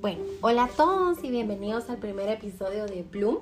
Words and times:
Bueno, 0.00 0.22
hola 0.42 0.64
a 0.64 0.68
todos 0.68 1.24
y 1.24 1.30
bienvenidos 1.30 1.90
al 1.90 1.96
primer 1.98 2.28
episodio 2.28 2.86
de 2.86 3.02
Bloom. 3.02 3.38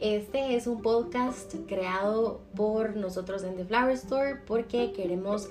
Este 0.00 0.56
es 0.56 0.66
un 0.66 0.82
podcast 0.82 1.54
creado 1.68 2.40
por 2.56 2.96
nosotros 2.96 3.44
en 3.44 3.54
The 3.54 3.64
Flower 3.64 3.92
Store 3.92 4.40
porque 4.44 4.90
queremos 4.90 5.48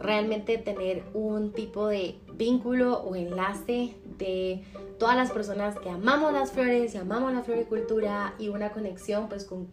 realmente 0.00 0.58
tener 0.58 1.04
un 1.14 1.52
tipo 1.52 1.86
de 1.86 2.18
vínculo 2.34 2.98
o 3.02 3.14
enlace 3.14 3.94
de 4.18 4.64
todas 4.98 5.14
las 5.14 5.30
personas 5.30 5.78
que 5.78 5.90
amamos 5.90 6.32
las 6.32 6.50
flores 6.50 6.92
y 6.92 6.98
amamos 6.98 7.32
la 7.32 7.44
floricultura 7.44 8.34
y 8.36 8.48
una 8.48 8.72
conexión 8.72 9.28
pues 9.28 9.44
con, 9.44 9.68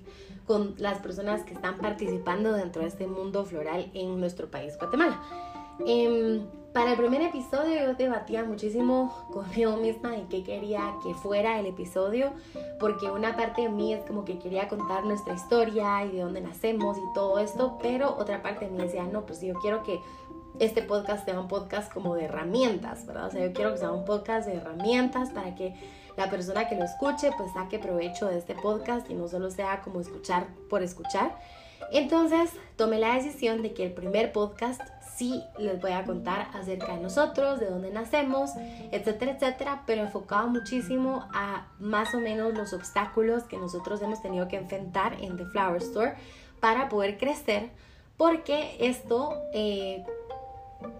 con 0.45 0.75
las 0.77 0.99
personas 0.99 1.45
que 1.45 1.55
están 1.55 1.79
participando 1.79 2.53
dentro 2.53 2.83
de 2.83 2.89
este 2.89 3.07
mundo 3.07 3.43
floral 3.43 3.89
en 3.95 4.19
nuestro 4.19 4.51
país, 4.51 4.77
Guatemala. 4.77 5.19
Em, 5.87 6.41
para 6.77 6.91
el 6.91 6.97
primer 6.97 7.23
episodio 7.23 7.81
yo 7.81 7.95
debatía 7.95 8.43
muchísimo 8.43 9.11
conmigo 9.33 9.77
misma 9.77 10.11
de 10.11 10.27
qué 10.27 10.43
quería 10.43 10.93
que 11.01 11.15
fuera 11.15 11.59
el 11.59 11.65
episodio, 11.65 12.33
porque 12.79 13.09
una 13.09 13.35
parte 13.35 13.63
de 13.63 13.69
mí 13.69 13.95
es 13.95 14.05
como 14.05 14.23
que 14.25 14.37
quería 14.37 14.67
contar 14.67 15.03
nuestra 15.03 15.33
historia 15.33 16.05
y 16.05 16.11
de 16.11 16.21
dónde 16.21 16.39
nacemos 16.39 16.95
y 16.99 17.13
todo 17.15 17.39
esto, 17.39 17.79
pero 17.81 18.15
otra 18.19 18.43
parte 18.43 18.65
de 18.65 18.71
mí 18.71 18.77
decía, 18.77 19.05
no, 19.05 19.25
pues 19.25 19.41
yo 19.41 19.55
quiero 19.55 19.81
que 19.81 19.99
este 20.59 20.83
podcast 20.83 21.25
sea 21.25 21.39
un 21.39 21.47
podcast 21.47 21.91
como 21.91 22.13
de 22.13 22.25
herramientas, 22.25 23.07
¿verdad? 23.07 23.25
O 23.25 23.31
sea, 23.31 23.43
yo 23.43 23.53
quiero 23.53 23.71
que 23.71 23.79
sea 23.79 23.91
un 23.91 24.05
podcast 24.05 24.47
de 24.47 24.57
herramientas 24.57 25.31
para 25.31 25.55
que 25.55 25.73
la 26.15 26.29
persona 26.29 26.69
que 26.69 26.75
lo 26.75 26.83
escuche 26.83 27.31
pues 27.39 27.53
saque 27.53 27.79
provecho 27.79 28.27
de 28.27 28.37
este 28.37 28.53
podcast 28.53 29.09
y 29.09 29.15
no 29.15 29.27
solo 29.27 29.49
sea 29.49 29.81
como 29.81 29.99
escuchar 29.99 30.45
por 30.69 30.83
escuchar. 30.83 31.39
Entonces 31.91 32.51
tomé 32.75 32.99
la 32.99 33.15
decisión 33.15 33.63
de 33.63 33.73
que 33.73 33.83
el 33.83 33.93
primer 33.93 34.31
podcast 34.31 34.81
sí 35.17 35.43
les 35.57 35.81
voy 35.81 35.91
a 35.91 36.05
contar 36.05 36.49
acerca 36.53 36.95
de 36.95 37.01
nosotros, 37.01 37.59
de 37.59 37.69
dónde 37.69 37.89
nacemos, 37.91 38.51
etcétera, 38.91 39.31
etcétera, 39.31 39.83
pero 39.87 40.03
enfocado 40.03 40.47
muchísimo 40.47 41.27
a 41.33 41.67
más 41.79 42.13
o 42.13 42.19
menos 42.19 42.53
los 42.53 42.71
obstáculos 42.73 43.43
que 43.43 43.57
nosotros 43.57 44.01
hemos 44.01 44.21
tenido 44.21 44.47
que 44.47 44.57
enfrentar 44.57 45.17
en 45.21 45.35
The 45.35 45.45
Flower 45.47 45.81
Store 45.81 46.13
para 46.59 46.87
poder 46.87 47.17
crecer, 47.17 47.69
porque 48.15 48.77
esto 48.79 49.33
eh, 49.53 50.05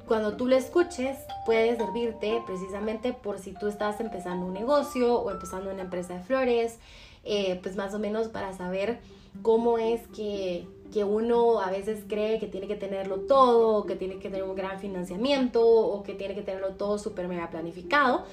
cuando 0.08 0.36
tú 0.36 0.48
lo 0.48 0.56
escuches 0.56 1.18
puede 1.46 1.76
servirte 1.78 2.42
precisamente 2.46 3.14
por 3.14 3.38
si 3.38 3.54
tú 3.54 3.68
estás 3.68 4.00
empezando 4.00 4.48
un 4.48 4.54
negocio 4.54 5.20
o 5.20 5.30
empezando 5.30 5.72
una 5.72 5.84
empresa 5.84 6.16
de 6.16 6.22
flores, 6.22 6.80
eh, 7.24 7.60
pues 7.62 7.76
más 7.76 7.94
o 7.94 8.00
menos 8.00 8.30
para 8.30 8.54
saber 8.54 9.00
cómo 9.42 9.78
es 9.78 10.08
que 10.08 10.68
que 10.94 11.04
uno 11.04 11.60
a 11.60 11.70
veces 11.70 12.04
cree 12.08 12.40
que 12.40 12.48
tiene 12.48 12.68
que 12.68 12.76
tenerlo 12.76 13.18
todo, 13.22 13.86
que 13.86 13.96
tiene 13.96 14.16
que 14.16 14.30
tener 14.30 14.44
un 14.44 14.56
gran 14.56 14.80
financiamiento 14.80 15.66
o 15.66 16.04
que 16.04 16.14
tiene 16.14 16.34
que 16.34 16.42
tenerlo 16.42 16.70
todo 16.76 16.98
súper 16.98 17.28
mega 17.28 17.50
planificado 17.50 18.24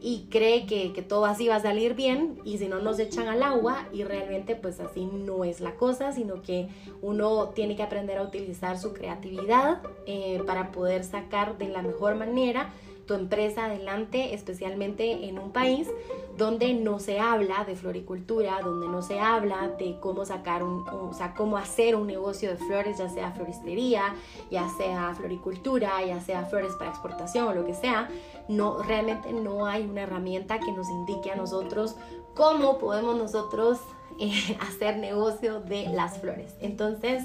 y 0.00 0.26
cree 0.30 0.66
que, 0.66 0.92
que, 0.92 1.02
todo 1.02 1.24
así 1.26 1.48
va 1.48 1.56
a 1.56 1.60
salir 1.60 1.94
bien 1.94 2.38
y 2.44 2.58
si 2.58 2.68
no 2.68 2.80
nos 2.80 2.98
echan 2.98 3.28
al 3.28 3.42
agua 3.42 3.88
y 3.92 4.04
realmente 4.04 4.54
pues 4.54 4.80
así 4.80 5.06
no 5.06 5.44
es 5.44 5.60
la 5.60 5.74
cosa, 5.74 6.12
sino 6.12 6.42
que 6.42 6.68
uno 7.02 7.48
tiene 7.48 7.74
que 7.76 7.82
aprender 7.82 8.18
a 8.18 8.22
utilizar 8.22 8.78
su 8.78 8.92
creatividad 8.92 9.82
eh, 10.06 10.42
para 10.46 10.70
poder 10.72 11.04
sacar 11.04 11.58
de 11.58 11.68
la 11.68 11.82
mejor 11.82 12.14
manera 12.14 12.72
tu 13.06 13.14
empresa 13.14 13.66
adelante, 13.66 14.34
especialmente 14.34 15.28
en 15.28 15.38
un 15.38 15.52
país 15.52 15.88
donde 16.36 16.74
no 16.74 16.98
se 16.98 17.20
habla 17.20 17.64
de 17.64 17.76
floricultura, 17.76 18.60
donde 18.62 18.88
no 18.88 19.02
se 19.02 19.20
habla 19.20 19.68
de 19.78 19.98
cómo 20.00 20.24
sacar 20.24 20.62
un, 20.62 20.88
o 20.88 21.12
sea, 21.12 21.34
cómo 21.34 21.56
hacer 21.56 21.94
un 21.94 22.06
negocio 22.06 22.50
de 22.50 22.56
flores, 22.56 22.98
ya 22.98 23.08
sea 23.08 23.32
floristería, 23.32 24.14
ya 24.50 24.68
sea 24.76 25.14
floricultura, 25.14 26.04
ya 26.04 26.20
sea 26.20 26.44
flores 26.46 26.72
para 26.74 26.90
exportación 26.90 27.48
o 27.48 27.54
lo 27.54 27.64
que 27.64 27.74
sea, 27.74 28.08
no 28.48 28.82
realmente 28.82 29.32
no 29.32 29.66
hay 29.66 29.84
una 29.84 30.02
herramienta 30.02 30.58
que 30.58 30.72
nos 30.72 30.88
indique 30.88 31.30
a 31.30 31.36
nosotros 31.36 31.96
cómo 32.34 32.78
podemos 32.78 33.16
nosotros 33.16 33.78
eh, 34.18 34.56
hacer 34.60 34.98
negocio 34.98 35.60
de 35.60 35.88
las 35.88 36.18
flores. 36.18 36.54
Entonces, 36.60 37.24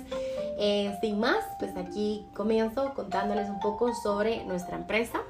eh, 0.59 0.95
sin 1.01 1.19
más, 1.19 1.43
pues 1.57 1.75
aquí 1.77 2.25
comienzo 2.35 2.93
contándoles 2.93 3.49
un 3.49 3.59
poco 3.59 3.93
sobre 3.93 4.43
nuestra 4.45 4.77
empresa 4.77 5.21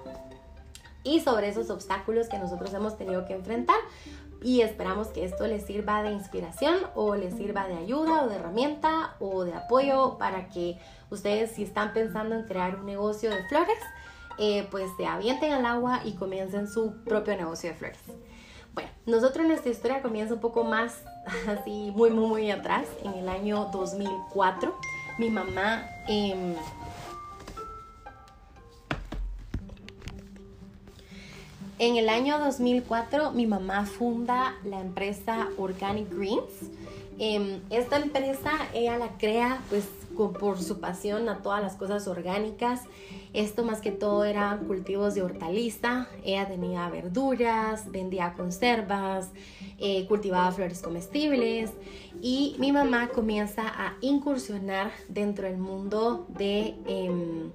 y 1.03 1.19
sobre 1.21 1.49
esos 1.49 1.69
obstáculos 1.69 2.27
que 2.27 2.37
nosotros 2.37 2.73
hemos 2.73 2.97
tenido 2.97 3.25
que 3.25 3.33
enfrentar. 3.33 3.77
Y 4.41 4.61
esperamos 4.61 5.09
que 5.09 5.25
esto 5.25 5.45
les 5.47 5.65
sirva 5.65 6.01
de 6.01 6.11
inspiración 6.11 6.75
o 6.95 7.15
les 7.15 7.33
sirva 7.35 7.67
de 7.67 7.77
ayuda 7.77 8.23
o 8.23 8.29
de 8.29 8.35
herramienta 8.35 9.15
o 9.19 9.43
de 9.43 9.53
apoyo 9.53 10.17
para 10.17 10.49
que 10.49 10.77
ustedes 11.09 11.51
si 11.51 11.63
están 11.63 11.93
pensando 11.93 12.35
en 12.35 12.43
crear 12.45 12.77
un 12.77 12.85
negocio 12.85 13.29
de 13.29 13.43
flores, 13.49 13.77
eh, 14.37 14.65
pues 14.71 14.89
se 14.95 15.05
avienten 15.05 15.51
al 15.51 15.65
agua 15.65 16.01
y 16.05 16.13
comiencen 16.13 16.69
su 16.69 17.03
propio 17.03 17.35
negocio 17.35 17.71
de 17.71 17.75
flores. 17.75 17.99
Bueno, 18.73 18.89
nosotros 19.05 19.45
nuestra 19.45 19.71
historia 19.71 20.01
comienza 20.01 20.35
un 20.35 20.39
poco 20.39 20.63
más 20.63 21.03
así, 21.47 21.91
muy, 21.93 22.09
muy, 22.09 22.27
muy 22.27 22.51
atrás, 22.51 22.87
en 23.03 23.15
el 23.15 23.27
año 23.27 23.69
2004. 23.73 24.73
Mi 25.17 25.29
mamá... 25.29 25.83
Eh, 26.07 26.55
En 31.79 31.95
el 31.95 32.09
año 32.09 32.37
2004 32.39 33.31
mi 33.31 33.47
mamá 33.47 33.85
funda 33.85 34.57
la 34.65 34.81
empresa 34.81 35.47
Organic 35.57 36.13
Greens. 36.13 36.51
Em, 37.17 37.61
esta 37.69 37.95
empresa 37.95 38.51
ella 38.73 38.97
la 38.97 39.17
crea 39.17 39.61
pues 39.69 39.85
por 40.37 40.61
su 40.61 40.81
pasión 40.81 41.29
a 41.29 41.37
todas 41.37 41.61
las 41.61 41.77
cosas 41.77 42.05
orgánicas. 42.09 42.81
Esto 43.33 43.63
más 43.63 43.79
que 43.81 43.91
todo 43.91 44.23
eran 44.23 44.65
cultivos 44.65 45.13
de 45.13 45.21
hortaliza. 45.21 46.07
Ella 46.23 46.47
tenía 46.47 46.89
verduras, 46.89 47.91
vendía 47.91 48.33
conservas, 48.33 49.31
eh, 49.77 50.05
cultivaba 50.07 50.51
flores 50.51 50.81
comestibles 50.81 51.71
y 52.21 52.55
mi 52.57 52.71
mamá 52.71 53.09
comienza 53.09 53.63
a 53.67 53.95
incursionar 54.01 54.91
dentro 55.07 55.47
del 55.47 55.57
mundo 55.57 56.25
de... 56.29 56.75
Em, 56.87 57.51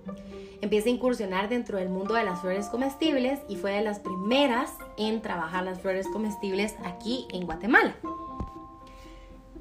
empieza 0.61 0.89
a 0.89 0.93
incursionar 0.93 1.49
dentro 1.51 1.77
del 1.79 1.91
mundo 1.91 2.15
de 2.15 2.25
las 2.25 2.41
flores 2.41 2.69
comestibles 2.69 3.41
y 3.49 3.56
fue 3.56 3.73
de 3.73 3.83
las 3.83 3.99
primeras 3.99 4.73
en 4.97 5.21
trabajar 5.21 5.65
las 5.65 5.81
flores 5.81 6.06
comestibles 6.09 6.75
aquí 6.85 7.27
en 7.33 7.45
Guatemala. 7.45 7.95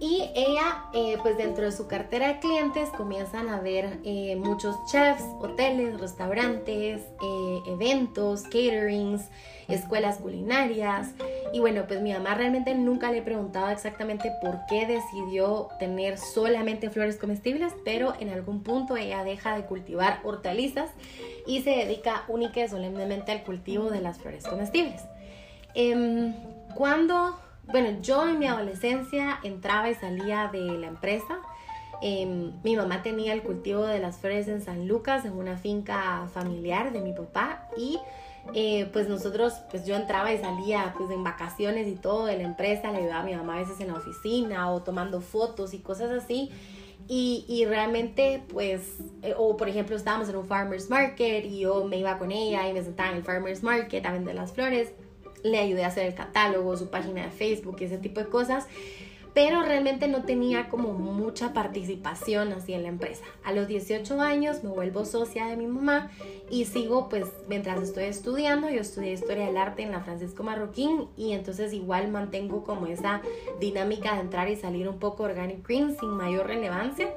Y 0.04 0.30
ella, 0.36 0.84
eh, 0.92 1.18
pues 1.22 1.38
dentro 1.38 1.64
de 1.64 1.72
su 1.72 1.88
cartera 1.88 2.28
de 2.28 2.40
clientes 2.40 2.90
comienzan 2.90 3.48
a 3.48 3.62
ver 3.62 4.00
eh, 4.04 4.36
muchos 4.36 4.76
chefs, 4.92 5.24
hoteles, 5.40 5.98
restaurantes, 5.98 7.02
eh, 7.02 7.60
eventos, 7.68 8.44
caterings, 8.44 9.22
escuelas 9.70 10.18
culinarias. 10.18 11.12
Y 11.54 11.62
bueno, 11.62 11.86
pues 11.88 12.02
mi 12.02 12.12
mamá 12.12 12.36
realmente 12.36 12.76
nunca 12.76 13.12
le 13.14 13.20
he 13.20 13.22
preguntado 13.22 13.70
exactamente 13.70 14.30
por 14.42 14.60
qué 14.68 14.86
decidió 14.86 15.70
tener 15.80 16.18
solamente 16.18 16.90
flores 16.90 17.16
comestibles, 17.16 17.72
pero 17.86 18.14
en 18.20 18.28
algún 18.28 18.62
punto 18.62 18.98
ella 18.98 19.24
deja 19.24 19.56
de 19.56 19.64
cultivar 19.64 20.20
hortalizas 20.26 20.90
y 21.48 21.62
se 21.62 21.70
dedica 21.70 22.26
única 22.28 22.60
y 22.60 22.68
solemnemente 22.68 23.32
al 23.32 23.44
cultivo 23.44 23.90
de 23.90 24.02
las 24.02 24.18
flores 24.18 24.46
comestibles. 24.46 25.02
Em, 25.76 26.34
cuando 26.76 27.38
bueno, 27.74 28.02
yo 28.04 28.30
en 28.30 28.38
mi 28.38 28.46
adolescencia 28.46 29.40
entraba 29.42 29.90
y 29.90 29.96
salía 29.96 30.48
de 30.54 30.78
la 30.78 30.86
empresa. 30.86 31.40
Em, 32.04 32.52
mi 32.64 32.76
mamá 32.76 33.02
tenía 33.02 33.34
el 33.34 33.42
cultivo 33.42 33.84
de 33.88 33.98
las 33.98 34.18
flores 34.18 34.48
en 34.48 34.62
San 34.62 34.88
Lucas, 34.88 35.26
en 35.26 35.34
una 35.34 35.58
finca 35.58 36.30
familiar 36.32 36.94
de 36.94 37.02
mi 37.02 37.14
papá. 37.14 37.68
Y 37.76 37.98
eh, 38.54 38.88
pues 38.94 39.10
nosotros, 39.10 39.54
pues 39.72 39.88
yo 39.88 39.96
entraba 39.96 40.32
y 40.32 40.38
salía 40.38 40.94
pues 40.96 41.10
en 41.10 41.24
vacaciones 41.24 41.88
y 41.88 41.96
todo 41.96 42.28
de 42.28 42.38
la 42.38 42.44
empresa. 42.44 42.92
Le 42.92 43.00
ayudaba 43.00 43.22
a 43.22 43.26
mi 43.26 43.36
mamá 43.36 43.56
a 43.56 43.60
veces 43.62 43.80
en 43.80 43.88
la 43.88 43.96
oficina 43.96 44.72
o 44.72 44.84
tomando 44.84 45.20
fotos 45.20 45.74
y 45.74 45.80
cosas 45.80 46.12
así. 46.12 46.52
Y, 47.08 47.44
y, 47.50 47.66
realmente, 47.66 48.44
pues, 48.54 49.00
eh, 49.24 49.34
o 49.36 49.58
por 49.58 49.68
ejemplo, 49.68 49.96
estábamos 49.96 50.30
en 50.30 50.36
un 50.36 50.46
farmer's 50.46 50.92
market 50.92 51.44
y 51.44 51.62
yo 51.62 51.86
me 51.86 51.98
iba 51.98 52.20
con 52.20 52.32
ella 52.32 52.70
y 52.70 52.74
me 52.74 52.84
sentaba 52.84 53.10
en 53.10 53.18
el 53.18 53.24
farmer's 53.24 53.64
market 53.64 54.06
a 54.06 54.12
vender 54.12 54.36
las 54.36 54.54
flores 54.54 54.94
le 55.44 55.60
ayudé 55.60 55.84
a 55.84 55.88
hacer 55.88 56.08
el 56.08 56.16
catálogo, 56.16 56.76
su 56.78 56.90
página 56.90 57.24
de 57.24 57.32
Facebook 57.32 57.78
y 57.80 57.86
ese 57.86 57.98
tipo 57.98 58.20
de 58.20 58.28
cosas 58.28 58.68
pero 59.34 59.64
realmente 59.64 60.08
no 60.08 60.24
tenía 60.24 60.70
como 60.70 60.94
mucha 60.94 61.54
participación 61.54 62.54
así 62.54 62.74
en 62.74 62.84
la 62.84 62.90
empresa. 62.90 63.24
A 63.44 63.52
los 63.52 63.68
18 63.68 64.22
años 64.22 64.64
me 64.64 64.70
vuelvo 64.70 65.06
socia 65.06 65.48
de 65.48 65.58
mi 65.58 65.68
mamá 65.68 66.12
y 66.50 66.66
sigo 66.66 67.10
pues 67.10 67.26
mientras 67.48 67.82
estoy 67.82 68.06
estudiando, 68.06 68.70
yo 68.70 68.82
estudié 68.82 69.14
historia 69.14 69.48
del 69.48 69.58
arte 69.58 69.82
en 69.82 69.92
la 69.92 70.02
Francisco 70.02 70.44
Marroquín 70.44 71.08
y 71.18 71.34
entonces 71.34 71.74
igual 71.74 72.10
mantengo 72.10 72.64
como 72.64 72.88
esa 72.88 73.22
dinámica 73.60 74.14
de 74.16 74.22
entrar 74.22 74.50
y 74.50 74.56
salir 74.56 74.88
un 74.88 75.00
poco 75.00 75.24
Organic 75.24 75.68
Green 75.68 75.98
sin 76.00 76.10
mayor 76.10 76.48
relevancia. 76.48 77.10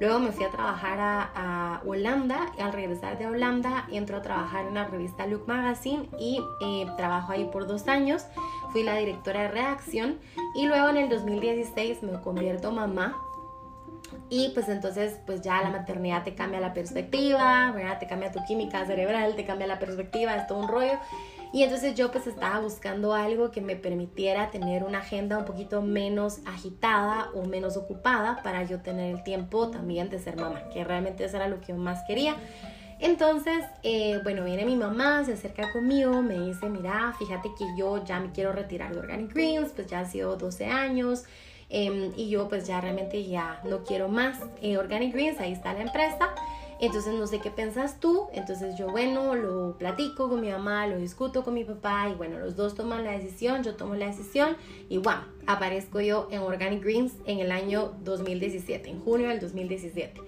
Luego 0.00 0.18
me 0.18 0.32
fui 0.32 0.44
a 0.44 0.50
trabajar 0.50 0.98
a, 1.00 1.80
Holanda 1.86 2.52
y 2.58 2.60
al 2.60 2.72
regresar 2.72 3.18
de 3.18 3.26
Holanda 3.26 3.86
entro 3.90 4.16
a 4.16 4.22
trabajar 4.22 4.66
en 4.66 4.74
la 4.74 4.84
revista 4.84 5.26
Look 5.26 5.46
Magazine 5.46 6.08
y 6.18 6.40
eh, 6.60 6.86
trabajo 6.96 7.32
ahí 7.32 7.44
por 7.44 7.66
dos 7.66 7.88
años. 7.88 8.24
Fui 8.72 8.82
la 8.82 8.96
directora 8.96 9.42
de 9.42 9.48
redacción 9.48 10.18
y 10.54 10.66
luego 10.66 10.88
en 10.88 10.96
el 10.96 11.08
2017 11.08 12.06
me 12.06 12.20
convierto 12.20 12.72
mamá 12.72 13.16
Y 14.28 14.50
pues 14.54 14.68
entonces, 14.68 15.18
pues 15.26 15.42
ya 15.42 15.62
la 15.62 15.70
maternidad 15.70 16.24
te 16.24 16.34
cambia 16.34 16.58
la 16.58 16.72
perspectiva, 16.72 17.70
¿verdad? 17.72 17.98
Te 17.98 18.06
cambia 18.06 18.32
tu 18.32 18.42
química 18.44 18.84
cerebral, 18.86 19.36
te 19.36 19.44
cambia 19.44 19.66
la 19.66 19.78
perspectiva, 19.78 20.36
es 20.36 20.46
todo 20.46 20.58
un 20.58 20.68
rollo. 20.68 20.98
Y 21.52 21.64
entonces 21.64 21.94
yo 21.94 22.10
pues 22.10 22.26
estaba 22.26 22.60
buscando 22.60 23.12
algo 23.12 23.50
que 23.50 23.60
me 23.60 23.76
permitiera 23.76 24.50
tener 24.50 24.84
una 24.84 24.98
agenda 24.98 25.36
un 25.36 25.44
poquito 25.44 25.82
menos 25.82 26.38
agitada 26.46 27.28
o 27.34 27.44
menos 27.44 27.76
ocupada 27.76 28.42
para 28.42 28.62
yo 28.62 28.80
tener 28.80 29.14
el 29.14 29.22
tiempo 29.22 29.68
también 29.68 30.08
de 30.08 30.18
ser 30.18 30.36
mamá, 30.36 30.62
que 30.72 30.82
realmente 30.82 31.24
eso 31.24 31.36
era 31.36 31.48
lo 31.48 31.60
que 31.60 31.68
yo 31.68 31.76
más 31.76 32.02
quería. 32.06 32.36
Entonces, 33.02 33.64
eh, 33.82 34.20
bueno, 34.22 34.44
viene 34.44 34.64
mi 34.64 34.76
mamá, 34.76 35.24
se 35.24 35.34
acerca 35.34 35.70
conmigo, 35.72 36.22
me 36.22 36.38
dice, 36.38 36.70
mira, 36.70 37.14
fíjate 37.18 37.50
que 37.58 37.66
yo 37.76 38.02
ya 38.04 38.20
me 38.20 38.32
quiero 38.32 38.52
retirar 38.52 38.94
de 38.94 39.00
Organic 39.00 39.34
Greens, 39.34 39.72
pues 39.74 39.88
ya 39.88 40.00
ha 40.00 40.04
sido 40.06 40.36
12 40.36 40.66
años, 40.66 41.24
Em, 41.74 42.12
y 42.18 42.28
yo 42.28 42.48
pues 42.50 42.66
ya 42.66 42.82
realmente 42.82 43.24
ya 43.24 43.62
no 43.64 43.82
quiero 43.82 44.08
más 44.08 44.38
eh, 44.60 44.76
Organic 44.76 45.14
Greens, 45.14 45.40
ahí 45.40 45.52
está 45.52 45.72
la 45.72 45.80
empresa. 45.80 46.34
Entonces 46.80 47.14
no 47.14 47.26
sé 47.26 47.38
qué 47.40 47.50
pensas 47.50 47.98
tú. 47.98 48.26
Entonces 48.34 48.76
yo, 48.76 48.90
bueno, 48.90 49.34
lo 49.34 49.78
platico 49.78 50.28
con 50.28 50.42
mi 50.42 50.50
mamá, 50.50 50.86
lo 50.86 50.98
discuto 50.98 51.42
con 51.42 51.54
mi 51.54 51.64
papá 51.64 52.10
y 52.10 52.14
bueno, 52.14 52.38
los 52.38 52.56
dos 52.56 52.74
toman 52.74 53.04
la 53.04 53.12
decisión, 53.12 53.62
yo 53.62 53.74
tomo 53.74 53.94
la 53.94 54.06
decisión 54.06 54.56
y 54.90 54.98
wow, 54.98 55.22
aparezco 55.46 56.00
yo 56.02 56.28
en 56.30 56.40
Organic 56.40 56.84
Greens 56.84 57.14
en 57.24 57.38
el 57.38 57.50
año 57.50 57.94
2017, 58.04 58.90
en 58.90 59.00
junio 59.00 59.28
del 59.28 59.40
2017. 59.40 60.20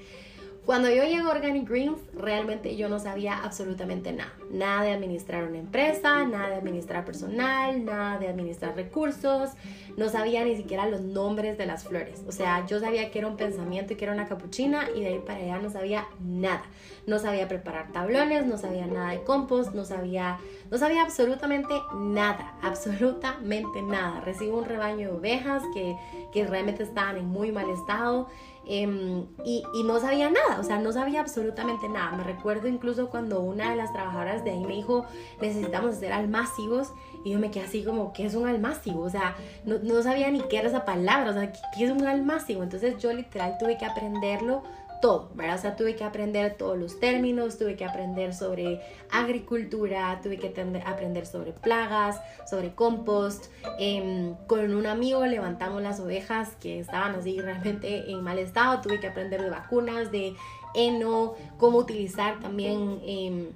Cuando 0.65 0.89
yo 0.89 1.05
llego 1.05 1.29
a 1.29 1.33
Organic 1.33 1.69
Greens, 1.69 1.99
realmente 2.15 2.75
yo 2.75 2.89
no 2.89 2.99
sabía 2.99 3.37
absolutamente 3.37 4.13
nada. 4.15 4.33
Nada 4.51 4.83
de 4.85 4.93
administrar 4.93 5.45
una 5.45 5.59
empresa, 5.59 6.25
nada 6.25 6.49
de 6.49 6.55
administrar 6.55 7.05
personal, 7.05 7.85
nada 7.85 8.19
de 8.19 8.29
administrar 8.29 8.75
recursos. 8.75 9.51
No 9.99 10.09
sabía 10.09 10.43
ni 10.43 10.57
siquiera 10.57 10.89
los 10.89 11.03
nombres 11.03 11.59
de 11.59 11.67
las 11.67 11.85
flores. 11.85 12.23
O 12.27 12.33
sea, 12.33 12.67
yo 12.67 12.81
sabía 12.81 13.11
que 13.11 13.19
era 13.19 13.29
un 13.29 13.37
pensamiento 13.37 13.93
y 13.93 13.97
que 13.97 14.07
era 14.07 14.15
una 14.15 14.27
capuchina 14.27 14.89
y 14.97 15.01
de 15.01 15.09
ahí 15.09 15.19
para 15.19 15.41
allá 15.41 15.59
no 15.59 15.69
sabía 15.69 16.07
nada. 16.19 16.63
No 17.07 17.19
sabía 17.19 17.47
preparar 17.47 17.93
tablones, 17.93 18.47
no 18.47 18.57
sabía 18.57 18.87
nada 18.87 19.11
de 19.11 19.23
compost, 19.23 19.75
no 19.75 19.85
sabía, 19.85 20.39
no 20.71 20.79
sabía 20.79 21.03
absolutamente 21.03 21.75
nada, 21.95 22.55
absolutamente 22.63 23.83
nada. 23.83 24.23
Recibo 24.23 24.57
un 24.57 24.65
rebaño 24.65 25.09
de 25.09 25.15
ovejas 25.15 25.63
que, 25.75 25.95
que 26.33 26.47
realmente 26.47 26.85
estaban 26.85 27.19
en 27.19 27.27
muy 27.27 27.53
mal 27.53 27.69
estado. 27.69 28.29
Em, 28.67 29.27
y, 29.45 29.63
no 29.85 30.01
sabía 30.01 30.31
nada, 30.31 30.59
o 30.59 30.63
sea, 30.63 30.79
no 30.79 30.93
sabía 30.93 31.21
absolutamente 31.21 31.89
nada. 31.89 32.17
Me 32.17 32.25
recuerdo 32.25 32.69
incluso 32.69 33.11
cuando 33.11 33.41
una 33.41 33.71
de 33.71 33.77
las 33.77 33.93
trabajadoras 33.93 34.45
de 34.45 34.53
ahí 34.53 34.65
me 34.65 34.75
dijo, 34.75 35.05
necesitamos 35.41 35.97
hacer 35.97 36.13
almácigos, 36.13 36.93
y 37.25 37.33
yo 37.33 37.39
me 37.39 37.51
quedé 37.51 37.65
así 37.65 37.85
como, 37.85 38.13
¿qué 38.13 38.27
es 38.27 38.35
un 38.35 38.47
almácigo? 38.47 39.01
O 39.01 39.11
sea, 39.11 39.37
no, 39.65 39.79
no 39.79 40.03
sabía 40.03 40.31
ni 40.31 40.41
qué 40.41 40.59
era 40.59 40.69
esa 40.69 40.85
palabra, 40.85 41.31
o 41.31 41.35
sea, 41.35 41.53
¿qué, 41.53 41.59
¿qué, 41.77 41.85
es 41.85 41.91
un 41.91 42.07
almácigo? 42.07 42.63
Entonces 42.63 42.99
yo 42.99 43.13
literal 43.13 43.57
tuve 43.59 43.77
que 43.77 43.85
aprenderlo 43.85 44.63
todo, 45.05 45.29
¿verdad? 45.35 45.57
O 45.57 45.61
sea, 45.61 45.77
tuve 45.77 45.97
que 45.97 46.03
aprender 46.03 46.57
todos 46.57 46.79
los 46.79 46.99
términos, 46.99 47.59
tuve 47.59 47.77
que 47.77 47.85
aprender 47.85 48.33
sobre 48.33 48.81
agricultura, 49.11 50.19
tuve 50.23 50.39
que 50.39 50.47
aprender 50.87 51.27
sobre 51.27 51.53
plagas, 51.53 52.23
sobre 52.49 52.75
compost. 52.75 53.53
Em, 53.79 54.35
con 54.47 54.75
un 54.75 54.87
amigo 54.87 55.27
levantamos 55.27 55.83
las 55.83 56.01
ovejas 56.01 56.57
que 56.59 56.81
estaban 56.81 57.15
así 57.17 57.39
realmente 57.39 58.11
en 58.11 58.23
mal 58.23 58.39
estado, 58.39 58.81
tuve 58.81 58.99
que 58.99 59.07
aprender 59.07 59.43
de 59.43 59.51
vacunas, 59.51 60.11
de 60.11 60.37
heno, 60.75 61.35
cómo 61.59 61.77
utilizar 61.77 62.41
también... 62.41 62.99
Em, 63.05 63.49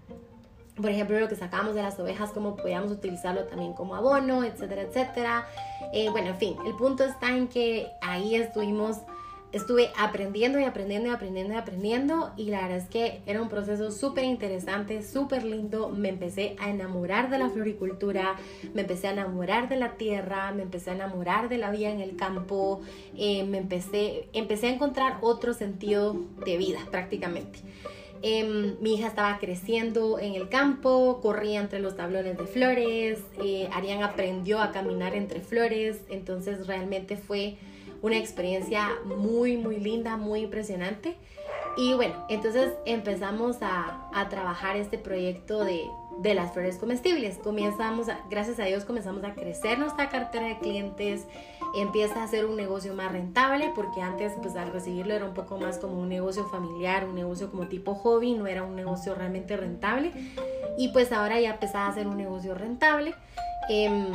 por 0.76 0.90
ejemplo, 0.90 1.18
lo 1.18 1.28
que 1.28 1.34
sacamos 1.34 1.74
de 1.74 1.82
las 1.82 1.98
ovejas, 1.98 2.30
cómo 2.30 2.54
podíamos 2.54 2.92
utilizarlo 2.92 3.44
también 3.46 3.72
como 3.72 3.96
abono, 3.96 4.44
etcétera, 4.44 4.82
etcétera. 4.82 5.48
Eh, 5.92 6.08
bueno, 6.10 6.28
en 6.28 6.36
fin, 6.36 6.56
el 6.66 6.76
punto 6.76 7.02
está 7.02 7.34
en 7.36 7.48
que 7.48 7.88
ahí 8.00 8.36
estuvimos 8.36 8.98
estuve 9.52 9.90
aprendiendo 9.96 10.58
y 10.58 10.64
aprendiendo 10.64 11.08
y 11.08 11.12
aprendiendo 11.12 11.54
y 11.54 11.56
aprendiendo 11.56 12.32
y 12.36 12.50
la 12.50 12.62
verdad 12.62 12.78
es 12.78 12.88
que 12.88 13.20
era 13.26 13.40
un 13.40 13.48
proceso 13.48 13.90
súper 13.90 14.24
interesante, 14.24 15.02
súper 15.02 15.44
lindo. 15.44 15.88
Me 15.88 16.10
empecé 16.10 16.56
a 16.58 16.70
enamorar 16.70 17.30
de 17.30 17.38
la 17.38 17.48
floricultura, 17.48 18.36
me 18.74 18.82
empecé 18.82 19.08
a 19.08 19.12
enamorar 19.12 19.68
de 19.68 19.76
la 19.76 19.92
tierra, 19.92 20.52
me 20.52 20.62
empecé 20.62 20.90
a 20.90 20.94
enamorar 20.94 21.48
de 21.48 21.58
la 21.58 21.70
vida 21.70 21.90
en 21.90 22.00
el 22.00 22.16
campo, 22.16 22.80
eh, 23.16 23.44
me 23.44 23.58
empecé, 23.58 24.28
empecé 24.32 24.68
a 24.68 24.70
encontrar 24.70 25.18
otro 25.22 25.54
sentido 25.54 26.16
de 26.44 26.56
vida 26.58 26.80
prácticamente. 26.90 27.60
Em, 28.20 28.76
mi 28.80 28.94
hija 28.94 29.06
estaba 29.06 29.38
creciendo 29.38 30.18
en 30.18 30.34
el 30.34 30.48
campo, 30.48 31.20
corría 31.22 31.60
entre 31.60 31.78
los 31.78 31.94
tablones 31.94 32.36
de 32.36 32.46
flores, 32.46 33.20
eh, 33.42 33.68
Arián 33.72 34.02
aprendió 34.02 34.60
a 34.60 34.72
caminar 34.72 35.14
entre 35.14 35.40
flores, 35.40 36.00
entonces 36.10 36.66
realmente 36.66 37.16
fue 37.16 37.58
una 38.02 38.16
experiencia 38.16 38.90
muy, 39.04 39.56
muy 39.56 39.78
linda, 39.78 40.16
muy 40.16 40.40
impresionante. 40.40 41.16
Y 41.76 41.94
bueno, 41.94 42.14
entonces 42.28 42.72
empezamos 42.86 43.58
a, 43.62 44.08
a 44.12 44.28
trabajar 44.28 44.76
este 44.76 44.98
proyecto 44.98 45.64
de, 45.64 45.88
de, 46.18 46.34
las 46.34 46.52
flores 46.52 46.76
comestibles. 46.76 47.38
Comenzamos, 47.38 48.08
a, 48.08 48.18
gracias 48.28 48.58
a 48.58 48.64
Dios, 48.64 48.84
comenzamos 48.84 49.22
a 49.22 49.34
crecer 49.34 49.78
nuestra 49.78 50.08
cartera 50.08 50.46
de 50.46 50.58
clientes. 50.58 51.26
Empieza 51.76 52.24
a 52.24 52.26
ser 52.26 52.46
un 52.46 52.56
negocio 52.56 52.94
más 52.94 53.12
rentable 53.12 53.70
porque 53.76 54.00
antes, 54.00 54.32
pues 54.42 54.56
al 54.56 54.72
recibirlo 54.72 55.14
era 55.14 55.24
un 55.24 55.34
poco 55.34 55.56
más 55.58 55.78
como 55.78 56.00
un 56.00 56.08
negocio 56.08 56.46
familiar, 56.46 57.04
un 57.04 57.14
negocio 57.14 57.48
como 57.48 57.68
tipo 57.68 57.94
hobby, 57.94 58.34
no 58.34 58.48
era 58.48 58.64
un 58.64 58.74
negocio 58.74 59.14
realmente 59.14 59.56
rentable. 59.56 60.10
Y 60.78 60.88
pues 60.88 61.12
ahora 61.12 61.38
ya 61.38 61.50
empezaba 61.50 61.86
a 61.86 61.94
ser 61.94 62.08
un 62.08 62.16
negocio 62.16 62.54
rentable. 62.56 63.14
Eh, 63.68 64.10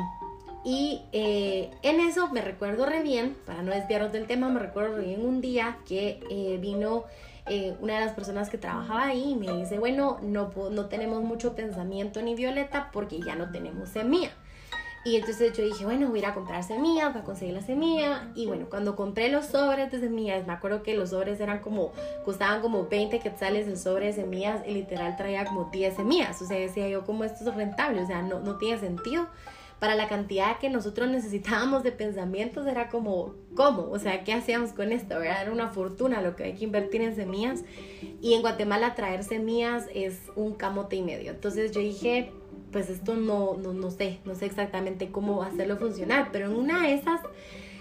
y 0.64 1.02
eh, 1.12 1.72
en 1.82 2.00
eso 2.00 2.30
me 2.30 2.42
recuerdo 2.42 2.86
re 2.86 3.02
bien, 3.02 3.36
para 3.46 3.62
no 3.64 3.72
desviarnos 3.72 4.12
del 4.12 4.28
tema, 4.28 4.50
me 4.50 4.60
recuerdo 4.60 4.98
re 4.98 5.06
bien 5.06 5.26
un 5.26 5.42
día 5.42 5.78
que 5.86 6.22
eh, 6.30 6.58
vino 6.62 7.04
eh, 7.48 7.76
una 7.82 7.96
de 8.00 8.06
las 8.06 8.14
personas 8.14 8.50
que 8.50 8.58
trabajaba 8.58 9.08
ahí 9.08 9.32
y 9.32 9.36
me 9.36 9.52
dice, 9.52 9.78
bueno, 9.78 10.20
no, 10.22 10.52
no 10.72 10.86
tenemos 10.86 11.22
mucho 11.22 11.54
pensamiento 11.56 12.22
ni 12.22 12.36
violeta 12.36 12.90
porque 12.94 13.20
ya 13.20 13.36
no 13.36 13.52
tenemos 13.52 13.90
semilla. 13.90 14.32
Y 15.06 15.18
entonces 15.18 15.52
yo 15.52 15.66
dije, 15.66 15.84
bueno, 15.84 16.08
voy 16.08 16.20
a 16.20 16.22
ir 16.22 16.26
a 16.28 16.34
comprar 16.34 16.64
semillas, 16.64 17.12
voy 17.12 17.24
a 17.24 17.26
conseguir 17.26 17.54
la 17.54 17.62
semilla. 17.62 18.32
Y 18.36 18.46
bueno, 18.46 18.68
cuando 18.70 18.96
compré 18.96 19.28
los 19.28 19.48
sobres 19.48 19.92
de 19.92 20.00
semillas, 20.00 20.48
me 20.48 20.54
acuerdo 20.54 20.82
que 20.82 20.96
los 20.96 21.10
sobres 21.10 21.42
eran 21.42 21.60
como, 21.60 21.92
costaban 22.24 22.62
como 22.62 22.88
20 22.88 23.20
quetzales 23.20 23.68
el 23.68 23.78
sobre 23.78 24.06
de 24.06 24.14
semillas 24.14 24.62
y 24.66 24.72
literal 24.72 25.18
traía 25.18 25.44
como 25.44 25.66
10 25.66 25.98
semillas. 25.98 26.42
O 26.42 26.46
sea, 26.46 26.58
decía 26.58 26.88
yo, 26.88 27.06
¿cómo 27.06 27.26
esto 27.26 27.50
es 27.50 27.54
rentable? 27.54 28.02
O 28.02 28.08
sea, 28.08 28.22
no, 28.22 28.40
no 28.40 28.58
tiene 28.58 28.80
sentido 28.80 29.28
para 29.84 29.96
la 29.96 30.08
cantidad 30.08 30.60
que 30.60 30.70
nosotros 30.70 31.10
necesitábamos 31.10 31.84
de 31.84 31.92
pensamientos 31.92 32.66
era 32.68 32.88
como, 32.88 33.36
¿cómo? 33.54 33.90
O 33.92 34.00
sea, 34.00 34.24
¿qué 34.24 34.32
hacíamos 34.32 34.72
con 34.72 34.94
esto? 34.94 35.22
Era 35.22 35.52
una 35.52 35.72
fortuna 35.72 36.22
lo 36.22 36.38
que 36.38 36.46
hay 36.46 36.54
que 36.54 36.64
invertir 36.64 37.02
en 37.02 37.18
semillas. 37.18 37.66
Y 38.22 38.34
en 38.34 38.40
Guatemala 38.40 38.96
traer 38.96 39.26
semillas 39.26 39.88
es 39.94 40.22
un 40.38 40.54
camote 40.54 40.96
y 40.96 41.02
medio. 41.02 41.32
Entonces 41.32 41.74
yo 41.74 41.82
dije, 41.82 42.32
pues 42.72 42.90
esto 42.90 43.16
no, 43.18 43.58
no, 43.58 43.74
no 43.74 43.92
sé, 43.92 44.20
no 44.24 44.36
sé 44.36 44.46
exactamente 44.46 45.12
cómo 45.12 45.44
hacerlo 45.44 45.76
funcionar, 45.76 46.30
pero 46.32 46.46
en 46.46 46.56
una 46.56 46.84
de 46.84 46.94
esas... 46.94 47.20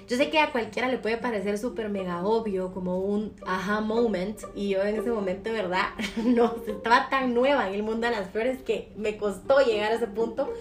Yo 0.08 0.16
sé 0.16 0.28
que 0.28 0.40
a 0.40 0.50
cualquiera 0.50 0.88
le 0.88 0.98
puede 0.98 1.18
parecer 1.18 1.56
súper 1.56 1.88
mega 1.88 2.24
obvio, 2.24 2.72
como 2.72 2.98
un 2.98 3.32
aha 3.46 3.80
moment, 3.80 4.40
y 4.56 4.70
yo 4.70 4.82
en 4.82 4.96
ese 4.96 5.12
momento, 5.12 5.52
¿verdad? 5.52 5.90
No, 6.24 6.56
estaba 6.66 7.08
tan 7.08 7.32
nueva 7.32 7.68
en 7.68 7.74
el 7.74 7.84
mundo 7.84 8.08
de 8.08 8.16
las 8.16 8.28
flores 8.30 8.60
que 8.60 8.90
me 8.96 9.16
costó 9.16 9.60
llegar 9.60 9.92
a 9.92 9.94
ese 9.94 10.08
punto, 10.08 10.52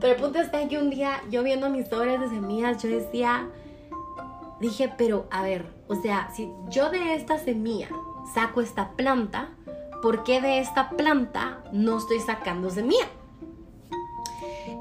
pero 0.00 0.14
el 0.14 0.20
punto 0.20 0.40
está 0.40 0.66
que 0.68 0.78
un 0.78 0.90
día 0.90 1.22
yo 1.30 1.42
viendo 1.42 1.70
mis 1.70 1.88
sobres 1.88 2.20
de 2.20 2.28
semillas, 2.28 2.82
yo 2.82 2.88
decía, 2.88 3.48
dije, 4.60 4.92
pero 4.96 5.26
a 5.30 5.42
ver, 5.42 5.66
o 5.88 5.94
sea, 5.94 6.30
si 6.34 6.50
yo 6.68 6.90
de 6.90 7.14
esta 7.14 7.38
semilla 7.38 7.88
saco 8.34 8.60
esta 8.60 8.92
planta, 8.92 9.50
¿por 10.02 10.24
qué 10.24 10.40
de 10.40 10.58
esta 10.58 10.90
planta 10.90 11.62
no 11.72 11.98
estoy 11.98 12.20
sacando 12.20 12.70
semilla? 12.70 13.08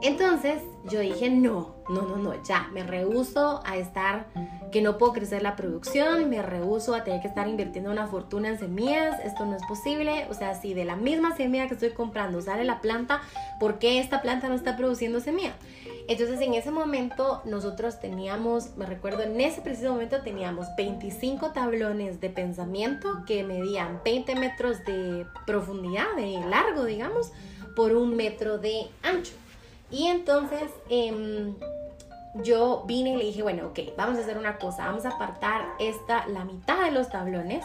Entonces 0.01 0.61
yo 0.89 0.99
dije, 0.99 1.29
no, 1.29 1.75
no, 1.89 2.01
no, 2.03 2.17
no, 2.17 2.43
ya, 2.43 2.69
me 2.73 2.83
rehuso 2.83 3.61
a 3.65 3.77
estar, 3.77 4.27
que 4.71 4.81
no 4.81 4.97
puedo 4.97 5.13
crecer 5.13 5.41
la 5.41 5.55
producción, 5.55 6.29
me 6.29 6.41
rehuso 6.41 6.95
a 6.95 7.03
tener 7.03 7.21
que 7.21 7.27
estar 7.27 7.47
invirtiendo 7.47 7.91
una 7.91 8.07
fortuna 8.07 8.49
en 8.49 8.59
semillas, 8.59 9.19
esto 9.23 9.45
no 9.45 9.55
es 9.55 9.63
posible, 9.65 10.27
o 10.29 10.33
sea, 10.33 10.55
si 10.55 10.73
de 10.73 10.85
la 10.85 10.95
misma 10.95 11.35
semilla 11.35 11.67
que 11.67 11.75
estoy 11.75 11.91
comprando 11.91 12.41
sale 12.41 12.63
la 12.63 12.81
planta, 12.81 13.21
¿por 13.59 13.79
qué 13.79 13.99
esta 13.99 14.21
planta 14.21 14.49
no 14.49 14.55
está 14.55 14.75
produciendo 14.75 15.19
semilla? 15.19 15.53
Entonces 16.07 16.41
en 16.41 16.53
ese 16.53 16.71
momento 16.71 17.41
nosotros 17.45 17.99
teníamos, 17.99 18.75
me 18.75 18.85
recuerdo, 18.85 19.23
en 19.23 19.39
ese 19.39 19.61
preciso 19.61 19.91
momento 19.91 20.21
teníamos 20.21 20.67
25 20.75 21.51
tablones 21.51 22.19
de 22.19 22.29
pensamiento 22.29 23.23
que 23.25 23.43
medían 23.43 24.01
20 24.03 24.35
metros 24.35 24.83
de 24.85 25.25
profundidad, 25.45 26.07
de 26.17 26.39
largo, 26.49 26.83
digamos, 26.83 27.31
por 27.75 27.93
un 27.93 28.15
metro 28.15 28.57
de 28.57 28.87
ancho. 29.01 29.33
Y 29.91 30.07
entonces 30.07 30.71
em, 30.89 31.55
yo 32.43 32.83
vine 32.87 33.11
y 33.13 33.17
le 33.17 33.25
dije, 33.25 33.43
bueno, 33.43 33.67
ok, 33.67 33.79
vamos 33.97 34.17
a 34.17 34.21
hacer 34.21 34.37
una 34.37 34.57
cosa, 34.57 34.85
vamos 34.85 35.05
a 35.05 35.09
apartar 35.09 35.65
esta, 35.79 36.27
la 36.27 36.45
mitad 36.45 36.83
de 36.85 36.91
los 36.91 37.09
tablones, 37.09 37.63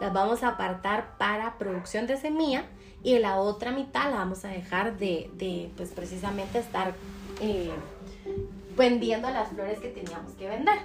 las 0.00 0.12
vamos 0.12 0.42
a 0.42 0.48
apartar 0.48 1.16
para 1.18 1.56
producción 1.58 2.06
de 2.06 2.16
semilla 2.16 2.64
y 3.02 3.18
la 3.18 3.36
otra 3.36 3.70
mitad 3.70 4.10
la 4.10 4.18
vamos 4.18 4.44
a 4.44 4.48
dejar 4.48 4.98
de, 4.98 5.70
pues 5.76 5.90
precisamente 5.90 6.58
estar 6.58 6.94
eh, 7.40 7.70
vendiendo 8.76 9.30
las 9.30 9.50
flores 9.50 9.78
que 9.78 9.88
teníamos 9.88 10.32
que 10.32 10.48
vender. 10.48 10.78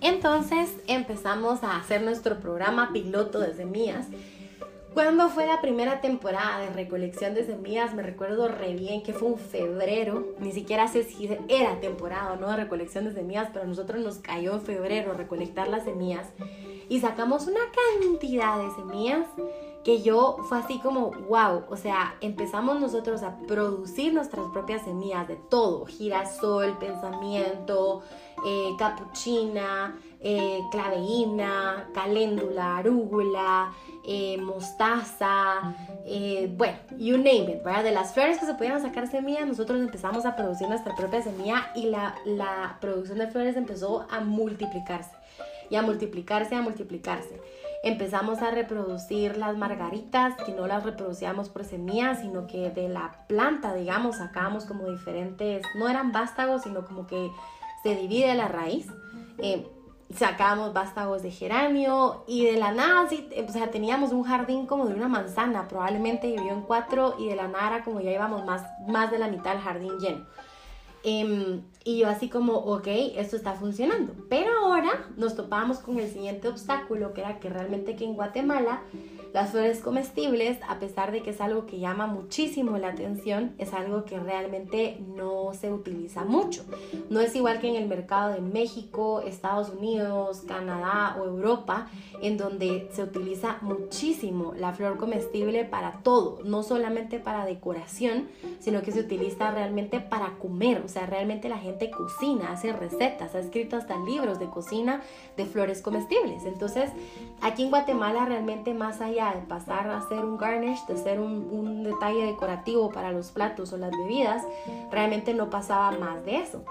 Entonces 0.00 0.70
empezamos 0.86 1.64
a 1.64 1.76
hacer 1.76 2.02
nuestro 2.02 2.38
programa 2.38 2.92
piloto 2.92 3.40
de 3.40 3.54
semillas. 3.54 4.06
Cuando 4.96 5.28
fue 5.28 5.46
la 5.46 5.60
primera 5.60 6.00
temporada 6.00 6.60
de 6.60 6.70
recolección 6.70 7.34
de 7.34 7.44
semillas, 7.44 7.92
me 7.92 8.02
recuerdo 8.02 8.48
re 8.48 8.72
bien 8.72 9.02
que 9.02 9.12
fue 9.12 9.28
un 9.28 9.36
febrero, 9.36 10.28
ni 10.38 10.52
siquiera 10.52 10.88
sé 10.88 11.02
si 11.02 11.28
era 11.48 11.78
temporada 11.82 12.34
no 12.36 12.48
de 12.48 12.56
recolección 12.56 13.04
de 13.04 13.12
semillas, 13.12 13.50
pero 13.52 13.66
a 13.66 13.68
nosotros 13.68 14.02
nos 14.02 14.16
cayó 14.16 14.54
en 14.54 14.62
febrero 14.62 15.12
recolectar 15.12 15.68
las 15.68 15.84
semillas. 15.84 16.28
Y 16.88 17.00
sacamos 17.00 17.46
una 17.46 17.60
cantidad 18.00 18.56
de 18.56 18.70
semillas 18.70 19.26
que 19.84 20.00
yo 20.00 20.38
fue 20.48 20.60
así 20.60 20.78
como, 20.78 21.10
wow, 21.28 21.64
o 21.68 21.76
sea, 21.76 22.14
empezamos 22.22 22.80
nosotros 22.80 23.22
a 23.22 23.36
producir 23.46 24.14
nuestras 24.14 24.46
propias 24.46 24.82
semillas 24.84 25.28
de 25.28 25.36
todo, 25.36 25.84
girasol, 25.84 26.78
pensamiento, 26.78 28.00
eh, 28.46 28.70
capuchina, 28.78 29.94
eh, 30.28 30.60
claveína, 30.72 31.88
caléndula, 31.94 32.78
arúgula, 32.78 33.72
eh, 34.04 34.36
mostaza, 34.38 35.74
bueno, 36.56 36.78
you 36.98 37.16
name 37.16 37.52
it, 37.52 37.62
¿verdad? 37.62 37.84
De 37.84 37.92
las 37.92 38.12
flores 38.12 38.38
que 38.38 38.46
se 38.46 38.54
podían 38.54 38.82
sacar 38.82 39.06
semillas, 39.08 39.46
nosotros 39.46 39.78
empezamos 39.78 40.26
a 40.26 40.34
producir 40.34 40.68
nuestra 40.68 40.96
propia 40.96 41.22
semilla 41.22 41.70
y 41.76 41.86
la, 41.86 42.16
la 42.24 42.78
producción 42.80 43.18
de 43.18 43.28
flores 43.28 43.56
empezó 43.56 44.06
a 44.10 44.20
multiplicarse 44.20 45.12
y 45.70 45.76
a 45.76 45.82
multiplicarse, 45.82 46.54
a 46.54 46.62
multiplicarse 46.62 47.40
empezamos 47.86 48.42
a 48.42 48.50
reproducir 48.50 49.36
las 49.36 49.56
margaritas, 49.56 50.34
que 50.44 50.52
no 50.52 50.66
las 50.66 50.82
reproducíamos 50.82 51.48
por 51.48 51.64
semillas, 51.64 52.20
sino 52.20 52.48
que 52.48 52.70
de 52.70 52.88
la 52.88 53.24
planta, 53.28 53.74
digamos, 53.74 54.16
sacábamos 54.16 54.64
como 54.64 54.90
diferentes, 54.90 55.62
no 55.78 55.88
eran 55.88 56.10
vástagos, 56.10 56.62
sino 56.62 56.84
como 56.84 57.06
que 57.06 57.30
se 57.84 57.94
divide 57.94 58.34
la 58.34 58.48
raíz. 58.48 58.88
Eh, 59.38 59.68
sacábamos 60.14 60.72
vástagos 60.72 61.22
de 61.22 61.30
geranio 61.30 62.24
y 62.26 62.44
de 62.44 62.56
la 62.56 62.72
nada, 62.72 63.02
o 63.02 63.52
sea, 63.52 63.70
teníamos 63.70 64.12
un 64.12 64.22
jardín 64.22 64.66
como 64.66 64.86
de 64.86 64.94
una 64.94 65.08
manzana, 65.08 65.68
probablemente 65.68 66.28
vivió 66.28 66.52
en 66.52 66.62
cuatro 66.62 67.16
y 67.18 67.28
de 67.28 67.36
la 67.36 67.48
nada 67.48 67.76
era 67.76 67.84
como 67.84 68.00
ya 68.00 68.12
íbamos 68.12 68.44
más, 68.44 68.62
más 68.86 69.10
de 69.10 69.18
la 69.18 69.28
mitad 69.28 69.52
del 69.52 69.62
jardín 69.62 69.98
lleno. 69.98 70.26
Em, 71.02 71.62
y 71.84 71.98
yo 71.98 72.08
así 72.08 72.28
como, 72.28 72.54
ok, 72.54 72.88
esto 73.16 73.36
está 73.36 73.52
funcionando. 73.52 74.12
Pero 74.28 74.50
ahora 74.58 75.06
nos 75.16 75.36
topamos 75.36 75.78
con 75.78 76.00
el 76.00 76.10
siguiente 76.10 76.48
obstáculo, 76.48 77.14
que 77.14 77.20
era 77.20 77.38
que 77.38 77.48
realmente 77.48 77.94
que 77.94 78.04
en 78.04 78.14
Guatemala 78.14 78.82
las 79.32 79.50
flores 79.50 79.80
comestibles, 79.80 80.58
a 80.68 80.78
pesar 80.78 81.12
de 81.12 81.22
que 81.22 81.30
es 81.30 81.40
algo 81.40 81.66
que 81.66 81.78
llama 81.78 82.06
muchísimo 82.06 82.78
la 82.78 82.88
atención, 82.88 83.54
es 83.58 83.72
algo 83.72 84.04
que 84.04 84.18
realmente 84.18 84.98
no 85.14 85.52
se 85.52 85.72
utiliza 85.72 86.24
mucho. 86.24 86.64
No 87.10 87.20
es 87.20 87.34
igual 87.34 87.60
que 87.60 87.68
en 87.68 87.76
el 87.76 87.88
mercado 87.88 88.32
de 88.32 88.40
México, 88.40 89.20
Estados 89.20 89.70
Unidos, 89.70 90.42
Canadá 90.46 91.16
o 91.20 91.24
Europa, 91.24 91.88
en 92.22 92.36
donde 92.36 92.88
se 92.92 93.02
utiliza 93.02 93.58
muchísimo 93.60 94.54
la 94.58 94.72
flor 94.72 94.96
comestible 94.96 95.64
para 95.64 96.00
todo, 96.02 96.40
no 96.44 96.62
solamente 96.62 97.18
para 97.18 97.44
decoración, 97.44 98.28
sino 98.58 98.82
que 98.82 98.92
se 98.92 99.00
utiliza 99.00 99.50
realmente 99.50 100.00
para 100.00 100.38
comer. 100.38 100.82
O 100.84 100.88
sea, 100.88 101.06
realmente 101.06 101.48
la 101.48 101.58
gente 101.58 101.90
cocina, 101.90 102.52
hace 102.52 102.72
recetas, 102.72 103.34
ha 103.34 103.40
escrito 103.40 103.76
hasta 103.76 103.96
libros 103.98 104.38
de 104.38 104.46
cocina 104.46 105.02
de 105.36 105.44
flores 105.44 105.82
comestibles. 105.82 106.44
Entonces, 106.44 106.90
aquí 107.42 107.64
en 107.64 107.70
Guatemala 107.70 108.24
realmente 108.24 108.74
más 108.74 109.00
de 109.16 109.40
pasar 109.48 109.88
a 109.88 110.06
ser 110.08 110.24
un 110.24 110.36
garnish, 110.36 110.84
de 110.86 110.96
ser 110.96 111.18
un, 111.18 111.82
detalle 111.82 112.26
decorativo 112.26 112.90
para 112.90 113.12
los 113.12 113.30
platos 113.30 113.72
o 113.72 113.76
las 113.76 113.90
bebidas, 113.90 114.42
realmente 114.90 115.34
no 115.34 115.48
pasaba 115.50 115.92
más 115.92 116.24
de 116.24 116.36
eso. 116.36 116.62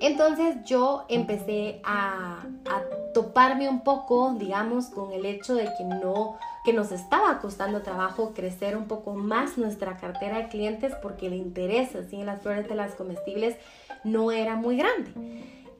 Entonces 0.00 0.56
yo 0.64 1.04
empecé 1.08 1.80
a, 1.84 2.42
a, 2.68 2.82
toparme 3.14 3.68
un 3.68 3.84
poco, 3.84 4.34
digamos, 4.36 4.86
con 4.86 5.12
el 5.12 5.24
hecho 5.24 5.54
de 5.54 5.64
que 5.64 5.84
no, 5.84 6.36
que 6.64 6.72
nos 6.72 6.90
estaba 6.90 7.38
costando 7.38 7.82
trabajo 7.82 8.32
crecer 8.34 8.76
un 8.76 8.86
poco 8.86 9.14
más 9.14 9.56
nuestra 9.56 9.96
cartera 9.96 10.38
de 10.38 10.48
clientes 10.48 10.92
porque 11.00 11.28
el 11.28 11.34
interés 11.34 11.94
así 11.94 12.16
en 12.16 12.26
las 12.26 12.42
flores 12.42 12.68
de 12.68 12.74
las 12.74 12.94
comestibles 12.94 13.56
no 14.02 14.32
era 14.32 14.56
muy 14.56 14.76
grande. 14.76 15.12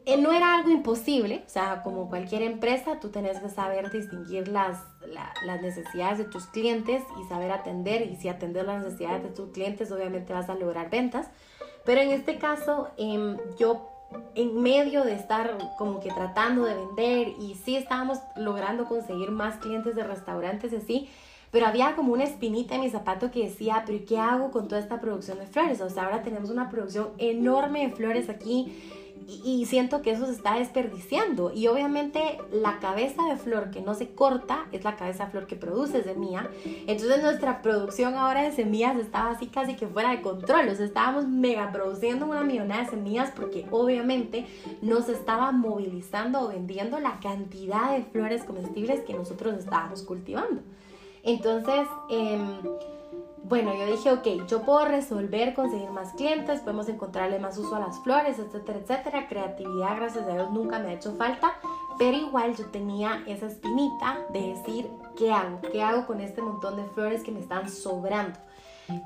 Eh, 0.06 0.18
no 0.18 0.32
era 0.32 0.54
algo 0.54 0.70
imposible, 0.70 1.44
o 1.46 1.48
sea, 1.48 1.82
como 1.82 2.10
cualquier 2.10 2.42
empresa, 2.42 3.00
tú 3.00 3.08
tenés 3.08 3.38
que 3.38 3.48
saber 3.48 3.90
distinguir 3.90 4.48
las, 4.48 4.78
las 5.46 5.62
necesidades 5.62 6.18
de 6.18 6.24
tus 6.24 6.46
clientes 6.46 7.02
y 7.18 7.26
saber 7.26 7.50
atender, 7.50 8.02
y 8.02 8.16
si 8.16 8.28
atender 8.28 8.66
las 8.66 8.84
necesidades 8.84 9.22
de 9.22 9.30
tus 9.30 9.50
clientes, 9.52 9.90
obviamente 9.90 10.34
vas 10.34 10.50
a 10.50 10.54
lograr 10.56 10.90
ventas. 10.90 11.28
Pero 11.86 12.02
en 12.02 12.10
este 12.10 12.36
caso, 12.36 12.88
em, 12.98 13.38
yo 13.58 13.88
en 14.34 14.60
medio 14.60 15.04
de 15.04 15.14
estar 15.14 15.56
como 15.78 16.00
que 16.00 16.10
tratando 16.10 16.64
de 16.64 16.74
vender 16.74 17.28
y 17.40 17.54
sí 17.54 17.74
estábamos 17.76 18.18
logrando 18.36 18.84
conseguir 18.84 19.30
más 19.30 19.56
clientes 19.56 19.96
de 19.96 20.04
restaurantes 20.04 20.72
y 20.72 20.76
así, 20.76 21.08
pero 21.50 21.66
había 21.66 21.96
como 21.96 22.12
una 22.12 22.24
espinita 22.24 22.74
en 22.74 22.82
mi 22.82 22.90
zapato 22.90 23.30
que 23.30 23.44
decía, 23.44 23.84
pero 23.86 24.04
¿qué 24.06 24.18
hago 24.18 24.50
con 24.50 24.68
toda 24.68 24.80
esta 24.80 25.00
producción 25.00 25.38
de 25.38 25.46
flores? 25.46 25.80
O 25.80 25.88
sea, 25.88 26.04
ahora 26.04 26.22
tenemos 26.22 26.50
una 26.50 26.68
producción 26.68 27.10
enorme 27.18 27.86
de 27.86 27.94
flores 27.94 28.28
aquí 28.28 28.72
y, 29.26 29.64
siento 29.66 30.02
que 30.02 30.10
eso 30.10 30.26
se 30.26 30.32
está 30.32 30.56
desperdiciando. 30.56 31.52
Y 31.52 31.66
obviamente 31.68 32.38
la 32.52 32.78
cabeza 32.78 33.22
de 33.28 33.36
flor 33.36 33.70
que 33.70 33.80
no 33.80 33.94
se 33.94 34.10
corta 34.10 34.66
es 34.72 34.84
la 34.84 34.96
cabeza 34.96 35.24
de 35.24 35.30
flor 35.30 35.46
que 35.46 35.56
produce 35.56 36.02
semilla. 36.02 36.48
Entonces 36.86 37.22
nuestra 37.22 37.62
producción 37.62 38.14
ahora 38.14 38.42
de 38.42 38.52
semillas 38.52 38.96
estaba 38.96 39.30
así 39.30 39.46
casi 39.46 39.76
que 39.76 39.86
fuera 39.86 40.10
de 40.10 40.22
control. 40.22 40.68
O 40.68 40.72
estábamos 40.72 41.26
mega 41.26 41.72
produciendo 41.72 42.26
una 42.26 42.42
millonada 42.42 42.84
de 42.84 42.90
semillas 42.90 43.32
porque 43.34 43.66
obviamente 43.70 44.46
no 44.82 45.02
se 45.02 45.12
estaba 45.12 45.52
movilizando 45.52 46.40
o 46.42 46.48
vendiendo 46.48 46.98
la 46.98 47.18
cantidad 47.20 47.96
de 47.96 48.04
flores 48.04 48.44
comestibles 48.44 49.00
que 49.00 49.14
nosotros 49.14 49.54
estábamos 49.54 50.02
cultivando. 50.02 50.62
Entonces, 51.22 51.88
eh, 52.10 52.38
bueno, 53.44 53.74
yo 53.74 53.86
dije, 53.86 54.10
ok, 54.10 54.48
yo 54.48 54.62
puedo 54.62 54.86
resolver, 54.86 55.52
conseguir 55.52 55.90
más 55.90 56.12
clientes, 56.14 56.60
podemos 56.60 56.88
encontrarle 56.88 57.38
más 57.38 57.58
uso 57.58 57.76
a 57.76 57.80
las 57.80 57.98
flores, 58.00 58.38
etcétera, 58.38 58.78
etcétera. 58.78 59.28
Creatividad, 59.28 59.96
gracias 59.96 60.26
a 60.26 60.32
Dios, 60.32 60.50
nunca 60.50 60.78
me 60.78 60.88
ha 60.88 60.92
hecho 60.94 61.14
falta, 61.16 61.52
pero 61.98 62.16
igual 62.16 62.56
yo 62.56 62.66
tenía 62.70 63.22
esa 63.26 63.46
espinita 63.46 64.20
de 64.32 64.54
decir, 64.54 64.90
¿qué 65.16 65.30
hago? 65.30 65.60
¿Qué 65.70 65.82
hago 65.82 66.06
con 66.06 66.22
este 66.22 66.40
montón 66.40 66.76
de 66.76 66.84
flores 66.94 67.22
que 67.22 67.32
me 67.32 67.40
están 67.40 67.70
sobrando? 67.70 68.38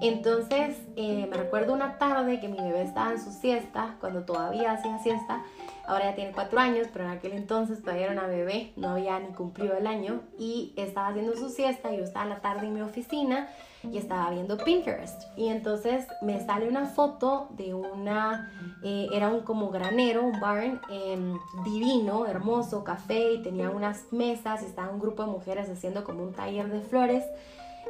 Entonces, 0.00 0.76
eh, 0.96 1.26
me 1.30 1.36
recuerdo 1.36 1.72
una 1.72 1.98
tarde 1.98 2.40
que 2.40 2.48
mi 2.48 2.58
bebé 2.58 2.82
estaba 2.82 3.12
en 3.12 3.20
su 3.20 3.32
siesta, 3.32 3.96
cuando 4.00 4.24
todavía 4.24 4.72
hacía 4.72 4.98
siesta, 5.00 5.42
ahora 5.88 6.10
ya 6.10 6.14
tiene 6.14 6.32
cuatro 6.32 6.60
años, 6.60 6.86
pero 6.92 7.06
en 7.06 7.12
aquel 7.12 7.32
entonces 7.32 7.80
todavía 7.80 8.04
era 8.04 8.12
una 8.12 8.26
bebé, 8.26 8.72
no 8.76 8.90
había 8.90 9.18
ni 9.18 9.28
cumplido 9.28 9.74
el 9.76 9.86
año, 9.86 10.20
y 10.38 10.74
estaba 10.76 11.08
haciendo 11.08 11.34
su 11.34 11.48
siesta, 11.48 11.90
yo 11.92 12.04
estaba 12.04 12.24
en 12.24 12.30
la 12.30 12.40
tarde 12.40 12.66
en 12.66 12.74
mi 12.74 12.82
oficina, 12.82 13.48
y 13.82 13.96
estaba 13.96 14.30
viendo 14.30 14.58
Pinterest. 14.58 15.22
Y 15.36 15.48
entonces 15.48 16.06
me 16.20 16.44
sale 16.44 16.68
una 16.68 16.84
foto 16.86 17.48
de 17.52 17.72
una, 17.72 18.52
eh, 18.84 19.08
era 19.12 19.28
un 19.28 19.40
como 19.40 19.70
granero, 19.70 20.24
un 20.24 20.38
barn 20.40 20.80
em, 20.90 21.38
divino, 21.64 22.26
hermoso, 22.26 22.84
café, 22.84 23.32
y 23.32 23.42
tenía 23.42 23.70
unas 23.70 24.12
mesas, 24.12 24.62
y 24.62 24.66
estaba 24.66 24.90
un 24.90 25.00
grupo 25.00 25.24
de 25.24 25.30
mujeres 25.30 25.70
haciendo 25.70 26.04
como 26.04 26.22
un 26.22 26.34
taller 26.34 26.68
de 26.68 26.80
flores. 26.82 27.24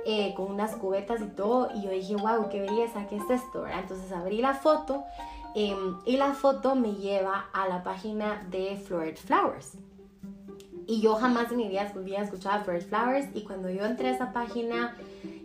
Eh, 0.07 0.33
con 0.37 0.53
unas 0.53 0.77
cubetas 0.77 1.21
y 1.21 1.27
todo, 1.27 1.71
y 1.75 1.83
yo 1.83 1.91
dije, 1.91 2.15
wow, 2.15 2.49
qué 2.49 2.61
belleza, 2.61 3.07
¿qué 3.09 3.17
es 3.17 3.29
esto? 3.29 3.67
Entonces 3.67 4.11
abrí 4.13 4.41
la 4.41 4.55
foto 4.55 5.05
em, 5.55 5.97
y 6.05 6.17
la 6.17 6.35
foto 6.35 6.75
me 6.75 6.95
lleva 6.95 7.49
a 7.53 7.69
la 7.69 7.83
página 7.83 8.47
de 8.51 8.77
Florid 8.77 9.17
Flowers. 9.17 9.73
Y 10.87 11.01
yo 11.01 11.17
jamás 11.17 11.51
en 11.51 11.59
mi 11.59 11.69
vida 11.69 11.93
había 11.95 12.23
escuchado 12.23 12.65
Florid 12.65 12.83
Flowers, 12.83 13.27
y 13.35 13.43
cuando 13.43 13.69
yo 13.69 13.85
entré 13.85 14.09
a 14.09 14.15
esa 14.15 14.33
página, 14.33 14.97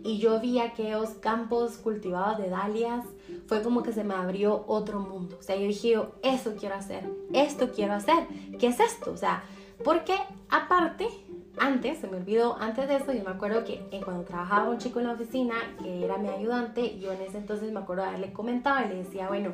y 0.04 0.18
yo 0.18 0.38
vi 0.38 0.58
aquellos 0.60 1.10
campos 1.20 1.78
cultivados 1.78 2.38
de 2.38 2.50
dalias, 2.50 3.04
fue 3.46 3.62
como 3.62 3.82
que 3.82 3.92
se 3.92 4.04
me 4.04 4.14
abrió 4.14 4.64
otro 4.66 5.00
mundo. 5.00 5.36
O 5.40 5.42
sea, 5.42 5.56
yo 5.56 5.66
dije, 5.66 5.98
eso 6.22 6.54
quiero 6.58 6.74
hacer, 6.74 7.04
esto 7.32 7.72
quiero 7.72 7.94
hacer, 7.94 8.26
¿qué 8.58 8.68
es 8.68 8.80
esto? 8.80 9.12
O 9.12 9.16
sea, 9.16 9.42
porque 9.82 10.14
aparte, 10.50 11.08
antes, 11.58 11.98
se 11.98 12.06
me 12.08 12.16
olvidó, 12.16 12.56
antes 12.60 12.88
de 12.88 12.96
eso, 12.96 13.12
yo 13.12 13.22
me 13.24 13.30
acuerdo 13.30 13.64
que 13.64 13.80
cuando 14.04 14.24
trabajaba 14.24 14.68
un 14.68 14.78
chico 14.78 15.00
en 15.00 15.06
la 15.06 15.12
oficina, 15.12 15.54
que 15.82 16.04
era 16.04 16.18
mi 16.18 16.28
ayudante, 16.28 16.98
yo 16.98 17.12
en 17.12 17.20
ese 17.22 17.38
entonces 17.38 17.72
me 17.72 17.80
acuerdo 17.80 18.02
de 18.02 18.08
haberle 18.08 18.32
comentado 18.32 18.84
y 18.84 18.88
le 18.88 18.96
decía, 18.96 19.28
bueno, 19.28 19.52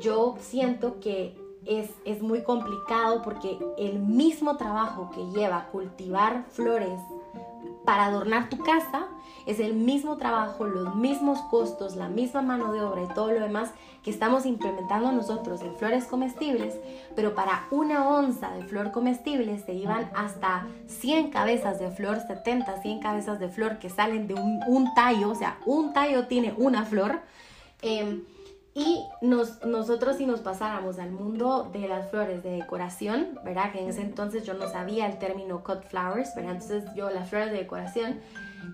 yo 0.00 0.36
siento 0.40 0.98
que 1.00 1.36
es, 1.66 1.90
es 2.04 2.22
muy 2.22 2.42
complicado 2.42 3.22
porque 3.22 3.58
el 3.76 3.98
mismo 3.98 4.56
trabajo 4.56 5.10
que 5.10 5.38
lleva 5.38 5.66
cultivar 5.66 6.44
flores 6.50 6.98
para 7.86 8.04
adornar 8.04 8.50
tu 8.50 8.58
casa 8.58 9.06
es 9.46 9.60
el 9.60 9.74
mismo 9.74 10.16
trabajo, 10.16 10.66
los 10.66 10.96
mismos 10.96 11.38
costos, 11.50 11.94
la 11.96 12.08
misma 12.08 12.42
mano 12.42 12.72
de 12.72 12.82
obra 12.82 13.04
y 13.04 13.14
todo 13.14 13.30
lo 13.30 13.40
demás 13.40 13.70
que 14.02 14.10
estamos 14.10 14.44
implementando 14.44 15.10
nosotros 15.12 15.62
en 15.62 15.74
flores 15.76 16.04
comestibles, 16.04 16.74
pero 17.14 17.34
para 17.34 17.64
una 17.70 18.08
onza 18.08 18.50
de 18.50 18.64
flor 18.64 18.90
comestible 18.90 19.58
se 19.60 19.72
iban 19.72 20.10
hasta 20.14 20.66
100 20.88 21.30
cabezas 21.30 21.78
de 21.78 21.90
flor, 21.90 22.20
70, 22.26 22.82
100 22.82 23.00
cabezas 23.00 23.38
de 23.38 23.48
flor 23.48 23.78
que 23.78 23.88
salen 23.88 24.26
de 24.26 24.34
un, 24.34 24.92
tallo, 24.94 25.30
o 25.30 25.34
sea, 25.34 25.58
un 25.64 25.92
tallo 25.92 26.26
tiene 26.26 26.52
una 26.56 26.84
flor. 26.84 27.20
Em, 27.82 28.22
Y 28.78 29.08
nos, 29.22 29.64
nosotros 29.64 30.18
si 30.18 30.26
nos 30.26 30.40
pasáramos 30.40 30.98
al 30.98 31.10
mundo 31.10 31.70
de 31.72 31.88
las 31.88 32.10
flores 32.10 32.42
de 32.42 32.50
decoración, 32.50 33.38
¿verdad? 33.42 33.72
Que 33.72 33.80
en 33.80 33.88
ese 33.88 34.02
entonces 34.02 34.44
yo 34.44 34.52
no 34.52 34.68
sabía 34.68 35.06
el 35.06 35.18
término 35.18 35.64
cut 35.64 35.82
flowers, 35.84 36.34
¿verdad? 36.34 36.52
Entonces 36.52 36.84
yo 36.94 37.08
las 37.08 37.30
flores 37.30 37.52
de 37.52 37.56
decoración, 37.56 38.20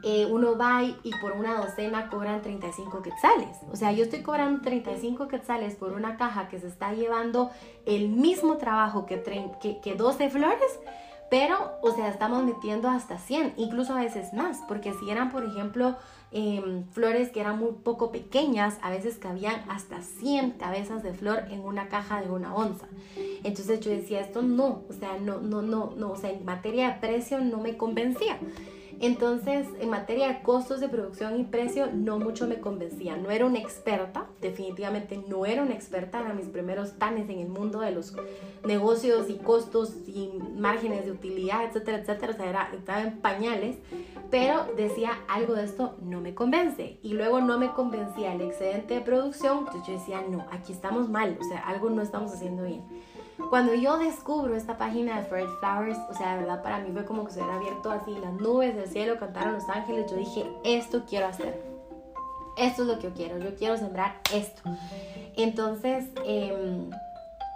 eh, 0.03 0.27
uno 0.29 0.59
va 0.59 0.83
y, 0.83 1.13
por 1.21 1.31
una 1.33 1.55
docena 1.55 2.11
cobran 2.11 2.43
35 2.43 3.01
quetzales. 3.01 3.59
O 3.71 3.77
sea, 3.77 3.93
yo 3.93 4.03
estoy 4.03 4.23
cobrando 4.23 4.61
35 4.61 5.29
quetzales 5.29 5.77
por 5.77 5.93
una 5.93 6.17
caja 6.17 6.49
que 6.49 6.59
se 6.59 6.67
está 6.67 6.93
llevando 6.93 7.53
el 7.87 8.09
mismo 8.09 8.57
trabajo 8.57 9.07
que, 9.07 9.23
que, 9.61 9.79
que 9.81 9.95
12 9.95 10.31
flores 10.31 10.81
pero, 11.33 11.79
o 11.81 11.91
sea, 11.93 12.11
estamos 12.11 12.45
metiendo 12.45 12.91
hasta 12.91 13.17
100, 13.17 13.55
incluso 13.57 13.95
a 13.95 14.01
veces 14.03 14.35
más, 14.35 14.59
porque 14.69 14.93
si 14.93 15.09
eran, 15.09 15.31
por 15.31 15.47
ejemplo, 15.47 15.97
em, 16.33 16.85
flores 16.91 17.31
que 17.31 17.41
eran 17.41 17.59
muy 17.59 17.73
poco 17.83 18.11
pequeñas, 18.11 18.79
a 18.83 18.91
veces 18.91 19.19
cabían 19.19 19.65
hasta 19.69 20.03
100 20.03 20.53
cabezas 20.53 21.03
de 21.03 21.13
flor 21.13 21.45
en 21.51 21.61
una 21.61 21.89
caja 21.89 22.21
de 22.21 22.31
una 22.31 22.55
onza. 22.55 22.87
Entonces 23.45 23.81
yo 23.81 23.91
decía, 23.91 24.21
esto 24.21 24.43
no, 24.43 24.83
o 24.89 24.93
sea, 24.93 25.19
no, 25.19 25.41
no, 25.41 25.63
no, 25.63 25.93
no, 25.97 26.13
o 26.13 26.17
sea, 26.17 26.31
en 26.31 26.45
materia 26.45 26.89
de 26.89 27.01
precio 27.01 27.41
no 27.41 27.59
me 27.59 27.77
convencía. 27.77 28.39
Entonces, 29.03 29.67
en 29.81 29.91
materia 29.91 30.29
de 30.29 30.43
costos 30.43 30.79
de 30.79 30.89
producción 30.89 31.37
y 31.41 31.43
precio, 31.43 31.89
no 31.93 32.21
mucho 32.21 32.47
me 32.47 32.61
convencía. 32.61 33.17
No 33.17 33.33
era 33.33 33.47
una 33.47 33.59
experta, 33.59 34.29
definitivamente 34.41 35.21
no 35.27 35.45
era 35.45 35.63
una 35.63 35.75
experta, 35.75 36.21
eran 36.21 36.37
mis 36.37 36.47
primeros 36.47 36.93
tanes 36.99 37.29
en 37.29 37.41
el 37.41 37.49
mundo 37.49 37.81
de 37.81 37.91
los 37.91 38.15
negocios 38.65 39.29
y 39.29 39.39
costos 39.39 39.97
y 40.07 40.31
márgenes 40.57 41.05
de 41.05 41.11
utilidad, 41.11 41.65
etcétera, 41.65 41.99
etcétera. 41.99 42.33
O 42.33 42.37
sea, 42.37 42.49
era, 42.49 42.71
estaba 42.73 43.03
en 43.03 43.19
pañales, 43.19 43.77
pero 44.31 44.67
decía 44.77 45.19
algo 45.27 45.55
de 45.55 45.65
esto 45.65 45.97
no 46.01 46.21
me 46.21 46.37
convence. 46.37 47.01
Y 47.03 47.15
luego 47.15 47.41
no 47.41 47.59
me 47.59 47.73
convencía 47.73 48.33
el 48.33 48.41
excedente 48.43 48.95
de 48.95 49.01
producción, 49.01 49.67
entonces 49.67 49.83
yo 49.85 49.95
decía, 49.95 50.23
no, 50.31 50.47
aquí 50.53 50.73
estamos 50.73 51.09
mal, 51.09 51.37
o 51.41 51.43
sea, 51.43 51.59
algo 51.67 51.91
no 51.91 52.03
estamos 52.03 52.33
haciendo 52.33 52.63
bien. 52.63 52.85
Cuando 53.51 53.75
yo 53.75 53.99
descubro 53.99 54.55
esta 54.55 54.79
página 54.79 55.19
de 55.19 55.27
Fred 55.27 55.49
Flowers, 55.61 55.99
o 56.11 56.15
sea, 56.15 56.35
de 56.35 56.41
verdad 56.41 56.63
para 56.63 56.79
mí 56.79 56.91
fue 56.93 57.05
como 57.05 57.25
que 57.25 57.33
se 57.33 57.41
hubiera 57.41 57.57
abierto 57.57 57.91
así 57.91 58.13
las 58.13 58.33
nubes 58.35 58.75
del 58.75 58.89
cielo, 58.89 59.19
cantaron 59.19 59.55
los 59.55 59.69
ángeles, 59.69 60.11
yo 60.11 60.17
dije, 60.17 60.47
esto 60.65 61.05
quiero 61.09 61.27
hacer. 61.27 61.63
Esto 62.57 62.83
es 62.83 62.89
lo 62.89 62.97
que 62.97 63.05
yo 63.05 63.15
quiero, 63.15 63.39
yo 63.39 63.55
quiero 63.55 63.77
sembrar 63.77 64.17
esto. 64.33 64.63
Entonces, 65.37 66.05
em, 66.25 66.91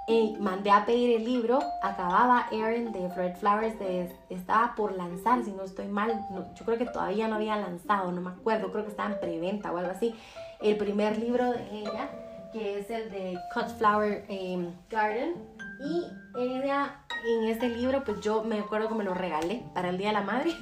eh, 0.09 0.35
mandé 0.39 0.71
a 0.71 0.87
pedir 0.87 1.17
el 1.17 1.25
libro, 1.25 1.59
acababa 1.83 2.47
Aaron 2.53 2.93
de 2.93 3.11
Fred 3.11 3.35
Flowers, 3.37 3.79
de, 3.79 4.09
estaba 4.31 4.75
por 4.77 4.97
lanzar, 4.97 5.45
si 5.45 5.51
no 5.51 5.65
estoy 5.65 5.89
mal, 5.89 6.25
yo 6.55 6.65
creo 6.65 6.79
que 6.79 6.87
todavía 6.87 7.27
no 7.29 7.35
había 7.35 7.57
lanzado, 7.57 8.13
no 8.13 8.21
me 8.21 8.31
acuerdo, 8.31 8.71
creo 8.71 8.85
que 8.85 8.91
estaba 8.91 9.13
en 9.13 9.21
preventa 9.21 9.73
o 9.73 9.79
algo 9.79 9.91
así, 9.91 10.15
el 10.61 10.77
primer 10.77 11.19
libro 11.19 11.53
de 11.53 11.81
ella, 11.81 12.09
que 12.53 12.79
es 12.79 12.89
el 12.89 13.11
de 13.11 13.37
Cut 13.53 13.69
Flower 13.79 14.25
em, 14.29 14.73
Garden, 14.89 15.35
y 15.81 16.05
ella, 16.37 17.05
en 17.25 17.49
este 17.49 17.69
libro, 17.69 18.05
pues 18.05 18.21
yo 18.21 18.43
me 18.43 18.59
acuerdo 18.59 18.89
que 18.89 18.95
me 18.95 19.05
lo 19.05 19.15
regalé 19.15 19.65
para 19.75 19.91
el 19.91 19.99
Día 19.99 20.09
de 20.09 20.15
la 20.15 20.23
Madre. 20.23 20.53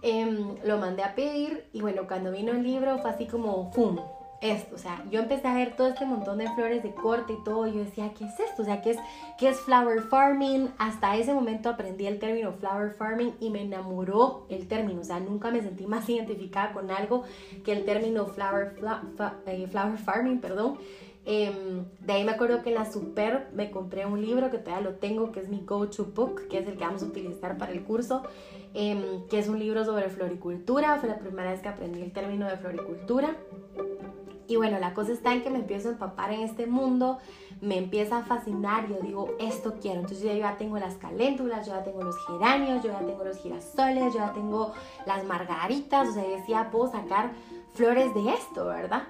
Em, 0.00 0.54
lo 0.64 0.78
mandé 0.78 1.02
a 1.02 1.16
pedir 1.16 1.68
y 1.72 1.80
bueno, 1.80 2.06
cuando 2.06 2.30
vino 2.30 2.52
el 2.52 2.62
libro 2.62 2.98
fue 2.98 3.10
así 3.10 3.26
como, 3.26 3.72
¡fum! 3.72 3.98
Esto, 4.40 4.76
o 4.76 4.78
sea, 4.78 5.04
yo 5.10 5.18
empecé 5.18 5.48
a 5.48 5.54
ver 5.54 5.74
todo 5.74 5.88
este 5.88 6.06
montón 6.06 6.38
de 6.38 6.48
flores 6.54 6.84
de 6.84 6.94
corte 6.94 7.32
y 7.32 7.42
todo, 7.42 7.66
y 7.66 7.72
yo 7.72 7.80
decía, 7.80 8.14
¿qué 8.16 8.24
es 8.26 8.38
esto? 8.38 8.62
O 8.62 8.64
sea, 8.64 8.80
¿qué 8.80 8.92
es, 8.92 8.98
¿qué 9.36 9.48
es 9.48 9.58
flower 9.58 10.02
farming? 10.02 10.70
Hasta 10.78 11.16
ese 11.16 11.34
momento 11.34 11.68
aprendí 11.68 12.06
el 12.06 12.20
término 12.20 12.52
flower 12.52 12.92
farming 12.92 13.34
y 13.40 13.50
me 13.50 13.62
enamoró 13.62 14.46
el 14.48 14.68
término, 14.68 15.00
o 15.00 15.04
sea, 15.04 15.18
nunca 15.18 15.50
me 15.50 15.60
sentí 15.60 15.88
más 15.88 16.08
identificada 16.08 16.72
con 16.72 16.88
algo 16.92 17.24
que 17.64 17.72
el 17.72 17.84
término 17.84 18.26
flower, 18.26 18.76
eh, 19.46 19.66
flower 19.68 19.98
farming, 19.98 20.40
perdón. 20.40 20.78
Em, 21.24 21.84
de 22.00 22.12
ahí 22.12 22.24
me 22.24 22.32
acuerdo 22.32 22.62
que 22.62 22.70
en 22.70 22.76
la 22.76 22.90
Super 22.90 23.48
me 23.52 23.70
compré 23.70 24.06
un 24.06 24.22
libro 24.22 24.50
que 24.50 24.58
todavía 24.58 24.88
lo 24.90 24.96
tengo, 24.96 25.30
que 25.30 25.40
es 25.40 25.48
mi 25.48 25.60
go-to 25.60 26.06
book, 26.06 26.48
que 26.48 26.58
es 26.58 26.66
el 26.66 26.76
que 26.76 26.84
vamos 26.84 27.02
a 27.02 27.06
utilizar 27.06 27.58
para 27.58 27.72
el 27.72 27.84
curso, 27.84 28.22
em, 28.74 29.26
que 29.28 29.38
es 29.38 29.48
un 29.48 29.58
libro 29.58 29.84
sobre 29.84 30.08
floricultura. 30.08 30.96
Fue 30.96 31.08
la 31.08 31.18
primera 31.18 31.50
vez 31.50 31.60
que 31.60 31.68
aprendí 31.68 32.00
el 32.00 32.12
término 32.12 32.46
de 32.46 32.56
floricultura. 32.56 33.36
Y 34.48 34.56
bueno, 34.56 34.78
la 34.78 34.94
cosa 34.94 35.12
está 35.12 35.34
en 35.34 35.42
que 35.42 35.50
me 35.50 35.58
empiezo 35.58 35.90
a 35.90 35.92
empapar 35.92 36.32
en 36.32 36.40
este 36.40 36.66
mundo, 36.66 37.18
me 37.60 37.76
empieza 37.76 38.18
a 38.18 38.22
fascinar, 38.24 38.88
yo 38.88 38.96
digo, 39.00 39.36
esto 39.38 39.74
quiero. 39.78 40.00
Entonces 40.00 40.24
yo 40.24 40.32
ya 40.32 40.56
tengo 40.56 40.78
las 40.78 40.94
caléndulas, 40.94 41.66
yo 41.66 41.74
ya 41.74 41.84
tengo 41.84 42.02
los 42.02 42.16
geranios, 42.26 42.82
yo 42.82 42.90
ya 42.90 43.00
tengo 43.00 43.24
los 43.24 43.36
girasoles, 43.36 44.14
yo 44.14 44.20
ya 44.20 44.32
tengo 44.32 44.72
las 45.06 45.24
margaritas, 45.24 46.08
o 46.08 46.12
sea, 46.12 46.22
decía, 46.22 46.70
puedo 46.70 46.90
sacar 46.90 47.32
flores 47.74 48.14
de 48.14 48.30
esto, 48.30 48.64
¿verdad? 48.64 49.02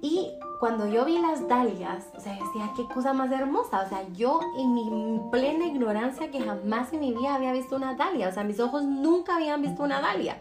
Y 0.00 0.30
cuando 0.58 0.88
yo 0.88 1.04
vi 1.04 1.18
las 1.18 1.46
dalias, 1.46 2.06
o 2.16 2.20
sea, 2.20 2.32
decía, 2.32 2.72
qué 2.76 2.84
cosa 2.92 3.12
más 3.12 3.30
hermosa. 3.30 3.82
O 3.82 3.88
sea, 3.88 4.02
yo 4.16 4.40
en 4.56 4.74
mi 4.74 5.20
plena 5.30 5.66
ignorancia 5.66 6.30
que 6.30 6.40
jamás 6.40 6.92
en 6.92 7.00
mi 7.00 7.12
vida 7.12 7.34
había 7.34 7.52
visto 7.52 7.76
una 7.76 7.94
dalia. 7.94 8.28
O 8.28 8.32
sea, 8.32 8.44
mis 8.44 8.58
ojos 8.58 8.84
nunca 8.84 9.36
habían 9.36 9.62
visto 9.62 9.82
una 9.82 10.00
dalia. 10.00 10.38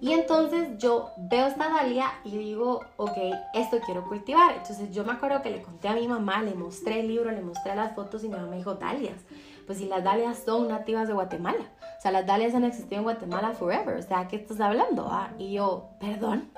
Y 0.00 0.12
entonces 0.12 0.76
yo 0.78 1.10
veo 1.16 1.46
esta 1.46 1.70
dalia 1.70 2.12
y 2.24 2.36
digo, 2.36 2.80
ok, 2.96 3.16
esto 3.54 3.78
quiero 3.84 4.06
cultivar. 4.06 4.52
Entonces 4.52 4.90
yo 4.92 5.04
me 5.04 5.12
acuerdo 5.12 5.40
que 5.40 5.50
le 5.50 5.62
conté 5.62 5.88
a 5.88 5.94
mi 5.94 6.06
mamá, 6.06 6.42
le 6.42 6.54
mostré 6.54 7.00
el 7.00 7.08
libro, 7.08 7.30
le 7.30 7.40
mostré 7.40 7.74
las 7.74 7.94
fotos 7.94 8.22
y 8.24 8.28
mi 8.28 8.34
mamá 8.34 8.48
me 8.48 8.56
dijo, 8.56 8.74
dalias. 8.74 9.20
Pues 9.66 9.78
si 9.78 9.86
las 9.86 10.04
dalias 10.04 10.42
son 10.44 10.68
nativas 10.68 11.08
de 11.08 11.14
Guatemala. 11.14 11.64
O 11.98 12.00
sea, 12.00 12.10
las 12.10 12.26
dalias 12.26 12.54
han 12.54 12.64
existido 12.64 12.98
en 12.98 13.04
Guatemala 13.04 13.52
forever. 13.52 13.96
O 13.96 14.02
sea, 14.02 14.28
¿qué 14.28 14.36
estás 14.36 14.60
hablando? 14.60 15.08
Ah, 15.10 15.30
y 15.38 15.52
yo, 15.54 15.88
perdón. 16.00 16.50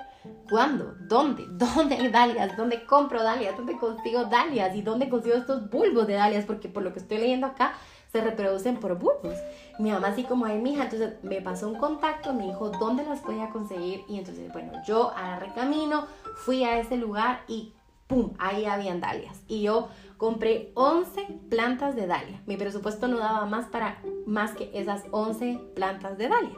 ¿Cuándo? 0.49 0.95
¿Dónde? 1.07 1.45
¿Dónde 1.49 1.95
hay 1.95 2.09
dalias? 2.09 2.55
¿Dónde 2.57 2.85
compro 2.85 3.23
dalias? 3.23 3.55
¿Dónde 3.57 3.77
consigo 3.77 4.25
dalias? 4.25 4.75
¿Y 4.75 4.81
dónde 4.81 5.09
consigo 5.09 5.35
estos 5.35 5.69
bulbos 5.69 6.07
de 6.07 6.13
dalias? 6.13 6.45
Porque 6.45 6.69
por 6.69 6.83
lo 6.83 6.93
que 6.93 6.99
estoy 6.99 7.17
leyendo 7.17 7.47
acá, 7.47 7.73
se 8.11 8.21
reproducen 8.21 8.77
por 8.77 8.97
bulbos. 8.97 9.35
Mi 9.79 9.91
mamá 9.91 10.09
así 10.09 10.23
como, 10.23 10.45
ay, 10.45 10.59
mija, 10.59 10.83
entonces 10.83 11.13
me 11.23 11.41
pasó 11.41 11.69
un 11.69 11.75
contacto, 11.75 12.33
me 12.33 12.45
dijo, 12.45 12.69
¿dónde 12.69 13.03
las 13.03 13.23
voy 13.23 13.39
a 13.39 13.49
conseguir? 13.49 14.03
Y 14.07 14.19
entonces, 14.19 14.51
bueno, 14.51 14.73
yo 14.85 15.11
agarré 15.11 15.53
camino, 15.53 16.07
fui 16.35 16.63
a 16.63 16.77
ese 16.77 16.97
lugar 16.97 17.41
y 17.47 17.73
¡pum! 18.07 18.33
Ahí 18.37 18.65
habían 18.65 18.99
dalias. 18.99 19.41
Y 19.47 19.61
yo 19.61 19.87
compré 20.17 20.71
11 20.75 21.25
plantas 21.49 21.95
de 21.95 22.07
dalia. 22.07 22.41
Mi 22.45 22.57
presupuesto 22.57 23.07
no 23.07 23.17
daba 23.17 23.45
más 23.45 23.67
para 23.67 24.01
más 24.25 24.51
que 24.51 24.69
esas 24.73 25.03
11 25.11 25.59
plantas 25.73 26.17
de 26.17 26.27
dalia 26.27 26.57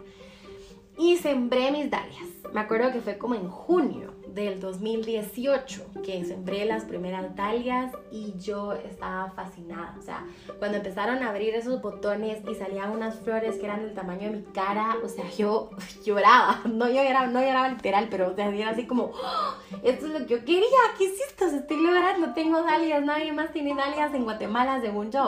y 0.98 1.18
sembré 1.18 1.72
mis 1.72 1.90
dalias. 1.90 2.28
Me 2.54 2.60
acuerdo 2.60 2.92
que 2.92 3.02
fue 3.02 3.18
como 3.18 3.36
en 3.36 3.50
junio 3.50 4.14
del 4.28 4.60
2018 4.60 5.86
que 6.04 6.26
sembré 6.26 6.66
las 6.66 6.86
primeras 6.86 7.36
dalias 7.36 7.92
y 8.12 8.34
yo 8.40 8.74
estaba 8.74 9.32
fascinada. 9.32 9.96
O 9.98 10.02
sea, 10.02 10.26
cuando 10.60 10.78
empezaron 10.78 11.24
a 11.24 11.30
abrir 11.30 11.56
esos 11.56 11.82
botones 11.82 12.40
y 12.50 12.56
salían 12.56 12.92
unas 12.92 13.20
flores 13.20 13.56
que 13.56 13.66
eran 13.66 13.82
del 13.82 13.94
tamaño 13.94 14.32
de 14.32 14.38
mi 14.38 14.44
cara, 14.44 14.98
o 15.04 15.08
sea, 15.08 15.30
yo 15.32 15.70
lloraba. 16.06 16.62
No 16.66 16.88
lloraba, 16.88 17.28
no 17.28 17.42
lloraba 17.42 17.70
literal, 17.70 18.08
pero 18.10 18.32
o 18.32 18.36
sea, 18.36 18.50
era 18.50 18.72
así 18.72 18.86
como, 18.86 19.12
¡Oh! 19.14 19.56
esto 19.84 20.08
es 20.08 20.14
lo 20.14 20.20
que 20.20 20.36
yo 20.36 20.46
quería, 20.46 20.64
¿qué 20.98 21.06
es 21.06 21.22
esto? 21.22 21.46
Estoy 21.46 21.78
logrando, 21.78 22.34
tengo 22.34 22.62
dalias, 22.64 23.04
nadie 23.04 23.32
más 23.32 23.52
tiene 23.52 23.76
dalias 23.76 24.14
en 24.14 24.24
Guatemala 24.24 24.82
según 24.82 25.12
yo. 25.12 25.24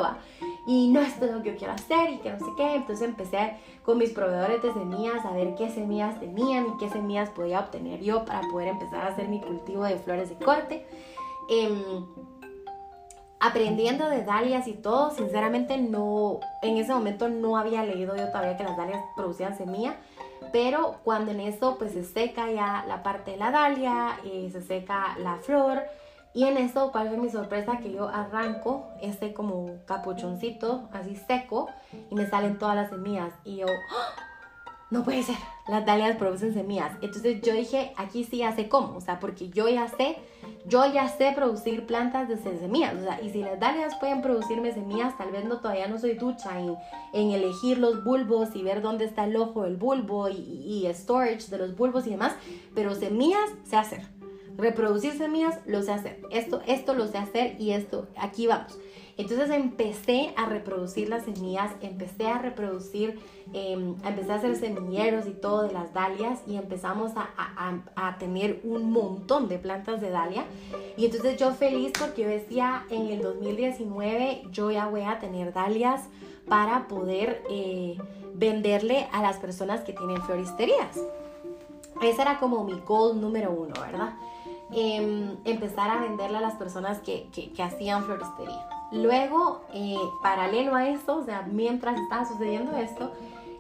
Y 0.66 0.90
no, 0.90 1.02
esto 1.02 1.26
es 1.26 1.32
lo 1.32 1.44
que 1.44 1.52
yo 1.52 1.58
quiero 1.58 1.74
hacer 1.74 2.10
y 2.10 2.18
que 2.18 2.32
no 2.32 2.40
sé 2.40 2.52
qué. 2.58 2.76
Entonces 2.76 3.08
empecé 3.08 3.58
con 3.84 3.98
mis 3.98 4.12
proveedores 4.12 4.62
de 4.64 4.74
semillas 4.74 5.24
a 5.26 5.32
ver 5.32 5.56
qué 5.56 5.70
semillas 5.70 6.20
tenían 6.20 6.68
y 6.68 6.78
qué 6.78 6.90
semillas 6.90 7.30
podía 7.30 7.60
obtener 7.60 8.02
yo 8.02 8.26
para 8.26 8.42
poder 8.52 8.70
empezar 8.70 9.02
a 9.02 9.08
hacer 9.08 9.28
mi 9.28 9.42
cultivo 9.42 9.84
de 9.84 9.98
flores 9.98 10.30
de 10.30 10.44
corte. 10.44 10.86
Em, 11.50 12.06
aprendiendo 13.40 14.10
de 14.10 14.24
dalias 14.24 14.68
y 14.68 14.74
todo, 14.74 15.12
sinceramente 15.12 15.78
no, 15.78 16.40
en 16.64 16.78
ese 16.78 16.94
momento 16.94 17.30
no 17.30 17.58
había 17.58 17.84
leído 17.84 18.16
yo 18.16 18.28
todavía 18.30 18.58
que 18.58 18.64
las 18.64 18.76
dalias 18.76 19.04
producían 19.16 19.56
semilla, 19.56 19.98
pero 20.52 20.96
cuando 21.04 21.32
en 21.32 21.42
eso 21.42 21.78
pues 21.78 21.92
se 21.92 22.04
seca 22.04 22.50
ya 22.50 22.86
la 22.88 23.04
parte 23.04 23.32
de 23.32 23.38
la 23.38 23.52
dalia, 23.52 24.20
y 24.24 24.50
se 24.50 24.62
seca 24.62 25.16
la 25.20 25.36
flor, 25.36 25.84
y 26.36 26.44
en 26.44 26.58
eso, 26.58 26.92
¿cuál 26.92 27.08
fue 27.08 27.18
mi 27.18 27.30
sorpresa? 27.30 27.78
Que 27.78 27.94
yo 27.94 28.10
arranco 28.10 28.90
este 29.02 29.34
como 29.34 29.78
capuchoncito 29.86 30.90
así 30.92 31.16
seco 31.16 31.70
y 32.12 32.16
me 32.16 32.28
salen 32.28 32.60
todas 32.60 32.76
las 32.76 32.90
semillas. 32.90 33.32
Y 33.46 33.56
yo, 33.56 33.68
¡Ah! 33.68 34.22
no 34.92 35.06
puede 35.06 35.24
ser, 35.24 35.38
las 35.70 35.86
dalias 35.86 36.18
producen 36.18 36.54
semillas. 36.54 36.92
Entonces 37.02 37.42
yo 37.42 37.54
dije, 37.54 37.94
aquí 37.96 38.26
sí 38.26 38.40
ya 38.40 38.54
sé 38.54 38.68
cómo, 38.68 38.98
o 38.98 39.02
sea, 39.02 39.22
porque 39.22 39.48
yo 39.48 39.70
ya 39.70 39.88
sé, 39.88 40.18
yo 40.66 40.86
ya 40.86 41.08
sé 41.08 41.32
producir 41.34 41.86
plantas 41.86 42.28
de 42.28 42.36
semillas. 42.36 42.96
O 42.96 43.04
sea, 43.04 43.22
y 43.22 43.30
si 43.30 43.42
las 43.42 43.58
dalias 43.58 43.96
pueden 43.96 44.22
producirme 44.22 44.74
semillas, 44.74 45.18
tal 45.18 45.32
vez 45.32 45.46
no 45.46 45.60
todavía 45.62 45.88
no 45.88 45.98
soy 46.00 46.16
ducha 46.16 46.60
en, 46.60 46.76
en 47.14 47.32
elegir 47.32 47.78
los 47.78 48.04
bulbos 48.04 48.50
y 48.56 48.62
ver 48.62 48.82
dónde 48.82 49.06
está 49.06 49.24
el 49.24 49.38
ojo 49.38 49.64
del 49.64 49.78
bulbo 49.78 50.28
y, 50.28 50.34
y 50.36 50.94
storage 50.94 51.48
de 51.50 51.60
los 51.60 51.78
bulbos 51.78 52.06
y 52.08 52.10
demás, 52.10 52.36
pero 52.74 52.94
semillas 52.94 53.50
sé 53.64 53.78
hacer 53.78 54.15
reproducir 54.58 55.14
semillas, 55.18 55.60
lo 55.66 55.82
sé 55.82 55.92
hacer. 55.92 56.22
Esto, 56.32 56.62
esto 56.68 56.94
lo 56.94 57.08
sé 57.08 57.18
hacer 57.18 57.56
y 57.60 57.72
esto, 57.72 58.08
aquí 58.18 58.48
vamos. 58.48 58.78
Entonces 59.18 59.50
empecé 59.50 60.34
a 60.36 60.46
reproducir 60.46 61.08
las 61.08 61.24
semillas, 61.24 61.72
empecé 61.82 62.28
a 62.28 62.38
reproducir, 62.38 63.18
em, 63.54 63.96
empecé 64.06 64.32
a 64.34 64.36
hacer 64.36 64.58
semilleros 64.58 65.26
y 65.26 65.32
todo 65.32 65.64
de 65.64 65.72
las 65.72 65.94
dalias 65.94 66.42
y 66.48 66.58
empezamos 66.58 67.14
a, 67.16 68.18
tener 68.20 68.62
un 68.64 68.92
montón 68.92 69.48
de 69.48 69.58
plantas 69.58 70.02
de 70.02 70.10
dalia. 70.10 70.46
Y 70.98 71.06
entonces 71.06 71.38
yo 71.38 71.52
feliz 71.54 71.94
porque 71.98 72.24
yo 72.24 72.28
decía, 72.28 72.86
en 72.90 73.08
el 73.08 73.22
2019 73.22 74.44
yo 74.52 74.72
ya 74.72 74.88
voy 74.88 75.02
a 75.02 75.20
tener 75.20 75.54
dalias 75.54 76.04
para 76.48 76.88
poder 76.88 77.44
eh, 77.50 77.98
venderle 78.34 79.08
a 79.12 79.22
las 79.22 79.38
personas 79.38 79.82
que 79.82 79.94
tienen 79.94 80.22
floristerías. 80.24 81.00
Ese 82.02 82.22
era 82.22 82.40
como 82.40 82.64
mi 82.64 82.80
goal 82.86 83.20
número 83.20 83.52
uno, 83.52 83.74
¿verdad? 83.80 84.14
Em, 84.78 85.38
empezar 85.46 85.90
a 85.90 86.02
venderle 86.02 86.38
a 86.38 86.42
las 86.42 86.56
personas 86.56 87.00
que, 87.00 87.30
que 87.32 87.64
hacían 87.64 88.04
floristería. 88.04 88.68
Luego, 88.92 89.62
eh, 89.74 89.96
paralelo 90.22 90.76
a 90.76 90.90
esto, 90.90 91.18
o 91.18 91.24
sea, 91.24 91.44
mientras 91.44 91.98
estaba 91.98 92.26
sucediendo 92.26 92.76
esto, 92.76 93.12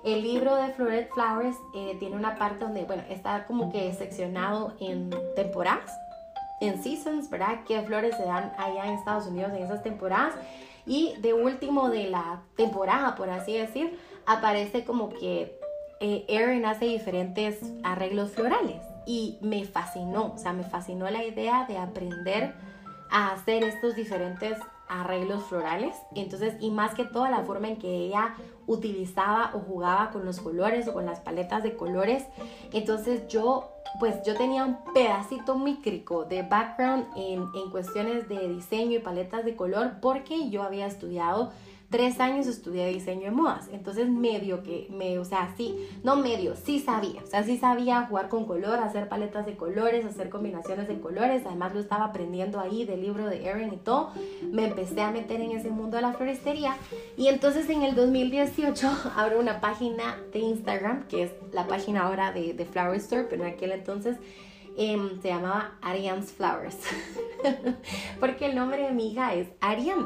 el 0.03 0.21
libro 0.21 0.55
de 0.55 0.73
Floret 0.73 1.09
Flowers 1.13 1.55
eh, 1.73 1.95
tiene 1.99 2.15
una 2.15 2.35
parte 2.35 2.65
donde, 2.65 2.83
bueno, 2.83 3.03
está 3.09 3.45
como 3.45 3.71
que 3.71 3.91
seccionado 3.93 4.73
en 4.79 5.09
temporadas, 5.35 5.89
en 6.61 6.83
seasons, 6.83 7.29
¿verdad? 7.29 7.61
¿Qué 7.65 7.81
flores 7.81 8.15
se 8.17 8.23
dan 8.23 8.53
allá 8.57 8.85
en 8.85 8.93
Estados 8.93 9.25
Unidos 9.25 9.51
en 9.55 9.63
esas 9.63 9.83
temporadas? 9.83 10.35
Y 10.85 11.15
de 11.21 11.33
último 11.33 11.89
de 11.89 12.09
la 12.09 12.41
temporada, 12.55 13.15
por 13.15 13.29
así 13.29 13.57
decir, 13.57 13.97
aparece 14.25 14.83
como 14.83 15.09
que 15.09 15.57
eh, 16.01 16.25
Erin 16.27 16.65
hace 16.65 16.85
diferentes 16.85 17.59
arreglos 17.83 18.31
florales. 18.31 18.81
Y 19.05 19.37
me 19.41 19.65
fascinó, 19.65 20.33
o 20.35 20.37
sea, 20.37 20.53
me 20.53 20.63
fascinó 20.63 21.09
la 21.09 21.23
idea 21.23 21.65
de 21.67 21.77
aprender 21.77 22.55
a 23.09 23.31
hacer 23.31 23.63
estos 23.63 23.95
diferentes 23.95 24.57
arreglos 24.87 25.43
florales. 25.43 25.95
Entonces, 26.15 26.55
y 26.59 26.71
más 26.71 26.93
que 26.93 27.05
todo 27.05 27.27
la 27.27 27.43
forma 27.43 27.67
en 27.67 27.77
que 27.77 27.89
ella 27.89 28.35
utilizaba 28.67 29.51
o 29.53 29.59
jugaba 29.59 30.11
con 30.11 30.25
los 30.25 30.39
colores 30.39 30.87
o 30.87 30.93
con 30.93 31.05
las 31.05 31.19
paletas 31.19 31.63
de 31.63 31.75
colores. 31.75 32.25
Entonces 32.71 33.27
yo, 33.27 33.71
pues 33.99 34.15
yo 34.25 34.35
tenía 34.35 34.65
un 34.65 34.77
pedacito 34.93 35.57
mícrico 35.57 36.25
de 36.25 36.43
background 36.43 37.05
en, 37.15 37.45
en 37.55 37.71
cuestiones 37.71 38.27
de 38.27 38.47
diseño 38.47 38.97
y 38.97 38.99
paletas 38.99 39.45
de 39.45 39.55
color 39.55 39.93
porque 40.01 40.49
yo 40.49 40.63
había 40.63 40.87
estudiado 40.87 41.51
tres 41.89 42.19
años 42.19 42.47
estudié 42.47 42.87
diseño 42.87 43.25
de 43.25 43.31
modas, 43.31 43.69
entonces 43.71 44.09
medio 44.09 44.63
que, 44.63 44.87
me, 44.89 45.19
o 45.19 45.25
sea, 45.25 45.53
sí, 45.55 45.75
no 46.03 46.15
medio, 46.15 46.55
sí 46.55 46.79
sabía, 46.79 47.21
o 47.23 47.27
sea, 47.27 47.43
sí 47.43 47.57
sabía 47.57 48.05
jugar 48.07 48.29
con 48.29 48.45
color, 48.45 48.79
hacer 48.79 49.07
paletas 49.07 49.45
de 49.45 49.55
colores, 49.55 50.05
hacer 50.05 50.29
combinaciones 50.29 50.87
de 50.87 50.99
colores, 50.99 51.43
además 51.45 51.73
lo 51.73 51.79
estaba 51.79 52.05
aprendiendo 52.05 52.59
ahí 52.59 52.85
del 52.85 53.01
libro 53.01 53.27
de 53.27 53.45
Erin 53.45 53.73
y 53.73 53.77
todo, 53.77 54.11
me 54.51 54.65
empecé 54.65 55.01
a 55.01 55.11
meter 55.11 55.41
en 55.41 55.51
ese 55.51 55.69
mundo 55.69 55.97
de 55.97 56.01
la 56.01 56.13
floristería. 56.13 56.75
Y 57.17 57.27
entonces 57.27 57.69
en 57.69 57.83
el 57.83 57.95
2018 57.95 58.89
abro 59.15 59.39
una 59.39 59.61
página 59.61 60.17
de 60.31 60.39
Instagram, 60.39 61.07
que 61.07 61.23
es 61.23 61.31
la 61.51 61.67
página 61.67 62.03
ahora 62.03 62.31
de, 62.31 62.53
de 62.53 62.65
Flower 62.65 62.97
Store, 62.97 63.27
pero 63.29 63.43
en 63.43 63.53
aquel 63.53 63.71
entonces... 63.71 64.17
Em, 64.77 65.21
se 65.21 65.29
llamaba 65.29 65.77
Ariane's 65.81 66.33
Flowers, 66.33 66.75
porque 68.19 68.47
el 68.47 68.55
nombre 68.55 68.83
de 68.83 68.91
mi 68.91 69.13
hija 69.13 69.33
es 69.33 69.47
Ariane. 69.61 70.03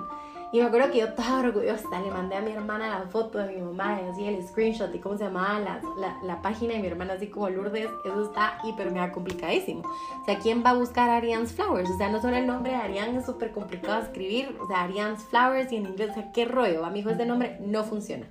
Y 0.52 0.60
me 0.60 0.66
acuerdo 0.66 0.92
que 0.92 0.98
yo 0.98 1.06
estaba 1.06 1.42
orgullosa, 1.42 2.02
le 2.02 2.10
mandé 2.10 2.36
a 2.36 2.42
mi 2.42 2.52
hermana 2.52 3.00
la 3.00 3.08
foto 3.08 3.38
de 3.38 3.54
mi 3.54 3.62
mamá, 3.62 4.02
y 4.02 4.10
así 4.10 4.26
el 4.26 4.48
screenshot 4.48 4.92
de 4.92 5.00
cómo 5.00 5.16
se 5.16 5.26
llamaba 5.26 5.60
la, 5.60 5.80
la, 6.24 6.42
página 6.42 6.74
de 6.74 6.80
mi 6.80 6.88
hermana, 6.88 7.14
así 7.14 7.28
como 7.28 7.50
Lourdes, 7.50 7.88
eso 8.04 8.24
está 8.24 8.58
hiper 8.64 8.90
mega 8.90 9.12
complicadísimo. 9.12 9.84
O 9.88 10.26
sea, 10.26 10.40
¿quién 10.40 10.64
va 10.66 10.72
a 10.72 10.74
buscar 10.74 11.08
Ariane's 11.08 11.54
Flowers? 11.54 11.88
O 11.92 11.98
sea, 11.98 12.10
no 12.10 12.20
solo 12.20 12.36
el 12.36 12.48
nombre 12.48 12.72
de 12.72 12.78
Ariane 12.78 13.20
es 13.20 13.28
súper 13.28 13.52
complicado 13.52 14.00
de 14.00 14.08
escribir, 14.08 14.58
o 14.60 14.66
sea, 14.68 14.86
Ariane's 14.86 15.22
Flowers 15.26 15.72
y 15.72 15.76
en 15.76 15.86
inglés, 15.86 16.10
o 16.12 16.14
sea, 16.16 16.32
¿qué 16.32 16.46
rollo? 16.46 16.84
Amigo, 16.84 17.12
ese 17.12 17.28
nombre 17.28 17.60
no 17.62 17.84
funciona. 17.84 18.26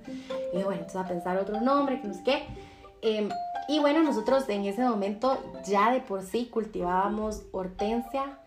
Y 0.53 0.61
bueno, 0.61 0.81
entonces 0.81 0.97
a 0.97 1.07
pensar 1.07 1.37
otro 1.37 1.61
nombre, 1.61 2.01
que 2.01 2.07
no 2.09 2.13
sé 2.13 2.23
qué. 2.25 2.43
Em, 3.01 3.29
y 3.69 3.79
bueno, 3.79 4.03
nosotros 4.03 4.49
en 4.49 4.65
ese 4.65 4.81
momento 4.81 5.41
ya 5.65 5.93
de 5.93 6.01
por 6.01 6.23
sí 6.23 6.47
cultivábamos 6.47 7.43
hortensia, 7.53 8.39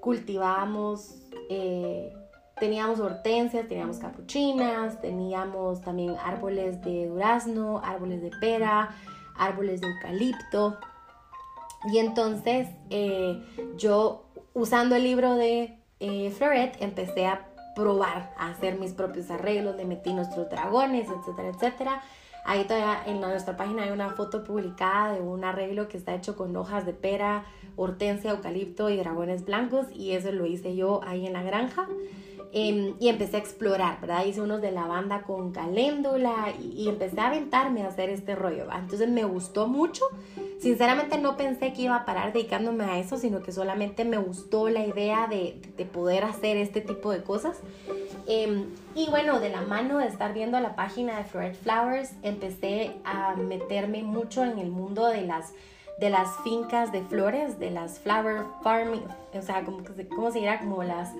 cultivábamos... 0.00 1.14
Eh, 1.48 2.16
Teníamos 2.62 3.00
hortensias, 3.00 3.66
teníamos 3.66 3.98
capuchinas, 3.98 5.00
teníamos 5.00 5.80
también 5.80 6.14
árboles 6.24 6.80
de 6.82 7.08
durazno, 7.08 7.82
árboles 7.84 8.22
de 8.22 8.30
pera, 8.40 8.94
árboles 9.36 9.80
de 9.80 9.88
eucalipto. 9.88 10.78
Y 11.92 11.98
entonces 11.98 12.68
eh, 12.88 13.42
yo, 13.76 14.26
usando 14.54 14.94
el 14.94 15.02
libro 15.02 15.34
de 15.34 15.76
eh, 15.98 16.30
Floret, 16.30 16.76
empecé 16.80 17.26
a 17.26 17.48
probar 17.74 18.32
a 18.38 18.50
hacer 18.50 18.78
mis 18.78 18.92
propios 18.92 19.28
arreglos, 19.32 19.74
le 19.74 19.84
metí 19.84 20.12
nuestros 20.12 20.48
dragones, 20.48 21.08
etcétera, 21.08 21.48
etcétera. 21.48 22.02
Ahí 22.44 22.62
todavía 22.62 23.02
en 23.06 23.20
nuestra 23.20 23.56
página 23.56 23.82
hay 23.82 23.90
una 23.90 24.10
foto 24.10 24.44
publicada 24.44 25.14
de 25.14 25.20
un 25.20 25.42
arreglo 25.42 25.88
que 25.88 25.96
está 25.96 26.14
hecho 26.14 26.36
con 26.36 26.54
hojas 26.56 26.86
de 26.86 26.92
pera, 26.92 27.44
hortensia, 27.74 28.30
eucalipto 28.30 28.88
y 28.88 28.98
dragones 28.98 29.44
blancos 29.44 29.86
y 29.92 30.12
eso 30.12 30.30
lo 30.30 30.46
hice 30.46 30.76
yo 30.76 31.00
ahí 31.02 31.26
en 31.26 31.32
la 31.32 31.42
granja. 31.42 31.88
Em, 32.54 32.94
y 33.00 33.08
empecé 33.08 33.36
a 33.36 33.40
explorar, 33.40 33.98
¿verdad? 34.02 34.26
Hice 34.26 34.42
unos 34.42 34.60
de 34.60 34.72
lavanda 34.72 35.22
con 35.22 35.52
caléndula 35.52 36.52
y, 36.60 36.86
empecé 36.86 37.18
a 37.18 37.28
aventarme 37.28 37.82
a 37.82 37.88
hacer 37.88 38.10
este 38.10 38.34
rollo. 38.34 38.66
Entonces 38.70 39.08
me 39.08 39.24
gustó 39.24 39.68
mucho. 39.68 40.04
Sinceramente 40.60 41.16
no 41.16 41.38
pensé 41.38 41.72
que 41.72 41.82
iba 41.82 41.96
a 41.96 42.04
parar 42.04 42.34
dedicándome 42.34 42.84
a 42.84 42.98
eso, 42.98 43.16
sino 43.16 43.42
que 43.42 43.52
solamente 43.52 44.04
me 44.04 44.18
gustó 44.18 44.68
la 44.68 44.84
idea 44.84 45.26
de, 45.28 45.62
de 45.78 45.84
poder 45.86 46.24
hacer 46.24 46.58
este 46.58 46.82
tipo 46.82 47.10
de 47.10 47.22
cosas. 47.22 47.58
Em, 48.26 48.66
y 48.94 49.08
bueno, 49.08 49.40
de 49.40 49.48
la 49.48 49.62
mano 49.62 49.96
de 49.96 50.08
estar 50.08 50.34
viendo 50.34 50.60
la 50.60 50.76
página 50.76 51.16
de 51.16 51.24
Floret 51.24 51.54
Flowers, 51.54 52.12
empecé 52.22 52.92
a 53.04 53.34
meterme 53.34 54.02
mucho 54.02 54.44
en 54.44 54.58
el 54.58 54.70
mundo 54.70 55.06
de 55.06 55.22
las 55.22 55.54
de 55.98 56.10
las 56.10 56.36
fincas 56.42 56.90
de 56.90 57.02
flores, 57.02 57.60
de 57.60 57.70
las 57.70 58.00
flower 58.00 58.42
farming, 58.64 59.04
o 59.34 59.42
sea, 59.42 59.62
como, 59.62 59.82
¿cómo 60.14 60.32
se 60.32 60.40
dirá? 60.40 60.58
Como 60.58 60.82
las 60.82 61.10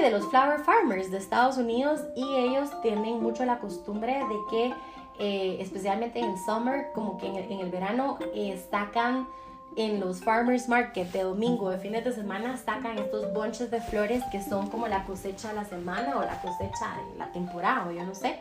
de 0.00 0.10
los 0.10 0.26
flower 0.30 0.60
farmers 0.60 1.10
de 1.10 1.18
Estados 1.18 1.58
Unidos 1.58 2.00
y 2.16 2.24
ellos 2.36 2.70
tienen 2.80 3.22
mucho 3.22 3.44
la 3.44 3.58
costumbre 3.58 4.14
de 4.14 4.38
que, 4.50 4.74
eh, 5.18 5.58
especialmente 5.60 6.18
en 6.18 6.38
summer, 6.38 6.92
como 6.94 7.18
que 7.18 7.26
en 7.26 7.60
el, 7.60 7.70
verano, 7.70 8.18
eh, 8.34 8.60
sacan 8.70 9.28
en 9.76 10.00
los 10.00 10.22
farmers 10.22 10.68
market 10.68 11.10
de 11.12 11.22
domingo, 11.22 11.70
de 11.70 11.78
fines 11.78 12.04
de 12.04 12.12
semana, 12.12 12.56
sacan 12.56 12.98
estos 12.98 13.32
bunches 13.32 13.70
de 13.70 13.80
flores 13.80 14.22
que 14.30 14.42
son 14.42 14.68
como 14.70 14.88
la 14.88 15.04
cosecha 15.04 15.48
de 15.48 15.54
la 15.54 15.64
semana 15.64 16.16
o 16.16 16.22
la 16.22 16.40
cosecha 16.40 16.96
de 17.10 17.18
la 17.18 17.30
temporada, 17.32 17.86
o 17.88 17.90
yo 17.90 18.04
no 18.04 18.14
sé. 18.14 18.38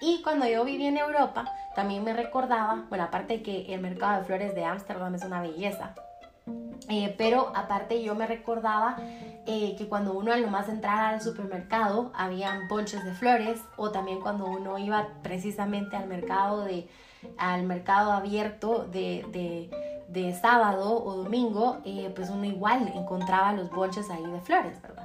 Y 0.00 0.20
cuando 0.22 0.46
yo 0.46 0.64
viví 0.64 0.86
en 0.86 0.98
Europa, 0.98 1.50
también 1.74 2.04
me 2.04 2.12
recordaba, 2.12 2.84
bueno, 2.88 3.04
aparte 3.04 3.42
que 3.42 3.72
el 3.72 3.80
mercado 3.80 4.18
de 4.18 4.24
flores 4.24 4.54
de 4.54 4.64
Ámsterdam 4.64 5.14
es 5.14 5.24
una 5.24 5.40
belleza, 5.40 5.94
eh, 6.88 7.14
pero 7.16 7.52
aparte 7.54 8.02
yo 8.02 8.14
me 8.14 8.26
recordaba 8.26 8.96
eh, 9.46 9.74
que 9.76 9.88
cuando 9.88 10.12
uno 10.12 10.32
a 10.32 10.36
lo 10.36 10.48
más 10.48 10.68
entrara 10.68 11.10
al 11.10 11.20
supermercado 11.20 12.10
habían 12.14 12.68
ponches 12.68 13.04
de 13.04 13.12
flores 13.14 13.60
o 13.76 13.90
también 13.90 14.20
cuando 14.20 14.46
uno 14.46 14.78
iba 14.78 15.08
precisamente 15.22 15.96
al 15.96 16.06
mercado 16.06 16.64
de 16.64 16.88
al 17.38 17.62
mercado 17.64 18.12
abierto 18.12 18.84
de, 18.90 19.70
de, 20.08 20.34
sábado 20.34 21.02
o 21.04 21.14
domingo 21.14 21.78
eh, 21.84 22.12
pues 22.14 22.30
uno 22.30 22.44
igual 22.44 22.92
encontraba 22.94 23.52
los 23.52 23.70
bonches 23.70 24.10
ahí 24.10 24.26
de 24.26 24.40
flores 24.40 24.80
verdad 24.82 25.01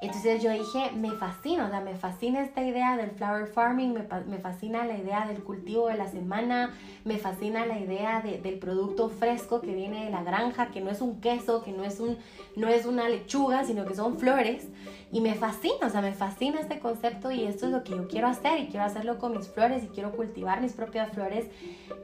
entonces 0.00 0.40
yo 0.42 0.50
dije, 0.50 0.92
me 0.94 1.10
fascina, 1.10 1.66
o 1.66 1.70
sea, 1.70 1.80
me 1.80 1.94
fascina 1.96 2.40
esta 2.42 2.62
idea 2.62 2.96
del 2.96 3.10
flower 3.10 3.48
farming, 3.48 3.94
me, 3.94 4.06
me 4.26 4.38
fascina 4.38 4.84
la 4.84 4.96
idea 4.96 5.26
del 5.26 5.42
cultivo 5.42 5.88
de 5.88 5.96
la 5.96 6.06
semana, 6.06 6.72
me 7.04 7.18
fascina 7.18 7.66
la 7.66 7.80
idea 7.80 8.22
del 8.22 8.58
producto 8.60 9.08
fresco 9.08 9.60
que 9.60 9.74
viene 9.74 10.04
de 10.04 10.10
la 10.10 10.22
granja, 10.22 10.68
que 10.68 10.80
no 10.80 10.90
es 10.90 11.00
un 11.00 11.20
queso, 11.20 11.64
que 11.64 11.72
no 11.72 11.84
es, 11.84 11.98
un, 11.98 12.16
no 12.54 12.68
es 12.68 12.86
una 12.86 13.08
lechuga, 13.08 13.64
sino 13.64 13.86
que 13.86 13.96
son 13.96 14.18
flores. 14.18 14.68
Y 15.10 15.20
me 15.22 15.34
fascina, 15.34 15.86
o 15.86 15.88
sea, 15.88 16.02
me 16.02 16.12
fascina 16.12 16.60
este 16.60 16.80
concepto 16.80 17.30
y 17.30 17.44
esto 17.44 17.66
es 17.66 17.72
lo 17.72 17.82
que 17.82 17.92
yo 17.92 18.08
quiero 18.08 18.26
hacer 18.26 18.60
y 18.60 18.66
quiero 18.66 18.84
hacerlo 18.84 19.18
con 19.18 19.36
mis 19.36 19.48
flores 19.48 19.82
y 19.84 19.88
quiero 19.88 20.12
cultivar 20.12 20.60
mis 20.60 20.74
propias 20.74 21.10
flores. 21.12 21.46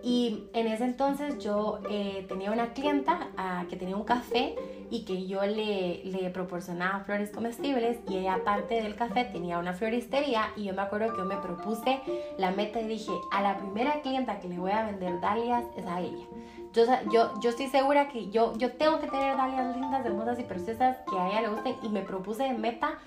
Y 0.03 0.45
en 0.55 0.67
ese 0.67 0.85
entonces 0.85 1.39
yo 1.39 1.81
eh, 1.91 2.25
tenía 2.29 2.51
una 2.51 2.73
clienta 2.73 3.29
ah, 3.37 3.67
que 3.69 3.77
tenía 3.77 3.97
un 3.97 4.05
café 4.05 4.55
y 4.91 5.05
que 5.05 5.27
yo 5.27 5.45
le, 5.45 6.03
le 6.05 6.31
proporcionaba 6.31 7.01
flores 7.01 7.31
comestibles 7.31 7.99
y 8.09 8.19
ella 8.19 8.35
aparte 8.35 8.83
del 8.83 8.95
café 8.95 9.25
tenía 9.25 9.59
una 9.59 9.75
floristería 9.75 10.53
y 10.57 10.65
yo 10.65 10.75
me 10.75 10.83
acuerdo 10.83 11.13
que 11.13 11.19
yo 11.19 11.25
me 11.27 11.37
propuse 11.37 12.01
la 12.39 12.53
meta 12.53 12.81
y 12.81 12.89
dije, 12.89 13.13
a 13.33 13.43
la 13.43 13.59
primera 13.59 14.01
clienta 14.01 14.41
que 14.41 14.49
le 14.49 14.59
voy 14.59 14.73
a 14.73 14.87
vender 14.87 15.21
dalias 15.21 15.65
es 15.77 15.87
a 15.87 16.01
ella. 16.01 16.25
Yo, 16.75 16.85
yo, 17.13 17.41
yo 17.41 17.51
estoy 17.51 17.69
segura 17.69 18.09
que 18.09 18.31
yo, 18.31 18.53
yo 18.57 18.73
tengo 18.73 19.01
que 19.01 19.07
tener 19.07 19.37
dalias 19.37 19.77
lindas, 19.77 20.05
hermosas 20.05 20.39
y 20.41 20.43
preciosas 20.43 20.97
que 21.09 21.19
a 21.19 21.31
ella 21.31 21.43
le 21.43 21.49
gusten 21.49 21.77
y 21.83 21.89
me 21.89 22.01
propuse 22.01 22.43
de 22.43 22.55
meta 22.55 22.99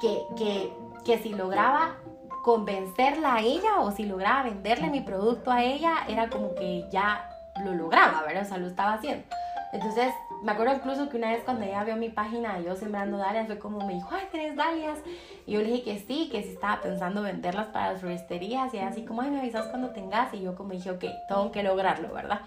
que, 0.00 0.24
que, 0.36 0.72
que 1.04 1.18
si 1.18 1.30
lograba 1.30 1.96
convencerla 2.42 3.36
a 3.36 3.40
ella 3.40 3.80
o 3.80 3.92
si 3.92 4.04
lograba 4.04 4.42
venderle 4.42 4.90
mi 4.90 5.00
producto 5.00 5.52
a 5.52 5.62
ella, 5.62 6.04
era 6.08 6.28
como 6.28 6.54
que 6.56 6.84
ya 6.90 7.28
lo 7.64 7.74
lograba, 7.74 8.22
¿verdad? 8.22 8.42
O 8.42 8.48
sea, 8.48 8.58
lo 8.58 8.66
estaba 8.66 8.94
haciendo. 8.94 9.24
Entonces, 9.72 10.12
me 10.42 10.52
acuerdo 10.52 10.74
incluso 10.74 11.08
que 11.08 11.16
una 11.16 11.30
vez 11.30 11.44
cuando 11.44 11.64
ella 11.64 11.84
vio 11.84 11.96
mi 11.96 12.10
página 12.10 12.58
de 12.58 12.64
yo 12.64 12.76
sembrando 12.76 13.16
dalias, 13.16 13.46
fue 13.46 13.58
como 13.58 13.86
me 13.86 13.94
dijo, 13.94 14.08
ay, 14.10 14.26
¿tenés 14.30 14.56
dalias? 14.56 14.98
Y 15.46 15.52
yo 15.52 15.60
le 15.60 15.68
dije 15.68 15.84
que 15.84 15.98
sí, 15.98 16.28
que 16.30 16.42
sí 16.42 16.50
estaba 16.50 16.82
pensando 16.82 17.22
venderlas 17.22 17.68
para 17.68 17.92
las 17.92 18.00
floristerías. 18.00 18.74
Y 18.74 18.78
así 18.80 19.04
como, 19.04 19.22
ay, 19.22 19.30
me 19.30 19.38
avisas 19.38 19.68
cuando 19.68 19.90
tengas. 19.90 20.34
Y 20.34 20.42
yo 20.42 20.54
como 20.56 20.72
dije, 20.72 20.90
ok, 20.90 21.04
tengo 21.28 21.52
que 21.52 21.62
lograrlo, 21.62 22.12
¿verdad? 22.12 22.40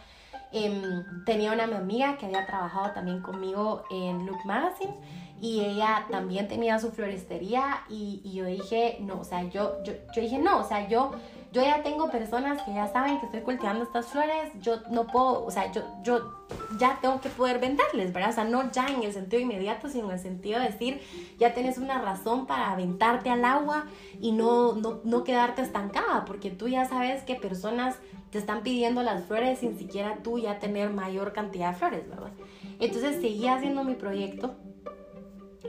Em, 0.58 1.04
tenía 1.26 1.52
una 1.52 1.66
amiga 1.66 2.18
que 2.18 2.28
había 2.28 2.46
trabajado 2.46 2.92
también 2.92 3.22
conmigo 3.22 3.84
en 3.92 4.26
Look 4.26 4.46
Magazine 4.46 4.94
y 5.42 5.60
ella 5.60 6.06
también 6.10 6.48
tenía 6.48 6.80
su 6.80 6.92
floristería 6.92 7.82
y, 7.90 8.22
yo 8.34 8.46
dije, 8.46 9.00
no, 9.02 9.20
o 9.20 9.26
sea, 9.26 9.44
yo, 9.50 9.84
yo, 9.84 9.92
yo 10.16 10.22
dije, 10.22 10.38
no, 10.38 10.60
o 10.60 10.64
sea, 10.64 10.88
yo 10.88 11.12
yo 11.56 11.62
ya 11.62 11.82
tengo 11.82 12.12
personas 12.12 12.62
que 12.64 12.74
ya 12.74 12.86
saben 12.88 13.18
que 13.18 13.28
estoy 13.28 13.40
cultivando 13.40 13.86
estas 13.86 14.08
flores, 14.08 14.52
yo 14.60 14.82
no 14.92 15.08
puedo, 15.08 15.46
o 15.46 15.50
sea, 15.50 15.72
yo, 15.72 15.84
yo 16.04 16.46
ya 16.78 17.00
tengo 17.02 17.22
que 17.22 17.30
poder 17.30 17.60
venderles, 17.60 18.12
¿verdad? 18.12 18.32
O 18.32 18.34
sea, 18.34 18.44
no 18.44 18.70
ya 18.74 18.88
en 18.88 19.04
el 19.04 19.14
sentido 19.14 19.42
inmediato, 19.42 19.88
sino 19.88 20.08
en 20.08 20.16
el 20.16 20.20
sentido 20.20 20.60
de 20.60 20.66
decir, 20.66 21.02
ya 21.40 21.54
tienes 21.54 21.78
una 21.78 22.02
razón 22.02 22.46
para 22.46 22.72
aventarte 22.72 23.30
al 23.30 23.46
agua 23.46 23.86
y 24.20 24.34
no, 24.34 24.74
no, 24.74 25.00
no 25.06 25.24
quedarte 25.24 25.62
estancada, 25.62 26.26
porque 26.26 26.52
tú 26.52 26.68
ya 26.68 26.84
sabes 26.90 27.24
que 27.24 27.36
personas 27.36 27.96
te 28.36 28.40
están 28.40 28.64
pidiendo 28.64 29.02
las 29.02 29.24
flores 29.28 29.60
sin 29.60 29.78
siquiera 29.78 30.18
tú 30.22 30.38
ya 30.38 30.60
tener 30.60 30.90
mayor 30.90 31.32
cantidad 31.32 31.72
de 31.72 31.78
flores, 31.78 32.10
¿verdad? 32.10 32.34
Entonces 32.82 33.22
seguí 33.22 33.48
haciendo 33.48 33.86
mi 33.86 33.96
proyecto. 33.96 34.56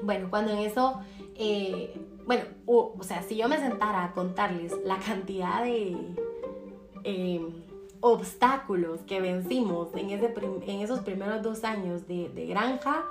Bueno, 0.03 0.29
cuando 0.31 0.53
en 0.53 0.59
eso... 0.59 1.01
Eh, 1.37 1.95
bueno, 2.27 2.43
o, 2.67 2.97
sea, 3.03 3.23
si 3.23 3.37
yo 3.37 3.49
me 3.49 3.59
sentara 3.59 4.03
a 4.03 4.13
contarles 4.15 4.73
la 4.85 4.99
cantidad 4.99 5.63
de 5.63 5.97
em, 7.05 7.53
obstáculos 8.01 9.03
que 9.03 9.21
vencimos 9.21 9.95
en, 9.95 10.11
ese 10.11 10.35
en 10.67 10.81
esos 10.81 10.99
primeros 11.01 11.43
dos 11.43 11.63
años 11.63 12.09
de, 12.09 12.47
granja, 12.49 13.05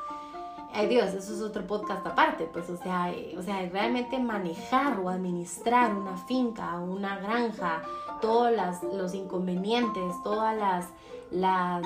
ay 0.76 0.88
Dios, 0.88 1.14
eso 1.14 1.34
es 1.34 1.42
otro 1.42 1.66
podcast 1.66 2.06
aparte, 2.06 2.50
pues, 2.52 2.70
o 2.70 2.78
sea, 2.78 3.12
eh, 3.12 3.36
o 3.38 3.42
sea, 3.42 3.68
realmente 3.70 4.20
manejar 4.20 5.00
o 5.00 5.10
administrar 5.10 5.96
una 5.96 6.18
finca, 6.18 6.80
una 6.80 7.18
granja, 7.20 7.82
todos 8.22 8.52
los 8.94 9.14
inconvenientes, 9.14 10.16
todas 10.24 10.56
las, 10.58 10.86
las 11.32 11.84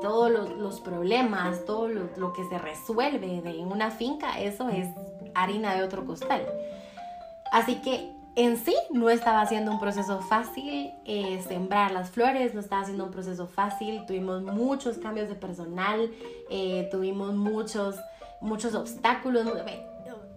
todos 0.00 0.30
los, 0.58 0.80
problemas, 0.80 1.64
todo 1.64 1.88
lo, 1.88 2.32
que 2.32 2.44
se 2.44 2.58
resuelve 2.58 3.42
en 3.44 3.72
una 3.72 3.90
finca, 3.90 4.38
eso 4.38 4.68
es 4.68 4.86
harina 5.34 5.74
de 5.74 5.82
otro 5.82 6.04
costal. 6.04 6.46
Así 7.52 7.76
que 7.76 8.12
en 8.38 8.56
sí 8.56 8.74
no 8.90 9.10
estaba 9.10 9.40
haciendo 9.40 9.72
un 9.72 9.80
proceso 9.80 10.20
fácil 10.20 10.92
eh, 11.04 11.42
sembrar 11.48 11.90
las 11.90 12.10
flores, 12.10 12.54
no 12.54 12.60
estaba 12.60 12.82
haciendo 12.82 13.04
un 13.04 13.10
proceso 13.10 13.48
fácil, 13.48 14.06
tuvimos 14.06 14.42
muchos 14.42 14.98
cambios 14.98 15.28
de 15.28 15.34
personal, 15.34 16.10
eh, 16.48 16.88
tuvimos 16.90 17.34
muchos, 17.34 17.96
muchos 18.40 18.74
obstáculos, 18.74 19.46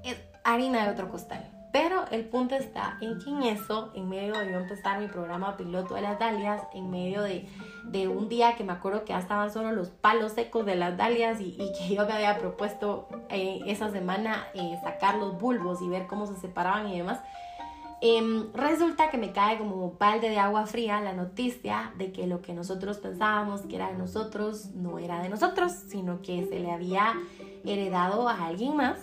es 0.03 0.17
harina 0.43 0.85
de 0.85 0.91
otro 0.91 1.09
costal. 1.09 1.49
Pero 1.71 2.03
el 2.11 2.25
punto 2.25 2.55
está 2.55 2.97
en 2.99 3.17
que 3.19 3.29
en 3.29 3.43
eso, 3.43 3.91
en 3.95 4.09
medio 4.09 4.33
de 4.33 4.53
empezar 4.53 4.99
mi 4.99 5.07
programa 5.07 5.55
piloto 5.55 5.95
de 5.95 6.01
las 6.01 6.19
dalias, 6.19 6.61
en 6.73 6.89
medio 6.89 7.21
de, 7.21 7.47
de 7.85 8.09
un 8.09 8.27
día 8.27 8.55
que 8.55 8.65
me 8.65 8.73
acuerdo 8.73 9.05
que 9.05 9.13
ya 9.13 9.19
estaban 9.19 9.51
solo 9.53 9.71
los 9.71 9.89
palos 9.89 10.33
secos 10.33 10.65
de 10.65 10.75
las 10.75 10.97
dalias 10.97 11.39
y, 11.39 11.55
que 11.57 11.95
yo 11.95 12.05
me 12.05 12.11
había 12.11 12.37
propuesto 12.39 13.07
eh, 13.29 13.61
esa 13.67 13.89
semana 13.89 14.47
eh, 14.53 14.77
sacar 14.83 15.15
los 15.15 15.39
bulbos 15.39 15.81
y 15.81 15.87
ver 15.87 16.07
cómo 16.07 16.27
se 16.27 16.35
separaban 16.35 16.89
y 16.89 16.97
demás, 16.97 17.21
em, 18.01 18.51
resulta 18.53 19.09
que 19.09 19.17
me 19.17 19.31
cae 19.31 19.57
como 19.57 19.95
balde 19.99 20.29
de 20.29 20.39
agua 20.39 20.65
fría 20.65 20.99
la 21.01 21.13
noticia 21.13 21.93
de 21.97 22.11
que 22.11 22.27
lo 22.27 22.41
que 22.41 22.53
nosotros 22.53 22.97
pensábamos 22.97 23.61
que 23.61 23.75
era 23.75 23.91
de 23.91 23.97
nosotros 23.97 24.71
no 24.73 24.99
era 24.99 25.21
de 25.21 25.29
nosotros, 25.29 25.71
sino 25.71 26.21
que 26.21 26.45
se 26.47 26.59
le 26.59 26.71
había 26.71 27.13
heredado 27.63 28.27
a 28.27 28.47
alguien 28.47 28.75
más. 28.75 28.97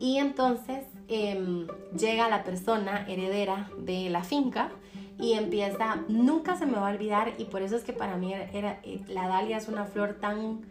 Y 0.00 0.18
entonces 0.18 0.84
Em, 1.14 1.66
llega 1.94 2.30
la 2.30 2.42
persona 2.42 3.04
heredera 3.06 3.68
de 3.76 4.08
la 4.08 4.24
finca 4.24 4.70
y 5.18 5.34
empieza, 5.34 5.96
nunca 6.08 6.56
se 6.56 6.64
me 6.64 6.72
va 6.72 6.88
a 6.88 6.92
olvidar 6.92 7.34
y 7.36 7.44
por 7.44 7.60
eso 7.60 7.76
es 7.76 7.84
que 7.84 7.92
para 7.92 8.16
mí 8.16 8.32
era, 8.32 8.80
eh, 8.82 9.02
la 9.08 9.28
dalia 9.28 9.58
es 9.58 9.68
una 9.68 9.84
flor 9.84 10.16
tan, 10.22 10.62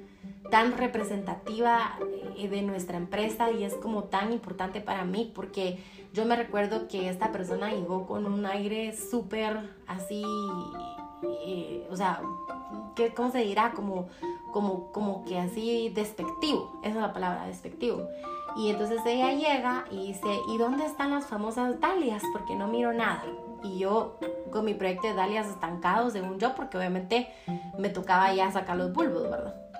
tan 0.49 0.75
representativa 0.75 1.95
eh, 2.37 2.49
de 2.49 2.63
nuestra 2.63 2.97
empresa 2.97 3.51
y 3.51 3.63
es 3.63 3.75
como 3.75 4.05
tan 4.05 4.33
importante 4.33 4.81
para 4.81 5.05
mí 5.05 5.31
porque 5.35 5.77
yo 6.13 6.25
me 6.25 6.35
recuerdo 6.35 6.87
que 6.87 7.09
esta 7.09 7.31
persona 7.31 7.71
llegó 7.71 8.05
con 8.05 8.25
un 8.25 8.45
aire 8.45 8.95
súper 8.95 9.69
así, 9.87 10.23
eh, 11.45 11.87
o 11.89 11.95
sea, 11.95 12.21
¿qué, 12.95 13.13
¿cómo 13.13 13.31
se 13.31 13.39
dirá? 13.39 13.71
Como, 13.71 14.07
como, 14.51 14.91
como 14.91 15.23
que 15.23 15.39
así 15.39 15.89
despectivo, 15.89 16.79
esa 16.83 16.95
es 16.95 17.01
la 17.01 17.13
palabra, 17.13 17.47
despectivo. 17.47 18.07
Y 18.57 18.69
entonces 18.69 18.99
ella 19.05 19.31
llega 19.31 19.85
y 19.89 20.07
dice, 20.07 20.39
¿y 20.49 20.57
dónde 20.57 20.85
están 20.85 21.11
las 21.11 21.25
famosas 21.27 21.79
dalias? 21.79 22.21
Porque 22.33 22.55
no 22.55 22.67
miro 22.67 22.91
nada. 22.91 23.23
Y 23.63 23.77
yo 23.79 24.17
con 24.51 24.65
mi 24.65 24.73
proyecto 24.73 25.07
de 25.07 25.13
dalias 25.13 25.47
estancados, 25.47 26.13
según 26.13 26.39
yo, 26.39 26.55
porque 26.55 26.77
obviamente 26.77 27.31
me 27.77 27.89
tocaba 27.89 28.33
ya 28.33 28.51
sacar 28.51 28.75
los 28.75 28.91
bulbos, 28.91 29.23
¿verdad? 29.23 29.70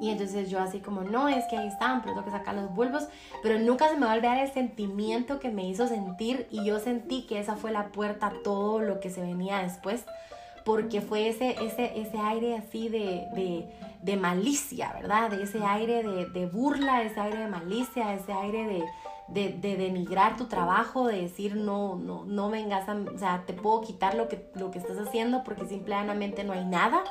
Y 0.00 0.10
entonces 0.10 0.50
yo 0.50 0.60
así 0.60 0.80
como, 0.80 1.02
no, 1.02 1.28
es 1.28 1.44
que 1.46 1.56
ahí 1.56 1.68
están, 1.68 2.02
pero 2.02 2.14
tengo 2.14 2.24
que 2.24 2.30
sacar 2.30 2.54
los 2.54 2.74
bulbos. 2.74 3.08
Pero 3.42 3.58
nunca 3.58 3.88
se 3.88 3.96
me 3.96 4.06
va 4.06 4.12
a 4.12 4.16
olvidar 4.16 4.38
el 4.38 4.52
sentimiento 4.52 5.40
que 5.40 5.50
me 5.50 5.68
hizo 5.68 5.86
sentir 5.86 6.46
y 6.50 6.64
yo 6.64 6.78
sentí 6.78 7.26
que 7.26 7.38
esa 7.38 7.56
fue 7.56 7.72
la 7.72 7.88
puerta 7.88 8.28
a 8.28 8.32
todo 8.42 8.80
lo 8.80 9.00
que 9.00 9.10
se 9.10 9.20
venía 9.20 9.58
después 9.58 10.04
porque 10.64 11.02
fue 11.02 11.28
ese, 11.28 11.50
ese, 11.62 12.00
ese 12.00 12.18
aire 12.18 12.56
así 12.56 12.88
de, 12.88 13.68
de, 14.02 14.16
malicia, 14.16 14.92
¿verdad? 14.94 15.30
De 15.30 15.42
ese 15.42 15.62
aire 15.62 16.02
de, 16.02 16.46
burla, 16.46 17.02
ese 17.02 17.20
aire 17.20 17.38
de 17.38 17.48
malicia, 17.48 18.14
ese 18.14 18.32
aire 18.32 18.82
de, 19.28 19.52
de, 19.52 19.76
denigrar 19.76 20.36
tu 20.36 20.46
trabajo, 20.46 21.06
de 21.06 21.20
decir 21.20 21.56
no, 21.56 21.96
no, 21.96 22.24
no 22.24 22.48
vengas 22.48 22.88
a, 22.88 22.94
o 22.94 23.18
sea, 23.18 23.44
te 23.46 23.52
puedo 23.52 23.82
quitar 23.82 24.14
lo 24.14 24.28
que, 24.28 24.50
lo 24.54 24.70
que 24.70 24.78
estás 24.78 24.96
haciendo 24.98 25.44
porque 25.44 25.66
simplemente 25.66 26.44
no 26.44 26.54
hay 26.54 26.64
nada 26.64 27.04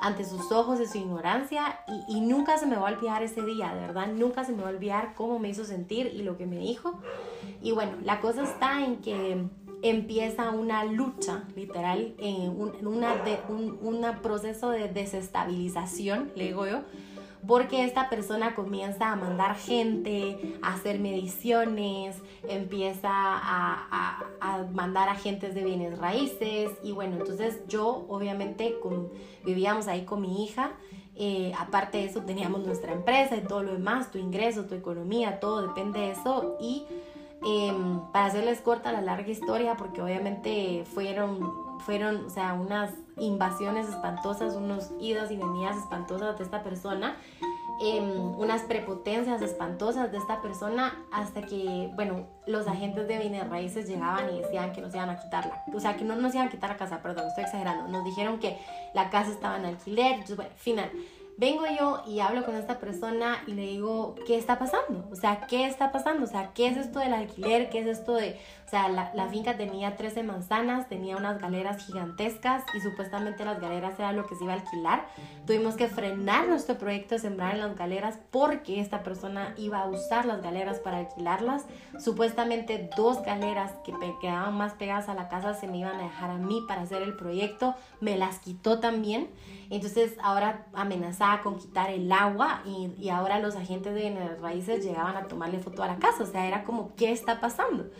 ante 0.00 0.24
sus 0.24 0.52
ojos 0.52 0.78
de 0.78 0.86
su 0.86 0.98
ignorancia 0.98 1.80
y, 2.08 2.20
nunca 2.20 2.58
se 2.58 2.66
me 2.66 2.76
va 2.76 2.88
a 2.88 2.92
olvidar 2.92 3.22
ese 3.22 3.42
día, 3.42 3.74
de 3.74 3.80
verdad, 3.80 4.08
nunca 4.08 4.44
se 4.44 4.52
me 4.52 4.62
va 4.62 4.68
a 4.68 4.72
olvidar 4.72 5.14
cómo 5.14 5.38
me 5.38 5.48
hizo 5.48 5.64
sentir 5.64 6.06
y 6.14 6.22
lo 6.22 6.36
que 6.36 6.46
me 6.46 6.58
dijo. 6.58 7.00
Y 7.62 7.72
bueno, 7.72 7.92
la 8.02 8.20
cosa 8.20 8.44
está 8.44 8.84
en 8.84 8.96
que 8.96 9.48
empieza 9.82 10.50
una 10.50 10.84
lucha, 10.84 11.44
literal, 11.54 12.14
en 12.18 12.50
un 12.50 12.86
una 12.86 13.14
un, 13.48 14.06
proceso 14.22 14.70
de 14.70 14.88
desestabilización, 14.88 16.32
le 16.34 16.44
digo 16.44 16.66
yo, 16.66 16.82
porque 17.46 17.84
esta 17.84 18.08
persona 18.08 18.54
comienza 18.54 19.12
a 19.12 19.16
mandar 19.16 19.56
gente, 19.56 20.58
a 20.62 20.74
hacer 20.74 20.98
mediciones, 20.98 22.16
empieza 22.48 23.10
a, 23.10 24.22
a, 24.40 24.64
mandar 24.72 25.08
agentes 25.08 25.54
de 25.54 25.64
bienes 25.64 25.98
raíces. 25.98 26.70
Y 26.82 26.92
bueno, 26.92 27.16
entonces 27.16 27.60
yo 27.68 28.06
obviamente 28.08 28.76
vivíamos 29.44 29.88
ahí 29.88 30.04
con 30.04 30.20
mi 30.22 30.44
hija, 30.44 30.72
eh, 31.14 31.52
aparte 31.58 31.98
de 31.98 32.04
eso 32.04 32.22
teníamos 32.22 32.64
nuestra 32.66 32.92
empresa 32.92 33.36
y 33.36 33.40
todo 33.40 33.62
lo 33.62 33.72
demás, 33.72 34.10
tu 34.10 34.18
ingreso, 34.18 34.66
tu 34.66 34.74
economía, 34.74 35.40
todo 35.40 35.66
depende 35.66 36.00
de 36.00 36.10
eso. 36.10 36.56
Y 36.60 36.84
Em, 37.44 38.00
para 38.12 38.26
hacerles 38.26 38.60
corta 38.60 38.92
la 38.92 39.02
larga 39.02 39.30
historia, 39.30 39.76
porque 39.76 40.02
obviamente 40.02 40.84
fueron, 40.84 41.65
fueron, 41.80 42.26
o 42.26 42.30
sea, 42.30 42.54
unas 42.54 42.90
invasiones 43.16 43.88
espantosas, 43.88 44.54
unos 44.54 44.90
idos 45.00 45.30
y 45.30 45.36
venidas 45.36 45.76
espantosas 45.76 46.36
de 46.38 46.44
esta 46.44 46.62
persona, 46.62 47.16
em, 47.80 48.38
unas 48.38 48.62
prepotencias 48.62 49.42
espantosas 49.42 50.10
de 50.12 50.18
esta 50.18 50.40
persona, 50.42 50.94
hasta 51.12 51.42
que, 51.42 51.90
bueno, 51.94 52.26
los 52.46 52.66
agentes 52.66 53.06
de 53.08 53.18
bienes 53.18 53.48
raíces 53.48 53.88
llegaban 53.88 54.34
y 54.34 54.40
decían 54.40 54.72
que 54.72 54.80
nos 54.80 54.94
iban 54.94 55.10
a 55.10 55.18
quitarla, 55.18 55.64
o 55.74 55.80
sea, 55.80 55.96
que 55.96 56.04
no 56.04 56.16
nos 56.16 56.34
iban 56.34 56.48
a 56.48 56.50
quitar 56.50 56.70
la 56.70 56.76
casa, 56.76 57.02
perdón, 57.02 57.26
estoy 57.28 57.44
exagerando, 57.44 57.88
nos 57.88 58.04
dijeron 58.04 58.38
que 58.38 58.58
la 58.94 59.10
casa 59.10 59.30
estaba 59.30 59.56
en 59.56 59.66
alquiler, 59.66 60.12
entonces, 60.12 60.36
bueno, 60.36 60.52
final 60.56 60.90
vengo 61.36 61.64
yo 61.78 62.02
y 62.06 62.20
hablo 62.20 62.44
con 62.44 62.56
esta 62.56 62.78
persona 62.78 63.42
y 63.46 63.52
le 63.52 63.62
digo, 63.62 64.14
¿qué 64.26 64.38
está 64.38 64.58
pasando? 64.58 65.06
O 65.10 65.16
sea, 65.16 65.46
¿qué 65.46 65.66
está 65.66 65.92
pasando? 65.92 66.24
O 66.24 66.28
sea, 66.28 66.52
¿qué 66.54 66.68
es 66.68 66.76
esto 66.76 66.98
del 66.98 67.12
alquiler? 67.12 67.68
¿Qué 67.68 67.80
es 67.80 67.86
esto 67.86 68.14
de, 68.14 68.40
o 68.66 68.68
sea, 68.68 68.88
la, 68.88 69.28
finca 69.28 69.56
tenía 69.56 69.96
13 69.96 70.24
manzanas, 70.24 70.88
tenía 70.88 71.16
unas 71.16 71.40
galeras 71.40 71.86
gigantescas 71.86 72.64
y 72.74 72.80
supuestamente 72.80 73.44
las 73.44 73.60
galeras 73.60 73.96
era 73.96 74.10
lo 74.10 74.26
que 74.26 74.34
se 74.34 74.42
iba 74.42 74.54
a 74.54 74.56
alquilar. 74.56 75.06
Tuvimos 75.46 75.76
que 75.76 75.86
frenar 75.86 76.48
nuestro 76.48 76.76
proyecto 76.76 77.14
de 77.14 77.20
sembrar 77.20 77.54
en 77.54 77.60
las 77.60 77.76
galeras 77.76 78.18
porque 78.32 78.80
esta 78.80 79.04
persona 79.04 79.54
iba 79.56 79.82
a 79.82 79.86
usar 79.86 80.24
las 80.24 80.42
galeras 80.42 80.80
para 80.80 80.98
alquilarlas. 80.98 81.64
Supuestamente 82.00 82.90
dos 82.96 83.22
galeras 83.22 83.70
que 83.84 83.92
quedaban 84.20 84.56
más 84.56 84.72
pegadas 84.72 85.08
a 85.08 85.14
la 85.14 85.28
casa 85.28 85.54
se 85.54 85.68
me 85.68 85.78
iban 85.78 86.00
a 86.00 86.02
dejar 86.02 86.30
a 86.30 86.36
mí 86.36 86.60
para 86.66 86.82
hacer 86.82 87.02
el 87.02 87.14
proyecto. 87.14 87.76
Me 88.00 88.16
las 88.16 88.40
quitó 88.40 88.80
también. 88.80 89.30
Entonces 89.70 90.16
ahora 90.20 90.66
amenazaba 90.74 91.40
con 91.42 91.56
quitar 91.56 91.90
el 91.90 92.10
agua 92.10 92.62
y, 92.64 92.90
y 92.98 93.10
ahora 93.10 93.38
los 93.38 93.54
agentes 93.54 93.94
de 93.94 94.36
raíces 94.40 94.84
llegaban 94.84 95.16
a 95.16 95.28
tomarle 95.28 95.60
foto 95.60 95.84
a 95.84 95.86
la 95.86 95.98
casa. 95.98 96.24
O 96.24 96.26
sea, 96.26 96.48
era 96.48 96.64
como, 96.64 96.96
¿qué 96.96 97.12
está 97.12 97.38
pasando? 97.38 97.90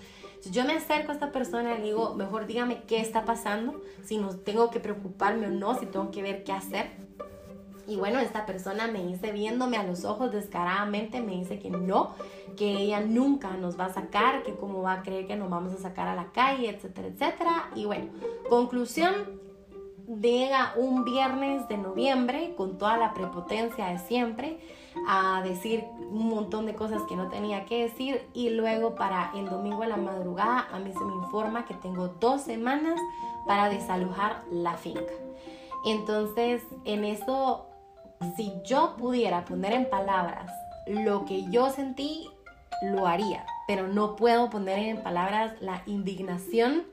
Yo 0.51 0.65
me 0.65 0.75
acerco 0.75 1.11
a 1.11 1.15
esta 1.15 1.33
persona 1.33 1.77
y 1.79 1.83
digo, 1.83 2.15
mejor 2.15 2.47
dígame 2.47 2.83
qué 2.87 3.01
está 3.01 3.25
pasando, 3.25 3.81
si 4.05 4.19
no 4.19 4.37
tengo 4.37 4.71
que 4.71 4.81
preocuparme 4.81 5.47
o 5.47 5.51
no, 5.51 5.79
si 5.79 5.87
tengo 5.87 6.11
que 6.11 6.23
ver 6.23 6.45
qué 6.45 6.53
hacer. 6.53 6.91
Y 7.89 7.97
bueno, 7.97 8.19
esta 8.19 8.47
persona 8.47 8.89
me 8.89 9.05
dice, 9.05 9.31
viéndome 9.31 9.77
a 9.77 9.85
los 9.85 10.05
ojos 10.05 10.33
descaradamente, 10.33 11.21
me 11.21 11.37
dice 11.37 11.59
que 11.59 11.71
no, 11.71 12.15
que 12.57 12.73
ella 12.73 13.01
nunca 13.01 13.57
nos 13.57 13.79
va 13.79 13.87
a 13.87 13.93
sacar, 13.93 14.43
que 14.43 14.55
cómo 14.55 14.83
va 14.83 14.95
a 14.95 15.03
creer 15.03 15.27
que 15.27 15.37
nos 15.37 15.51
vamos 15.51 15.73
a 15.73 15.79
sacar 15.79 16.09
a 16.09 16.17
la 16.17 16.33
calle, 16.33 16.69
etcétera, 16.69 17.09
etcétera. 17.09 17.71
Y 17.77 17.85
bueno, 17.85 18.09
conclusión, 18.49 19.15
llega 20.21 20.75
un 20.77 21.05
viernes 21.05 21.69
de 21.69 21.77
noviembre 21.79 22.55
con 22.57 22.77
toda 22.77 22.97
la 22.97 23.15
prepotencia 23.15 23.87
de 23.87 23.99
siempre 23.99 24.59
a 25.09 25.43
decir 25.43 25.85
un 26.11 26.29
montón 26.29 26.67
de 26.67 26.75
cosas 26.75 27.03
que 27.09 27.17
no 27.17 27.29
tenía 27.29 27.65
que 27.65 27.83
decir 27.83 28.29
y 28.35 28.51
luego 28.51 28.95
para 28.95 29.33
el 29.35 29.49
domingo 29.49 29.83
a 29.83 29.87
la 29.87 29.97
madrugada 29.97 30.69
a 30.73 30.79
mí 30.79 30.93
se 30.93 31.05
me 31.05 31.15
informa 31.15 31.65
que 31.65 31.75
tengo 31.75 32.09
dos 32.09 32.43
semanas 32.43 33.01
para 33.47 33.69
desalojar 33.69 34.43
la 34.51 34.77
finca. 34.77 35.13
Entonces, 35.85 36.63
en 36.85 37.05
eso 37.05 37.67
si 38.37 38.53
yo 38.65 38.97
pudiera 38.97 39.45
poner 39.45 39.73
en 39.73 39.89
palabras 39.89 40.51
lo 40.87 41.25
que 41.25 41.45
yo 41.51 41.71
sentí, 41.71 42.29
lo 42.83 43.07
haría, 43.07 43.45
pero 43.67 43.89
no 43.89 44.17
puedo 44.17 44.51
poner 44.51 44.79
en 44.79 45.03
palabras 45.03 45.55
la 45.61 45.83
indignación, 45.87 46.85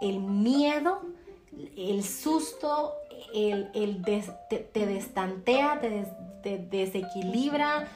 el 0.00 0.20
miedo, 0.20 1.00
el 1.76 2.04
susto, 2.04 2.94
el, 3.34 3.70
el 3.74 4.02
te, 4.02 4.86
destantea, 4.86 5.80
te, 5.80 6.06
te, 6.42 6.58
desequilibra, 6.58 7.88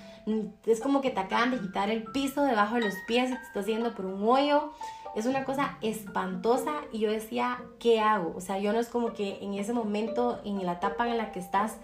es 0.66 0.80
como 0.80 1.00
que 1.00 1.11
te 1.11 1.20
acaban 1.20 1.52
de 1.52 1.61
quitar 1.61 1.90
el 1.90 2.02
piso 2.04 2.42
debajo 2.42 2.76
de 2.76 2.82
los 2.82 2.94
pies 3.06 3.30
y 3.30 3.35
te 3.35 3.42
estás 3.42 3.66
yendo 3.66 3.94
por 3.94 4.06
un 4.06 4.28
hoyo 4.28 4.72
es 5.16 5.24
una 5.24 5.44
cosa 5.44 5.78
espantosa 5.80 6.82
y 6.92 6.98
yo 6.98 7.11
decía, 7.11 7.59
¿qué 7.78 8.00
hago? 8.00 8.35
O 8.37 8.42
sea, 8.42 8.59
yo 8.59 8.74
no 8.74 8.78
es 8.78 8.88
como 8.88 9.14
que 9.14 9.38
en 9.40 9.54
ese 9.54 9.72
momento, 9.72 10.42
en 10.44 10.64
la 10.66 10.72
etapa 10.72 11.09
en 11.09 11.16
la 11.16 11.32
que 11.32 11.40
estás 11.40 11.78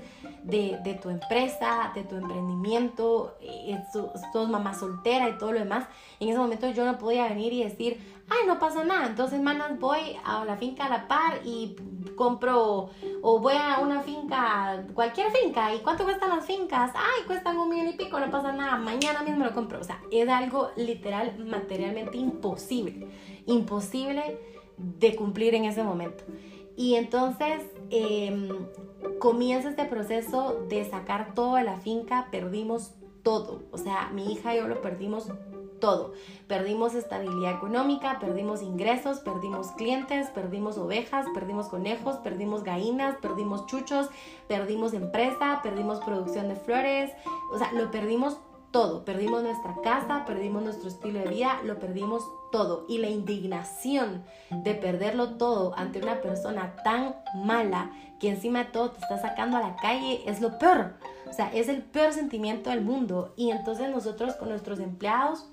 de, 0.44 0.98
tu 1.02 1.08
empresa, 1.08 1.92
de 1.94 2.04
tu 2.04 2.16
emprendimiento, 2.16 3.34
eh, 3.40 3.82
sos 3.90 4.50
mamá 4.50 4.74
soltera 4.74 5.30
y 5.30 5.38
todo 5.38 5.52
lo 5.52 5.60
demás, 5.60 5.86
en 6.20 6.28
ese 6.28 6.38
momento 6.38 6.70
yo 6.72 6.84
no 6.84 6.98
podía 6.98 7.26
venir 7.26 7.54
y 7.54 7.64
decir, 7.64 8.21
ay, 8.28 8.46
no 8.46 8.58
pasa 8.58 8.84
nada, 8.84 9.06
entonces 9.06 9.38
semanas 9.38 9.78
voy 9.78 10.16
a 10.24 10.44
la 10.44 10.56
finca 10.56 10.86
a 10.86 10.88
la 10.88 11.08
par 11.08 11.40
y 11.44 11.76
compro 12.16 12.90
o 13.22 13.38
voy 13.40 13.54
a 13.54 13.78
una 13.80 14.02
finca, 14.02 14.84
cualquier 14.94 15.30
finca, 15.30 15.74
¿y 15.74 15.80
cuánto 15.80 16.04
cuestan 16.04 16.30
las 16.30 16.44
fincas? 16.46 16.92
Ay, 16.94 17.24
cuestan 17.26 17.58
un 17.58 17.68
millón 17.68 17.88
y 17.88 17.92
pico, 17.92 18.18
no 18.18 18.30
pasa 18.30 18.52
nada, 18.52 18.76
mañana 18.76 19.22
mismo 19.22 19.44
lo 19.44 19.52
compro. 19.52 19.80
O 19.80 19.84
sea, 19.84 20.00
es 20.10 20.28
algo 20.28 20.70
literal, 20.76 21.38
materialmente 21.38 22.16
imposible, 22.16 23.08
imposible 23.46 24.38
de 24.76 25.14
cumplir 25.16 25.54
en 25.54 25.64
ese 25.64 25.82
momento. 25.82 26.24
Y 26.76 26.94
entonces 26.94 27.62
em, 27.90 28.48
comienza 29.18 29.68
este 29.68 29.84
proceso 29.84 30.64
de 30.68 30.84
sacar 30.84 31.34
toda 31.34 31.62
la 31.62 31.76
finca, 31.76 32.28
perdimos 32.30 32.94
todo. 33.22 33.62
O 33.70 33.78
sea, 33.78 34.10
mi 34.12 34.32
hija 34.32 34.54
y 34.54 34.58
yo 34.58 34.68
lo 34.68 34.80
perdimos 34.80 35.28
todo. 35.82 36.12
Perdimos 36.46 36.94
estabilidad 36.94 37.56
económica, 37.56 38.20
perdimos 38.20 38.62
ingresos, 38.62 39.18
perdimos 39.18 39.72
clientes, 39.72 40.28
perdimos 40.30 40.78
ovejas, 40.78 41.26
perdimos 41.34 41.68
conejos, 41.68 42.18
perdimos 42.18 42.62
gallinas, 42.62 43.16
perdimos 43.20 43.66
chuchos, 43.66 44.08
perdimos 44.46 44.94
empresa, 44.94 45.58
perdimos 45.60 45.98
producción 45.98 46.48
de 46.48 46.54
flores, 46.54 47.10
o 47.52 47.58
sea, 47.58 47.72
lo 47.72 47.90
perdimos 47.90 48.38
todo. 48.70 49.04
Perdimos 49.04 49.42
nuestra 49.42 49.76
casa, 49.82 50.24
perdimos 50.24 50.62
nuestro 50.62 50.88
estilo 50.88 51.18
de 51.18 51.28
vida, 51.28 51.60
lo 51.64 51.78
perdimos 51.78 52.24
todo. 52.50 52.86
Y 52.88 52.98
la 52.98 53.08
indignación 53.08 54.24
de 54.50 54.74
perderlo 54.74 55.36
todo 55.36 55.74
ante 55.76 56.00
una 56.00 56.20
persona 56.20 56.74
tan 56.82 57.16
mala 57.34 57.90
que 58.18 58.30
encima 58.30 58.60
de 58.60 58.70
todo 58.70 58.92
te 58.92 59.00
está 59.00 59.18
sacando 59.18 59.58
a 59.58 59.60
la 59.60 59.76
calle 59.76 60.22
es 60.26 60.40
lo 60.40 60.58
peor. 60.58 60.94
O 61.28 61.32
sea, 61.32 61.52
es 61.52 61.68
el 61.68 61.82
peor 61.82 62.12
sentimiento 62.12 62.70
del 62.70 62.80
mundo. 62.80 63.34
Y 63.36 63.50
entonces 63.50 63.90
nosotros 63.90 64.34
con 64.36 64.48
nuestros 64.48 64.80
empleados 64.80 65.48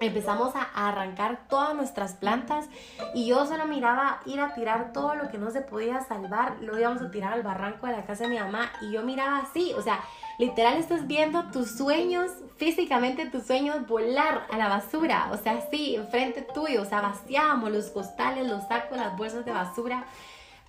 empezamos 0.00 0.54
a 0.56 0.88
arrancar 0.88 1.46
todas 1.48 1.74
nuestras 1.74 2.14
plantas 2.14 2.66
y 3.14 3.26
yo 3.26 3.46
solo 3.46 3.66
miraba 3.66 4.20
ir 4.26 4.40
a 4.40 4.54
tirar 4.54 4.92
todo 4.92 5.14
lo 5.14 5.28
que 5.30 5.38
no 5.38 5.50
se 5.50 5.60
podía 5.60 6.00
salvar, 6.00 6.56
lo 6.60 6.78
íbamos 6.78 7.02
a 7.02 7.10
tirar 7.10 7.32
al 7.32 7.42
barranco 7.42 7.86
de 7.86 7.92
la 7.92 8.04
casa 8.04 8.24
de 8.24 8.30
mi 8.30 8.38
mamá 8.38 8.70
y 8.80 8.92
yo 8.92 9.02
miraba 9.02 9.38
así, 9.38 9.72
o 9.74 9.82
sea, 9.82 10.00
literal 10.38 10.76
estás 10.78 11.06
viendo 11.06 11.44
tus 11.50 11.76
sueños, 11.76 12.30
físicamente 12.56 13.26
tus 13.26 13.44
sueños 13.44 13.86
volar 13.86 14.46
a 14.50 14.56
la 14.56 14.68
basura, 14.68 15.30
o 15.32 15.36
sea, 15.36 15.60
sí, 15.70 15.94
enfrente 15.96 16.42
tuyo, 16.42 16.82
o 16.82 16.84
sea, 16.84 17.00
vaciábamos 17.00 17.70
los 17.70 17.86
costales, 17.90 18.46
los 18.46 18.66
sacos, 18.66 18.96
las 18.96 19.16
bolsas 19.16 19.44
de 19.44 19.52
basura. 19.52 20.04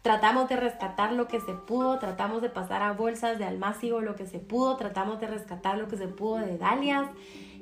Tratamos 0.01 0.47
de 0.49 0.55
rescatar 0.55 1.13
lo 1.13 1.27
que 1.27 1.41
se 1.41 1.53
pudo, 1.53 1.97
tratamos 1.97 2.43
de 2.43 2.49
pasar 2.49 2.83
a 2.83 2.93
bolsas 2.93 3.39
de 3.39 3.45
almácigo 3.45 4.01
lo 4.01 4.15
que 4.15 4.27
se 4.27 4.37
pudo, 4.37 4.77
tratamos 4.77 5.19
de 5.19 5.25
rescatar 5.25 5.79
lo 5.79 5.87
que 5.87 5.97
se 5.97 6.07
pudo 6.07 6.37
de 6.37 6.59
dalias. 6.59 7.07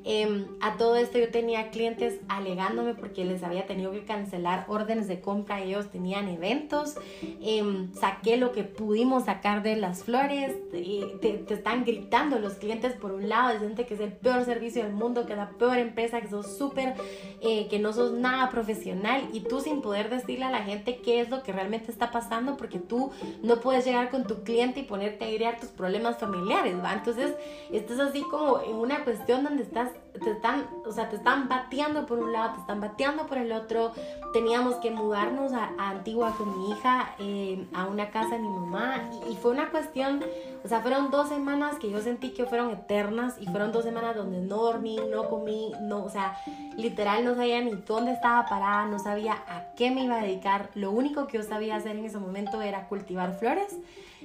Em, 0.05 0.47
a 0.59 0.75
todo 0.77 0.95
esto 0.97 1.17
yo 1.17 1.29
tenía 1.29 1.69
clientes 1.69 2.19
alegándome 2.27 2.93
porque 2.93 3.23
les 3.23 3.41
había 3.43 3.65
tenido 3.65 3.91
que 3.91 4.03
cancelar 4.03 4.65
órdenes 4.67 5.07
de 5.07 5.21
compra, 5.21 5.61
ellos 5.61 5.89
tenían 5.91 6.27
eventos, 6.27 6.95
em, 7.41 7.93
saqué 7.93 8.37
lo 8.37 8.51
que 8.51 8.63
pudimos 8.63 9.25
sacar 9.25 9.63
de 9.63 9.77
las 9.77 10.03
flores, 10.03 10.55
te, 10.71 11.45
están 11.49 11.85
gritando 11.85 12.39
los 12.39 12.53
clientes 12.55 12.93
por 12.93 13.11
un 13.11 13.29
lado, 13.29 13.53
dicen 13.53 13.75
que 13.75 13.93
es 13.93 13.99
el 13.99 14.11
peor 14.11 14.43
servicio 14.43 14.83
del 14.83 14.93
mundo, 14.93 15.25
que 15.25 15.33
es 15.33 15.37
la 15.37 15.51
peor 15.51 15.77
empresa, 15.77 16.19
que 16.19 16.27
sos 16.27 16.57
súper, 16.57 16.95
eh, 17.41 17.67
que 17.69 17.79
no 17.79 17.93
sos 17.93 18.11
nada 18.13 18.49
profesional 18.49 19.29
y 19.31 19.41
tú 19.41 19.61
sin 19.61 19.81
poder 19.81 20.09
decirle 20.09 20.45
a 20.45 20.51
la 20.51 20.63
gente 20.63 20.97
qué 20.97 21.21
es 21.21 21.29
lo 21.29 21.43
que 21.43 21.53
realmente 21.53 21.91
está 21.91 22.11
pasando 22.11 22.57
porque 22.57 22.79
tú 22.79 23.11
no 23.41 23.61
puedes 23.61 23.85
llegar 23.85 24.09
con 24.09 24.25
tu 24.25 24.43
cliente 24.43 24.81
y 24.81 24.83
ponerte 24.83 25.25
a 25.25 25.29
idear 25.29 25.59
tus 25.59 25.69
problemas 25.69 26.17
familiares, 26.17 26.75
¿va? 26.83 26.93
Entonces 26.93 27.33
estás 27.71 27.99
así 27.99 28.21
como 28.23 28.61
en 28.61 28.75
una 28.75 29.03
cuestión 29.03 29.43
donde 29.43 29.63
estás 29.63 29.92
te 30.23 30.32
están, 30.32 30.67
o 30.86 30.91
sea, 30.91 31.10
te 31.10 31.15
están 31.15 31.49
bateando 31.49 32.06
por 32.06 32.19
un 32.19 32.32
lado, 32.32 32.53
te 32.53 32.62
están 32.62 32.79
bateando 32.82 33.25
por 33.25 33.38
el 33.38 33.51
otro. 33.51 33.91
Teníamos 34.32 34.75
que 34.75 34.91
mudarnos 34.91 35.53
a, 35.53 35.71
Antigua 35.77 36.36
con 36.38 36.58
mi 36.58 36.71
hija, 36.71 37.15
eh, 37.19 37.67
a 37.73 37.86
una 37.86 38.10
casa 38.10 38.36
de 38.36 38.39
mi 38.39 38.47
mamá, 38.47 39.10
y, 39.29 39.36
fue 39.36 39.51
una 39.51 39.69
cuestión, 39.69 40.23
o 40.63 40.67
sea, 40.67 40.82
fueron 40.82 41.12
dos 41.12 41.29
semanas 41.29 41.77
que 41.77 41.89
yo 41.89 41.99
sentí 42.01 42.32
que 42.32 42.45
fueron 42.45 42.71
eternas, 42.71 43.36
y 43.39 43.45
fueron 43.47 43.71
dos 43.71 43.84
semanas 43.84 44.15
donde 44.15 44.39
no 44.39 44.58
dormí, 44.58 44.97
no 45.12 45.29
comí, 45.29 45.71
no, 45.82 46.03
o 46.03 46.10
sea, 46.10 46.38
literal 46.77 47.23
no 47.23 47.36
sabía 47.36 47.62
ni 47.62 47.71
dónde 47.71 48.12
estaba 48.12 48.45
parada, 48.45 48.86
no 48.86 48.99
sabía 48.99 49.33
a 49.33 49.73
qué 49.75 49.91
me 49.91 50.03
iba 50.03 50.19
a 50.19 50.23
dedicar. 50.23 50.69
Lo 50.75 50.91
único 50.91 51.27
que 51.27 51.38
yo 51.38 51.43
sabía 51.43 51.75
hacer 51.75 51.95
en 51.97 52.05
ese 52.05 52.17
momento 52.17 52.62
era 52.62 52.88
cultivar 52.88 53.38
flores. 53.38 53.77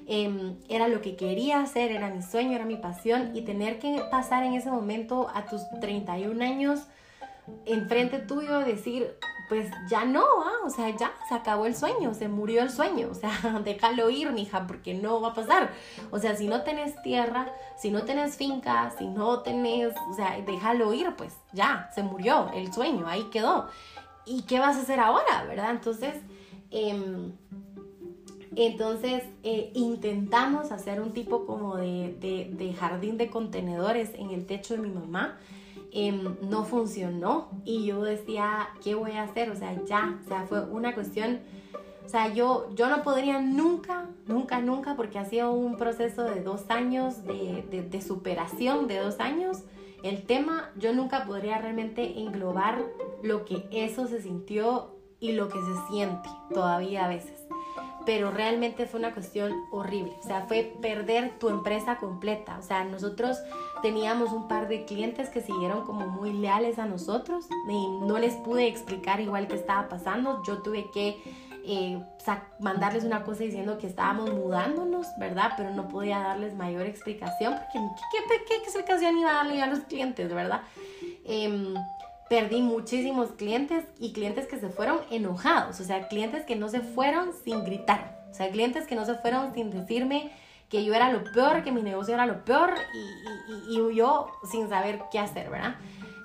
Em, 0.07 0.57
era 0.69 0.89
lo 0.89 1.01
que 1.01 1.17
quería 1.17 1.61
hacer, 1.61 1.93
era 1.93 2.09
mi 2.09 2.23
sueño, 2.23 2.53
era 2.53 2.65
mi 2.65 2.77
pasión 2.77 3.37
y 3.37 3.43
tener 3.43 3.79
que 3.79 4.01
pasar 4.11 4.45
en 4.45 4.55
ese 4.55 4.71
momento 4.71 5.29
a 5.35 5.47
tus 5.47 5.69
31 5.81 6.43
años 6.43 6.87
enfrente 7.67 8.19
tuyo 8.19 8.61
decir, 8.61 9.17
pues 9.49 9.71
ya 9.89 10.05
no, 10.05 10.25
o 10.65 10.71
sea, 10.71 10.91
ya 10.91 11.13
se 11.29 11.35
acabó 11.35 11.67
el 11.67 11.75
sueño, 11.75 12.15
se 12.15 12.29
murió 12.29 12.63
el 12.63 12.71
sueño, 12.71 13.09
o 13.11 13.15
sea, 13.15 13.33
déjalo 13.65 14.11
ir, 14.11 14.31
mija, 14.33 14.67
porque 14.67 14.95
no 14.95 15.21
va 15.21 15.29
a 15.29 15.35
pasar. 15.35 15.71
O 16.11 16.19
sea, 16.19 16.37
si 16.37 16.49
no 16.49 16.63
tenés 16.63 17.01
tierra, 17.03 17.53
si 17.77 17.91
no 17.91 18.03
tenés 18.03 18.37
finca, 18.37 18.93
si 18.99 19.07
no 19.07 19.41
tenés, 19.41 19.95
o 20.11 20.15
sea, 20.15 20.41
déjalo 20.47 20.93
ir, 20.93 21.15
pues 21.17 21.35
ya, 21.53 21.91
se 21.95 22.03
murió 22.03 22.51
el 22.55 22.73
sueño, 22.73 23.07
ahí 23.07 23.25
quedó. 23.31 23.69
¿Y 24.27 24.43
qué 24.43 24.59
vas 24.61 24.77
a 24.77 24.83
hacer 24.83 25.01
ahora, 25.01 25.45
verdad? 25.47 25.71
Entonces, 25.71 26.15
eh, 26.71 27.33
entonces 28.57 29.23
eh, 29.45 29.71
intentamos 29.75 30.73
hacer 30.73 31.01
un 31.01 31.13
tipo 31.13 31.47
como 31.47 31.77
de, 31.77 32.77
jardín 32.79 33.17
de 33.17 33.31
contenedores 33.31 34.11
en 34.15 34.31
el 34.31 34.47
techo 34.47 34.75
de 34.75 34.81
mi 34.81 34.91
mamá. 34.91 35.39
Em, 35.91 36.37
no 36.43 36.65
funcionó 36.65 37.49
y 37.65 37.87
yo 37.87 38.03
decía, 38.03 38.69
¿qué 38.83 38.95
voy 38.95 39.13
a 39.13 39.23
hacer? 39.23 39.51
O 39.51 39.57
sea, 39.57 39.75
ya, 39.85 40.19
o 40.23 40.29
sea, 40.29 40.45
fue 40.47 40.63
una 40.65 40.95
cuestión, 40.95 41.41
o 42.05 42.09
sea, 42.09 42.33
yo, 42.35 42.69
yo 42.75 42.91
no 42.91 43.03
podría 43.03 43.41
nunca, 43.41 44.07
nunca, 44.27 44.61
nunca, 44.61 44.97
porque 44.97 45.19
ha 45.19 45.25
sido 45.25 45.53
un 45.53 45.77
proceso 45.77 46.25
de 46.25 46.43
dos 46.43 46.69
años, 46.69 47.25
de, 47.25 47.63
de 47.91 48.03
superación 48.03 48.87
de 48.87 48.99
dos 48.99 49.19
años, 49.19 49.65
el 50.03 50.25
tema, 50.25 50.71
yo 50.77 50.93
nunca 50.93 51.25
podría 51.25 51.59
realmente 51.59 52.21
englobar 52.21 52.85
lo 53.23 53.45
que 53.47 53.67
eso 53.73 54.07
se 54.07 54.21
sintió 54.21 54.95
y 55.21 55.33
lo 55.33 55.49
que 55.49 55.59
se 55.59 55.93
siente 55.93 56.29
todavía 56.53 57.07
a 57.07 57.09
veces 57.09 57.49
pero 58.09 58.31
realmente 58.31 58.87
fue 58.87 59.01
una 59.01 59.13
cuestión 59.13 59.53
horrible. 59.71 60.15
O 60.19 60.23
sea, 60.23 60.47
fue 60.47 60.75
perder 60.81 61.39
tu 61.39 61.51
empresa 61.51 61.99
completa. 61.99 62.57
O 62.59 62.63
sea, 62.63 62.83
nosotros 62.85 63.37
teníamos 63.81 64.33
un 64.33 64.49
par 64.49 64.69
de 64.69 64.85
clientes 64.85 65.29
que 65.29 65.41
siguieron 65.41 65.85
como 65.85 66.07
muy 66.07 66.33
leales 66.33 66.79
a 66.79 66.87
nosotros 66.87 67.47
y 67.69 67.89
no 68.07 68.19
les 68.19 68.35
pude 68.37 68.67
explicar 68.67 69.21
igual 69.21 69.49
qué 69.49 69.57
estaba 69.57 69.89
pasando. 69.89 70.43
Yo 70.45 70.63
tuve 70.63 70.91
que 70.93 71.17
eh, 71.65 72.03
mandarles 72.61 73.05
una 73.05 73.25
cosa 73.25 73.45
diciendo 73.45 73.79
que 73.79 73.87
estábamos 73.87 74.33
mudándonos, 74.33 75.07
¿verdad? 75.19 75.53
Pero 75.57 75.71
no 75.71 75.89
podía 75.89 76.19
darles 76.19 76.55
mayor 76.55 76.87
explicación 76.87 77.55
porque 77.55 77.79
¿qué, 78.11 78.45
qué, 78.49 78.57
explicación 78.57 79.19
iba 79.19 79.31
a 79.31 79.45
darle 79.45 79.61
a 79.61 79.67
los 79.67 79.81
clientes, 79.81 80.33
¿verdad? 80.33 80.63
Em, 81.25 81.75
perdí 82.29 82.63
muchísimos 82.63 83.33
clientes 83.33 83.85
y 83.99 84.13
clientes 84.13 84.47
que 84.47 84.59
se 84.59 84.69
fueron 84.69 85.01
enojados, 85.11 85.79
o 85.81 85.85
sea, 85.85 86.09
clientes 86.09 86.45
que 86.45 86.57
no 86.57 86.69
se 86.69 86.81
fueron 86.81 87.33
sin 87.45 87.65
gritar, 87.65 88.19
o 88.31 88.35
sea, 88.35 88.51
clientes 88.51 88.87
que 88.87 88.95
no 88.95 89.05
se 89.05 89.15
fueron 89.15 89.53
sin 89.55 89.71
decirme 89.71 90.33
que 90.69 90.85
yo 90.85 90.95
era 90.95 91.13
lo 91.13 91.25
peor, 91.33 91.63
que 91.63 91.73
mi 91.73 91.83
negocio 91.83 92.15
era 92.15 92.27
lo 92.27 92.45
peor 92.45 92.75
y, 92.95 93.75
y, 93.75 93.81
y 93.81 93.95
yo 93.95 94.27
sin 94.51 94.69
saber 94.69 95.03
qué 95.11 95.19
hacer, 95.19 95.51
¿verdad? 95.51 95.77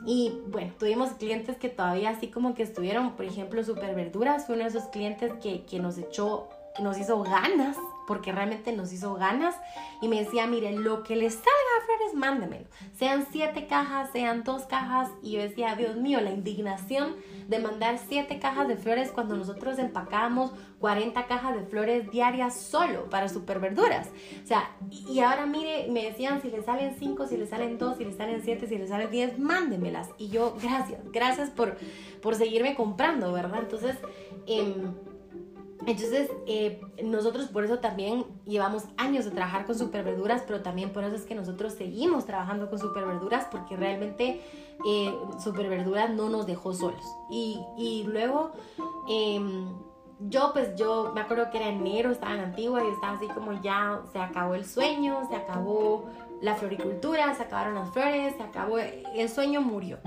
Y 0.06 0.42
bueno, 0.48 0.74
tuvimos 0.78 1.12
clientes 1.12 1.58
que 1.58 1.70
todavía 1.70 2.10
así 2.10 2.28
como 2.28 2.56
que 2.56 2.64
estuvieron, 2.64 3.16
por 3.16 3.26
ejemplo, 3.26 3.64
Super 3.64 3.96
Verduras 3.96 4.50
uno 4.50 4.60
de 4.60 4.66
esos 4.66 4.86
clientes 4.86 5.32
que, 5.42 5.64
que 5.66 5.80
nos 5.80 5.98
echó, 5.98 6.50
nos 6.82 6.98
hizo 6.98 7.24
ganas 7.24 7.78
porque 8.08 8.32
realmente 8.32 8.74
nos 8.74 8.92
hizo 8.94 9.14
ganas 9.16 9.56
y 10.02 10.08
me 10.08 10.24
decía, 10.24 10.48
mire, 10.48 10.72
lo 10.74 11.04
que 11.04 11.16
le 11.16 11.30
salga 11.30 11.48
a 11.48 11.86
Flores, 11.86 12.14
mándemelo. 12.14 12.66
Sean 12.94 13.26
siete 13.32 13.68
cajas, 13.68 14.10
sean 14.12 14.44
dos 14.44 14.64
cajas. 14.64 15.10
Y 15.22 15.32
yo 15.32 15.42
decía, 15.42 15.76
Dios 15.76 15.96
mío, 15.96 16.22
la 16.22 16.32
indignación 16.32 17.16
de 17.48 17.60
mandar 17.60 17.98
siete 17.98 18.40
cajas 18.40 18.68
de 18.68 18.78
flores 18.78 19.12
cuando 19.12 19.36
nosotros 19.36 19.78
empacábamos 19.80 20.52
40 20.80 21.26
cajas 21.28 21.56
de 21.56 21.64
flores 21.64 22.10
diarias 22.12 22.60
solo 22.60 23.10
para 23.10 23.30
superverduras. 23.30 24.10
O 24.44 24.48
sea, 24.48 24.76
y 24.90 25.20
ahora 25.20 25.46
mire, 25.46 25.88
me 25.90 26.04
decían 26.06 26.42
si 26.42 26.50
le 26.50 26.62
salen 26.62 26.96
cinco, 26.98 27.28
si 27.28 27.38
le 27.38 27.48
salen 27.48 27.78
dos, 27.78 27.98
si 27.98 28.06
le 28.06 28.14
salen 28.14 28.42
siete, 28.44 28.68
si 28.68 28.78
le 28.78 28.88
salen 28.88 29.10
diez, 29.10 29.40
mándemelas. 29.40 30.10
Y 30.18 30.30
yo, 30.30 30.56
gracias, 30.62 31.02
gracias 31.12 31.50
por, 31.50 31.78
por 32.22 32.36
seguirme 32.36 32.76
comprando, 32.76 33.32
¿verdad? 33.32 33.60
Entonces, 33.62 33.96
eh, 34.48 34.76
entonces, 35.86 36.30
eh, 36.48 36.82
nosotros 37.04 37.48
por 37.48 37.66
eso 37.66 37.80
también 37.80 38.26
llevamos 38.46 38.84
años 38.98 39.26
de 39.26 39.32
trabajar 39.32 39.66
con 39.66 39.78
superverduras, 39.78 40.44
pero 40.46 40.62
también 40.62 40.92
por 40.92 41.04
eso 41.04 41.16
es 41.16 41.24
que 41.24 41.36
nosotros 41.36 41.74
seguimos 41.74 42.26
trabajando 42.26 42.70
con 42.70 42.80
superverduras, 42.80 43.48
porque 43.52 43.76
realmente 43.76 44.42
eh, 44.88 45.16
superverduras 45.44 46.10
no 46.12 46.30
nos 46.30 46.48
dejó 46.48 46.74
solos. 46.74 47.06
Y, 47.30 47.60
y 47.78 48.04
luego, 48.04 48.52
em, 49.10 49.68
yo 50.30 50.52
pues 50.54 50.76
yo 50.76 51.12
me 51.14 51.22
acuerdo 51.22 51.50
que 51.52 51.58
era 51.58 51.68
enero, 51.68 52.12
estaba 52.12 52.34
en 52.36 52.42
Antigua 52.42 52.84
y 52.84 52.88
estaba 52.88 53.18
así 53.18 53.28
como 53.28 53.62
ya 53.62 54.02
se 54.12 54.20
acabó 54.20 54.56
el 54.56 54.66
sueño, 54.66 55.28
se 55.30 55.36
acabó 55.36 56.06
la 56.44 56.56
floricultura, 56.56 57.34
se 57.36 57.44
acabaron 57.44 57.76
las 57.76 57.90
flores, 57.92 58.36
se 58.36 58.44
acabó, 58.44 58.78
el 58.78 59.30
sueño 59.30 59.62
murió. 59.62 60.00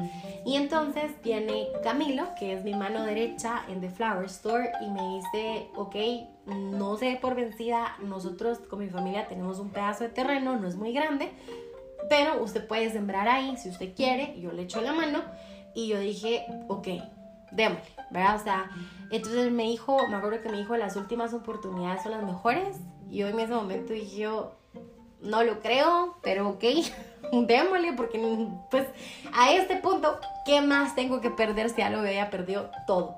Y 0.44 0.56
entonces 0.56 1.10
viene 1.24 1.68
Camilo, 1.82 2.26
que 2.38 2.52
es 2.52 2.62
mi 2.62 2.74
mano 2.74 3.04
derecha 3.04 3.64
en 3.68 3.80
The 3.80 3.88
Flower 3.88 4.26
Store, 4.26 4.70
y 4.82 4.90
me 4.90 5.16
dice, 5.16 5.70
ok, 5.74 5.96
no 6.44 6.98
sé 6.98 7.18
por 7.22 7.36
vencida, 7.36 7.96
nosotros 8.02 8.58
con 8.58 8.80
mi 8.80 8.90
familia 8.90 9.26
tenemos 9.28 9.58
un 9.60 9.70
pedazo 9.70 10.04
de 10.04 10.10
terreno, 10.10 10.58
no 10.58 10.68
es 10.68 10.76
muy 10.76 10.92
grande, 10.92 11.32
pero 12.10 12.42
usted 12.42 12.68
puede 12.68 12.90
sembrar 12.92 13.28
ahí 13.28 13.56
si 13.56 13.70
usted 13.70 13.94
quiere, 13.94 14.38
yo 14.38 14.52
le 14.52 14.64
echo 14.64 14.82
la 14.82 14.92
mano, 14.92 15.22
y 15.74 15.88
yo 15.88 15.98
dije, 15.98 16.44
ok, 16.68 16.88
démosle, 17.50 17.82
¿verdad? 18.10 18.36
O 18.36 18.44
sea, 18.44 18.70
entonces 19.10 19.50
me 19.50 19.62
dijo, 19.62 20.06
me 20.08 20.16
acuerdo 20.16 20.42
que 20.42 20.50
me 20.50 20.58
dijo, 20.58 20.76
las 20.76 20.96
últimas 20.96 21.32
oportunidades 21.32 22.02
son 22.02 22.12
las 22.12 22.24
mejores, 22.24 22.76
y 23.08 23.20
yo 23.20 23.28
en 23.28 23.40
ese 23.40 23.54
momento 23.54 23.94
dije, 23.94 24.18
yo, 24.18 24.52
no 25.26 25.42
lo 25.42 25.60
creo, 25.60 26.16
pero 26.22 26.48
ok, 26.48 26.64
démosle 27.46 27.92
porque 27.92 28.18
pues 28.70 28.86
a 29.32 29.52
este 29.52 29.76
punto, 29.76 30.18
¿qué 30.44 30.60
más 30.60 30.94
tengo 30.94 31.20
que 31.20 31.30
perder 31.30 31.70
si 31.70 31.78
ya 31.78 31.90
lo 31.90 32.00
había 32.00 32.30
perdido 32.30 32.70
todo? 32.86 33.16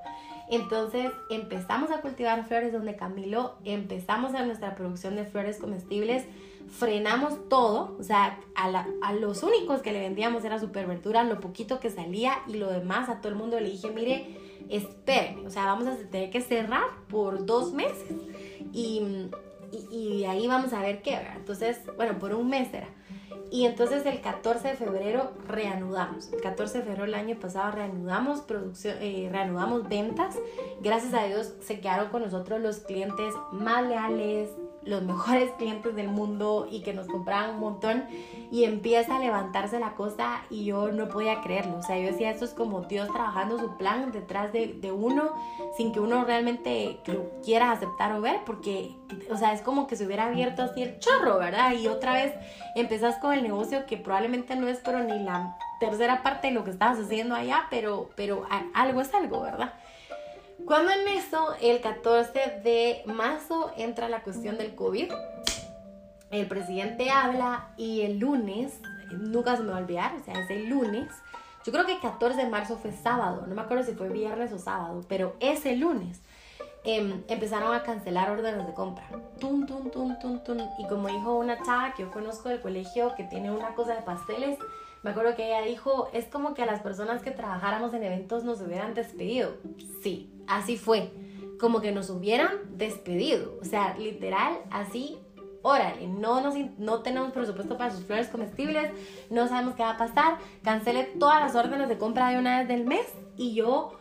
Entonces 0.51 1.13
empezamos 1.31 1.91
a 1.91 2.01
cultivar 2.01 2.47
flores 2.47 2.73
donde 2.73 2.97
Camilo, 2.97 3.57
empezamos 3.65 4.35
a 4.35 4.45
nuestra 4.45 4.75
producción 4.75 5.15
de 5.15 5.25
flores 5.27 5.59
comestibles, 5.59 6.25
frenamos 6.71 7.49
todo, 7.49 7.97
o 7.99 8.03
sea, 8.03 8.41
a, 8.55 9.13
los 9.13 9.43
únicos 9.43 9.83
que 9.83 9.93
le 9.93 10.01
vendíamos 10.01 10.45
era 10.45 10.59
Superventura, 10.59 11.25
lo 11.25 11.41
poquito 11.41 11.81
que 11.81 11.91
salía 11.91 12.33
y 12.47 12.55
lo 12.55 12.71
demás 12.71 13.09
a 13.11 13.21
todo 13.21 13.31
el 13.31 13.39
mundo 13.39 13.61
le 13.61 13.71
dije, 13.71 13.91
mire, 13.91 14.39
espérenme, 14.71 15.47
o 15.47 15.51
sea, 15.51 15.67
vamos 15.67 15.87
a 15.87 15.97
tener 16.11 16.31
que 16.31 16.41
cerrar 16.41 16.85
por 17.09 17.45
dos 17.45 17.73
meses. 17.73 18.13
Y 18.73 19.29
y, 19.73 20.25
ahí 20.25 20.47
vamos 20.47 20.73
a 20.73 20.81
ver 20.81 21.03
qué, 21.03 21.17
¿verdad? 21.17 21.37
Entonces, 21.37 21.81
bueno, 21.97 22.19
por 22.19 22.35
un 22.35 22.49
mes 22.49 22.73
era. 22.73 22.89
Y 23.51 23.65
entonces 23.65 24.05
el 24.05 24.21
14 24.21 24.69
de 24.69 24.75
febrero 24.75 25.33
reanudamos. 25.47 26.31
El 26.33 26.41
14 26.41 26.79
de 26.79 26.85
febrero 26.85 27.05
del 27.05 27.15
año 27.15 27.39
pasado 27.39 27.73
reanudamos 27.73 28.43
producción, 28.43 28.97
eh, 29.01 29.29
reanudamos 29.33 29.89
ventas. 29.89 30.37
Gracias 30.83 31.15
a 31.15 31.25
Dios 31.25 31.55
se 31.61 31.81
quedaron 31.81 32.11
con 32.11 32.23
nosotros 32.23 32.61
los 32.61 32.79
clientes 32.81 33.35
más 33.53 33.87
leales, 33.87 34.51
los 34.85 35.03
mejores 35.03 35.51
clientes 35.59 35.95
del 35.95 36.09
mundo 36.09 36.67
y 36.71 36.81
que 36.83 36.95
nos 36.95 37.07
compraban 37.07 37.55
un 37.55 37.61
montón 37.61 38.05
y 38.51 38.65
empieza 38.65 39.17
a 39.17 39.19
levantarse 39.19 39.79
la 39.79 39.95
cosa 39.95 40.43
y 40.51 40.65
yo 40.65 40.91
no 40.93 41.09
podía 41.09 41.43
creerlo. 41.43 41.79
O 41.79 41.83
sea, 41.83 41.99
yo 41.99 42.07
decía, 42.07 42.31
esto 42.31 42.45
es 42.45 42.53
como 42.53 42.83
Dios 42.83 43.09
trabajando 43.13 43.59
su 43.59 43.77
plan 43.77 44.13
detrás 44.13 44.53
de, 44.53 44.79
uno 44.93 45.33
sin 45.77 45.93
que 45.93 46.01
uno 46.01 46.25
realmente 46.25 47.01
lo 47.07 47.31
quiera 47.45 47.73
aceptar 47.73 48.13
o 48.13 48.21
ver 48.21 48.41
porque, 48.47 48.97
o 49.31 49.37
sea, 49.37 49.53
es 49.53 49.61
como 49.61 49.87
que 49.87 49.97
se 49.97 50.07
hubiera 50.07 50.27
abierto 50.27 50.63
así 50.63 50.83
el 50.83 50.99
chorro, 50.99 51.39
¿verdad? 51.39 51.73
Y 51.73 51.89
otra 51.89 52.15
vez 52.15 52.33
empezás 52.75 53.17
con 53.19 53.35
el 53.35 53.43
negocio 53.43 53.85
que 53.87 53.99
probablemente 53.99 54.57
no 54.57 54.67
es 54.67 54.79
pero 54.83 55.03
ni 55.03 55.19
la 55.23 55.57
tercera 55.81 56.23
parte 56.23 56.49
de 56.49 56.55
lo 56.55 56.65
que 56.65 56.71
estabas 56.71 56.99
haciendo 56.99 57.35
allá, 57.35 57.67
pero, 57.71 58.11
pero 58.17 58.47
algo 58.75 59.01
es 59.01 59.13
algo, 59.15 59.43
¿verdad? 59.43 59.75
Cuando 60.69 60.93
en 60.93 61.09
eso, 61.09 61.55
el 61.63 61.81
14 61.81 62.61
de 62.63 63.03
marzo, 63.07 63.73
entra 63.79 64.11
la 64.11 64.23
cuestión 64.23 64.59
del 64.59 64.75
COVID, 64.75 65.11
el 66.31 66.47
presidente 66.47 67.09
habla 67.09 67.71
y 67.79 68.03
el 68.03 68.19
lunes, 68.19 68.79
nunca 69.11 69.57
se 69.57 69.63
me 69.63 69.71
va 69.71 69.79
a 69.79 69.81
olvidar, 69.81 70.15
o 70.21 70.23
sea, 70.23 70.35
es 70.35 70.51
el 70.51 70.69
lunes, 70.69 71.09
yo 71.65 71.73
creo 71.73 71.87
que 71.87 71.95
el 71.95 72.01
14 72.01 72.43
de 72.43 72.51
marzo 72.51 72.77
fue 72.77 72.93
sábado, 72.93 73.47
no 73.47 73.55
me 73.55 73.63
acuerdo 73.63 73.83
si 73.83 73.95
fue 73.95 74.11
viernes 74.11 74.53
o 74.53 74.59
sábado, 74.59 75.01
pero 75.09 75.37
ese 75.41 75.75
lunes 75.75 76.21
em, 76.85 77.23
empezaron 77.29 77.75
a 77.75 77.83
cancelar 77.83 78.31
órdenes 78.31 78.67
de 78.67 78.75
compra. 78.75 79.09
Tum, 79.41 79.65
tum, 79.65 79.91
tum, 79.91 80.19
tum, 80.19 80.45
tum. 80.45 80.59
Y 80.79 80.87
como 80.87 81.09
dijo 81.09 81.35
una 81.35 81.63
chava 81.63 81.95
que 81.95 82.03
yo 82.03 82.11
conozco 82.11 82.51
del 82.51 82.61
colegio 82.61 83.15
que 83.17 83.25
tiene 83.25 83.51
una 83.51 83.75
cosa 83.75 83.95
de 83.95 84.03
pasteles, 84.03 84.59
me 85.09 85.13
acuerdo 85.13 85.37
que 85.37 85.47
ella 85.47 85.63
dijo, 85.63 86.11
es 86.13 86.27
como 86.27 86.53
que 86.53 86.63
a 86.63 86.67
las 86.67 86.81
personas 86.81 87.23
que 87.23 87.31
trabajáramos 87.31 87.95
en 87.95 88.05
eventos 88.05 88.45
nos 88.45 88.61
hubieran 88.61 88.93
despedido. 88.93 89.55
Sí, 90.03 90.31
así 90.47 90.77
fue. 90.77 91.11
Como 91.59 91.81
que 91.81 91.93
nos 91.93 92.11
hubieran 92.11 92.51
despedido. 92.77 93.55
O 93.63 93.65
sea, 93.65 93.97
literal, 93.97 94.59
así, 94.71 95.17
órale, 95.63 96.09
no, 96.09 96.43
nos, 96.43 96.57
no 96.77 97.01
tenemos 97.01 97.33
presupuesto 97.33 97.79
para 97.79 97.91
sus 97.91 98.05
flores 98.05 98.29
comestibles, 98.29 98.93
no 99.31 99.49
sabemos 99.49 99.77
qué 99.77 99.83
va 99.83 99.93
a 99.93 99.97
pasar, 99.97 100.37
cancele 100.63 101.05
todas 101.05 101.41
las 101.41 101.55
órdenes 101.55 101.89
de 101.89 101.97
compra 101.97 102.29
de 102.29 102.39
una 102.39 102.59
vez 102.59 102.69
del 102.69 102.85
mes. 102.85 103.07
Y 103.39 103.55
yo 103.55 103.97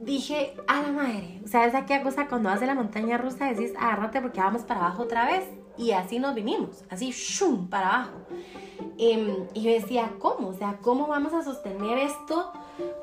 dije, 0.00 0.56
a 0.66 0.80
la 0.80 0.88
madre, 0.88 1.42
o 1.44 1.48
sea, 1.48 1.66
es 1.66 1.74
aquella 1.74 2.02
cosa 2.02 2.28
cuando 2.28 2.48
hace 2.48 2.64
la 2.64 2.74
montaña 2.74 3.18
rusa, 3.18 3.52
decís, 3.52 3.74
agárrate 3.78 4.22
porque 4.22 4.40
vamos 4.40 4.62
para 4.62 4.86
abajo 4.86 5.02
otra 5.02 5.26
vez. 5.26 5.44
Y 5.76 5.90
así 5.90 6.18
nos 6.18 6.34
vinimos, 6.34 6.82
así, 6.88 7.10
shum, 7.10 7.68
para 7.68 7.88
abajo. 7.88 8.20
Em, 8.98 9.46
y 9.54 9.62
yo 9.62 9.70
decía, 9.72 10.12
¿cómo? 10.18 10.48
O 10.48 10.52
sea, 10.52 10.78
¿cómo 10.82 11.06
vamos 11.06 11.32
a 11.34 11.42
sostener 11.42 11.98
esto? 11.98 12.52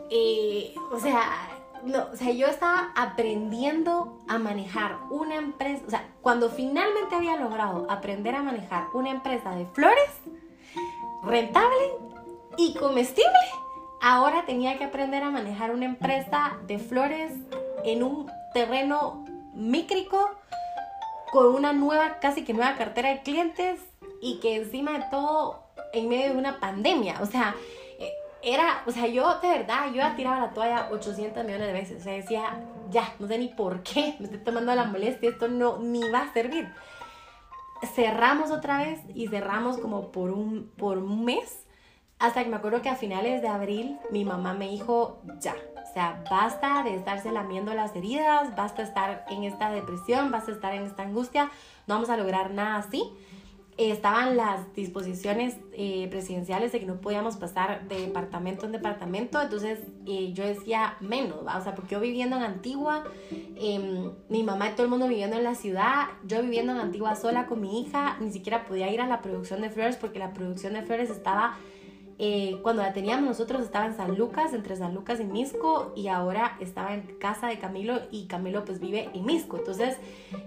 Eh, 0.10 0.74
o 0.92 1.00
sea, 1.00 1.22
o 2.12 2.16
sea, 2.16 2.32
yo 2.32 2.48
estaba 2.48 2.92
aprendiendo 2.96 4.20
a 4.28 4.38
manejar 4.38 4.98
una 5.10 5.36
empresa, 5.36 5.84
o 5.88 5.90
sea, 5.90 6.08
cuando 6.22 6.50
finalmente 6.50 7.16
había 7.16 7.38
logrado 7.38 7.88
aprender 7.90 8.36
a 8.36 8.44
manejar 8.44 8.88
una 8.94 9.10
empresa 9.10 9.52
de 9.56 9.66
flores 9.66 10.10
rentable 11.24 11.78
y 12.58 12.76
comestible, 12.76 13.32
ahora 14.02 14.46
tenía 14.46 14.78
que 14.78 14.84
aprender 14.84 15.24
a 15.24 15.32
manejar 15.32 15.72
una 15.72 15.86
empresa 15.86 16.58
de 16.68 16.78
flores 16.78 17.34
en 17.84 18.04
un 18.04 18.30
terreno 18.54 19.26
mícrico 19.54 20.30
con 21.32 21.48
una 21.56 21.74
nueva, 21.74 22.20
casi 22.20 22.44
que 22.44 22.54
nueva 22.54 22.76
cartera 22.76 23.10
de 23.10 23.22
clientes 23.22 23.80
y 24.22 24.40
que 24.40 24.56
encima 24.56 24.92
de 24.92 25.06
todo 25.10 25.61
en 25.94 26.10
medio 26.10 26.34
de 26.34 26.38
una 26.38 26.60
pandemia. 26.60 27.22
O 27.22 27.26
sea, 27.26 27.56
eh, 28.00 28.12
era, 28.42 28.84
o 28.86 28.92
sea, 28.92 29.08
yo 29.08 29.40
de 29.40 29.50
verdad, 29.50 29.88
yo 29.88 29.98
ya 29.98 30.16
tiraba 30.16 30.40
la 30.40 30.54
toalla 30.54 30.90
800 30.92 31.44
millones 31.44 31.68
de 31.68 31.74
veces. 31.74 32.02
O 32.02 32.04
sea, 32.04 32.14
decía, 32.14 32.64
ya, 32.90 33.14
no 33.20 33.28
sé 33.28 33.38
ni 33.38 33.48
por 33.50 33.84
qué 33.84 34.16
me 34.20 34.26
estoy 34.26 34.40
tomando 34.40 34.74
la 34.76 34.86
molestia, 34.86 35.30
esto 35.30 35.48
no, 35.48 35.80
ni 35.80 36.10
va 36.10 36.24
a 36.24 36.34
servir. 36.34 36.70
Cerramos 37.96 38.52
otra 38.52 38.78
vez 38.78 39.00
y 39.16 39.28
cerramos 39.28 39.78
como 39.78 40.12
por 40.12 40.32
un, 40.32 40.72
por 40.78 40.98
un 40.98 41.26
mes. 41.26 41.66
Hasta 42.20 42.44
que 42.44 42.50
me 42.52 42.58
acuerdo 42.58 42.84
que 42.84 42.90
a 42.90 42.96
finales 42.96 43.42
de 43.42 43.48
abril 43.48 43.98
mi 44.12 44.24
mamá 44.24 44.54
me 44.54 44.70
dijo, 44.70 45.24
ya, 45.40 45.56
o 45.76 45.94
sea, 45.94 46.24
basta 46.30 46.84
de 46.84 46.94
estarse 46.94 47.32
lamiendo 47.32 47.74
las 47.74 47.96
heridas, 47.96 48.56
basta 48.56 48.84
estar 48.84 49.26
en 49.30 49.44
esta 49.44 49.72
depresión, 49.72 50.30
basta 50.30 50.52
estar 50.52 50.76
en 50.76 50.84
esta 50.84 51.02
angustia, 51.02 51.46
no 51.88 51.96
vamos 51.96 52.12
a 52.12 52.18
lograr 52.18 52.52
nada 52.52 52.76
así 52.78 53.12
estaban 53.78 54.38
las 54.38 54.74
disposiciones 54.76 55.58
eh, 55.74 56.08
presidenciales 56.10 56.72
de 56.72 56.80
que 56.80 56.86
no 56.86 57.02
podíamos 57.02 57.38
pasar 57.38 57.88
de 57.88 58.02
departamento 58.02 58.66
en 58.66 58.74
departamento, 58.74 59.42
entonces 59.42 59.80
eh, 60.06 60.32
yo 60.34 60.46
decía 60.46 60.98
menos, 61.00 61.40
o 61.42 61.62
sea, 61.62 61.74
porque 61.74 61.96
yo 61.96 62.02
viviendo 62.02 62.36
en 62.36 62.44
Antigua, 62.44 63.06
em, 63.56 64.12
mi 64.30 64.44
mamá 64.44 64.70
y 64.70 64.72
todo 64.74 64.84
el 64.84 64.90
mundo 64.90 65.08
viviendo 65.08 65.38
en 65.38 65.44
la 65.44 65.56
ciudad, 65.56 66.10
yo 66.26 66.42
viviendo 66.42 66.74
en 66.74 66.80
Antigua 66.80 67.16
sola 67.16 67.48
con 67.48 67.62
mi 67.62 67.82
hija, 67.82 68.18
ni 68.20 68.32
siquiera 68.32 68.66
podía 68.66 68.92
ir 68.92 69.02
a 69.02 69.08
la 69.08 69.22
producción 69.22 69.62
de 69.62 69.70
flores 69.70 69.96
porque 69.96 70.20
la 70.20 70.34
producción 70.34 70.74
de 70.74 70.84
flores 70.84 71.10
estaba 71.10 71.58
eh, 72.24 72.60
cuando 72.62 72.84
la 72.84 72.94
teníamos 72.94 73.28
nosotros 73.28 73.64
estaba 73.64 73.88
en 73.88 73.98
San 73.98 74.16
Lucas, 74.16 74.54
entre 74.54 74.76
San 74.76 74.94
Lucas 74.94 75.20
y 75.20 75.24
Misco, 75.24 75.92
y 75.96 76.08
ahora 76.08 76.56
estaba 76.60 76.94
en 76.94 77.02
casa 77.18 77.48
de 77.48 77.58
Camilo 77.58 78.00
y 78.12 78.28
Camilo 78.28 78.64
pues 78.64 78.80
vive 78.80 79.10
en 79.16 79.26
Misco. 79.26 79.58
Entonces 79.58 79.98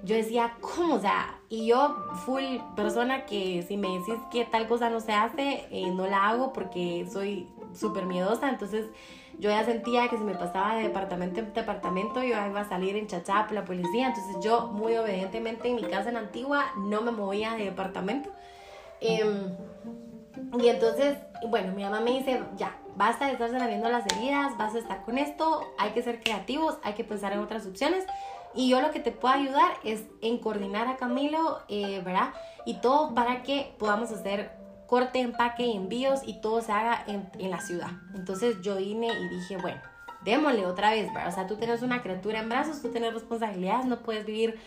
yo 0.04 0.14
decía, 0.14 0.56
¿cómo? 0.60 0.94
O 0.94 1.00
sea, 1.00 1.40
y 1.48 1.66
yo 1.66 1.96
full 2.24 2.44
persona 2.76 3.26
que 3.26 3.64
si 3.66 3.76
me 3.76 3.88
decís 3.88 4.14
que 4.30 4.44
tal 4.44 4.68
cosa 4.68 4.88
no 4.88 5.00
se 5.00 5.14
hace, 5.14 5.66
eh, 5.72 5.90
no 5.90 6.06
la 6.06 6.28
hago 6.28 6.52
porque 6.52 7.08
soy 7.12 7.48
súper 7.74 8.06
miedosa. 8.06 8.50
Entonces 8.50 8.86
yo 9.40 9.50
ya 9.50 9.64
sentía 9.64 10.06
que 10.06 10.16
si 10.16 10.22
me 10.22 10.36
pasaba 10.36 10.76
de 10.76 10.84
departamento 10.84 11.40
en 11.40 11.52
departamento 11.52 12.22
yo 12.22 12.28
iba 12.28 12.60
a 12.60 12.68
salir 12.68 12.94
en 12.94 13.08
chachá 13.08 13.46
por 13.46 13.54
la 13.54 13.64
policía. 13.64 14.14
Entonces 14.14 14.36
yo 14.44 14.68
muy 14.68 14.96
obedientemente 14.96 15.66
en 15.66 15.74
mi 15.74 15.82
casa 15.82 16.10
en 16.10 16.18
Antigua 16.18 16.66
no 16.76 17.02
me 17.02 17.10
movía 17.10 17.54
de 17.54 17.64
departamento. 17.64 18.30
Em, 19.00 19.56
y 20.58 20.68
entonces, 20.68 21.16
bueno, 21.48 21.72
mi 21.74 21.82
mamá 21.82 22.00
me 22.00 22.12
dice, 22.12 22.42
ya, 22.56 22.76
basta 22.96 23.26
de 23.26 23.32
estarse 23.32 23.56
viendo 23.66 23.88
las 23.88 24.04
heridas, 24.06 24.56
vas 24.56 24.74
a 24.74 24.78
estar 24.78 25.04
con 25.04 25.18
esto, 25.18 25.62
hay 25.78 25.90
que 25.90 26.02
ser 26.02 26.22
creativos, 26.22 26.78
hay 26.82 26.94
que 26.94 27.04
pensar 27.04 27.32
en 27.32 27.40
otras 27.40 27.66
opciones. 27.66 28.04
Y 28.54 28.68
yo 28.68 28.80
lo 28.80 28.92
que 28.92 29.00
te 29.00 29.10
puedo 29.10 29.34
ayudar 29.34 29.74
es 29.82 30.04
en 30.20 30.38
coordinar 30.38 30.86
a 30.86 30.96
Camilo, 30.96 31.60
eh, 31.68 32.00
¿verdad? 32.04 32.32
Y 32.64 32.74
todo 32.74 33.14
para 33.14 33.42
que 33.42 33.74
podamos 33.78 34.12
hacer 34.12 34.52
corte, 34.86 35.20
empaque 35.20 35.64
y 35.64 35.76
envíos 35.76 36.20
y 36.24 36.40
todo 36.40 36.60
se 36.60 36.70
haga 36.70 37.02
en, 37.06 37.28
en, 37.38 37.50
la 37.50 37.60
ciudad. 37.60 37.90
Entonces 38.14 38.60
yo 38.62 38.76
vine 38.76 39.08
y 39.08 39.28
dije, 39.28 39.56
bueno, 39.56 39.80
démosle 40.24 40.66
otra 40.66 40.90
vez, 40.90 41.12
¿verdad? 41.12 41.28
O 41.28 41.32
sea, 41.32 41.46
tú 41.48 41.56
tienes 41.56 41.82
una 41.82 42.02
criatura 42.02 42.40
en 42.40 42.48
brazos, 42.48 42.80
tú 42.80 42.90
tienes 42.90 43.12
responsabilidades, 43.12 43.86
no 43.86 44.00
puedes 44.00 44.24
vivir 44.24 44.58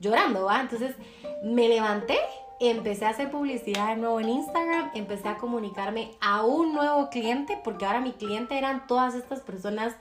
llorando, 0.00 0.44
¿va? 0.44 0.60
Entonces 0.60 0.96
me 1.42 1.68
levanté 1.68 2.18
empecé 2.60 3.06
a 3.06 3.10
hacer 3.10 3.30
publicidad 3.30 3.88
de 3.88 3.96
nuevo 3.96 4.20
en 4.20 4.28
Instagram, 4.28 4.90
empecé 4.94 5.28
a 5.28 5.38
comunicarme 5.38 6.12
a 6.20 6.44
un 6.44 6.74
nuevo 6.74 7.10
cliente, 7.10 7.58
porque 7.62 7.84
ahora 7.84 8.00
mi 8.00 8.12
cliente 8.12 8.56
eran 8.56 8.86
todas 8.86 9.14
estas 9.14 9.40
personas 9.40 9.94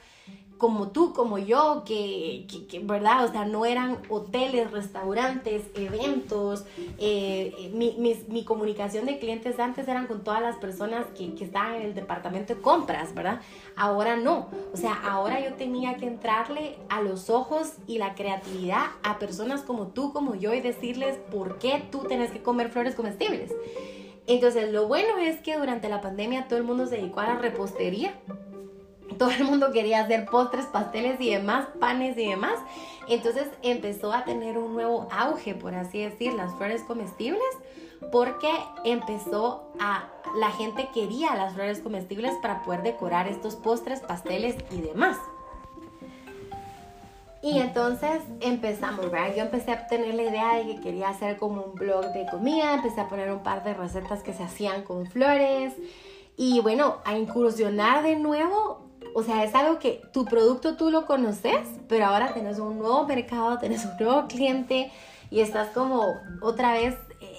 como 0.58 0.90
tú, 0.90 1.14
como 1.14 1.38
yo, 1.38 1.84
que, 1.86 2.46
¿verdad? 2.84 3.26
O 3.26 3.32
sea, 3.32 3.46
no 3.46 3.66
eran 3.66 3.98
hoteles, 4.10 4.72
restaurantes, 4.72 5.64
eventos. 5.76 6.64
Eh, 6.98 7.72
mi, 7.74 8.44
comunicación 8.46 9.06
de 9.06 9.20
clientes 9.20 9.60
antes 9.60 9.88
eran 9.88 10.08
con 10.08 10.24
todas 10.24 10.42
las 10.42 10.58
personas 10.58 11.06
que, 11.18 11.34
que, 11.36 11.46
estaban 11.46 11.76
en 11.76 11.82
el 11.84 11.94
departamento 11.94 12.56
de 12.56 12.62
compras, 12.62 13.14
¿verdad? 13.14 13.42
Ahora 13.76 14.16
no. 14.16 14.50
O 14.74 14.78
sea, 14.78 14.94
ahora 14.94 15.40
yo 15.44 15.56
tenía 15.56 15.98
que 15.98 16.08
entrarle 16.08 16.78
a 16.90 17.02
los 17.02 17.30
ojos 17.30 17.74
y 17.88 17.98
la 17.98 18.16
creatividad 18.16 18.86
a 19.04 19.20
personas 19.20 19.62
como 19.62 19.88
tú, 19.88 20.14
como 20.14 20.36
yo, 20.36 20.54
y 20.54 20.62
decirles 20.62 21.18
por 21.32 21.58
qué 21.58 21.84
tú 21.92 22.06
tienes 22.08 22.32
que 22.32 22.42
comer 22.42 22.70
flores 22.70 22.96
comestibles. 22.96 23.52
Entonces, 24.28 24.72
lo 24.72 24.88
bueno 24.88 25.18
es 25.18 25.42
que 25.42 25.58
durante 25.58 25.90
la 25.90 26.00
pandemia 26.00 26.48
todo 26.48 26.58
el 26.58 26.64
mundo 26.64 26.86
se 26.86 26.98
dedicó 26.98 27.20
a 27.20 27.28
la 27.28 27.36
repostería 27.36 28.14
todo 29.24 29.32
el 29.32 29.46
mundo 29.46 29.72
quería 29.72 30.02
hacer 30.02 30.26
postres, 30.26 30.66
pasteles 30.66 31.16
y 31.22 31.30
demás, 31.30 31.68
panes 31.80 32.18
y 32.18 32.28
demás. 32.28 32.60
Entonces 33.08 33.48
empezó 33.62 34.12
a 34.12 34.26
tener 34.26 34.58
un 34.58 34.74
nuevo 34.74 35.08
auge, 35.12 35.56
por 35.56 35.74
así 35.76 36.02
decir, 36.02 36.34
las 36.34 36.54
flores 36.56 36.84
comestibles, 36.84 37.42
porque 38.12 38.52
empezó 38.84 39.72
a, 39.80 40.10
la 40.36 40.52
gente 40.52 40.90
quería 40.94 41.36
las 41.36 41.54
flores 41.54 41.80
comestibles 41.80 42.34
para 42.42 42.64
poder 42.64 42.84
decorar 42.84 43.30
estos 43.30 43.56
postres, 43.56 44.02
pasteles 44.02 44.58
y 44.72 44.82
demás. 44.82 45.16
Y 47.42 47.60
entonces 47.60 48.24
empezamos, 48.42 49.10
¿verdad? 49.10 49.36
Yo 49.38 49.44
empecé 49.44 49.72
a 49.72 49.88
tener 49.88 50.16
la 50.16 50.24
idea 50.24 50.56
de 50.56 50.66
que 50.66 50.82
quería 50.82 51.08
hacer 51.08 51.38
como 51.38 51.62
un 51.62 51.76
blog 51.76 52.12
de 52.12 52.26
comida, 52.30 52.74
empecé 52.74 53.00
a 53.00 53.08
poner 53.08 53.32
un 53.32 53.42
par 53.42 53.64
de 53.64 53.74
recetas 53.74 54.22
que 54.22 54.34
se 54.34 54.44
hacían 54.44 54.84
con 54.84 55.06
flores 55.06 55.76
y 56.36 56.60
bueno, 56.60 56.98
a 57.06 57.18
incursionar 57.18 58.04
de 58.04 58.18
nuevo 58.18 58.83
o 59.16 59.24
sea, 59.24 59.44
es 59.44 59.54
algo 59.56 59.80
que 59.80 60.02
tu 60.12 60.26
producto 60.26 60.76
tú 60.76 60.90
lo 60.90 61.06
conoces, 61.06 61.68
pero 61.88 62.06
ahora 62.06 62.34
tenés 62.34 62.60
un 62.60 62.80
nuevo 62.80 63.06
mercado, 63.06 63.58
tenés 63.60 63.86
un 63.86 63.98
nuevo 64.00 64.28
cliente 64.28 64.92
y 65.30 65.42
estás 65.42 65.70
como 65.70 66.16
otra 66.42 66.74
vez 66.74 66.96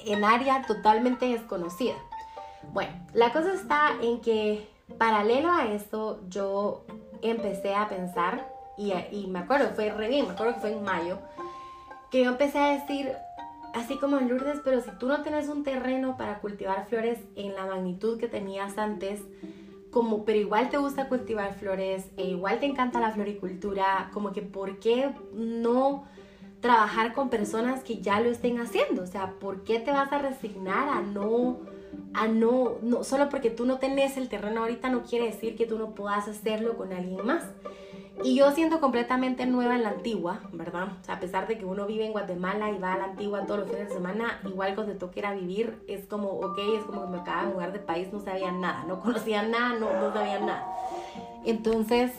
en 0.07 0.25
área 0.25 0.62
totalmente 0.66 1.27
desconocida. 1.27 1.95
Bueno, 2.72 2.93
la 3.12 3.33
cosa 3.33 3.53
está 3.53 3.93
en 4.03 4.20
que 4.20 4.68
paralelo 4.99 5.51
a 5.53 5.66
esto 5.66 6.20
yo 6.29 6.85
empecé 7.22 7.75
a 7.75 7.89
pensar 7.89 8.49
y, 8.77 8.93
y 9.12 9.27
me 9.27 9.41
acuerdo, 9.41 9.70
fue 9.75 9.91
re 9.91 10.09
bien, 10.09 10.27
me 10.27 10.33
acuerdo 10.33 10.55
que 10.55 10.61
fue 10.61 10.72
en 10.72 10.83
mayo, 10.83 11.18
que 12.11 12.25
yo 12.25 12.31
empecé 12.31 12.59
a 12.59 12.72
decir, 12.72 13.12
así 13.75 13.97
como 13.99 14.18
en 14.18 14.29
Lourdes, 14.29 14.61
pero 14.64 14.81
si 14.81 14.91
tú 14.99 15.07
no 15.09 15.22
tienes 15.22 15.49
un 15.49 15.64
terreno 15.64 16.16
para 16.16 16.39
cultivar 16.41 16.87
flores 16.87 17.18
en 17.37 17.55
la 17.55 17.66
magnitud 17.66 18.18
que 18.18 18.29
tenías 18.29 18.79
antes, 18.79 19.20
como, 19.95 20.25
pero 20.25 20.41
igual 20.41 20.71
te 20.71 20.77
gusta 20.77 21.09
cultivar 21.09 21.55
flores, 21.55 22.11
e 22.17 22.25
igual 22.25 22.59
te 22.59 22.67
encanta 22.67 22.99
la 22.99 23.13
floricultura, 23.13 24.11
como 24.13 24.33
que 24.33 24.43
¿por 24.43 24.81
qué 24.81 25.15
no 25.33 26.05
trabajar 26.61 27.15
con 27.15 27.31
personas 27.31 27.85
que 27.85 28.01
ya 28.01 28.19
lo 28.19 28.29
estén 28.29 28.59
haciendo? 28.59 29.05
O 29.05 29.07
sea, 29.07 29.35
¿por 29.39 29.63
qué 29.63 29.79
te 29.79 29.93
vas 29.93 30.13
a 30.13 30.19
resignar 30.19 30.89
a 30.89 31.01
no, 31.01 31.61
a 32.13 32.27
no, 32.27 32.73
no, 32.83 33.05
solo 33.05 33.29
porque 33.29 33.51
tú 33.51 33.67
no 33.67 33.79
tenés 33.79 34.17
el 34.17 34.29
terreno 34.29 34.63
ahorita 34.63 34.91
no 34.91 35.05
quiere 35.05 35.27
decir 35.27 35.55
que 35.55 35.65
tú 35.65 35.79
no 35.79 35.95
puedas 35.95 36.27
hacerlo 36.27 36.77
con 36.77 36.93
alguien 36.93 37.25
más? 37.25 37.45
Y 38.23 38.37
yo 38.37 38.53
siendo 38.53 38.81
completamente 38.81 39.45
nueva 39.45 39.75
en 39.75 39.83
la 39.83 39.91
antigua, 39.91 40.41
¿verdad? 40.53 40.89
A 41.09 41.21
pesar 41.21 41.49
de 41.49 41.59
que 41.59 41.65
uno 41.65 41.87
vive 41.87 42.07
en 42.07 42.12
Guatemala 42.12 42.71
y 42.71 42.79
va 42.79 42.95
a 42.95 42.99
la 42.99 43.05
antigua 43.05 43.45
todos 43.45 43.61
los 43.61 43.69
fines 43.69 43.89
de 43.89 43.95
semana, 43.95 44.41
igual 44.45 44.75
cuando 44.75 44.93
te 44.93 44.99
toque 44.99 45.21
ir 45.21 45.27
a 45.27 45.35
vivir, 45.35 45.83
es 45.89 46.07
como, 46.07 46.29
ok, 46.29 46.59
es 46.79 46.85
como 46.85 47.03
que 47.03 47.09
me 47.09 47.19
acaba 47.19 47.47
de 47.47 47.55
mudar 47.55 47.73
de 47.73 47.81
país, 47.81 48.12
no 48.12 48.21
sabía 48.21 48.53
nada, 48.53 48.85
no 48.85 49.01
conocía 49.01 49.43
nada, 49.43 49.79
no, 49.79 49.93
no 50.01 50.12
sabía 50.12 50.39
nada. 50.39 50.67
Entonces, 51.45 52.12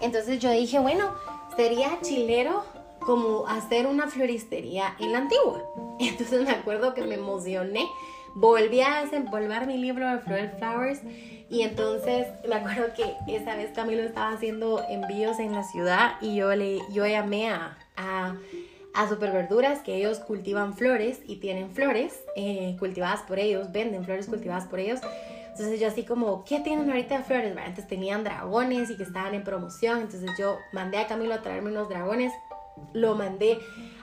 entonces 0.00 0.40
yo 0.40 0.50
dije, 0.50 0.78
bueno, 0.80 1.12
sería 1.56 2.00
chilero 2.02 2.64
como 3.00 3.46
hacer 3.46 3.86
una 3.86 4.08
floristería 4.08 4.96
en 4.98 5.12
la 5.12 5.18
antigua. 5.18 5.62
Entonces 6.00 6.42
me 6.42 6.50
acuerdo 6.50 6.94
que 6.94 7.02
me 7.02 7.14
emocioné, 7.14 7.86
volví 8.34 8.80
a 8.80 9.02
desempolvar 9.02 9.66
mi 9.66 9.78
libro 9.78 10.08
de 10.08 10.18
Floral 10.18 10.54
Flowers 10.58 11.00
y 11.48 11.62
entonces 11.62 12.26
me 12.48 12.56
acuerdo 12.56 12.86
que 12.94 13.14
esa 13.34 13.56
vez 13.56 13.70
Camilo 13.72 14.02
estaba 14.02 14.32
haciendo 14.32 14.82
envíos 14.88 15.38
en 15.38 15.52
la 15.52 15.62
ciudad 15.62 16.16
y 16.20 16.36
yo, 16.36 16.54
le, 16.54 16.80
yo 16.92 17.06
llamé 17.06 17.50
a, 17.50 17.78
a, 17.96 18.36
a 18.94 19.08
Superverduras 19.08 19.80
que 19.80 19.96
ellos 19.96 20.18
cultivan 20.18 20.74
flores 20.74 21.20
y 21.26 21.36
tienen 21.36 21.70
flores 21.70 22.24
eh, 22.36 22.76
cultivadas 22.78 23.22
por 23.22 23.38
ellos, 23.38 23.70
venden 23.72 24.04
flores 24.04 24.26
cultivadas 24.26 24.66
por 24.66 24.80
ellos. 24.80 25.00
Entonces 25.50 25.78
yo 25.78 25.86
así 25.86 26.02
como, 26.02 26.44
¿qué 26.44 26.58
tienen 26.58 26.90
ahorita 26.90 27.18
de 27.18 27.24
flores? 27.24 27.56
Antes 27.56 27.86
tenían 27.86 28.24
dragones 28.24 28.90
y 28.90 28.96
que 28.96 29.04
estaban 29.04 29.34
en 29.34 29.44
promoción. 29.44 30.00
Entonces 30.00 30.28
yo 30.36 30.58
mandé 30.72 30.98
a 30.98 31.06
Camilo 31.06 31.32
a 31.32 31.42
traerme 31.42 31.70
unos 31.70 31.88
dragones 31.88 32.32
lo 32.92 33.14
mandé 33.14 33.58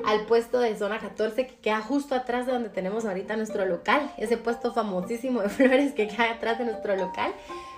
al 0.05 0.26
puesto 0.26 0.59
de 0.59 0.76
zona 0.76 0.99
14 0.99 1.47
que 1.47 1.55
queda 1.55 1.82
justo 1.82 2.15
atrás 2.15 2.45
de 2.45 2.53
donde 2.53 2.69
tenemos 2.69 3.05
ahorita 3.05 3.36
nuestro 3.36 3.65
local, 3.65 4.11
ese 4.17 4.38
puesto 4.38 4.74
famosísimo 4.74 5.41
de 5.41 5.49
flores 5.49 5.93
que 5.93 6.07
queda 6.07 6.32
atrás 6.32 6.59
de 6.59 6.65
nuestro 6.65 6.95
local 6.95 7.34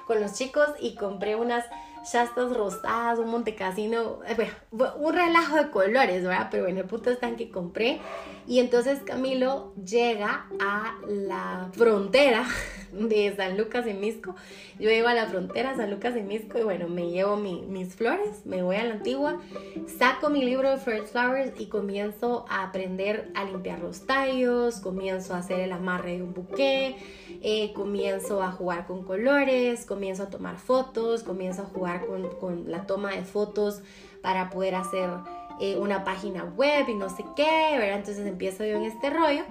con 0.07 0.19
los 0.19 0.33
chicos 0.33 0.67
y 0.79 0.95
compré 0.95 1.35
unas 1.35 1.65
shastas 2.03 2.55
rosadas, 2.55 3.19
un 3.19 3.29
montecasino, 3.29 4.19
eh, 4.27 4.51
un 4.71 5.13
relajo 5.13 5.55
de 5.55 5.69
colores, 5.69 6.23
¿verdad? 6.23 6.49
Pero 6.51 6.63
bueno, 6.63 6.81
el 6.81 6.85
punto 6.85 7.09
está 7.09 7.29
en 7.29 7.37
que 7.37 7.49
compré 7.49 8.01
y 8.47 8.59
entonces 8.59 8.99
Camilo 9.03 9.73
llega 9.75 10.47
a 10.59 10.95
la 11.07 11.69
frontera 11.73 12.45
de 12.91 13.33
San 13.35 13.57
Lucas 13.57 13.87
y 13.87 13.93
Misco. 13.93 14.35
Yo 14.79 14.89
llego 14.89 15.07
a 15.07 15.13
la 15.13 15.27
frontera 15.27 15.75
San 15.75 15.91
Lucas 15.91 16.15
y 16.17 16.21
Misco 16.21 16.59
y 16.59 16.63
bueno, 16.63 16.87
me 16.87 17.09
llevo 17.09 17.37
mis 17.37 17.95
flores, 17.95 18.45
me 18.45 18.61
voy 18.61 18.75
a 18.75 18.83
la 18.83 18.95
antigua, 18.95 19.39
saco 19.97 20.29
mi 20.29 20.43
libro 20.43 20.69
de 20.71 20.77
First 20.77 21.13
Flowers 21.13 21.59
y 21.59 21.67
comienzo 21.67 22.45
a 22.49 22.63
aprender 22.63 23.31
a 23.35 23.45
limpiar 23.45 23.79
los 23.79 24.05
tallos, 24.05 24.79
comienzo 24.81 25.33
a 25.33 25.37
hacer 25.37 25.59
el 25.59 25.71
amarre 25.71 26.17
de 26.17 26.23
un 26.23 26.33
buque, 26.33 26.97
eh, 27.41 27.71
comienzo 27.73 28.43
a 28.43 28.51
jugar 28.51 28.87
con 28.87 29.03
colores, 29.03 29.85
comienzo 29.85 30.23
a 30.23 30.29
tomar 30.29 30.57
fotos, 30.57 31.23
comienzo 31.23 31.61
a 31.61 31.65
jugar 31.65 32.05
con, 32.05 32.29
con 32.39 32.71
la 32.71 32.85
toma 32.85 33.11
de 33.11 33.23
fotos 33.23 33.81
para 34.21 34.49
poder 34.49 34.75
hacer 34.75 35.09
eh, 35.59 35.77
una 35.77 36.03
página 36.03 36.43
web 36.43 36.87
y 36.89 36.93
no 36.95 37.09
sé 37.09 37.25
qué, 37.35 37.77
¿verdad? 37.77 37.97
Entonces 37.99 38.25
empiezo 38.25 38.65
yo 38.65 38.77
en 38.77 38.83
este 38.83 39.09
rollo. 39.09 39.43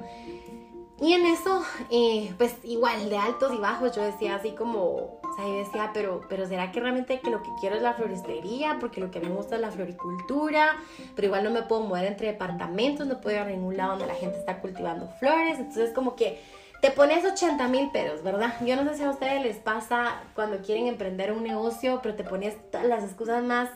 Y 1.00 1.14
en 1.14 1.26
eso, 1.26 1.64
eh, 1.90 2.32
pues 2.38 2.54
igual, 2.62 3.10
de 3.10 3.18
altos 3.18 3.52
y 3.52 3.58
bajos, 3.58 3.96
yo 3.96 4.02
decía 4.02 4.36
así 4.36 4.52
como, 4.52 4.78
o 4.78 5.34
sea, 5.34 5.46
yo 5.46 5.56
decía, 5.56 5.90
pero, 5.92 6.20
pero 6.28 6.46
¿será 6.46 6.70
que 6.70 6.78
realmente 6.78 7.18
que 7.18 7.28
lo 7.28 7.42
que 7.42 7.50
quiero 7.58 7.74
es 7.74 7.82
la 7.82 7.94
floristería? 7.94 8.76
Porque 8.78 9.00
lo 9.00 9.10
que 9.10 9.18
me 9.18 9.28
gusta 9.28 9.56
es 9.56 9.62
la 9.62 9.72
floricultura, 9.72 10.76
pero 11.16 11.26
igual 11.26 11.42
no 11.42 11.50
me 11.50 11.62
puedo 11.62 11.80
mover 11.80 12.04
entre 12.04 12.28
departamentos, 12.28 13.08
no 13.08 13.20
puedo 13.20 13.34
ir 13.34 13.42
a 13.42 13.46
ningún 13.46 13.76
lado 13.76 13.92
donde 13.92 14.06
la 14.06 14.14
gente 14.14 14.38
está 14.38 14.60
cultivando 14.60 15.08
flores, 15.18 15.58
entonces 15.58 15.92
como 15.92 16.14
que 16.14 16.40
te 16.80 16.92
pones 16.92 17.24
80 17.24 17.66
mil 17.66 17.90
pedos, 17.90 18.22
¿verdad? 18.22 18.54
Yo 18.64 18.76
no 18.76 18.88
sé 18.88 18.98
si 18.98 19.02
a 19.02 19.10
ustedes 19.10 19.42
les 19.42 19.56
pasa 19.56 20.22
cuando 20.34 20.58
quieren 20.58 20.86
emprender 20.86 21.32
un 21.32 21.42
negocio, 21.42 21.98
pero 22.00 22.14
te 22.14 22.22
pones 22.22 22.56
las 22.72 23.02
excusas 23.02 23.42
más 23.42 23.70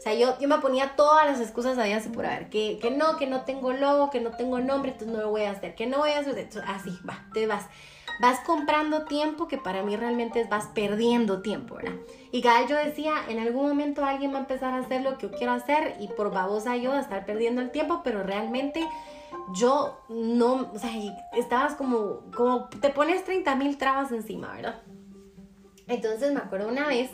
o 0.00 0.02
sea, 0.02 0.14
yo, 0.14 0.38
yo 0.38 0.48
me 0.48 0.56
ponía 0.60 0.96
todas 0.96 1.26
las 1.26 1.42
excusas 1.42 1.76
a 1.76 1.84
Dios 1.84 2.04
por 2.04 2.22
ver, 2.22 2.48
que, 2.48 2.78
que 2.80 2.90
no, 2.90 3.18
que 3.18 3.26
no 3.26 3.42
tengo 3.42 3.74
logo, 3.74 4.08
que 4.08 4.18
no 4.18 4.30
tengo 4.30 4.58
nombre, 4.58 4.92
entonces 4.92 5.14
no 5.14 5.22
lo 5.22 5.28
voy 5.28 5.42
a 5.42 5.50
hacer, 5.50 5.74
que 5.74 5.86
no 5.86 5.98
voy 5.98 6.12
a 6.12 6.20
hacer, 6.20 6.48
así, 6.66 6.98
va, 7.06 7.26
te 7.34 7.46
vas. 7.46 7.66
vas 8.18 8.40
comprando 8.46 9.04
tiempo 9.04 9.46
que 9.46 9.58
para 9.58 9.82
mí 9.82 9.94
realmente 9.96 10.42
vas 10.44 10.68
perdiendo 10.68 11.42
tiempo, 11.42 11.74
¿verdad? 11.74 11.96
Y 12.32 12.40
cada 12.40 12.66
yo 12.66 12.76
decía, 12.76 13.12
en 13.28 13.40
algún 13.40 13.68
momento 13.68 14.02
alguien 14.02 14.32
va 14.32 14.38
a 14.38 14.40
empezar 14.40 14.72
a 14.72 14.78
hacer 14.78 15.02
lo 15.02 15.18
que 15.18 15.28
yo 15.28 15.32
quiero 15.32 15.52
hacer 15.52 15.96
y 16.00 16.08
por 16.08 16.32
babosa 16.32 16.78
yo 16.78 16.94
a 16.94 17.00
estar 17.00 17.26
perdiendo 17.26 17.60
el 17.60 17.70
tiempo, 17.70 18.00
pero 18.02 18.22
realmente 18.22 18.88
yo 19.52 20.00
no, 20.08 20.70
o 20.72 20.78
sea, 20.78 20.92
estabas 21.36 21.74
como, 21.74 22.22
como 22.34 22.70
te 22.70 22.88
pones 22.88 23.22
30 23.24 23.54
mil 23.56 23.76
trabas 23.76 24.12
encima, 24.12 24.50
¿verdad? 24.54 24.80
Entonces 25.88 26.32
me 26.32 26.40
acuerdo 26.40 26.68
una 26.68 26.86
vez 26.86 27.10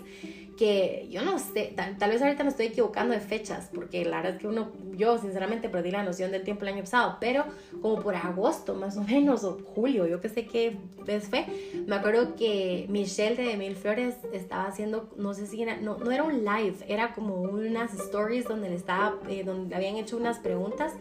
que 0.57 1.07
yo 1.11 1.23
no 1.23 1.39
sé, 1.39 1.75
tal, 1.77 2.11
vez 2.11 2.23
ahorita 2.23 2.43
me 2.43 2.51
estoy 2.51 2.67
equivocando 2.67 3.15
de 3.15 3.21
fechas, 3.21 3.69
porque 3.75 4.05
la 4.05 4.19
verdad 4.19 4.35
es 4.35 4.41
que 4.41 4.49
uno, 4.49 4.73
yo 4.93 5.19
sinceramente 5.19 5.69
perdí 5.69 5.91
la 5.91 6.03
noción 6.03 6.31
del 6.31 6.45
tiempo 6.45 6.63
el 6.63 6.75
año 6.75 6.81
pasado, 6.83 7.19
pero 7.21 7.45
como 7.83 8.01
por 8.03 8.17
agosto 8.17 8.75
más 8.75 8.97
o 8.97 9.03
menos, 9.03 9.45
o 9.45 9.59
julio, 9.75 10.07
yo 10.07 10.21
que 10.21 10.29
sé 10.29 10.47
qué 10.47 10.77
vez 11.05 11.29
fue, 11.29 11.47
me 11.87 11.97
acuerdo 11.97 12.35
que 12.37 12.87
Michelle 12.89 13.37
de 13.37 13.57
Mil 13.57 13.77
Flores 13.77 14.17
estaba 14.33 14.67
haciendo, 14.67 15.11
no 15.17 15.35
sé 15.35 15.47
si 15.47 15.63
era, 15.63 15.77
no, 15.77 15.99
no 15.99 16.11
era 16.11 16.25
un 16.25 16.45
live, 16.45 16.77
era 16.89 17.15
como 17.15 17.37
unas 17.37 17.93
stories 17.95 18.47
donde 18.47 18.71
le 18.71 18.77
estaba, 18.77 19.19
eh, 19.29 19.45
donde 19.45 19.75
habían 19.75 19.97
hecho 19.97 20.17
unas 20.17 20.39
preguntas. 20.39 20.93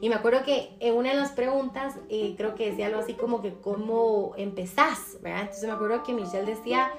Y 0.00 0.08
me 0.08 0.16
acuerdo 0.16 0.42
que 0.44 0.70
en 0.80 0.94
una 0.94 1.10
de 1.10 1.16
las 1.16 1.32
preguntas, 1.32 1.94
eh, 2.10 2.34
creo 2.36 2.54
que 2.54 2.70
decía 2.70 2.86
algo 2.86 3.00
así 3.00 3.14
como 3.14 3.40
que 3.40 3.54
cómo 3.54 4.34
empezás, 4.36 5.16
¿verdad? 5.22 5.42
Entonces 5.42 5.64
me 5.64 5.72
acuerdo 5.72 6.02
que 6.02 6.12
Michelle 6.12 6.44
decía, 6.44 6.90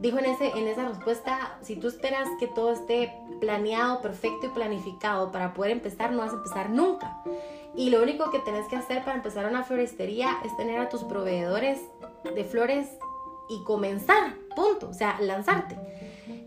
dijo 0.00 0.18
en, 0.18 0.24
ese, 0.24 0.48
en 0.48 0.66
esa 0.66 0.88
respuesta, 0.88 1.58
si 1.62 1.76
tú 1.76 1.88
esperas 1.88 2.26
que 2.38 2.46
todo 2.46 2.72
esté 2.72 3.12
planeado, 3.40 4.00
perfecto 4.00 4.46
y 4.46 4.48
planificado 4.48 5.30
para 5.30 5.54
poder 5.54 5.72
empezar, 5.72 6.10
no 6.12 6.18
vas 6.18 6.32
a 6.32 6.36
empezar 6.36 6.70
nunca. 6.70 7.22
Y 7.74 7.90
lo 7.90 8.02
único 8.02 8.30
que 8.30 8.40
tenés 8.40 8.66
que 8.66 8.76
hacer 8.76 9.04
para 9.04 9.16
empezar 9.16 9.46
una 9.46 9.62
floristería 9.62 10.38
es 10.44 10.56
tener 10.56 10.80
a 10.80 10.88
tus 10.88 11.04
proveedores 11.04 11.80
de 12.34 12.44
flores 12.44 12.88
y 13.48 13.62
comenzar, 13.64 14.34
punto, 14.56 14.88
o 14.88 14.94
sea, 14.94 15.20
lanzarte. 15.20 15.76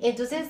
Entonces 0.01 0.49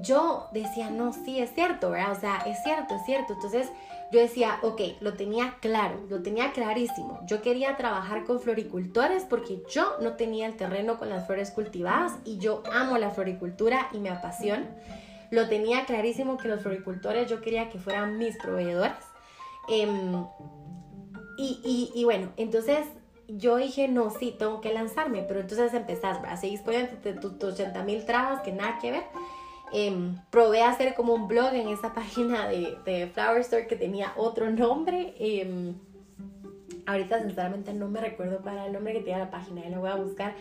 yo 0.00 0.46
decía, 0.52 0.90
no, 0.90 1.12
sí, 1.12 1.40
es 1.40 1.52
cierto, 1.54 1.90
¿verdad? 1.90 2.12
O 2.12 2.20
sea, 2.20 2.38
es 2.46 2.62
cierto, 2.62 2.94
es 2.94 3.04
cierto. 3.04 3.34
Entonces 3.34 3.68
yo 4.10 4.20
decía, 4.20 4.58
ok, 4.62 4.80
lo 5.00 5.14
tenía 5.14 5.56
claro, 5.60 6.00
lo 6.08 6.22
tenía 6.22 6.52
clarísimo. 6.52 7.20
Yo 7.26 7.42
quería 7.42 7.76
trabajar 7.76 8.24
con 8.24 8.40
floricultores 8.40 9.24
porque 9.24 9.62
yo 9.70 9.96
no 10.00 10.14
tenía 10.14 10.46
el 10.46 10.56
terreno 10.56 10.98
con 10.98 11.10
las 11.10 11.26
flores 11.26 11.50
cultivadas 11.50 12.14
y 12.24 12.38
yo 12.38 12.62
amo 12.72 12.96
la 12.96 13.10
floricultura 13.10 13.90
y 13.92 13.98
me 13.98 14.08
apasiona. 14.08 14.66
Lo 15.30 15.48
tenía 15.48 15.84
clarísimo 15.84 16.38
que 16.38 16.48
los 16.48 16.62
floricultores 16.62 17.28
yo 17.28 17.42
quería 17.42 17.68
que 17.68 17.78
fueran 17.78 18.16
mis 18.16 18.38
proveedores. 18.38 18.96
Em, 19.68 20.24
y, 21.36 21.92
y, 21.94 22.04
bueno, 22.04 22.32
entonces 22.38 22.86
yo 23.28 23.56
dije, 23.56 23.88
no, 23.88 24.10
sí, 24.10 24.34
tengo 24.38 24.62
que 24.62 24.72
lanzarme, 24.72 25.22
pero 25.22 25.40
entonces 25.40 25.74
empezás, 25.74 26.20
¿verdad? 26.22 26.40
Seguís 26.40 26.62
poniendo 26.62 26.96
tus 27.20 27.52
80 27.52 27.84
mil 27.84 28.04
trabas 28.06 28.40
que 28.40 28.52
nada 28.52 28.78
que 28.80 28.90
ver. 28.90 29.04
Eh, 29.72 30.14
probé 30.30 30.62
hacer 30.62 30.94
como 30.94 31.14
un 31.14 31.28
blog 31.28 31.54
en 31.54 31.68
esa 31.68 31.92
página 31.94 32.48
de, 32.48 33.10
Flower 33.12 33.40
Store 33.40 33.66
que 33.66 33.76
tenía 33.76 34.12
otro 34.16 34.50
nombre. 34.50 35.14
Em, 35.18 35.74
ahorita 36.86 37.20
sinceramente 37.20 37.74
no 37.74 37.88
me 37.88 38.00
recuerdo 38.00 38.40
cuál 38.40 38.54
era 38.54 38.66
el 38.66 38.72
nombre 38.72 38.94
que 38.94 39.00
tenía 39.00 39.18
la 39.18 39.30
página, 39.30 39.66
y 39.66 39.70
lo 39.70 39.80
voy 39.80 39.90
a 39.90 39.96
buscar. 39.96 40.34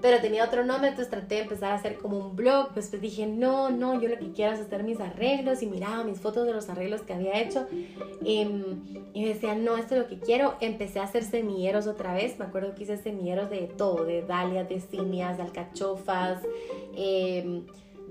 Pero 0.00 0.20
tenía 0.20 0.44
otro 0.44 0.64
nombre, 0.64 0.90
entonces 0.90 1.10
traté 1.10 1.36
de 1.36 1.40
empezar 1.42 1.72
a 1.72 1.74
hacer 1.74 1.96
como 1.98 2.16
un 2.16 2.36
blog. 2.36 2.72
Después 2.74 3.02
dije, 3.02 3.26
no, 3.26 3.70
no, 3.70 4.00
yo 4.00 4.08
lo 4.08 4.18
que 4.18 4.32
quiero 4.32 4.52
es 4.52 4.60
hacer 4.60 4.84
mis 4.84 5.00
arreglos 5.00 5.62
y 5.62 5.66
miraba 5.66 6.04
mis 6.04 6.20
fotos 6.20 6.46
de 6.46 6.52
los 6.52 6.68
arreglos 6.68 7.02
que 7.02 7.12
había 7.12 7.40
hecho. 7.40 7.66
Em, 8.24 8.76
y 9.12 9.22
me 9.22 9.28
decía, 9.28 9.56
no, 9.56 9.76
esto 9.76 9.96
es 9.96 10.02
lo 10.02 10.06
que 10.06 10.20
quiero. 10.20 10.54
Empecé 10.60 11.00
a 11.00 11.04
hacer 11.04 11.24
semilleros 11.24 11.88
otra 11.88 12.14
vez. 12.14 12.38
Me 12.38 12.44
acuerdo 12.44 12.74
que 12.74 12.84
hice 12.84 12.96
semilleros 12.96 13.50
de 13.50 13.62
todo, 13.66 14.04
de 14.04 14.22
dalias, 14.22 14.68
de 14.68 14.80
cinias, 14.80 15.38
de 15.38 15.42
alcachofas. 15.42 16.38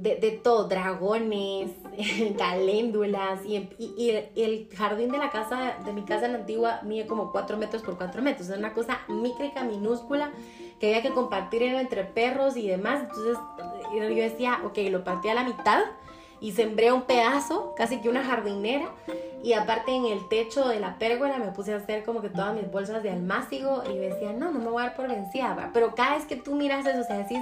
De, 0.02 0.40
todo, 0.44 0.68
dragones, 0.68 1.72
caléndulas 2.38 3.44
y, 3.46 3.70
y, 3.78 4.12
el 4.36 4.70
jardín 4.76 5.12
de 5.12 5.18
la 5.18 5.30
casa, 5.30 5.78
de 5.86 5.94
mi 5.94 6.04
casa 6.04 6.26
en 6.26 6.34
la 6.34 6.40
antigua, 6.40 6.82
mide 6.84 7.08
como 7.08 7.32
4 7.32 7.58
metros 7.58 7.82
por 7.82 7.98
4 7.98 8.22
metros, 8.22 8.50
es 8.50 8.58
una 8.58 8.74
cosa 8.74 9.00
micrica, 9.08 9.64
minúscula, 9.64 10.32
que 10.80 10.88
había 10.88 11.02
que 11.02 11.14
compartir 11.14 11.64
entre 11.64 12.04
perros 12.04 12.56
y 12.56 12.68
demás, 12.68 13.04
entonces 13.04 13.38
yo 13.94 14.24
decía, 14.24 14.62
ok, 14.66 14.78
lo 14.90 15.04
partí 15.04 15.30
a 15.30 15.34
la 15.34 15.44
mitad 15.44 15.84
y 16.42 16.52
sembré 16.54 16.92
un 16.92 17.04
pedazo, 17.04 17.74
casi 17.76 18.00
que 18.02 18.10
una 18.10 18.24
jardinera, 18.24 18.90
y 19.44 19.54
aparte 19.54 19.94
en 19.94 20.06
el 20.06 20.28
techo 20.28 20.68
de 20.68 20.80
la 20.80 20.98
pérgola 20.98 21.38
me 21.38 21.52
puse 21.52 21.74
a 21.74 21.78
hacer 21.78 22.04
como 22.04 22.22
que 22.22 22.30
todas 22.30 22.54
mis 22.54 22.70
bolsas 22.70 23.04
de 23.04 23.12
almácigo 23.12 23.84
y 23.90 23.98
decía, 23.98 24.34
no, 24.34 24.52
no 24.52 24.60
me 24.60 24.70
voy 24.70 24.82
a 24.82 24.88
dar 24.88 24.96
por 24.96 25.08
vencida, 25.08 25.70
pero 25.74 25.96
cada 25.96 26.16
vez 26.16 26.26
que 26.26 26.36
tú 26.36 26.56
miras 26.56 26.86
eso, 26.86 27.00
o 27.00 27.04
sea, 27.04 27.18
decís, 27.20 27.40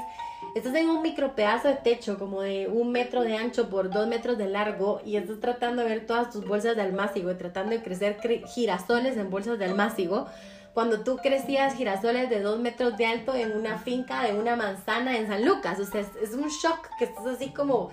estás 0.56 0.76
en 0.76 0.90
un 0.90 1.02
micro 1.02 1.36
pedazo 1.36 1.68
de 1.68 1.76
techo 1.76 2.18
como 2.20 2.42
de 2.42 2.68
un 2.68 2.92
metro 2.92 3.22
de 3.22 3.38
ancho 3.38 3.70
por 3.70 3.90
dos 3.90 4.08
metros 4.08 4.38
de 4.38 4.48
largo 4.48 5.02
y 5.06 5.16
estás 5.16 5.40
tratando 5.40 5.82
de 5.82 5.90
ver 5.90 6.06
todas 6.06 6.30
tus 6.32 6.46
bolsas 6.46 6.76
de 6.76 6.82
almácigo 6.82 7.32
y 7.32 7.36
tratando 7.36 7.72
de 7.72 7.82
crecer 7.82 8.20
girasoles 8.48 9.18
en 9.18 9.30
bolsas 9.30 9.58
de 9.60 9.66
almácigo. 9.66 10.28
Cuando 10.74 11.00
tú 11.00 11.18
crecías 11.18 11.74
girasoles 11.74 12.30
de 12.30 12.40
dos 12.40 12.60
metros 12.60 12.98
de 12.98 13.08
alto 13.08 13.34
en 13.34 13.52
una 13.52 13.80
finca 13.80 14.24
de 14.24 14.38
una 14.38 14.56
manzana 14.56 15.18
en 15.18 15.26
San 15.26 15.44
Lucas. 15.44 15.80
O 15.80 15.86
sea, 15.86 16.02
es, 16.02 16.34
un 16.36 16.50
shock 16.50 16.88
que 17.00 17.06
estás 17.06 17.26
así 17.26 17.50
como 17.50 17.90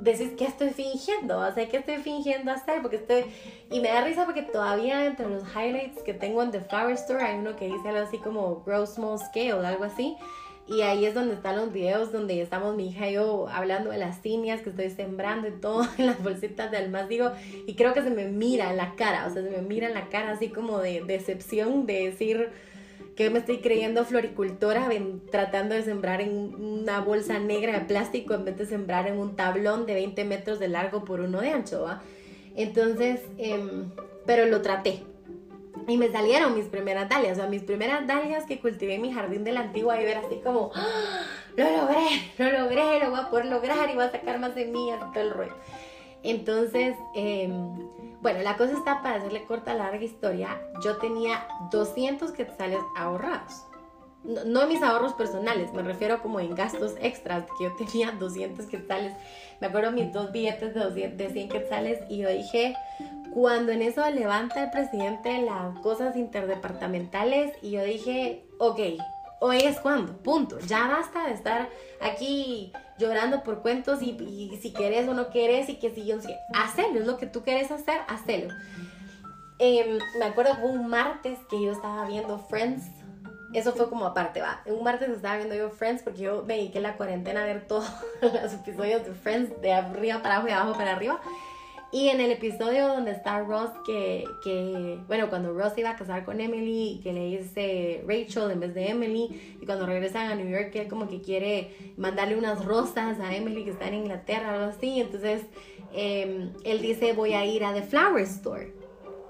decís 0.00 0.32
que 0.36 0.44
estoy 0.44 0.70
fingiendo, 0.70 1.38
o 1.38 1.52
sea, 1.52 1.68
que 1.68 1.76
estoy 1.78 1.96
fingiendo 1.98 2.50
hacer, 2.50 2.82
porque 2.82 2.96
estoy, 2.96 3.24
y 3.70 3.80
me 3.80 3.88
da 3.88 4.02
risa 4.02 4.24
porque 4.24 4.42
todavía 4.42 5.06
entre 5.06 5.28
los 5.28 5.42
highlights 5.54 6.02
que 6.02 6.14
tengo 6.14 6.42
en 6.42 6.50
The 6.50 6.60
Flower 6.60 6.94
Store 6.94 7.22
hay 7.22 7.38
uno 7.38 7.56
que 7.56 7.66
dice 7.66 7.88
algo 7.88 8.00
así 8.00 8.18
como 8.18 8.62
Grow 8.64 8.86
Small 8.86 9.18
Scale, 9.18 9.54
o 9.54 9.66
algo 9.66 9.84
así, 9.84 10.16
y 10.70 10.82
ahí 10.82 11.04
es 11.04 11.14
donde 11.14 11.34
están 11.34 11.56
los 11.56 11.72
videos 11.72 12.12
donde 12.12 12.40
estamos 12.40 12.76
mi 12.76 12.90
hija 12.90 13.10
y 13.10 13.14
yo 13.14 13.48
hablando 13.48 13.90
de 13.90 13.98
las 13.98 14.22
cinias 14.22 14.60
que 14.60 14.70
estoy 14.70 14.88
sembrando 14.90 15.48
y 15.48 15.52
todo 15.52 15.84
en 15.98 16.06
las 16.06 16.22
bolsitas 16.22 16.70
de 16.70 16.76
almácigo. 16.76 17.32
Y 17.66 17.74
creo 17.74 17.92
que 17.92 18.02
se 18.02 18.10
me 18.10 18.28
mira 18.28 18.70
en 18.70 18.76
la 18.76 18.94
cara, 18.94 19.26
o 19.26 19.32
sea, 19.32 19.42
se 19.42 19.50
me 19.50 19.62
mira 19.62 19.88
en 19.88 19.94
la 19.94 20.08
cara 20.08 20.30
así 20.30 20.48
como 20.48 20.78
de 20.78 21.02
decepción 21.02 21.86
de 21.86 22.10
decir 22.10 22.50
que 23.16 23.30
me 23.30 23.40
estoy 23.40 23.58
creyendo 23.58 24.04
floricultora 24.04 24.88
tratando 25.30 25.74
de 25.74 25.82
sembrar 25.82 26.20
en 26.20 26.54
una 26.54 27.00
bolsa 27.00 27.38
negra 27.38 27.78
de 27.78 27.84
plástico 27.84 28.34
en 28.34 28.44
vez 28.44 28.56
de 28.56 28.66
sembrar 28.66 29.06
en 29.06 29.18
un 29.18 29.36
tablón 29.36 29.86
de 29.86 29.94
20 29.94 30.24
metros 30.24 30.58
de 30.58 30.68
largo 30.68 31.04
por 31.04 31.20
uno 31.20 31.40
de 31.40 31.50
ancho, 31.50 31.82
¿va? 31.82 32.02
Entonces, 32.56 33.20
em, 33.38 33.90
pero 34.26 34.46
lo 34.46 34.62
traté, 34.62 35.02
y 35.86 35.96
me 35.96 36.10
salieron 36.10 36.54
mis 36.54 36.66
primeras 36.66 37.08
dalias, 37.08 37.32
o 37.32 37.40
sea, 37.40 37.48
mis 37.48 37.62
primeras 37.62 38.06
dalias 38.06 38.44
que 38.44 38.60
cultivé 38.60 38.94
en 38.94 39.02
mi 39.02 39.12
jardín 39.12 39.44
de 39.44 39.52
la 39.52 39.60
antigua 39.60 40.00
y 40.00 40.04
ver 40.04 40.18
así 40.18 40.36
como, 40.36 40.70
¡Ah! 40.74 41.22
lo 41.56 41.64
logré, 41.64 42.06
lo 42.38 42.60
logré, 42.60 43.00
lo 43.00 43.10
voy 43.10 43.20
a 43.20 43.30
poder 43.30 43.46
lograr 43.46 43.90
y 43.90 43.94
voy 43.94 44.04
a 44.04 44.10
sacar 44.10 44.38
más 44.38 44.54
semillas 44.54 45.00
y 45.08 45.12
todo 45.12 45.24
el 45.24 45.30
rollo. 45.30 45.54
Entonces, 46.22 46.94
em, 47.14 47.76
bueno, 48.20 48.42
la 48.42 48.56
cosa 48.56 48.72
está 48.72 49.02
para 49.02 49.16
hacerle 49.16 49.44
corta 49.44 49.74
larga 49.74 50.04
historia. 50.04 50.60
Yo 50.84 50.98
tenía 50.98 51.46
200 51.70 52.32
quetzales 52.32 52.80
ahorrados. 52.96 53.64
No, 54.22 54.66
mis 54.66 54.82
ahorros 54.82 55.14
personales, 55.14 55.72
me 55.72 55.82
refiero 55.82 56.20
como 56.20 56.40
en 56.40 56.54
gastos 56.54 56.94
extras, 57.00 57.46
que 57.56 57.64
yo 57.64 57.76
tenía 57.76 58.12
200 58.12 58.66
quetzales. 58.66 59.14
Me 59.60 59.68
acuerdo 59.68 59.92
mis 59.92 60.12
dos 60.12 60.30
billetes 60.30 60.74
de, 60.74 60.80
200, 60.80 61.16
de 61.16 61.30
100 61.30 61.48
quetzales 61.48 62.00
y 62.10 62.18
yo 62.18 62.28
dije, 62.28 62.76
cuando 63.32 63.72
en 63.72 63.80
eso 63.80 64.08
levanta 64.10 64.64
el 64.64 64.70
presidente 64.70 65.40
las 65.40 65.78
cosas 65.78 66.16
interdepartamentales 66.16 67.54
y 67.62 67.70
yo 67.70 67.82
dije, 67.82 68.44
ok, 68.58 68.80
hoy 69.40 69.58
es 69.60 69.80
cuando, 69.80 70.18
punto. 70.18 70.58
Ya 70.60 70.86
basta 70.86 71.26
de 71.26 71.32
estar 71.32 71.70
aquí 72.02 72.74
llorando 73.00 73.42
por 73.42 73.62
cuentos 73.62 74.00
y, 74.02 74.58
si 74.62 74.72
quieres 74.72 75.08
o 75.08 75.14
no 75.14 75.28
quieres 75.30 75.68
y 75.68 75.76
que 75.76 75.92
si 75.92 76.06
yo 76.06 76.16
no 76.16 76.22
sé, 76.22 76.38
hacelo, 76.54 77.00
es 77.00 77.06
lo 77.06 77.16
que 77.16 77.26
tú 77.26 77.42
quieres 77.42 77.70
hacer, 77.70 78.00
hacelo. 78.06 78.54
Em, 79.58 79.98
me 80.18 80.26
acuerdo 80.26 80.52
un 80.62 80.88
martes 80.88 81.38
que 81.50 81.62
yo 81.62 81.72
estaba 81.72 82.06
viendo 82.06 82.38
Friends. 82.38 82.84
Eso 83.52 83.72
fue 83.72 83.88
como 83.88 84.06
aparte, 84.06 84.40
va. 84.40 84.62
Un 84.66 84.84
martes 84.84 85.08
estaba 85.08 85.36
viendo 85.36 85.56
yo 85.56 85.70
Friends 85.70 86.02
porque 86.02 86.20
yo 86.20 86.44
me 86.46 86.54
dediqué 86.54 86.80
la 86.80 86.96
cuarentena 86.96 87.42
a 87.42 87.46
ver 87.46 87.66
todos 87.66 87.90
los 88.22 88.52
episodios 88.52 89.04
de 89.04 89.12
Friends 89.12 89.60
de 89.60 89.72
arriba 89.72 90.22
para 90.22 90.36
abajo 90.36 90.48
y 90.48 90.52
abajo 90.52 90.72
para 90.74 90.92
arriba. 90.92 91.20
Y 91.92 92.08
en 92.08 92.20
el 92.20 92.30
episodio 92.30 92.86
donde 92.86 93.10
está 93.10 93.40
Ross, 93.40 93.70
que, 93.84 94.24
que, 94.44 94.96
bueno, 95.08 95.28
cuando 95.28 95.52
Ross 95.52 95.72
iba 95.76 95.90
a 95.90 95.96
casar 95.96 96.24
con 96.24 96.40
Emily, 96.40 97.00
que 97.02 97.12
le 97.12 97.36
dice 97.36 98.04
Rachel 98.06 98.52
en 98.52 98.60
vez 98.60 98.74
de 98.74 98.90
Emily, 98.90 99.56
y 99.60 99.66
cuando 99.66 99.86
regresan 99.86 100.28
a 100.30 100.36
New 100.36 100.48
York, 100.48 100.70
él 100.74 100.86
como 100.86 101.08
que 101.08 101.20
quiere 101.20 101.92
mandarle 101.96 102.36
unas 102.36 102.64
rosas 102.64 103.18
a 103.18 103.34
Emily 103.34 103.64
que 103.64 103.70
está 103.70 103.88
en 103.88 103.94
Inglaterra, 103.94 104.54
algo 104.54 104.66
así. 104.66 105.00
Entonces, 105.00 105.42
em, 105.92 106.52
él 106.62 106.80
dice, 106.80 107.12
voy 107.12 107.32
a 107.32 107.44
ir 107.44 107.64
a 107.64 107.74
The 107.74 107.82
Flower 107.82 108.22
Store. 108.22 108.72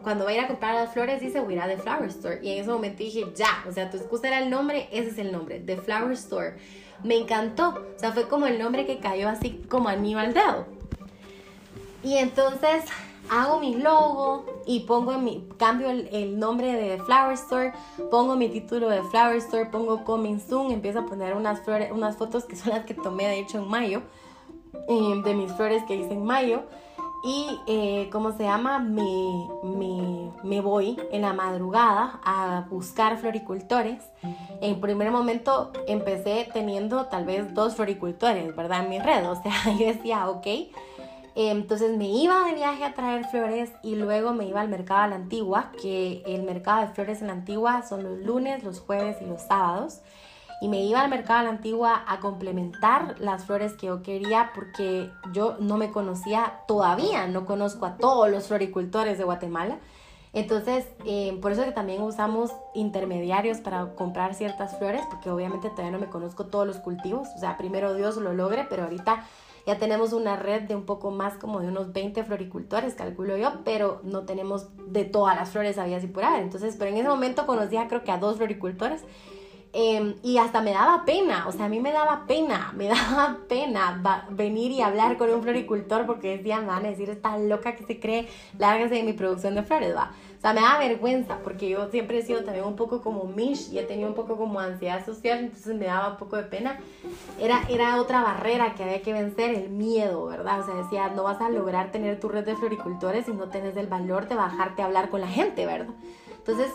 Cuando 0.03 0.25
va 0.25 0.31
a 0.31 0.35
ir 0.35 0.41
a 0.41 0.47
comprar 0.47 0.75
las 0.75 0.93
flores, 0.93 1.23
dice, 1.23 1.41
voy 1.41 1.55
a 1.55 1.57
ir 1.57 1.63
a 1.63 1.69
The 1.69 1.79
Flower 1.79 2.09
Store. 2.11 2.41
Y 2.43 2.51
en 2.53 2.59
ese 2.59 2.71
momento 2.71 2.99
dije, 2.99 3.25
ya, 3.35 3.65
o 3.67 3.73
sea, 3.73 3.89
tu 3.89 3.97
excusa 3.97 4.29
era 4.29 4.39
el 4.39 4.51
nombre, 4.51 4.87
ese 4.93 5.09
es 5.09 5.19
el 5.19 5.33
nombre, 5.33 5.61
The 5.61 5.79
Flower 5.79 6.13
Store. 6.13 6.57
Me 7.05 7.17
encantó, 7.17 7.71
o 7.97 7.99
sea, 7.99 8.13
fue 8.13 8.29
como 8.29 8.47
el 8.47 8.59
nombre 8.59 8.85
que 8.85 8.99
cayó 8.99 9.31
así 9.31 9.63
como 9.71 9.89
a 9.89 9.93
al 9.93 10.35
dedo. 10.35 10.67
Y 12.03 12.17
entonces 12.17 12.85
hago 13.31 13.61
mi 13.61 13.77
logo 13.77 14.45
y 14.67 14.81
pongo 14.81 15.19
mi, 15.19 15.47
cambio 15.57 15.91
el, 15.91 16.39
nombre 16.39 16.73
de 16.73 16.99
Flower 16.99 17.35
Store, 17.35 17.73
pongo 18.11 18.37
mi 18.37 18.49
título 18.49 18.89
de 18.89 19.03
Flower 19.05 19.37
Store, 19.37 19.67
pongo 19.67 20.05
Coming 20.05 20.41
Soon, 20.41 20.73
empiezo 20.73 21.01
a 21.01 21.07
poner 21.07 21.35
unas, 21.37 21.61
flores, 21.61 21.93
unas 21.93 22.17
fotos 22.17 22.45
que 22.45 22.57
son 22.57 22.71
las 22.71 22.85
que 22.85 22.95
tomé 22.95 23.27
de 23.27 23.39
hecho 23.39 23.59
en 23.59 23.69
mayo, 23.69 24.03
eh, 24.89 25.23
de 25.25 25.35
mis 25.35 25.53
flores 25.53 25.83
que 25.85 25.95
hice 25.95 26.13
en 26.13 26.25
mayo. 26.25 26.63
Y, 27.23 27.61
eh, 27.67 28.09
¿cómo 28.11 28.33
se 28.33 28.45
llama? 28.45 28.79
Me, 28.79 29.47
me, 29.63 30.31
me, 30.43 30.63
voy 30.63 30.99
en 31.13 31.21
la 31.21 31.35
madrugada 31.35 32.19
a 32.25 32.65
buscar 32.71 33.19
floricultores. 33.19 34.03
En 34.63 34.81
primer 34.81 35.11
momento 35.11 35.71
empecé 35.87 36.49
teniendo 36.55 37.07
tal 37.07 37.27
vez 37.27 37.53
dos 37.53 37.77
floricultores, 37.77 38.57
¿verdad? 38.57 38.85
En 38.85 38.89
mi 38.89 38.99
red. 38.99 39.31
O 39.31 39.41
sea, 39.43 39.53
yo 39.79 39.87
decía, 39.89 40.31
ok. 40.31 40.47
Entonces 41.35 41.97
me 41.97 42.09
iba 42.09 42.45
de 42.45 42.55
viaje 42.55 42.85
a 42.85 42.95
traer 42.95 43.25
flores 43.27 43.71
y 43.83 43.95
luego 43.95 44.33
me 44.33 44.47
iba 44.47 44.61
al 44.61 44.69
mercado 44.69 45.03
a 45.03 45.07
la 45.09 45.17
antigua, 45.17 45.73
que 45.81 46.23
el 46.27 46.43
mercado 46.43 46.81
de 46.83 46.89
flores 46.89 47.21
en 47.21 47.29
la 47.29 47.35
antigua 47.35 47.83
son 47.83 48.03
los 48.03 48.19
lunes, 48.19 48.65
los 48.65 48.81
jueves 48.81 49.17
y 49.21 49.27
los 49.27 49.43
sábados 49.43 50.01
y 50.61 50.69
me 50.69 50.83
iba 50.83 51.01
al 51.01 51.09
mercado 51.09 51.41
a 51.41 51.43
la 51.45 51.51
antigua 51.51 52.05
a 52.07 52.21
complementar 52.21 53.19
las 53.19 53.47
flores 53.47 53.73
que 53.73 53.87
yo 53.87 54.03
quería 54.03 54.53
porque 54.55 55.11
yo 55.33 55.57
no 55.59 55.79
me 55.79 55.91
conocía 55.91 56.61
todavía, 56.69 57.27
no 57.27 57.47
conozco 57.47 57.87
a 57.87 57.97
todos 57.97 58.31
los 58.31 58.47
floricultores 58.47 59.17
de 59.17 59.25
Guatemala. 59.25 59.79
Entonces, 60.33 60.87
eh, 61.07 61.37
por 61.43 61.51
eso 61.51 61.65
que 61.65 61.73
también 61.73 62.03
usamos 62.03 62.53
intermediarios 62.75 63.59
para 63.59 63.95
comprar 63.97 64.35
ciertas 64.35 64.79
flores, 64.79 65.03
porque 65.11 65.31
obviamente 65.31 65.71
todavía 65.71 65.91
no 65.91 65.99
me 65.99 66.11
conozco 66.11 66.47
todos 66.47 66.67
los 66.67 66.77
cultivos. 66.77 67.29
O 67.35 67.39
sea, 67.39 67.57
primero 67.57 67.95
Dios 67.95 68.17
lo 68.17 68.33
logre, 68.33 68.67
pero 68.69 68.85
ahorita 68.85 69.25
ya 69.71 69.79
tenemos 69.79 70.13
una 70.13 70.35
red 70.35 70.63
de 70.63 70.75
un 70.75 70.85
poco 70.85 71.13
más 71.13 71.35
como 71.35 71.61
de 71.61 71.69
unos 71.69 71.93
20 71.93 72.25
floricultores, 72.25 72.95
calculo 72.95 73.37
yo, 73.37 73.61
pero 73.65 74.01
no 74.03 74.25
tenemos 74.25 74.67
de 74.89 75.05
todas 75.05 75.37
las 75.37 75.51
flores 75.51 75.79
había 75.79 75.99
así 75.99 76.09
por 76.09 76.25
ahí. 76.25 76.43
Entonces, 76.43 76.75
pero 76.77 76.91
en 76.91 76.97
ese 76.97 77.09
momento 77.09 77.47
conocía 77.47 77.87
creo 77.87 78.03
que 78.03 78.11
a 78.11 78.19
dos 78.19 78.39
floricultores 78.39 79.03
Em, 79.73 80.17
y 80.25 80.39
hasta 80.39 80.61
me 80.63 80.73
daba 80.73 81.05
pena, 81.05 81.47
o 81.47 81.53
sea, 81.53 81.67
a 81.67 81.69
mí 81.69 81.79
me 81.79 81.93
daba 81.93 82.27
pena, 82.27 82.73
me 82.75 82.89
daba 82.89 83.39
pena 83.49 84.03
venir 84.31 84.73
y 84.73 84.83
hablar 84.83 85.17
con 85.17 85.31
un 85.31 85.43
floricultor 85.43 86.07
porque 86.07 86.39
decían, 86.39 86.67
van 86.67 86.85
a 86.85 86.89
decir, 86.89 87.09
esta 87.09 87.39
loca 87.39 87.77
que 87.77 87.85
se 87.85 88.01
cree, 88.01 88.29
lárgase 88.59 88.97
de 88.97 89.05
mi 89.05 89.13
producción 89.13 89.55
de 89.55 89.63
flores, 89.63 89.95
va. 89.95 90.11
O 90.41 90.43
sea, 90.43 90.55
me 90.55 90.63
daba 90.63 90.79
vergüenza 90.79 91.37
porque 91.45 91.69
yo 91.69 91.91
siempre 91.91 92.17
he 92.17 92.23
sido 92.23 92.43
también 92.45 92.65
un 92.65 92.75
poco 92.75 93.03
como 93.03 93.25
Mish 93.25 93.71
y 93.71 93.79
he 93.79 93.83
tenido 93.83 94.09
un 94.09 94.15
poco 94.15 94.39
como 94.39 94.59
ansiedad 94.59 95.05
social, 95.05 95.41
entonces 95.41 95.77
me 95.77 95.85
daba 95.85 96.13
un 96.13 96.17
poco 96.17 96.37
de 96.37 96.45
pena. 96.45 96.81
Era, 97.39 97.61
era 97.69 98.01
otra 98.01 98.23
barrera 98.23 98.75
que 98.75 98.83
había 98.83 99.03
que 99.03 99.13
vencer, 99.13 99.51
el 99.51 99.69
miedo, 99.69 100.25
¿verdad? 100.25 100.61
O 100.61 100.65
sea, 100.65 100.77
decía, 100.77 101.09
no 101.11 101.25
vas 101.25 101.43
a 101.43 101.51
lograr 101.51 101.93
tener 101.93 102.19
tu 102.19 102.31
red 102.31 102.47
de 102.47 102.57
floricultores 102.57 103.27
si 103.27 103.33
no 103.33 103.51
tienes 103.51 103.77
el 103.77 103.87
valor 103.87 104.29
de 104.29 104.37
bajarte 104.37 104.81
a 104.81 104.87
hablar 104.87 105.11
con 105.11 105.21
la 105.21 105.29
gente, 105.29 105.67
¿verdad? 105.67 105.93
Entonces, 106.39 106.73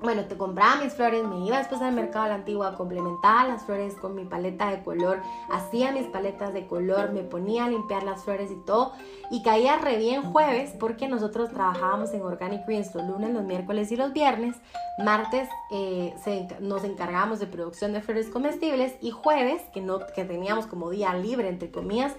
bueno, 0.00 0.26
te 0.26 0.36
compraba 0.36 0.82
mis 0.82 0.92
flores, 0.92 1.24
me 1.24 1.46
iba 1.46 1.56
después 1.56 1.80
al 1.80 1.94
mercado 1.94 2.26
a 2.26 2.28
la 2.28 2.34
antigua, 2.34 2.76
complementaba 2.76 3.48
las 3.48 3.64
flores 3.64 3.94
con 3.94 4.14
mi 4.14 4.24
paleta 4.24 4.70
de 4.70 4.82
color, 4.82 5.20
hacía 5.50 5.90
mis 5.90 6.06
paletas 6.06 6.52
de 6.52 6.66
color, 6.66 7.12
me 7.12 7.22
ponía 7.22 7.64
a 7.64 7.70
limpiar 7.70 8.02
las 8.02 8.22
flores 8.22 8.50
y 8.50 8.56
todo. 8.56 8.92
Y 9.30 9.42
caía 9.42 9.78
re 9.78 9.96
bien 9.96 10.22
jueves 10.22 10.74
porque 10.78 11.08
nosotros 11.08 11.50
trabajábamos 11.50 12.12
en 12.12 12.22
Organic 12.22 12.66
Greens 12.66 12.94
los 12.94 13.06
lunes, 13.06 13.32
los 13.32 13.42
miércoles 13.44 13.90
y 13.90 13.96
los 13.96 14.12
viernes. 14.12 14.56
Martes 14.98 15.48
eh, 15.70 16.14
nos 16.60 16.84
encargábamos 16.84 17.40
de 17.40 17.46
producción 17.46 17.92
de 17.92 18.02
flores 18.02 18.28
comestibles 18.28 18.94
y 19.00 19.10
jueves, 19.10 19.62
que, 19.72 19.80
no, 19.80 20.00
que 20.14 20.24
teníamos 20.24 20.66
como 20.66 20.90
día 20.90 21.14
libre, 21.14 21.48
entre 21.48 21.70
comillas, 21.70 22.12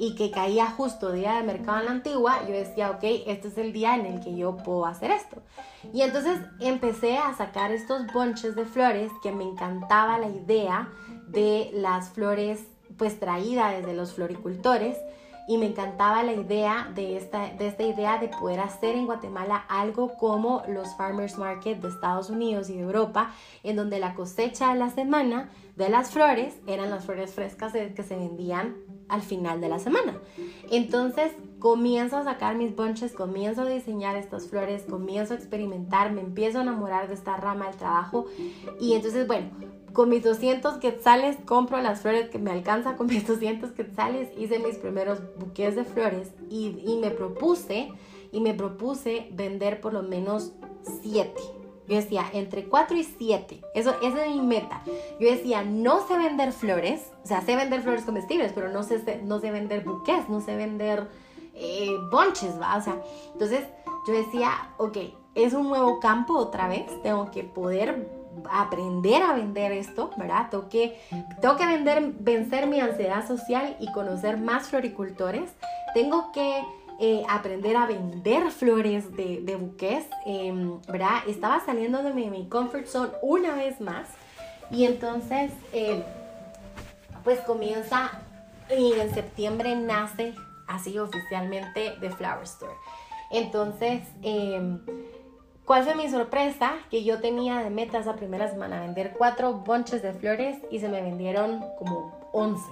y 0.00 0.14
que 0.14 0.30
caía 0.30 0.70
justo 0.70 1.12
día 1.12 1.34
de 1.34 1.42
mercado 1.42 1.80
en 1.80 1.84
la 1.84 1.90
antigua, 1.90 2.40
yo 2.48 2.54
decía, 2.54 2.90
ok, 2.90 3.04
este 3.26 3.48
es 3.48 3.58
el 3.58 3.74
día 3.74 3.96
en 3.96 4.06
el 4.06 4.20
que 4.20 4.34
yo 4.34 4.56
puedo 4.56 4.86
hacer 4.86 5.10
esto. 5.10 5.42
Y 5.92 6.00
entonces 6.00 6.38
empecé 6.58 7.18
a 7.18 7.34
sacar 7.34 7.70
estos 7.70 8.10
bonches 8.10 8.56
de 8.56 8.64
flores 8.64 9.12
que 9.22 9.30
me 9.30 9.44
encantaba 9.44 10.18
la 10.18 10.28
idea 10.28 10.88
de 11.28 11.68
las 11.74 12.08
flores 12.08 12.60
pues 12.96 13.20
traídas 13.20 13.76
desde 13.76 13.92
los 13.92 14.14
floricultores 14.14 14.96
y 15.46 15.58
me 15.58 15.66
encantaba 15.66 16.22
la 16.22 16.32
idea 16.32 16.90
de 16.94 17.18
esta, 17.18 17.50
de 17.50 17.68
esta 17.68 17.82
idea 17.82 18.16
de 18.16 18.28
poder 18.28 18.60
hacer 18.60 18.96
en 18.96 19.04
Guatemala 19.04 19.64
algo 19.68 20.14
como 20.16 20.62
los 20.66 20.96
farmers 20.96 21.36
market 21.36 21.78
de 21.78 21.88
Estados 21.88 22.30
Unidos 22.30 22.70
y 22.70 22.76
de 22.76 22.84
Europa, 22.84 23.34
en 23.64 23.76
donde 23.76 24.00
la 24.00 24.14
cosecha 24.14 24.72
de 24.72 24.78
la 24.78 24.88
semana 24.88 25.50
de 25.76 25.90
las 25.90 26.10
flores 26.10 26.54
eran 26.66 26.88
las 26.88 27.04
flores 27.04 27.34
frescas 27.34 27.72
que 27.72 28.02
se 28.02 28.16
vendían 28.16 28.76
al 29.10 29.22
final 29.22 29.60
de 29.60 29.68
la 29.68 29.78
semana. 29.78 30.18
Entonces 30.70 31.32
comienzo 31.58 32.16
a 32.16 32.24
sacar 32.24 32.56
mis 32.56 32.74
bunches, 32.74 33.12
comienzo 33.12 33.62
a 33.62 33.68
diseñar 33.68 34.16
estas 34.16 34.46
flores, 34.48 34.84
comienzo 34.88 35.34
a 35.34 35.36
experimentar, 35.36 36.12
me 36.12 36.22
empiezo 36.22 36.58
a 36.58 36.62
enamorar 36.62 37.08
de 37.08 37.14
esta 37.14 37.36
rama 37.36 37.66
del 37.66 37.76
trabajo 37.76 38.26
y 38.80 38.94
entonces 38.94 39.26
bueno, 39.26 39.50
con 39.92 40.08
mis 40.08 40.22
200 40.22 40.78
quetzales 40.78 41.36
compro 41.44 41.80
las 41.80 42.00
flores 42.00 42.30
que 42.30 42.38
me 42.38 42.50
alcanza 42.50 42.96
con 42.96 43.08
mis 43.08 43.26
200 43.26 43.72
quetzales, 43.72 44.30
hice 44.38 44.58
mis 44.58 44.76
primeros 44.76 45.20
buques 45.38 45.76
de 45.76 45.84
flores 45.84 46.32
y, 46.48 46.98
me 47.00 47.10
propuse 47.10 47.88
y 48.32 48.40
me 48.40 48.54
propuse 48.54 49.28
vender 49.32 49.80
por 49.80 49.92
lo 49.92 50.02
menos 50.02 50.52
7 51.02 51.59
yo 51.90 51.96
decía, 51.96 52.24
entre 52.32 52.68
4 52.68 52.96
y 52.96 53.02
7. 53.02 53.60
Eso, 53.74 53.94
esa 54.00 54.24
es 54.24 54.30
mi 54.30 54.40
meta. 54.40 54.80
Yo 55.18 55.28
decía, 55.28 55.64
no 55.64 56.06
sé 56.06 56.16
vender 56.16 56.52
flores. 56.52 57.10
O 57.24 57.26
sea, 57.26 57.40
sé 57.40 57.56
vender 57.56 57.82
flores 57.82 58.04
comestibles, 58.04 58.52
pero 58.54 58.68
no 58.68 58.84
sé, 58.84 59.20
no 59.24 59.40
sé 59.40 59.50
vender 59.50 59.82
buques, 59.82 60.28
no 60.28 60.40
sé 60.40 60.54
vender 60.54 61.08
eh, 61.54 61.96
bonches, 62.12 62.60
¿va? 62.60 62.76
O 62.76 62.80
sea, 62.80 63.02
entonces 63.32 63.64
yo 64.06 64.14
decía, 64.14 64.52
ok, 64.78 64.98
es 65.34 65.52
un 65.52 65.68
nuevo 65.68 65.98
campo 65.98 66.34
otra 66.38 66.68
vez. 66.68 66.86
Tengo 67.02 67.28
que 67.32 67.42
poder 67.42 68.08
aprender 68.48 69.24
a 69.24 69.32
vender 69.32 69.72
esto, 69.72 70.10
¿verdad? 70.16 70.48
Tengo 70.48 70.68
que, 70.68 71.00
tengo 71.40 71.56
que 71.56 71.66
vender, 71.66 72.14
vencer 72.20 72.68
mi 72.68 72.78
ansiedad 72.78 73.26
social 73.26 73.76
y 73.80 73.90
conocer 73.90 74.38
más 74.38 74.68
floricultores. 74.68 75.50
Tengo 75.92 76.30
que 76.30 76.62
eh, 77.02 77.24
aprender 77.30 77.78
a 77.78 77.86
vender 77.86 78.50
flores 78.50 79.16
de, 79.16 79.40
de 79.40 79.56
buques, 79.56 80.04
em, 80.26 80.82
¿verdad? 80.82 81.26
Estaba 81.26 81.58
saliendo 81.64 82.02
de 82.02 82.12
mi, 82.12 82.46
comfort 82.50 82.84
zone 82.84 83.12
una 83.22 83.54
vez 83.54 83.80
más 83.80 84.06
y 84.70 84.84
entonces, 84.84 85.50
em, 85.72 86.02
pues 87.24 87.40
comienza 87.40 88.10
y 88.68 88.92
en 88.92 89.14
septiembre 89.14 89.76
nace 89.76 90.34
así 90.68 90.98
oficialmente 90.98 91.94
The 92.00 92.10
Flower 92.10 92.44
Store. 92.44 92.74
Entonces, 93.30 94.02
em, 94.20 94.80
¿cuál 95.64 95.84
fue 95.84 95.94
mi 95.94 96.10
sorpresa? 96.10 96.74
Que 96.90 97.02
yo 97.02 97.18
tenía 97.20 97.60
de 97.60 97.70
meta 97.70 97.98
esa 97.98 98.14
primera 98.16 98.50
semana 98.50 98.82
vender 98.82 99.14
cuatro 99.16 99.54
bunches 99.54 100.02
de 100.02 100.12
flores 100.12 100.58
y 100.70 100.80
se 100.80 100.90
me 100.90 101.00
vendieron 101.00 101.64
como 101.78 102.12
11. 102.32 102.62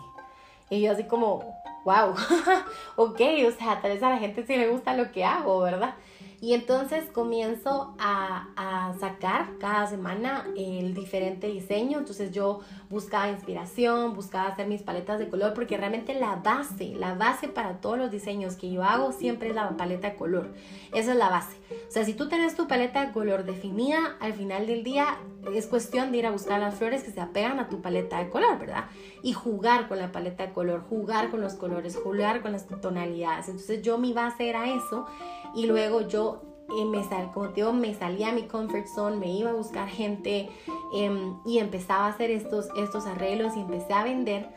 Y 0.68 0.82
yo 0.82 0.92
así 0.92 1.04
como, 1.04 1.57
wow, 1.84 2.14
ok, 2.96 3.20
o 3.46 3.50
sea, 3.52 3.80
tal 3.80 3.92
vez 3.92 4.02
a 4.02 4.10
la 4.10 4.18
gente 4.18 4.44
sí 4.46 4.56
le 4.56 4.68
gusta 4.68 4.94
lo 4.94 5.10
que 5.12 5.24
hago, 5.24 5.60
¿verdad? 5.60 5.94
Y 6.40 6.54
entonces 6.54 7.10
comienzo 7.10 7.96
a, 7.98 8.48
a, 8.54 8.94
sacar 9.00 9.58
cada 9.58 9.88
semana 9.88 10.46
el 10.56 10.94
diferente 10.94 11.48
diseño. 11.48 11.98
Entonces 11.98 12.30
yo 12.30 12.60
buscaba 12.88 13.28
inspiración, 13.28 14.14
buscaba 14.14 14.50
hacer 14.50 14.68
mis 14.68 14.82
paletas 14.82 15.18
de 15.18 15.28
color, 15.28 15.52
porque 15.52 15.76
realmente 15.76 16.14
la 16.14 16.36
base, 16.36 16.94
la 16.94 17.14
base 17.14 17.48
para 17.48 17.80
todos 17.80 17.98
los 17.98 18.12
diseños 18.12 18.54
que 18.54 18.70
yo 18.70 18.84
hago 18.84 19.10
siempre 19.10 19.48
es 19.48 19.54
la 19.56 19.76
paleta 19.76 20.10
de 20.10 20.16
color. 20.16 20.54
Esa 20.94 21.10
es 21.10 21.18
la 21.18 21.28
base. 21.28 21.56
O 21.88 21.90
sea, 21.90 22.04
si 22.04 22.14
tú 22.14 22.28
tienes 22.28 22.54
tu 22.54 22.68
paleta 22.68 23.04
de 23.04 23.12
color 23.12 23.44
definida, 23.44 24.16
al 24.20 24.32
final 24.32 24.66
del 24.66 24.84
día 24.84 25.18
es 25.54 25.66
cuestión 25.66 26.12
de 26.12 26.18
ir 26.18 26.26
a 26.26 26.30
buscar 26.30 26.60
las 26.60 26.76
flores 26.76 27.02
que 27.02 27.10
se 27.10 27.20
apegan 27.20 27.58
a 27.58 27.68
tu 27.68 27.82
paleta 27.82 28.18
de 28.18 28.30
color, 28.30 28.58
¿verdad? 28.58 28.84
Y 29.22 29.32
jugar 29.32 29.88
con 29.88 29.98
la 29.98 30.12
paleta 30.12 30.46
de 30.46 30.52
color, 30.52 30.84
jugar 30.88 31.30
con 31.30 31.40
los 31.40 31.54
colores, 31.54 31.96
jugar 31.96 32.42
con 32.42 32.52
las 32.52 32.66
tonalidades. 32.66 33.48
Entonces 33.48 33.82
yo 33.82 33.98
mi 33.98 34.12
base 34.12 34.48
era 34.48 34.72
eso 34.72 35.06
y 35.54 35.66
luego 35.66 36.02
yo 36.02 36.42
eh, 36.76 36.84
me 36.84 37.02
sal, 37.04 37.30
como 37.32 37.48
te 37.48 37.56
digo, 37.56 37.72
me 37.72 37.94
salía 37.94 38.28
a 38.28 38.32
mi 38.32 38.42
comfort 38.42 38.86
zone, 38.86 39.16
me 39.16 39.30
iba 39.30 39.50
a 39.50 39.54
buscar 39.54 39.88
gente 39.88 40.50
em, 40.94 41.36
y 41.46 41.58
empezaba 41.58 42.06
a 42.06 42.08
hacer 42.08 42.30
estos, 42.30 42.68
estos 42.76 43.06
arreglos 43.06 43.56
y 43.56 43.60
empecé 43.60 43.92
a 43.94 44.04
vender. 44.04 44.48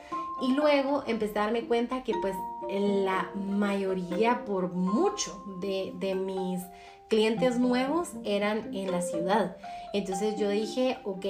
Y 0.42 0.54
luego 0.54 1.04
empecé 1.08 1.39
a 1.39 1.44
darme 1.44 1.66
cuenta 1.68 2.04
que 2.04 2.14
pues 2.22 2.36
la 2.68 3.30
mayoría, 3.36 4.44
por 4.44 4.74
mucho, 4.74 5.44
de, 5.62 5.94
de 6.00 6.16
mis 6.16 6.62
clientes 7.08 7.60
nuevos 7.60 8.10
eran 8.24 8.74
en 8.76 8.92
la 8.92 9.02
ciudad. 9.02 9.56
Entonces 9.94 10.38
yo 10.38 10.50
dije, 10.50 10.98
ok, 11.04 11.26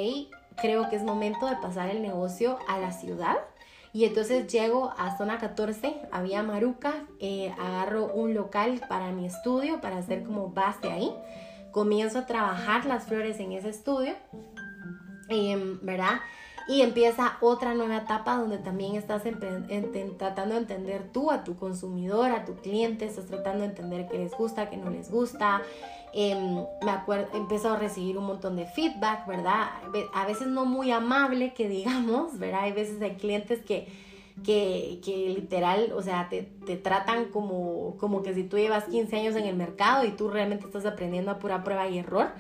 creo 0.56 0.90
que 0.90 0.96
es 0.96 1.04
momento 1.04 1.48
de 1.48 1.58
pasar 1.58 1.90
el 1.90 2.02
negocio 2.02 2.58
a 2.68 2.80
la 2.80 2.92
ciudad 2.92 3.38
y 3.94 4.06
entonces 4.06 4.48
llego 4.48 4.94
a 4.98 5.18
zona 5.18 5.38
14, 5.38 6.02
había 6.12 6.44
Maruca, 6.44 7.06
eh, 7.20 7.54
agarro 7.60 8.06
un 8.14 8.34
local 8.34 8.82
para 8.88 9.12
mi 9.12 9.26
estudio, 9.26 9.82
para 9.82 9.98
hacer 9.98 10.24
como 10.24 10.50
base 10.50 10.90
ahí. 10.90 11.14
Comienzo 11.72 12.20
a 12.20 12.26
trabajar 12.26 12.86
las 12.86 13.06
flores 13.06 13.40
en 13.40 13.52
ese 13.52 13.70
estudio, 13.70 14.14
em, 15.28 15.80
¿verdad? 15.82 16.22
Y 16.70 16.84
empieza 16.84 17.38
otra 17.42 17.74
nueva 17.74 17.98
etapa 17.98 18.38
donde 18.38 18.58
también 18.58 18.96
estás 18.96 19.24
tratando 19.24 20.56
de 20.56 20.62
entender 20.62 21.10
tú 21.12 21.32
a 21.32 21.44
tu 21.44 21.58
consumidor, 21.58 22.32
a 22.32 22.46
tu 22.46 22.56
cliente, 22.56 23.06
estás 23.06 23.26
tratando 23.26 23.64
de 23.64 23.70
entender 23.70 24.08
qué 24.10 24.20
les 24.20 24.32
gusta, 24.32 24.70
qué 24.70 24.78
no 24.78 24.90
les 24.90 25.12
gusta. 25.12 25.62
Em, 26.14 26.66
me 26.84 26.92
acuerdo, 26.92 27.28
empezó 27.38 27.72
a 27.72 27.78
recibir 27.78 28.18
un 28.18 28.26
montón 28.26 28.58
de 28.58 28.66
feedback, 28.66 29.26
¿verdad? 29.28 29.70
A 30.14 30.26
veces 30.26 30.48
no 30.48 30.66
muy 30.66 30.92
amable, 30.92 31.54
que 31.54 31.70
digamos, 31.70 32.38
¿verdad? 32.38 32.64
Hay 32.64 32.74
veces 32.74 33.02
hay 33.02 33.16
clientes 33.16 33.62
que, 33.62 33.88
que, 34.44 35.00
que 35.04 35.30
literal, 35.30 35.94
o 35.96 36.02
sea, 36.02 36.28
te, 36.30 36.44
te, 36.66 36.76
tratan 36.76 37.26
como, 37.26 37.96
como 37.98 38.24
que 38.24 38.34
si 38.34 38.44
tú 38.44 38.58
llevas 38.58 38.86
15 38.86 39.16
años 39.16 39.36
en 39.36 39.46
el 39.46 39.56
mercado 39.56 40.04
y 40.04 40.12
tú 40.12 40.30
realmente 40.30 40.66
estás 40.66 40.86
aprendiendo 40.86 41.32
a 41.32 41.40
pura 41.40 41.64
prueba 41.64 41.88
y 41.88 42.00
error. 42.00 42.32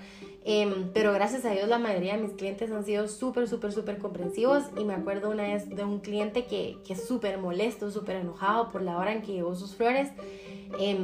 Em, 0.43 0.89
pero 0.91 1.13
gracias 1.13 1.45
a 1.45 1.51
Dios 1.51 1.69
la 1.69 1.77
mayoría 1.77 2.17
de 2.17 2.23
mis 2.23 2.31
clientes 2.31 2.71
han 2.71 2.83
sido 2.83 3.07
súper, 3.07 3.47
súper, 3.47 3.71
súper 3.71 3.99
comprensivos 3.99 4.63
y 4.75 4.83
me 4.83 4.95
acuerdo 4.95 5.29
una 5.29 5.43
vez 5.43 5.69
de 5.69 5.83
un 5.83 5.99
cliente 5.99 6.45
que, 6.45 6.77
que 6.83 6.95
súper 6.95 7.37
molesto, 7.37 7.91
súper 7.91 8.17
enojado 8.17 8.71
por 8.71 8.81
la 8.81 8.97
hora 8.97 9.13
en 9.13 9.21
que 9.21 9.33
llevó 9.33 9.55
sus 9.55 9.75
flores. 9.75 10.09
Eh, 10.79 10.97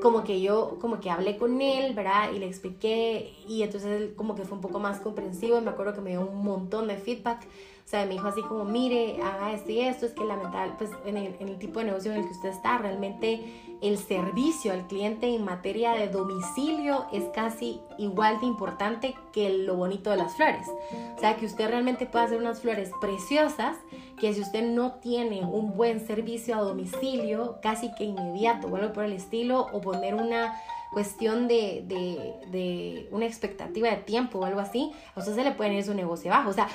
como 0.00 0.24
que 0.24 0.40
yo 0.40 0.78
como 0.80 1.00
que 1.00 1.10
hablé 1.10 1.36
con 1.36 1.60
él, 1.60 1.94
¿verdad? 1.94 2.32
Y 2.32 2.38
le 2.38 2.46
expliqué 2.46 3.34
y 3.46 3.62
entonces 3.62 3.90
él 4.00 4.14
como 4.16 4.34
que 4.34 4.44
fue 4.44 4.56
un 4.56 4.62
poco 4.62 4.78
más 4.78 5.00
comprensivo 5.00 5.58
y 5.58 5.60
me 5.60 5.70
acuerdo 5.70 5.94
que 5.94 6.00
me 6.00 6.10
dio 6.10 6.20
un 6.22 6.44
montón 6.44 6.88
de 6.88 6.96
feedback. 6.96 7.46
O 7.84 7.88
sea, 7.88 8.06
me 8.06 8.12
dijo 8.12 8.28
así 8.28 8.40
como, 8.42 8.64
mire, 8.64 9.20
haga 9.22 9.52
esto 9.52 9.70
y 9.70 9.80
esto, 9.80 10.06
es 10.06 10.12
que 10.12 10.24
lamentable, 10.24 10.74
pues 10.78 10.90
en 11.04 11.16
el, 11.16 11.36
en 11.40 11.48
el 11.48 11.58
tipo 11.58 11.80
de 11.80 11.86
negocio 11.86 12.12
en 12.12 12.18
el 12.18 12.24
que 12.24 12.32
usted 12.32 12.48
está, 12.50 12.78
realmente 12.78 13.40
el 13.82 13.98
servicio 13.98 14.72
al 14.72 14.86
cliente 14.86 15.26
en 15.34 15.44
materia 15.44 15.92
de 15.92 16.08
domicilio 16.08 17.06
es 17.12 17.24
casi 17.34 17.80
igual 17.98 18.38
de 18.40 18.46
importante 18.46 19.16
que 19.32 19.50
lo 19.50 19.74
bonito 19.74 20.10
de 20.10 20.18
las 20.18 20.36
flores. 20.36 20.68
O 21.16 21.18
sea, 21.18 21.36
que 21.36 21.46
usted 21.46 21.68
realmente 21.68 22.06
puede 22.06 22.26
hacer 22.26 22.38
unas 22.38 22.60
flores 22.60 22.92
preciosas 23.00 23.76
que 24.18 24.32
si 24.32 24.40
usted 24.40 24.62
no 24.62 24.92
tiene 24.94 25.44
un 25.44 25.76
buen 25.76 26.06
servicio 26.06 26.54
a 26.56 26.60
domicilio, 26.60 27.58
casi 27.60 27.92
que 27.96 28.04
inmediato, 28.04 28.68
o 28.68 28.76
algo 28.76 28.92
por 28.92 29.04
el 29.04 29.12
estilo, 29.12 29.66
o 29.72 29.80
poner 29.80 30.14
una 30.14 30.54
cuestión 30.92 31.48
de, 31.48 31.82
de, 31.86 32.34
de, 32.50 33.08
una 33.10 33.26
expectativa 33.26 33.88
de 33.88 33.96
tiempo 33.96 34.38
o 34.38 34.44
algo 34.44 34.60
así, 34.60 34.92
a 35.14 35.20
usted 35.20 35.34
se 35.34 35.42
le 35.42 35.52
puede 35.52 35.74
ir 35.74 35.84
su 35.84 35.94
negocio 35.94 36.32
abajo. 36.32 36.50
O 36.50 36.52
sea, 36.52 36.68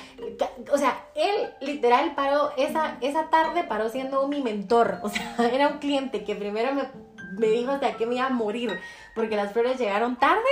o 0.72 0.78
sea, 0.78 1.06
él 1.14 1.54
literal 1.60 2.14
paró, 2.14 2.50
esa, 2.56 2.98
esa 3.00 3.30
tarde 3.30 3.64
paró 3.64 3.88
siendo 3.88 4.26
mi 4.28 4.42
mentor. 4.42 4.98
O 5.02 5.08
sea, 5.08 5.36
era 5.52 5.68
un 5.68 5.78
cliente 5.78 6.24
que 6.24 6.34
primero 6.34 6.74
me, 6.74 6.82
me 7.38 7.48
dijo 7.48 7.70
hasta 7.70 7.96
que 7.96 8.06
me 8.06 8.16
iba 8.16 8.26
a 8.26 8.30
morir, 8.30 8.78
porque 9.14 9.36
las 9.36 9.52
flores 9.52 9.78
llegaron 9.78 10.16
tarde 10.16 10.42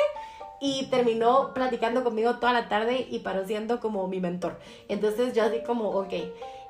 y 0.60 0.86
terminó 0.86 1.52
platicando 1.52 2.02
conmigo 2.02 2.36
toda 2.36 2.52
la 2.52 2.68
tarde 2.68 3.06
y 3.10 3.18
paró 3.18 3.44
siendo 3.44 3.80
como 3.80 4.06
mi 4.08 4.20
mentor. 4.20 4.58
Entonces 4.88 5.34
yo 5.34 5.44
así 5.44 5.62
como, 5.66 5.90
ok. 5.90 6.12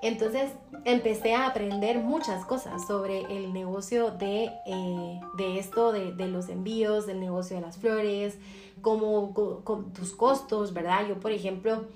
Entonces 0.06 0.52
empecé 0.84 1.34
a 1.34 1.48
aprender 1.48 1.98
muchas 1.98 2.44
cosas 2.44 2.86
sobre 2.86 3.22
el 3.22 3.52
negocio 3.52 4.12
de, 4.12 4.52
eh, 4.66 5.20
de 5.36 5.58
esto, 5.58 5.90
de, 5.90 6.12
de, 6.12 6.28
los 6.28 6.48
envíos, 6.48 7.06
del 7.06 7.18
negocio 7.18 7.56
de 7.56 7.62
las 7.62 7.76
flores, 7.76 8.38
con, 8.82 9.92
tus 9.92 10.12
costos, 10.12 10.72
¿verdad? 10.72 11.08
Yo, 11.08 11.18
por 11.18 11.32
ejemplo, 11.32 11.86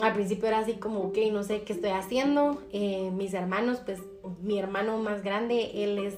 al 0.00 0.12
principio 0.14 0.48
era 0.48 0.58
así 0.58 0.72
como, 0.74 1.00
ok, 1.00 1.16
no 1.30 1.44
sé 1.44 1.62
qué 1.62 1.74
estoy 1.74 1.90
haciendo. 1.90 2.60
Eh, 2.72 3.12
mis 3.14 3.34
hermanos, 3.34 3.78
pues 3.84 4.00
mi 4.42 4.58
hermano 4.58 4.98
más 4.98 5.22
grande, 5.22 5.84
él 5.84 5.98
es 5.98 6.14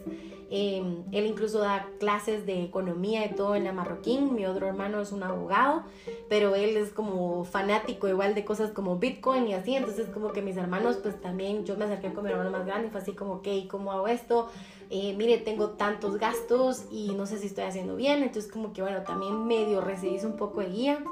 Em, 0.49 1.03
él 1.11 1.26
incluso 1.26 1.59
da 1.59 1.88
clases 1.99 2.47
de 2.47 2.62
economía 2.62 3.26
y 3.26 3.34
todo 3.34 3.57
en 3.57 3.64
la 3.64 3.72
Marroquín. 3.72 4.34
Mi 4.34 4.47
otro 4.47 4.66
hermano 4.68 5.01
es 5.01 5.11
un 5.11 5.24
abogado, 5.24 5.82
pero 6.28 6.55
él 6.55 6.76
es 6.76 6.90
como 6.90 7.44
fanático 7.44 8.07
igual 8.07 8.34
de 8.34 8.44
cosas 8.44 8.70
como 8.70 8.97
Bitcoin 8.97 9.49
y 9.49 9.55
así. 9.55 9.74
Entonces 9.74 10.09
como 10.09 10.32
que 10.32 10.42
mis 10.42 10.57
hermanos 10.57 10.99
pues 11.03 11.20
también, 11.20 11.64
yo 11.64 11.76
me 11.76 11.86
acerqué 11.86 12.12
con 12.12 12.24
mi 12.24 12.30
hermano 12.30 12.51
más 12.51 12.64
grande 12.64 12.88
y 12.88 12.90
fue 12.90 13.01
así 13.01 13.12
como, 13.12 13.34
ok, 13.34 13.49
¿cómo 13.68 13.90
hago 13.90 14.07
esto? 14.07 14.49
Eh, 14.88 15.14
mire, 15.16 15.38
tengo 15.38 15.70
tantos 15.70 16.16
gastos 16.16 16.84
y 16.92 17.12
no 17.14 17.26
sé 17.26 17.38
si 17.38 17.49
estoy 17.49 17.64
haciendo 17.64 17.97
bien. 17.97 18.22
Entonces 18.22 18.51
como 18.51 18.72
que 18.72 18.82
bueno, 18.82 19.03
también 19.03 19.47
medio 19.47 19.80
recibís 19.80 20.22
un 20.22 20.36
poco 20.36 20.61
de 20.61 20.68
guía. 20.68 21.05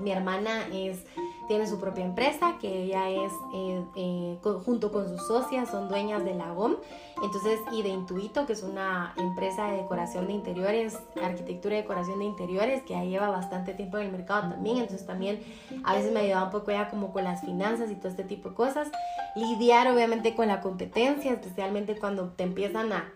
Mi 0.00 0.10
hermana 0.10 0.66
es 0.72 1.04
tiene 1.48 1.66
su 1.66 1.80
propia 1.80 2.04
empresa, 2.04 2.56
que 2.60 2.84
ella 2.84 3.08
es, 3.08 3.32
eh, 3.54 3.84
eh, 3.96 4.38
junto 4.64 4.92
con 4.92 5.08
sus 5.08 5.26
socias, 5.26 5.70
son 5.70 5.88
dueñas 5.88 6.24
de 6.24 6.34
la 6.34 6.52
GOM, 6.52 6.76
entonces, 7.22 7.58
y 7.72 7.82
de 7.82 7.88
Intuito, 7.88 8.46
que 8.46 8.52
es 8.52 8.62
una 8.62 9.14
empresa 9.16 9.70
de 9.70 9.78
decoración 9.78 10.28
de 10.28 10.34
interiores, 10.34 10.98
arquitectura 11.20 11.76
y 11.76 11.82
decoración 11.82 12.20
de 12.20 12.26
interiores, 12.26 12.82
que 12.82 12.92
ya 12.92 13.02
lleva 13.02 13.30
bastante 13.30 13.74
tiempo 13.74 13.98
en 13.98 14.06
el 14.06 14.12
mercado 14.12 14.50
también, 14.50 14.76
entonces 14.76 15.06
también 15.06 15.42
a 15.82 15.94
veces 15.94 16.12
me 16.12 16.20
ayuda 16.20 16.44
un 16.44 16.50
poco 16.50 16.70
ya 16.70 16.90
como 16.90 17.12
con 17.12 17.24
las 17.24 17.40
finanzas 17.40 17.90
y 17.90 17.96
todo 17.96 18.08
este 18.08 18.24
tipo 18.24 18.50
de 18.50 18.54
cosas, 18.54 18.88
lidiar 19.34 19.90
obviamente 19.90 20.36
con 20.36 20.48
la 20.48 20.60
competencia, 20.60 21.32
especialmente 21.32 21.98
cuando 21.98 22.28
te 22.28 22.44
empiezan 22.44 22.92
a 22.92 23.12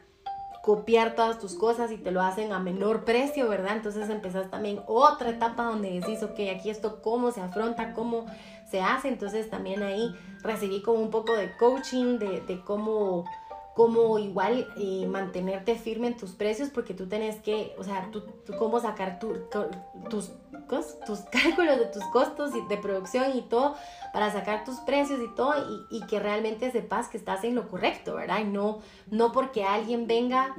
copiar 0.63 1.17
todas 1.17 1.41
tus 1.41 1.55
cosas 1.55 1.91
y 1.91 1.99
te 1.99 2.13
lo 2.13 2.23
hacen 2.23 2.53
a 2.53 2.61
menor 2.61 3.05
precio, 3.05 3.49
¿verdad? 3.49 3.77
Entonces 3.77 4.09
empezás 4.09 4.49
también 4.49 4.81
otra 4.87 5.31
etapa 5.31 5.65
donde 5.65 5.91
decís, 5.91 6.23
ok, 6.23 6.39
aquí 6.57 6.71
esto 6.71 7.03
cómo 7.03 7.33
se 7.33 7.41
afronta, 7.41 7.93
cómo 7.95 8.27
se 8.71 8.81
hace. 8.81 9.09
Entonces 9.09 9.51
también 9.51 9.83
ahí 9.83 10.15
recibí 10.43 10.81
como 10.81 11.01
un 11.01 11.11
poco 11.11 11.35
de 11.35 11.57
coaching 11.57 12.19
de, 12.19 12.43
de 12.43 12.61
cómo 12.61 13.25
cómo 13.75 14.19
igual 14.19 14.69
eh, 14.77 15.07
mantenerte 15.07 15.77
firme 15.77 16.09
en 16.09 16.17
tus 16.17 16.33
precios 16.33 16.69
porque 16.71 16.95
tú 16.95 17.07
tenés 17.07 17.37
que, 17.37 17.75
o 17.79 17.85
sea, 17.85 18.11
tú, 18.11 18.25
cómo 18.59 18.81
sacar 18.81 19.19
tus, 19.19 19.39
tus 20.11 21.21
cálculos 21.31 21.79
de 21.79 21.87
tus 21.87 22.05
costos 22.07 22.55
y 22.55 22.61
de 22.69 22.77
producción 22.77 23.37
y 23.37 23.43
todo 23.43 23.75
para 24.13 24.31
sacar 24.31 24.65
tus 24.65 24.77
precios 24.81 25.21
y 25.21 25.35
todo 25.35 25.55
y, 25.91 25.99
y 25.99 26.07
que 26.07 26.21
realmente 26.21 26.71
sepas 26.71 27.09
que 27.09 27.17
estás 27.17 27.45
en 27.45 27.55
lo 27.55 27.69
correcto, 27.69 28.15
¿verdad? 28.15 28.41
Y 28.41 28.45
no, 28.45 28.81
no 29.11 29.33
porque 29.33 29.65
alguien 29.65 30.07
venga 30.07 30.55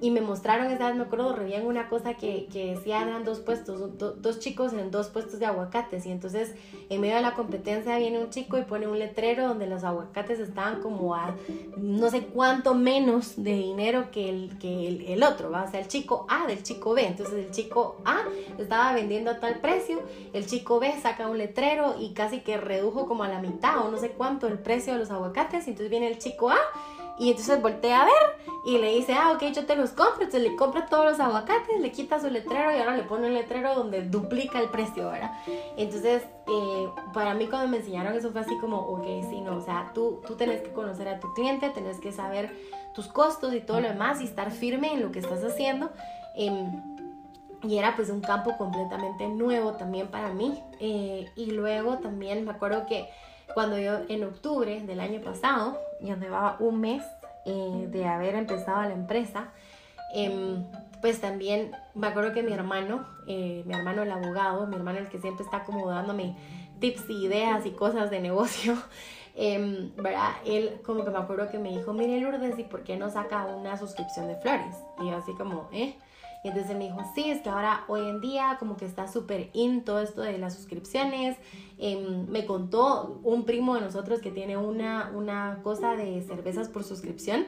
y 0.00 0.10
me 0.10 0.20
mostraron 0.20 0.70
esa 0.70 0.88
vez, 0.88 0.96
me 0.96 1.04
acuerdo, 1.04 1.34
revían 1.34 1.64
una 1.64 1.88
cosa 1.88 2.14
que, 2.14 2.46
que 2.52 2.74
decía 2.74 3.00
eran 3.00 3.24
dos 3.24 3.38
puestos, 3.38 3.96
dos 3.98 4.38
chicos 4.40 4.72
en 4.72 4.90
dos 4.90 5.08
puestos 5.08 5.38
de 5.38 5.46
aguacates 5.46 6.04
y 6.04 6.10
entonces 6.10 6.54
en 6.90 7.00
medio 7.00 7.14
de 7.14 7.22
la 7.22 7.34
competencia 7.34 7.96
viene 7.96 8.18
un 8.18 8.30
chico 8.30 8.58
y 8.58 8.62
pone 8.62 8.88
un 8.88 8.98
letrero 8.98 9.46
donde 9.46 9.66
los 9.66 9.84
aguacates 9.84 10.40
estaban 10.40 10.82
como 10.82 11.14
a 11.14 11.36
no 11.76 12.10
sé 12.10 12.22
cuánto 12.22 12.74
menos 12.74 13.42
de 13.42 13.54
dinero 13.54 14.10
que 14.10 14.28
el, 14.28 14.58
que 14.58 15.12
el, 15.12 15.22
otro, 15.22 15.50
¿va? 15.50 15.62
o 15.62 15.70
sea, 15.70 15.80
el 15.80 15.88
chico 15.88 16.26
A 16.28 16.46
del 16.46 16.62
chico 16.62 16.92
B, 16.92 17.06
entonces 17.06 17.46
el 17.46 17.50
chico 17.52 17.96
A 18.04 18.24
estaba 18.58 18.92
vendiendo 18.92 19.30
a 19.30 19.38
tal 19.38 19.60
precio, 19.60 20.02
el 20.32 20.46
chico 20.46 20.80
B 20.80 20.92
saca 21.00 21.28
un 21.28 21.38
letrero 21.38 21.94
y 22.00 22.14
casi 22.14 22.40
que 22.40 22.56
redujo 22.56 23.06
como 23.06 23.22
a 23.22 23.28
la 23.28 23.40
mitad 23.40 23.86
o 23.86 23.90
no 23.90 23.96
sé 23.96 24.10
cuánto 24.10 24.48
el 24.48 24.58
precio 24.58 24.94
de 24.94 24.98
los 24.98 25.10
aguacates 25.10 25.66
y 25.66 25.70
entonces 25.70 25.90
viene 25.90 26.08
el 26.08 26.18
chico 26.18 26.50
A 26.50 26.58
y 27.18 27.30
entonces 27.30 27.62
voltea 27.62 28.02
a 28.02 28.04
ver 28.06 28.44
y 28.64 28.78
le 28.78 28.94
dice, 28.94 29.12
ah, 29.12 29.32
ok, 29.32 29.42
yo 29.52 29.66
te 29.66 29.76
los 29.76 29.90
compro. 29.90 30.24
Entonces 30.24 30.42
le 30.42 30.56
compra 30.56 30.86
todos 30.86 31.04
los 31.04 31.20
aguacates, 31.20 31.80
le 31.80 31.92
quita 31.92 32.18
su 32.18 32.30
letrero 32.30 32.72
y 32.72 32.78
ahora 32.78 32.96
le 32.96 33.02
pone 33.02 33.26
un 33.26 33.34
letrero 33.34 33.74
donde 33.74 34.02
duplica 34.02 34.58
el 34.58 34.70
precio, 34.70 35.10
¿verdad? 35.10 35.32
Entonces, 35.76 36.22
eh, 36.48 36.88
para 37.12 37.34
mí 37.34 37.46
cuando 37.46 37.68
me 37.68 37.76
enseñaron 37.76 38.14
eso 38.14 38.32
fue 38.32 38.40
así 38.40 38.56
como, 38.58 38.78
ok, 38.78 39.04
sí, 39.28 39.40
no, 39.42 39.56
o 39.56 39.60
sea, 39.60 39.90
tú, 39.94 40.22
tú 40.26 40.34
tenés 40.36 40.62
que 40.62 40.72
conocer 40.72 41.08
a 41.08 41.20
tu 41.20 41.32
cliente, 41.34 41.68
tenés 41.70 42.00
que 42.00 42.10
saber 42.10 42.56
tus 42.94 43.06
costos 43.08 43.54
y 43.54 43.60
todo 43.60 43.80
lo 43.80 43.88
demás 43.88 44.20
y 44.20 44.24
estar 44.24 44.50
firme 44.50 44.94
en 44.94 45.02
lo 45.02 45.12
que 45.12 45.18
estás 45.18 45.44
haciendo. 45.44 45.90
Em, 46.34 46.94
y 47.62 47.78
era 47.78 47.96
pues 47.96 48.10
un 48.10 48.20
campo 48.20 48.56
completamente 48.56 49.28
nuevo 49.28 49.74
también 49.74 50.08
para 50.08 50.30
mí. 50.30 50.62
Eh, 50.80 51.30
y 51.36 51.46
luego 51.50 51.98
también 51.98 52.44
me 52.44 52.52
acuerdo 52.52 52.86
que 52.86 53.08
cuando 53.52 53.78
yo 53.78 54.00
en 54.08 54.24
octubre 54.24 54.80
del 54.80 55.00
año 55.00 55.20
pasado, 55.20 55.78
ya 56.00 56.16
llevaba 56.16 56.56
un 56.60 56.80
mes 56.80 57.02
eh, 57.44 57.88
de 57.90 58.06
haber 58.06 58.34
empezado 58.34 58.82
la 58.82 58.94
empresa, 58.94 59.48
em, 60.14 60.64
pues 61.00 61.20
también 61.20 61.72
me 61.94 62.06
acuerdo 62.06 62.32
que 62.32 62.42
mi 62.42 62.52
hermano, 62.52 63.06
eh, 63.26 63.62
mi 63.66 63.74
hermano 63.74 64.02
el 64.02 64.10
abogado, 64.10 64.66
mi 64.66 64.76
hermano 64.76 64.98
el 64.98 65.08
que 65.08 65.18
siempre 65.18 65.44
está 65.44 65.64
como 65.64 65.88
dándome 65.90 66.36
tips 66.80 67.10
y 67.10 67.26
ideas 67.26 67.66
y 67.66 67.72
cosas 67.72 68.10
de 68.10 68.20
negocio, 68.20 68.76
¿verdad? 69.96 70.30
Él 70.46 70.80
como 70.84 71.04
que 71.04 71.10
me 71.10 71.18
acuerdo 71.18 71.50
que 71.50 71.58
me 71.58 71.70
dijo, 71.70 71.92
mire 71.92 72.20
Lourdes, 72.20 72.58
¿y 72.58 72.64
por 72.64 72.84
qué 72.84 72.96
no 72.96 73.10
saca 73.10 73.44
una 73.46 73.76
suscripción 73.76 74.28
de 74.28 74.36
flores? 74.36 74.74
Y 75.02 75.10
yo 75.10 75.16
así 75.16 75.32
como, 75.34 75.68
¿eh? 75.72 75.96
Y 76.44 76.48
entonces 76.48 76.76
me 76.76 76.84
dijo, 76.84 77.00
sí, 77.14 77.30
es 77.30 77.40
que 77.40 77.48
ahora 77.48 77.84
hoy 77.88 78.06
en 78.06 78.20
día 78.20 78.56
como 78.60 78.76
que 78.76 78.84
está 78.84 79.08
súper 79.08 79.48
in 79.54 79.82
todo 79.82 80.00
esto 80.00 80.20
de 80.20 80.36
las 80.36 80.54
suscripciones. 80.54 81.38
Em, 81.78 82.28
me 82.28 82.44
contó 82.44 83.18
un 83.24 83.44
primo 83.44 83.74
de 83.76 83.80
nosotros 83.80 84.20
que 84.20 84.30
tiene 84.30 84.58
una, 84.58 85.10
una 85.14 85.60
cosa 85.62 85.96
de 85.96 86.20
cervezas 86.20 86.68
por 86.68 86.84
suscripción. 86.84 87.46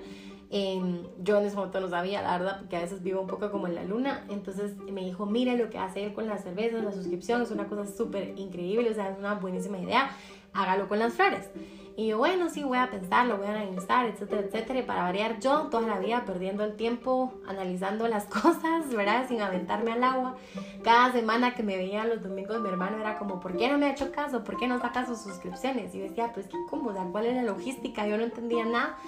Em, 0.48 1.02
yo 1.22 1.38
en 1.38 1.44
ese 1.46 1.56
momento 1.56 1.80
no 1.80 1.88
sabía, 1.88 2.22
la 2.22 2.38
verdad, 2.38 2.60
porque 2.60 2.76
a 2.76 2.80
veces 2.80 3.02
vivo 3.02 3.20
un 3.20 3.26
poco 3.26 3.50
como 3.50 3.66
en 3.66 3.74
la 3.74 3.84
luna. 3.84 4.24
Entonces 4.30 4.76
me 4.78 5.04
dijo, 5.04 5.26
mire 5.26 5.58
lo 5.58 5.68
que 5.68 5.76
hace 5.76 6.04
él 6.04 6.14
con 6.14 6.26
las 6.26 6.42
cervezas, 6.42 6.82
la 6.82 6.92
suscripción, 6.92 7.42
es 7.42 7.50
una 7.50 7.66
cosa 7.66 7.84
súper 7.86 8.32
increíble, 8.38 8.90
o 8.90 8.94
sea, 8.94 9.10
es 9.10 9.18
una 9.18 9.34
buenísima 9.34 9.78
idea, 9.78 10.10
hágalo 10.56 10.88
con 10.88 10.98
las 10.98 11.14
flores. 11.14 11.50
Y 11.98 12.08
yo, 12.08 12.18
bueno, 12.18 12.50
sí, 12.50 12.62
voy 12.62 12.76
a 12.76 12.90
pensarlo, 12.90 13.38
voy 13.38 13.46
a 13.46 13.52
analizar, 13.52 14.04
etcétera, 14.04 14.42
etcétera. 14.42 14.80
Y 14.80 14.82
para 14.82 15.04
variar, 15.04 15.40
yo 15.40 15.68
toda 15.70 15.88
la 15.88 15.98
vida 15.98 16.24
perdiendo 16.26 16.62
el 16.62 16.76
tiempo 16.76 17.32
analizando 17.46 18.06
las 18.06 18.24
cosas, 18.26 18.94
¿verdad? 18.94 19.26
Sin 19.28 19.40
aventarme 19.40 19.92
al 19.92 20.04
agua. 20.04 20.36
Cada 20.84 21.10
semana 21.12 21.54
que 21.54 21.62
me 21.62 21.78
veía 21.78 22.04
los 22.04 22.22
domingos, 22.22 22.60
mi 22.60 22.68
hermano 22.68 23.00
era 23.00 23.18
como, 23.18 23.40
¿por 23.40 23.56
qué 23.56 23.68
no 23.68 23.78
me 23.78 23.86
ha 23.86 23.92
hecho 23.92 24.12
caso? 24.12 24.44
¿Por 24.44 24.58
qué 24.58 24.68
no 24.68 24.78
saca 24.78 25.06
sus 25.06 25.20
suscripciones? 25.20 25.94
Y 25.94 26.00
yo 26.00 26.04
decía, 26.04 26.32
pues, 26.34 26.46
¿cómo? 26.68 26.92
¿cuál 27.12 27.26
es 27.26 27.34
la 27.34 27.42
logística? 27.42 28.06
Yo 28.06 28.18
no 28.18 28.24
entendía 28.24 28.66
nada. 28.66 28.98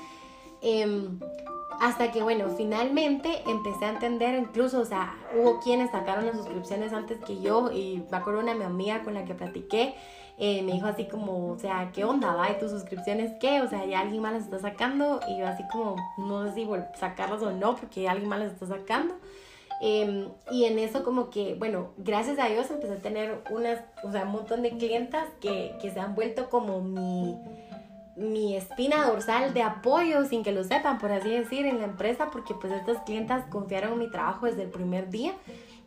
Em, 0.63 1.21
hasta 1.81 2.11
que, 2.11 2.23
bueno, 2.23 2.49
finalmente 2.57 3.43
empecé 3.47 3.85
a 3.85 3.91
entender, 3.91 4.35
incluso, 4.35 4.81
o 4.81 4.85
sea, 4.87 5.15
hubo 5.37 5.61
quienes 5.61 5.91
sacaron 5.91 6.25
las 6.25 6.37
suscripciones 6.37 6.95
antes 6.95 7.19
que 7.19 7.39
yo 7.41 7.71
y 7.71 8.03
me 8.11 8.17
acuerdo 8.17 8.41
una 8.41 8.55
mi 8.55 8.65
amiga 8.65 9.05
con 9.05 9.13
la 9.13 9.27
que 9.27 9.35
platiqué, 9.35 9.95
eh, 10.39 10.63
me 10.63 10.73
dijo 10.73 10.87
así 10.87 11.07
como, 11.07 11.51
o 11.51 11.59
sea, 11.59 11.91
¿qué 11.93 12.05
onda, 12.05 12.35
va? 12.35 12.51
¿Y 12.51 12.59
tus 12.59 12.71
suscripciones 12.71 13.33
qué? 13.41 13.61
O 13.61 13.69
sea, 13.69 13.85
¿ya 13.87 14.01
alguien 14.01 14.23
más 14.23 14.33
las 14.33 14.45
está 14.45 14.59
sacando? 14.61 15.21
Y 15.29 15.39
yo 15.39 15.47
así 15.49 15.65
como, 15.73 15.97
no 16.17 16.47
sé 16.47 16.55
si 16.55 16.69
sacarlas 16.99 17.43
o 17.43 17.51
no, 17.51 17.75
porque 17.75 18.09
alguien 18.09 18.29
más 18.29 18.39
las 18.39 18.53
está 18.53 18.67
sacando. 18.67 19.15
Em, 19.81 20.29
y 20.51 20.65
en 20.65 20.79
eso 20.79 21.03
como 21.05 21.31
que, 21.31 21.55
bueno, 21.55 21.91
gracias 21.97 22.39
a 22.39 22.47
Dios 22.47 22.71
empecé 22.71 22.95
a 22.95 22.99
tener 22.99 23.43
unas, 23.51 23.81
o 24.05 24.13
sea, 24.13 24.25
un 24.25 24.33
montón 24.33 24.63
de 24.63 24.71
clientas 24.71 25.27
que, 25.41 25.77
que 25.81 25.91
se 25.91 26.01
han 26.01 26.15
vuelto 26.15 26.49
como 26.51 26.81
mi 26.81 27.37
mi 28.19 28.57
espina 28.57 29.07
dorsal 29.07 29.55
de 29.55 29.63
apoyo 29.63 30.25
sin 30.25 30.43
que 30.43 30.51
lo 30.51 30.65
sepan, 30.65 30.99
por 30.99 31.13
así 31.13 31.31
decir, 31.31 31.67
en 31.67 31.79
la 31.79 31.85
empresa, 31.85 32.31
porque 32.33 32.53
pues 32.53 32.73
estas 32.73 33.01
clientas 33.03 33.45
confiaron 33.49 33.93
en 33.93 33.99
mi 34.01 34.11
trabajo 34.11 34.47
desde 34.47 34.65
el 34.65 34.71
primer 34.71 35.09
día 35.09 35.35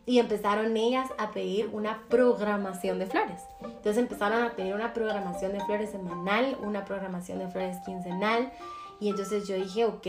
y 0.04 0.18
empezaron 0.18 0.76
ellas 0.76 1.08
a 1.18 1.30
pedir 1.30 1.70
una 1.72 2.02
programación 2.08 2.98
de 2.98 3.06
flores. 3.06 3.40
Entonces 3.62 3.98
empezaron 3.98 4.42
a 4.42 4.56
pedir 4.56 4.74
una 4.74 4.92
programación 4.92 5.52
de 5.52 5.60
flores 5.64 5.90
semanal, 5.90 6.56
una 6.60 6.84
programación 6.84 7.38
de 7.38 7.48
flores 7.48 7.76
quincenal 7.84 8.52
y 9.00 9.08
entonces 9.08 9.46
yo 9.46 9.54
dije, 9.54 9.84
ok, 9.84 10.06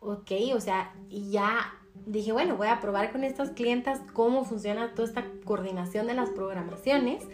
ok, 0.00 0.32
o 0.54 0.60
sea, 0.60 0.92
ya 1.08 1.72
dije, 2.06 2.32
bueno, 2.32 2.56
voy 2.56 2.68
a 2.68 2.80
probar 2.80 3.12
con 3.12 3.24
estas 3.24 3.50
clientas 3.50 4.00
cómo 4.12 4.44
funciona 4.44 4.94
toda 4.94 5.08
esta 5.08 5.24
coordinación 5.44 6.06
de 6.06 6.14
las 6.14 6.30
programaciones 6.30 7.24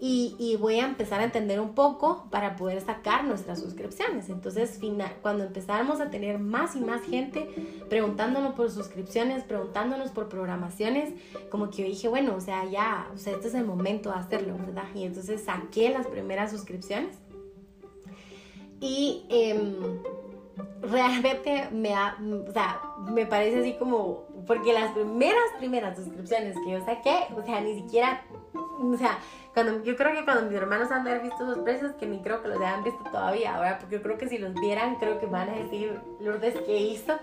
y, 0.00 0.56
voy 0.60 0.80
a 0.80 0.86
empezar 0.86 1.20
a 1.20 1.24
entender 1.24 1.60
un 1.60 1.74
poco 1.74 2.26
para 2.30 2.56
poder 2.56 2.80
sacar 2.80 3.24
nuestras 3.24 3.60
suscripciones. 3.60 4.28
Entonces, 4.28 4.78
cuando 5.22 5.44
empezáramos 5.44 6.00
a 6.00 6.10
tener 6.10 6.38
más 6.38 6.76
y 6.76 6.80
más 6.80 7.02
gente 7.02 7.48
preguntándonos 7.88 8.54
por 8.54 8.70
suscripciones, 8.70 9.44
preguntándonos 9.44 10.10
por 10.10 10.28
programaciones, 10.28 11.14
como 11.50 11.70
que 11.70 11.82
yo 11.82 11.88
dije, 11.88 12.08
bueno, 12.08 12.34
o 12.36 12.40
sea, 12.40 12.64
ya, 12.66 13.10
o 13.14 13.18
sea, 13.18 13.34
este 13.34 13.48
es 13.48 13.54
el 13.54 13.64
momento 13.64 14.10
de 14.10 14.16
hacerlo, 14.16 14.56
¿verdad? 14.58 14.84
Y 14.94 15.04
entonces 15.04 15.44
saqué 15.44 15.90
las 15.90 16.06
primeras 16.06 16.50
suscripciones 16.50 17.16
y 18.80 19.24
em, 19.30 19.76
realmente 20.82 21.68
me, 21.72 21.90
o 21.90 22.52
sea, 22.52 22.82
me 23.10 23.26
parece 23.26 23.60
así 23.60 23.72
como, 23.78 24.24
porque 24.46 24.72
las 24.72 24.92
primeras, 24.92 25.42
primeras 25.58 25.96
suscripciones 25.96 26.56
que 26.64 26.72
yo 26.72 26.84
saqué, 26.84 27.16
o 27.34 27.42
sea, 27.44 27.60
ni 27.60 27.76
siquiera, 27.76 28.22
o 28.52 28.96
sea, 28.96 29.18
cuando, 29.54 29.84
yo 29.84 29.96
creo 29.96 30.12
que 30.12 30.24
cuando 30.24 30.42
mis 30.50 30.56
hermanos 30.56 30.90
han 30.90 31.04
de 31.04 31.10
haber 31.10 31.22
visto 31.22 31.44
esos 31.44 31.58
precios, 31.58 31.92
que 31.94 32.06
ni 32.06 32.20
creo 32.20 32.42
que 32.42 32.48
los 32.48 32.58
hayan 32.58 32.82
visto 32.82 33.04
todavía, 33.04 33.56
¿verdad? 33.58 33.78
Porque 33.78 33.96
yo 33.96 34.02
creo 34.02 34.18
que 34.18 34.28
si 34.28 34.38
los 34.38 34.52
vieran, 34.54 34.96
creo 34.96 35.20
que 35.20 35.26
van 35.26 35.48
a 35.48 35.52
decir, 35.54 36.00
Lourdes, 36.20 36.56
¿qué 36.66 36.76
hizo? 36.76 37.14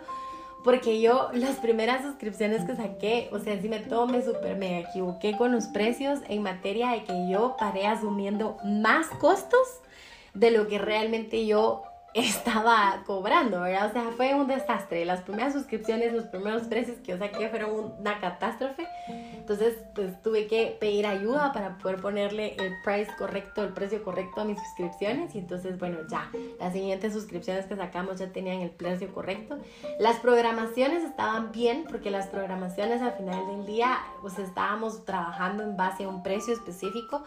Porque 0.64 1.02
yo, 1.02 1.30
las 1.34 1.58
primeras 1.58 2.04
suscripciones 2.04 2.64
que 2.64 2.76
saqué, 2.76 3.30
o 3.34 3.40
sea, 3.40 3.60
sí 3.62 3.68
me 3.68 3.80
todo 3.80 4.08
me 4.08 4.22
super 4.24 4.56
me 4.56 4.80
equivoqué 4.80 5.36
con 5.36 5.52
los 5.52 5.68
precios 5.68 6.20
en 6.30 6.42
materia 6.42 6.92
de 6.92 7.04
que 7.04 7.30
yo 7.30 7.58
paré 7.60 7.86
asumiendo 7.86 8.58
más 8.64 9.08
costos 9.20 9.82
de 10.34 10.52
lo 10.52 10.68
que 10.68 10.78
realmente 10.78 11.46
yo 11.46 11.84
estaba 12.14 13.04
cobrando. 13.06 13.62
O 13.62 13.66
sea, 13.66 14.12
fue 14.16 14.34
un 14.34 14.48
desastre. 14.48 15.06
Las 15.06 15.22
primeras 15.22 15.54
suscripciones, 15.54 16.14
los 16.14 16.26
primeros 16.26 16.64
precios 16.64 16.98
que 16.98 17.12
yo 17.12 17.18
saqué 17.18 17.50
fueron 17.50 17.94
una 18.00 18.20
catástrofe. 18.20 18.88
Entonces, 19.08 19.78
pues 19.96 20.22
tuve 20.22 20.48
que 20.48 20.78
pedir 20.80 21.08
ayuda 21.08 21.52
para 21.54 21.78
poder 21.78 22.02
ponerle 22.02 22.56
el 22.60 22.74
price 22.84 23.12
correcto, 23.18 23.64
el 23.64 23.74
precio 23.74 24.04
correcto 24.04 24.42
a 24.42 24.46
mis 24.46 24.60
suscripciones. 24.60 25.34
Y 25.36 25.40
entonces, 25.40 25.80
bueno, 25.80 26.00
ya, 26.10 26.30
las 26.60 26.74
siguientes 26.74 27.14
suscripciones 27.14 27.66
que 27.66 27.76
sacamos 27.76 28.20
ya 28.20 28.32
tenían 28.32 28.62
el 28.62 28.72
precio 28.72 29.14
correcto. 29.14 29.58
Las 30.00 30.18
programaciones 30.18 31.04
estaban 31.04 31.52
bien 31.52 31.86
porque 31.90 32.12
las 32.12 32.28
programaciones 32.28 33.02
al 33.02 33.14
final 33.14 33.48
del 33.48 33.66
día, 33.66 34.00
pues 34.22 34.38
estábamos 34.38 35.06
trabajando 35.06 35.64
en 35.64 35.78
base 35.78 36.04
a 36.04 36.10
un 36.10 36.24
precio 36.24 36.54
específico 36.54 37.24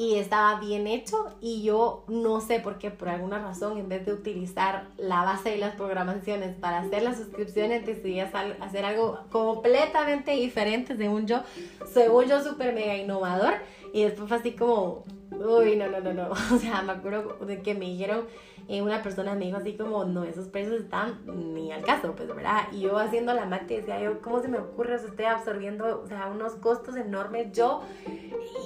y 0.00 0.14
estaba 0.14 0.58
bien 0.58 0.86
hecho 0.86 1.26
y 1.42 1.62
yo 1.62 2.04
no 2.08 2.40
sé 2.40 2.58
por 2.58 2.78
qué, 2.78 2.90
por 2.90 3.10
alguna 3.10 3.38
razón, 3.38 3.76
en 3.76 3.90
vez 3.90 4.06
de 4.06 4.14
utilizar 4.14 4.86
la 4.96 5.24
base 5.24 5.50
de 5.50 5.58
las 5.58 5.74
programaciones 5.74 6.56
para 6.56 6.78
hacer 6.80 7.02
las 7.02 7.18
suscripciones, 7.18 7.84
decidí 7.84 8.18
hacer 8.18 8.84
algo 8.86 9.20
completamente 9.30 10.30
diferente 10.30 10.96
según 10.96 11.26
yo, 11.26 11.42
según 11.92 12.24
yo 12.24 12.42
súper 12.42 12.72
mega 12.72 12.96
innovador 12.96 13.56
y 13.92 14.04
después 14.04 14.28
fue 14.28 14.36
así 14.38 14.52
como, 14.52 15.04
uy, 15.30 15.76
no, 15.76 15.88
no, 15.88 16.00
no, 16.00 16.12
no, 16.12 16.30
o 16.54 16.58
sea, 16.58 16.82
me 16.82 16.92
acuerdo 16.92 17.44
de 17.44 17.62
que 17.62 17.74
me 17.74 17.86
dijeron, 17.86 18.26
eh, 18.68 18.82
una 18.82 19.02
persona 19.02 19.34
me 19.34 19.46
dijo 19.46 19.56
así 19.56 19.76
como, 19.76 20.04
no, 20.04 20.24
esos 20.24 20.46
precios 20.46 20.80
están 20.80 21.20
ni 21.54 21.72
al 21.72 21.82
caso, 21.82 22.14
pues, 22.14 22.28
¿verdad? 22.28 22.68
Y 22.72 22.82
yo 22.82 22.98
haciendo 22.98 23.34
la 23.34 23.46
mate 23.46 23.78
decía 23.78 24.00
yo, 24.00 24.20
¿cómo 24.20 24.40
se 24.40 24.48
me 24.48 24.58
ocurre? 24.58 24.94
O 24.94 24.98
sea, 24.98 25.08
estoy 25.08 25.24
absorbiendo, 25.24 26.02
o 26.04 26.06
sea, 26.06 26.28
unos 26.28 26.54
costos 26.54 26.96
enormes 26.96 27.52
yo 27.52 27.82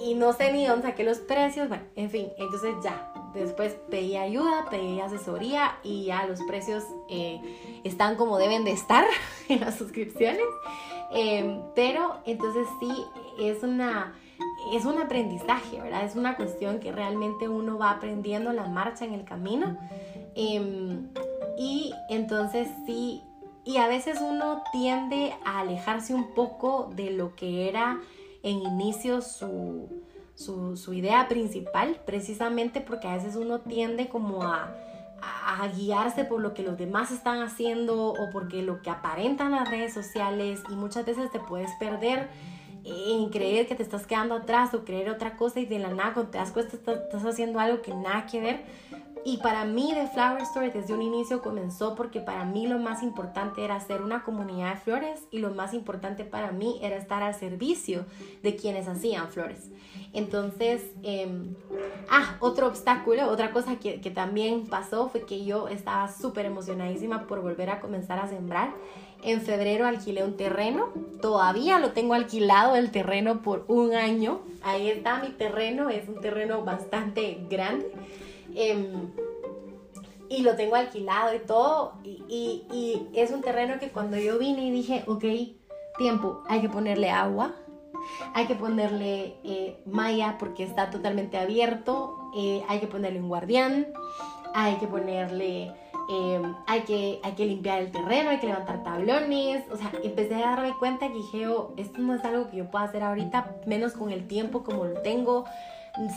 y 0.04 0.14
no 0.14 0.32
sé 0.32 0.52
ni 0.52 0.66
dónde 0.66 0.88
saqué 0.88 1.04
los 1.04 1.18
precios, 1.18 1.68
en 1.96 2.10
fin, 2.10 2.28
entonces 2.38 2.74
ya, 2.82 3.12
después 3.34 3.76
pedí 3.90 4.16
ayuda, 4.16 4.66
pedí 4.70 5.00
asesoría 5.00 5.78
y 5.82 6.04
ya 6.06 6.26
los 6.26 6.40
precios 6.42 6.84
eh, 7.08 7.40
están 7.84 8.16
como 8.16 8.38
deben 8.38 8.64
de 8.64 8.72
estar 8.72 9.06
en 9.48 9.60
las 9.60 9.76
suscripciones. 9.76 10.44
Em, 11.12 11.60
pero 11.76 12.16
entonces 12.26 12.66
sí, 12.80 12.90
es 13.38 13.62
una 13.62 14.14
es 14.72 14.84
un 14.84 14.98
aprendizaje, 14.98 15.80
¿verdad? 15.80 16.04
Es 16.04 16.16
una 16.16 16.36
cuestión 16.36 16.80
que 16.80 16.92
realmente 16.92 17.48
uno 17.48 17.78
va 17.78 17.90
aprendiendo 17.90 18.52
la 18.52 18.66
marcha 18.66 19.04
en 19.04 19.14
el 19.14 19.24
camino. 19.24 19.76
Em, 20.34 21.08
y 21.58 21.92
entonces 22.08 22.68
sí, 22.86 23.22
y 23.64 23.78
a 23.78 23.88
veces 23.88 24.20
uno 24.20 24.62
tiende 24.72 25.34
a 25.44 25.60
alejarse 25.60 26.14
un 26.14 26.34
poco 26.34 26.90
de 26.94 27.10
lo 27.10 27.34
que 27.34 27.68
era 27.68 28.00
en 28.42 28.62
inicio 28.62 29.22
su, 29.22 29.88
su, 30.34 30.92
idea 30.92 31.28
principal, 31.28 32.00
precisamente 32.04 32.80
porque 32.80 33.08
a 33.08 33.16
veces 33.16 33.36
uno 33.36 33.60
tiende 33.60 34.08
como 34.08 34.42
a, 34.42 34.68
guiarse 35.76 36.24
por 36.24 36.42
lo 36.42 36.52
que 36.52 36.62
los 36.62 36.76
demás 36.76 37.10
están 37.10 37.40
haciendo 37.40 38.08
o 38.08 38.30
porque 38.30 38.62
lo 38.62 38.82
que 38.82 38.90
aparentan 38.90 39.52
las 39.52 39.70
redes 39.70 39.94
sociales 39.94 40.62
y 40.68 40.74
muchas 40.74 41.06
veces 41.06 41.30
te 41.30 41.40
puedes 41.40 41.70
perder 41.78 42.28
en 42.84 43.30
creer 43.30 43.66
que 43.66 43.74
te 43.74 43.82
estás 43.82 44.06
quedando 44.06 44.34
atrás 44.34 44.74
o 44.74 44.84
creer 44.84 45.10
otra 45.10 45.36
cosa 45.36 45.60
y 45.60 45.66
de 45.66 45.78
la 45.78 45.88
nada 45.88 46.12
cuando 46.14 46.30
te 46.30 46.38
das 46.38 46.50
cuenta 46.50 46.76
estás, 46.76 47.24
haciendo 47.24 47.58
algo 47.58 47.82
que 47.82 47.94
nada 47.94 48.26
que 48.26 48.40
ver. 48.40 48.64
Y 49.26 49.38
para 49.38 49.64
mí 49.64 49.90
The 49.94 50.08
Flower 50.08 50.42
Story 50.42 50.68
desde 50.68 50.92
un 50.92 51.00
inicio 51.00 51.40
comenzó 51.40 51.94
porque 51.94 52.20
para 52.20 52.44
mí 52.44 52.66
lo 52.66 52.78
más 52.78 53.02
importante 53.02 53.64
era 53.64 53.80
ser 53.80 54.02
una 54.02 54.22
comunidad 54.22 54.74
de 54.74 54.80
flores 54.80 55.20
y 55.30 55.38
lo 55.38 55.54
más 55.54 55.72
importante 55.72 56.26
para 56.26 56.52
mí 56.52 56.78
era 56.82 56.96
estar 56.96 57.22
al 57.22 57.34
servicio 57.34 58.04
de 58.42 58.54
quienes 58.54 58.86
hacían 58.86 59.28
flores. 59.28 59.70
Entonces, 60.12 60.82
em, 61.02 61.54
ah, 62.10 62.36
otro 62.40 62.66
obstáculo, 62.66 63.26
otra 63.30 63.50
cosa 63.50 63.76
que, 63.76 64.02
que 64.02 64.10
también 64.10 64.66
pasó 64.66 65.08
fue 65.08 65.22
que 65.22 65.42
yo 65.42 65.68
estaba 65.68 66.12
súper 66.12 66.44
emocionadísima 66.44 67.26
por 67.26 67.40
volver 67.40 67.70
a 67.70 67.80
comenzar 67.80 68.18
a 68.18 68.28
sembrar 68.28 68.74
en 69.24 69.40
febrero 69.40 69.86
alquilé 69.86 70.22
un 70.22 70.36
terreno. 70.36 70.90
Todavía 71.22 71.78
lo 71.78 71.92
tengo 71.92 72.14
alquilado 72.14 72.76
el 72.76 72.90
terreno 72.90 73.40
por 73.40 73.64
un 73.68 73.94
año. 73.94 74.40
Ahí 74.62 74.90
está 74.90 75.20
mi 75.20 75.30
terreno. 75.30 75.88
Es 75.88 76.06
un 76.08 76.20
terreno 76.20 76.62
bastante 76.62 77.38
grande. 77.48 77.90
Em, 78.54 79.10
y 80.28 80.42
lo 80.42 80.56
tengo 80.56 80.76
alquilado 80.76 81.34
y 81.34 81.38
todo. 81.38 81.94
Y, 82.04 83.08
es 83.14 83.30
un 83.30 83.40
terreno 83.40 83.78
que 83.80 83.88
cuando 83.88 84.18
yo 84.18 84.38
vine 84.38 84.66
y 84.66 84.70
dije, 84.70 85.04
ok, 85.06 85.24
tiempo, 85.96 86.42
hay 86.46 86.60
que 86.60 86.68
ponerle 86.68 87.10
agua. 87.10 87.54
Hay 88.34 88.46
que 88.46 88.54
ponerle 88.54 89.36
eh, 89.42 89.80
malla 89.86 90.36
porque 90.38 90.64
está 90.64 90.90
totalmente 90.90 91.38
abierto. 91.38 92.30
Eh, 92.36 92.62
hay 92.68 92.78
que 92.78 92.86
ponerle 92.86 93.20
un 93.20 93.28
guardián. 93.28 93.86
Hay 94.52 94.76
que 94.76 94.86
ponerle 94.86 95.72
Em, 96.08 96.54
hay, 96.66 96.82
que, 96.82 97.20
hay 97.22 97.32
que 97.32 97.46
limpiar 97.46 97.80
el 97.80 97.90
terreno, 97.90 98.30
hay 98.30 98.38
que 98.38 98.46
levantar 98.46 98.82
tablones. 98.82 99.64
O 99.70 99.76
sea, 99.76 99.90
empecé 100.02 100.34
a 100.34 100.50
darme 100.50 100.74
cuenta 100.78 101.08
que 101.08 101.14
dije, 101.14 101.48
oh, 101.48 101.72
esto 101.76 102.00
no 102.00 102.14
es 102.14 102.24
algo 102.24 102.50
que 102.50 102.58
yo 102.58 102.70
pueda 102.70 102.84
hacer 102.84 103.02
ahorita, 103.02 103.56
menos 103.66 103.92
con 103.92 104.10
el 104.10 104.26
tiempo 104.26 104.64
como 104.64 104.84
lo 104.84 105.00
tengo, 105.02 105.44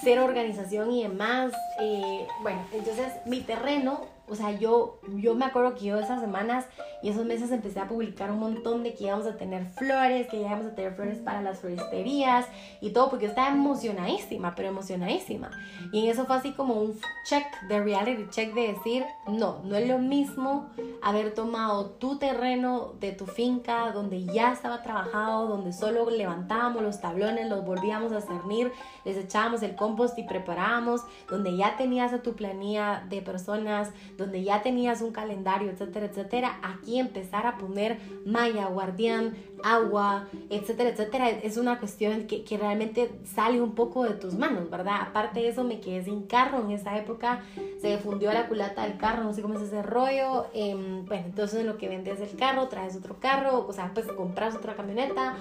cero 0.02 0.26
organización 0.26 0.92
y 0.92 1.04
demás. 1.04 1.54
Eh, 1.80 2.28
bueno, 2.42 2.60
entonces 2.74 3.14
mi 3.26 3.42
terreno 3.42 4.02
o 4.30 4.36
sea, 4.36 4.52
yo, 4.52 5.00
yo 5.16 5.36
me 5.36 5.46
acuerdo 5.46 5.76
que 5.76 5.86
yo 5.86 5.98
esas 5.98 6.20
semanas 6.20 6.66
y 7.02 7.10
esos 7.10 7.26
meses 7.26 7.52
empecé 7.52 7.80
a 7.80 7.88
publicar 7.88 8.32
un 8.32 8.40
montón 8.40 8.84
de 8.84 8.94
que 8.94 9.06
íbamos 9.06 9.26
a 9.26 9.38
tener 9.38 9.66
flores, 9.66 10.28
que 10.28 10.38
íbamos 10.38 10.66
a 10.66 10.76
tener 10.76 10.94
flores 10.96 11.20
para 11.20 11.42
las 11.42 11.60
floristerías 11.60 12.46
y 12.82 12.90
todo, 12.90 13.10
porque 13.10 13.28
estaba 13.28 13.50
emocionadísima, 13.50 14.54
pero 14.56 14.70
emocionadísima. 14.70 15.52
Y 15.94 16.04
en 16.04 16.12
eso 16.12 16.26
fue 16.26 16.36
así 16.36 16.52
como 16.52 16.74
un 16.74 17.00
check 17.26 17.46
de 17.70 17.82
reality 17.82 18.30
check 18.30 18.54
de 18.54 18.74
decir, 18.74 19.06
no, 19.28 19.62
no 19.64 19.76
es 19.76 19.88
lo 19.88 20.00
mismo 20.00 20.70
haber 21.02 21.34
tomado 21.34 21.92
tu 21.92 22.18
terreno 22.18 22.94
de 23.00 23.12
tu 23.12 23.26
finca 23.26 23.92
donde 23.92 24.26
ya 24.26 24.52
estaba 24.52 24.82
trabajado, 24.82 25.48
donde 25.48 25.72
solo 25.72 26.10
levantábamos 26.10 26.84
los 26.84 27.00
tablones, 27.00 27.50
los 27.50 27.66
volvíamos 27.66 28.12
a 28.12 28.22
cernir, 28.22 28.72
les 29.06 29.18
echábamos 29.18 29.62
el 29.64 29.76
compost 29.76 30.18
y 30.18 30.24
preparábamos, 30.24 31.02
donde 31.30 31.56
ya 31.56 31.78
tenías 31.78 32.14
a 32.14 32.22
tu 32.22 32.34
planilla 32.34 33.06
de 33.10 33.22
personas, 33.22 33.92
donde 34.18 34.44
ya 34.44 34.62
tenías 34.62 35.02
un 35.02 35.12
calendario, 35.12 35.72
etcétera, 35.72 36.08
etcétera, 36.08 36.60
aquí 36.64 37.00
empezar 37.00 37.46
a 37.46 37.58
poner 37.58 37.98
malla, 38.26 38.66
guardián, 38.68 39.36
agua, 39.64 40.28
etcétera, 40.50 40.90
etcétera, 40.90 41.30
es 41.30 41.58
una 41.58 41.80
cuestión 41.80 42.28
que, 42.28 42.44
que 42.44 42.58
realmente 42.58 43.12
sale 43.24 43.62
un 43.62 43.76
poco 43.76 44.04
de 44.04 44.16
tus 44.16 44.34
manos, 44.36 44.70
¿verdad? 44.70 44.98
Aparte 45.02 45.40
de 45.40 45.50
eso, 45.50 45.64
me 45.64 45.80
quedé 45.80 46.04
sin 46.04 46.24
carro 46.24 46.62
en 46.62 46.72
esa 46.72 46.98
época, 46.98 47.44
se 47.80 47.98
fundió 47.98 48.32
la 48.34 48.48
culata 48.48 48.84
del 48.84 48.98
carro, 48.98 49.24
no 49.24 49.34
sé 49.34 49.42
cómo 49.42 49.56
es 49.56 49.62
ese 49.62 49.84
rollo, 49.84 50.48
em, 50.54 51.06
bueno, 51.06 51.26
entonces 51.28 51.60
en 51.60 51.68
lo 51.68 51.78
que 51.78 51.88
vendes 51.88 52.20
el 52.20 52.36
carro, 52.38 52.68
traes 52.68 52.96
otro 52.96 53.18
carro, 53.20 53.66
o 53.68 53.74
sea, 53.74 53.92
pues 53.94 54.08
compras 54.08 54.56
otra 54.56 54.76
camioneta, 54.76 55.38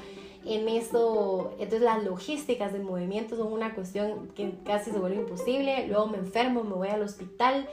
en 0.47 0.68
eso, 0.68 1.55
entonces 1.55 1.83
las 1.83 2.05
logísticas 2.05 2.72
del 2.72 2.85
movimiento 2.85 3.37
son 3.37 3.53
una 3.53 3.74
cuestión 3.74 4.29
que 4.35 4.55
casi 4.64 4.93
se 4.93 4.99
vuelve 4.99 5.16
imposible, 5.16 5.89
luego 5.89 6.07
me 6.07 6.18
enfermo, 6.18 6.62
me 6.62 6.74
voy 6.74 6.89
al 6.89 7.03
hospital, 7.03 7.68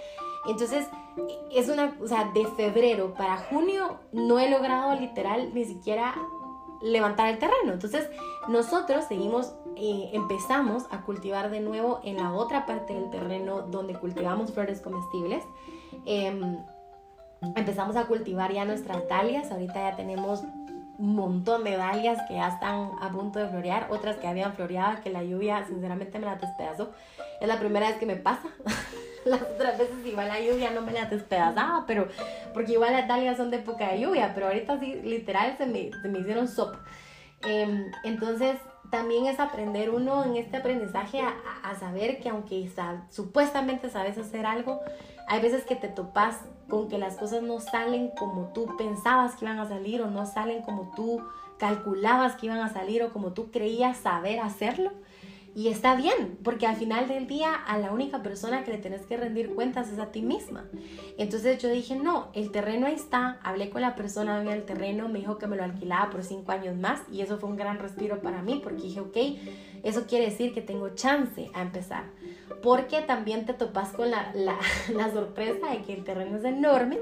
entonces, 0.46 0.88
es 1.52 1.70
una, 1.70 1.96
o 2.02 2.08
sea, 2.08 2.32
de 2.34 2.46
febrero 2.48 3.14
para 3.14 3.38
junio 3.38 4.00
no 4.12 4.40
he 4.40 4.50
logrado 4.50 5.00
literal 5.00 5.54
ni 5.54 5.66
siquiera 5.66 6.16
levantar 6.82 7.30
el 7.30 7.40
terreno. 7.40 7.72
Entonces, 7.72 8.10
nosotros 8.50 9.06
seguimos, 9.06 9.54
eh, 9.78 10.10
empezamos 10.14 10.86
a 10.92 11.02
cultivar 11.02 11.50
de 11.50 11.62
nuevo 11.62 12.02
en 12.04 12.18
la 12.18 12.34
otra 12.34 12.66
parte 12.66 12.94
del 12.94 13.10
terreno 13.10 13.62
donde 13.62 13.94
cultivamos 13.96 14.52
flores 14.52 14.82
comestibles. 14.82 15.44
Em, 16.06 16.58
empezamos 17.56 17.96
a 17.96 18.06
cultivar 18.06 18.52
ya 18.52 18.66
nuestras 18.66 19.08
dalias. 19.08 19.50
Ahorita 19.52 19.76
ya 19.76 19.96
tenemos 19.96 20.44
un 20.98 21.16
montón 21.16 21.64
de 21.64 21.78
dalias 21.78 22.20
que 22.28 22.36
ya 22.36 22.50
están 22.50 22.92
a 23.02 23.10
punto 23.12 23.40
de 23.40 23.48
florear, 23.48 23.88
otras 23.90 24.18
que 24.18 24.28
habían 24.28 24.54
floreado, 24.54 25.02
que 25.02 25.10
la 25.10 25.24
lluvia 25.24 25.66
sinceramente 25.66 26.20
me 26.20 26.26
la 26.26 26.36
despedazó. 26.36 26.92
Es 27.40 27.48
la 27.48 27.60
primera 27.60 27.88
vez 27.88 27.98
que 27.98 28.06
me 28.06 28.18
pasa. 28.18 28.50
las 29.30 29.42
otras 29.42 29.78
veces 29.78 30.06
igual 30.06 30.28
la 30.28 30.40
lluvia 30.40 30.72
no 30.72 30.82
me 30.82 30.92
la 30.92 31.06
despedazaba, 31.06 31.86
pero 31.88 32.08
porque 32.54 32.74
igual 32.74 32.94
las 32.94 33.08
dalias 33.08 33.38
son 33.38 33.52
de 33.52 33.58
época 33.58 33.92
de 33.92 34.02
lluvia, 34.02 34.32
pero 34.34 34.48
ahorita 34.48 34.80
sí, 34.80 34.96
literal 35.04 35.56
se 35.58 35.66
me, 35.66 35.92
se 36.02 36.08
me 36.08 36.20
hicieron 36.20 36.48
sopa. 36.48 36.80
Em, 37.46 37.92
entonces, 38.04 38.58
también 38.90 39.26
es 39.26 39.40
aprender 39.40 39.90
uno 39.90 40.24
en 40.24 40.36
este 40.36 40.58
aprendizaje 40.58 41.20
a, 41.20 41.34
a 41.64 41.76
saber 41.76 42.20
que 42.20 42.30
aunque 42.30 42.70
supuestamente 43.10 43.90
sabes 43.90 44.18
hacer 44.18 44.46
algo, 44.46 44.82
hay 45.28 45.42
veces 45.42 45.66
que 45.66 45.76
te 45.76 45.88
topas 45.88 46.42
con 46.70 46.90
que 46.90 46.98
las 46.98 47.18
cosas 47.18 47.42
no 47.42 47.60
salen 47.60 48.10
como 48.12 48.52
tú 48.54 48.76
pensabas 48.78 49.36
que 49.36 49.46
iban 49.46 49.60
a 49.60 49.68
salir 49.68 50.02
o 50.02 50.10
no 50.10 50.26
salen 50.26 50.62
como 50.62 50.92
tú 50.96 51.22
calculabas 51.58 52.36
que 52.36 52.48
iban 52.48 52.60
a 52.60 52.72
salir 52.72 53.04
o 53.04 53.12
como 53.12 53.34
tú 53.34 53.52
creías 53.52 53.98
saber 53.98 54.40
hacerlo. 54.40 54.92
Y 55.56 55.68
está 55.68 55.96
bien, 55.96 56.40
porque 56.44 56.66
al 56.66 56.76
final 56.76 57.08
del 57.08 57.28
día 57.28 57.54
a 57.54 57.78
la 57.78 57.92
única 57.92 58.24
persona 58.24 58.64
que 58.64 58.72
le 58.72 58.80
tenés 58.80 59.06
que 59.06 59.18
rendir 59.18 59.54
cuentas 59.54 59.92
es 59.92 60.00
a 60.00 60.12
ti 60.12 60.24
misma. 60.24 60.66
Entonces 61.20 61.62
yo 61.62 61.70
dije, 61.70 61.96
no, 61.96 62.30
el 62.34 62.52
terreno 62.52 62.88
ahí 62.88 62.96
está. 62.96 63.40
Hablé 63.44 63.70
con 63.70 63.82
la 63.82 63.96
persona 63.96 64.42
del 64.42 64.64
terreno, 64.64 65.10
me 65.10 65.20
dijo 65.20 65.38
que 65.38 65.46
me 65.46 65.56
lo 65.56 65.64
alquilaba 65.64 66.10
por 66.10 66.24
cinco 66.24 66.52
años 66.52 66.76
más 66.76 67.02
y 67.12 67.22
eso 67.22 67.38
fue 67.38 67.50
un 67.50 67.56
gran 67.56 67.78
respiro 67.78 68.20
para 68.20 68.42
mí 68.42 68.62
porque 68.64 68.82
dije, 68.84 69.00
ok, 69.00 69.18
eso 69.84 70.08
quiere 70.08 70.26
decir 70.26 70.56
que 70.56 70.62
tengo 70.62 70.90
chance 70.96 71.52
a 71.54 71.62
empezar. 71.62 72.06
Porque 72.64 73.02
también 73.02 73.46
te 73.46 73.54
topas 73.54 73.90
con 73.90 74.10
la, 74.10 74.32
la, 74.34 74.58
la 74.96 75.12
sorpresa 75.12 75.70
de 75.70 75.84
que 75.84 75.94
el 75.94 76.04
terreno 76.04 76.38
es 76.38 76.46
enorme 76.46 76.98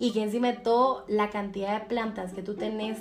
y 0.00 0.12
que 0.12 0.22
encima 0.22 0.48
de 0.48 0.58
todo 0.58 1.04
la 1.08 1.30
cantidad 1.30 1.80
de 1.80 1.86
plantas 1.86 2.32
que 2.32 2.42
tú 2.42 2.54
tenés 2.54 2.98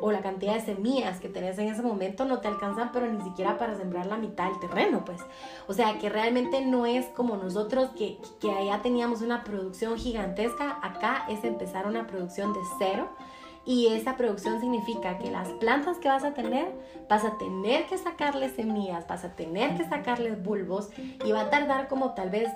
o 0.00 0.12
la 0.12 0.20
cantidad 0.20 0.54
de 0.54 0.60
semillas 0.60 1.20
que 1.20 1.28
tenés 1.28 1.58
en 1.58 1.68
ese 1.68 1.82
momento 1.82 2.24
no 2.24 2.40
te 2.40 2.48
alcanzan, 2.48 2.92
pero 2.92 3.10
ni 3.10 3.22
siquiera 3.22 3.58
para 3.58 3.76
sembrar 3.76 4.06
la 4.06 4.16
mitad 4.16 4.50
del 4.50 4.60
terreno, 4.60 5.04
pues. 5.04 5.20
O 5.66 5.72
sea, 5.72 5.98
que 5.98 6.08
realmente 6.08 6.64
no 6.64 6.86
es 6.86 7.06
como 7.06 7.36
nosotros 7.36 7.90
que, 7.96 8.18
que 8.40 8.50
allá 8.50 8.82
teníamos 8.82 9.22
una 9.22 9.42
producción 9.44 9.96
gigantesca, 9.96 10.78
acá 10.82 11.24
es 11.28 11.44
empezar 11.44 11.86
una 11.86 12.06
producción 12.06 12.52
de 12.52 12.60
cero. 12.78 13.08
Y 13.64 13.88
esa 13.88 14.16
producción 14.16 14.60
significa 14.60 15.18
que 15.18 15.28
las 15.28 15.48
plantas 15.54 15.98
que 15.98 16.06
vas 16.06 16.22
a 16.22 16.34
tener, 16.34 16.72
vas 17.08 17.24
a 17.24 17.36
tener 17.36 17.86
que 17.86 17.98
sacarles 17.98 18.54
semillas, 18.54 19.08
vas 19.08 19.24
a 19.24 19.34
tener 19.34 19.76
que 19.76 19.84
sacarles 19.88 20.40
bulbos 20.40 20.90
y 21.24 21.32
va 21.32 21.40
a 21.40 21.50
tardar 21.50 21.88
como 21.88 22.12
tal 22.12 22.30
vez 22.30 22.48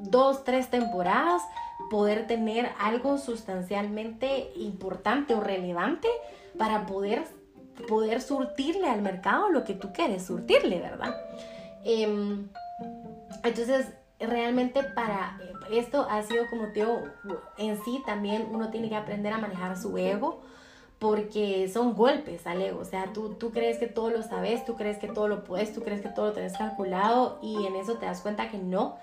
dos, 0.00 0.42
tres 0.42 0.68
temporadas 0.68 1.42
poder 1.90 2.26
tener 2.26 2.70
algo 2.78 3.18
sustancialmente 3.18 4.50
importante 4.56 5.34
o 5.34 5.40
relevante 5.40 6.08
para 6.58 6.86
poder, 6.86 7.24
poder 7.88 8.20
surtirle 8.20 8.88
al 8.88 9.02
mercado 9.02 9.50
lo 9.50 9.64
que 9.64 9.74
tú 9.74 9.92
quieres 9.92 10.26
surtirle, 10.26 10.80
¿verdad? 10.80 11.14
Em, 11.84 12.48
entonces, 13.44 13.86
realmente 14.18 14.82
para 14.82 15.38
esto 15.70 16.06
ha 16.08 16.22
sido 16.22 16.48
como 16.48 16.72
te 16.72 16.82
en 17.58 17.84
sí 17.84 18.02
también 18.06 18.48
uno 18.50 18.70
tiene 18.70 18.88
que 18.88 18.96
aprender 18.96 19.32
a 19.32 19.38
manejar 19.38 19.76
su 19.76 19.96
ego 19.98 20.40
porque 20.98 21.68
son 21.68 21.94
golpes 21.94 22.46
al 22.46 22.62
ego, 22.62 22.80
o 22.80 22.84
sea, 22.84 23.12
tú, 23.12 23.34
tú 23.34 23.50
crees 23.50 23.76
que 23.76 23.86
todo 23.86 24.08
lo 24.08 24.22
sabes, 24.22 24.64
tú 24.64 24.76
crees 24.76 24.96
que 24.96 25.08
todo 25.08 25.28
lo 25.28 25.44
puedes, 25.44 25.74
tú 25.74 25.82
crees 25.82 26.00
que 26.00 26.08
todo 26.08 26.28
lo 26.28 26.32
tienes 26.32 26.56
calculado 26.56 27.38
y 27.42 27.66
en 27.66 27.76
eso 27.76 27.98
te 27.98 28.06
das 28.06 28.22
cuenta 28.22 28.48
que 28.48 28.56
no, 28.56 28.96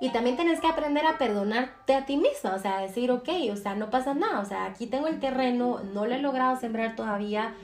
y 0.00 0.10
también 0.10 0.36
tienes 0.36 0.60
que 0.60 0.68
aprender 0.68 1.04
a 1.06 1.18
perdonarte 1.18 1.94
a 1.94 2.06
ti 2.06 2.16
misma, 2.16 2.54
o 2.54 2.58
sea, 2.58 2.80
decir, 2.80 3.10
ok, 3.10 3.28
o 3.52 3.56
sea, 3.56 3.74
no 3.74 3.90
pasa 3.90 4.14
nada, 4.14 4.40
o 4.40 4.44
sea, 4.44 4.66
aquí 4.66 4.86
tengo 4.86 5.08
el 5.08 5.18
terreno, 5.18 5.80
no 5.92 6.06
lo 6.06 6.14
he 6.14 6.18
logrado 6.20 6.58
sembrar 6.58 6.94
todavía, 6.94 7.54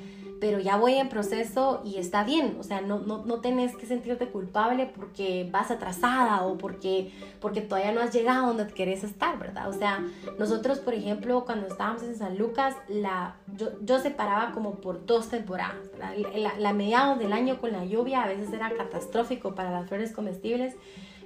pero 0.40 0.58
ya 0.58 0.76
voy 0.76 0.94
en 0.94 1.08
proceso 1.08 1.80
y 1.84 1.96
está 1.96 2.24
bien, 2.24 2.56
o 2.58 2.64
sea, 2.64 2.80
no, 2.80 2.98
no, 2.98 3.24
no 3.24 3.40
tenés 3.40 3.76
que 3.76 3.86
sentirte 3.86 4.28
culpable 4.28 4.90
porque 4.94 5.48
vas 5.50 5.70
atrasada 5.70 6.42
o 6.42 6.58
porque, 6.58 7.12
porque 7.40 7.60
todavía 7.60 7.92
no 7.92 8.00
has 8.00 8.12
llegado 8.12 8.48
donde 8.48 8.66
querés 8.66 9.04
estar, 9.04 9.38
¿verdad? 9.38 9.68
O 9.68 9.72
sea, 9.72 10.04
nosotros, 10.36 10.80
por 10.80 10.92
ejemplo, 10.92 11.44
cuando 11.44 11.68
estábamos 11.68 12.02
en 12.02 12.16
San 12.16 12.36
Lucas, 12.36 12.74
la, 12.88 13.36
yo, 13.56 13.68
yo 13.82 14.00
separaba 14.00 14.50
como 14.50 14.80
por 14.80 15.06
dos 15.06 15.28
temporadas, 15.28 15.76
la, 15.98 16.58
la 16.58 16.72
mediados 16.72 17.18
del 17.20 17.32
año 17.32 17.60
con 17.60 17.70
la 17.70 17.84
lluvia 17.84 18.24
a 18.24 18.26
veces 18.26 18.52
era 18.52 18.70
catastrófico 18.70 19.54
para 19.54 19.70
las 19.70 19.88
flores 19.88 20.12
comestibles 20.12 20.74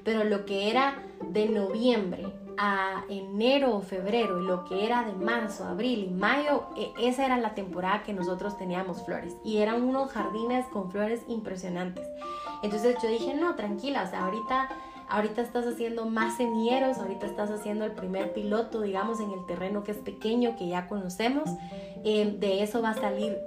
pero 0.05 0.25
lo 0.25 0.45
que 0.45 0.71
era 0.71 1.03
de 1.31 1.49
noviembre 1.49 2.27
a 2.59 3.05
enero 3.09 3.77
o 3.77 3.81
febrero 3.81 4.43
y 4.43 4.47
lo 4.47 4.65
que 4.65 4.85
era 4.85 5.05
de 5.05 5.13
marzo, 5.13 5.65
abril 5.65 6.09
y 6.11 6.11
mayo, 6.11 6.65
e, 6.77 6.93
esa 7.09 7.25
era 7.25 7.39
la 7.39 7.55
temporada 7.55 8.03
que 8.03 8.13
nosotros 8.13 8.59
teníamos 8.59 9.05
flores 9.05 9.37
y 9.45 9.59
eran 9.59 9.83
unos 9.83 10.11
jardines 10.11 10.67
con 10.67 10.91
flores 10.91 11.23
impresionantes. 11.29 12.07
Entonces 12.63 12.97
yo 13.01 13.09
dije, 13.09 13.35
no, 13.35 13.55
tranquila, 13.55 14.03
o 14.03 14.11
sea, 14.11 14.25
ahorita, 14.25 14.69
ahorita 15.09 15.41
estás 15.41 15.67
haciendo 15.67 16.07
más 16.07 16.37
semilleros, 16.37 16.99
ahorita 16.99 17.27
estás 17.27 17.51
haciendo 17.51 17.85
el 17.85 17.93
primer 17.93 18.33
piloto, 18.33 18.81
digamos, 18.81 19.21
en 19.21 19.31
el 19.31 19.47
terreno 19.47 19.85
que 19.85 19.93
es 19.93 19.99
pequeño, 19.99 20.57
que 20.57 20.67
ya 20.67 20.89
conocemos, 20.89 21.49
eh, 22.05 22.37
de 22.41 22.65
eso 22.65 22.83
va 22.83 22.91
a 22.91 22.95
salir 22.95 23.39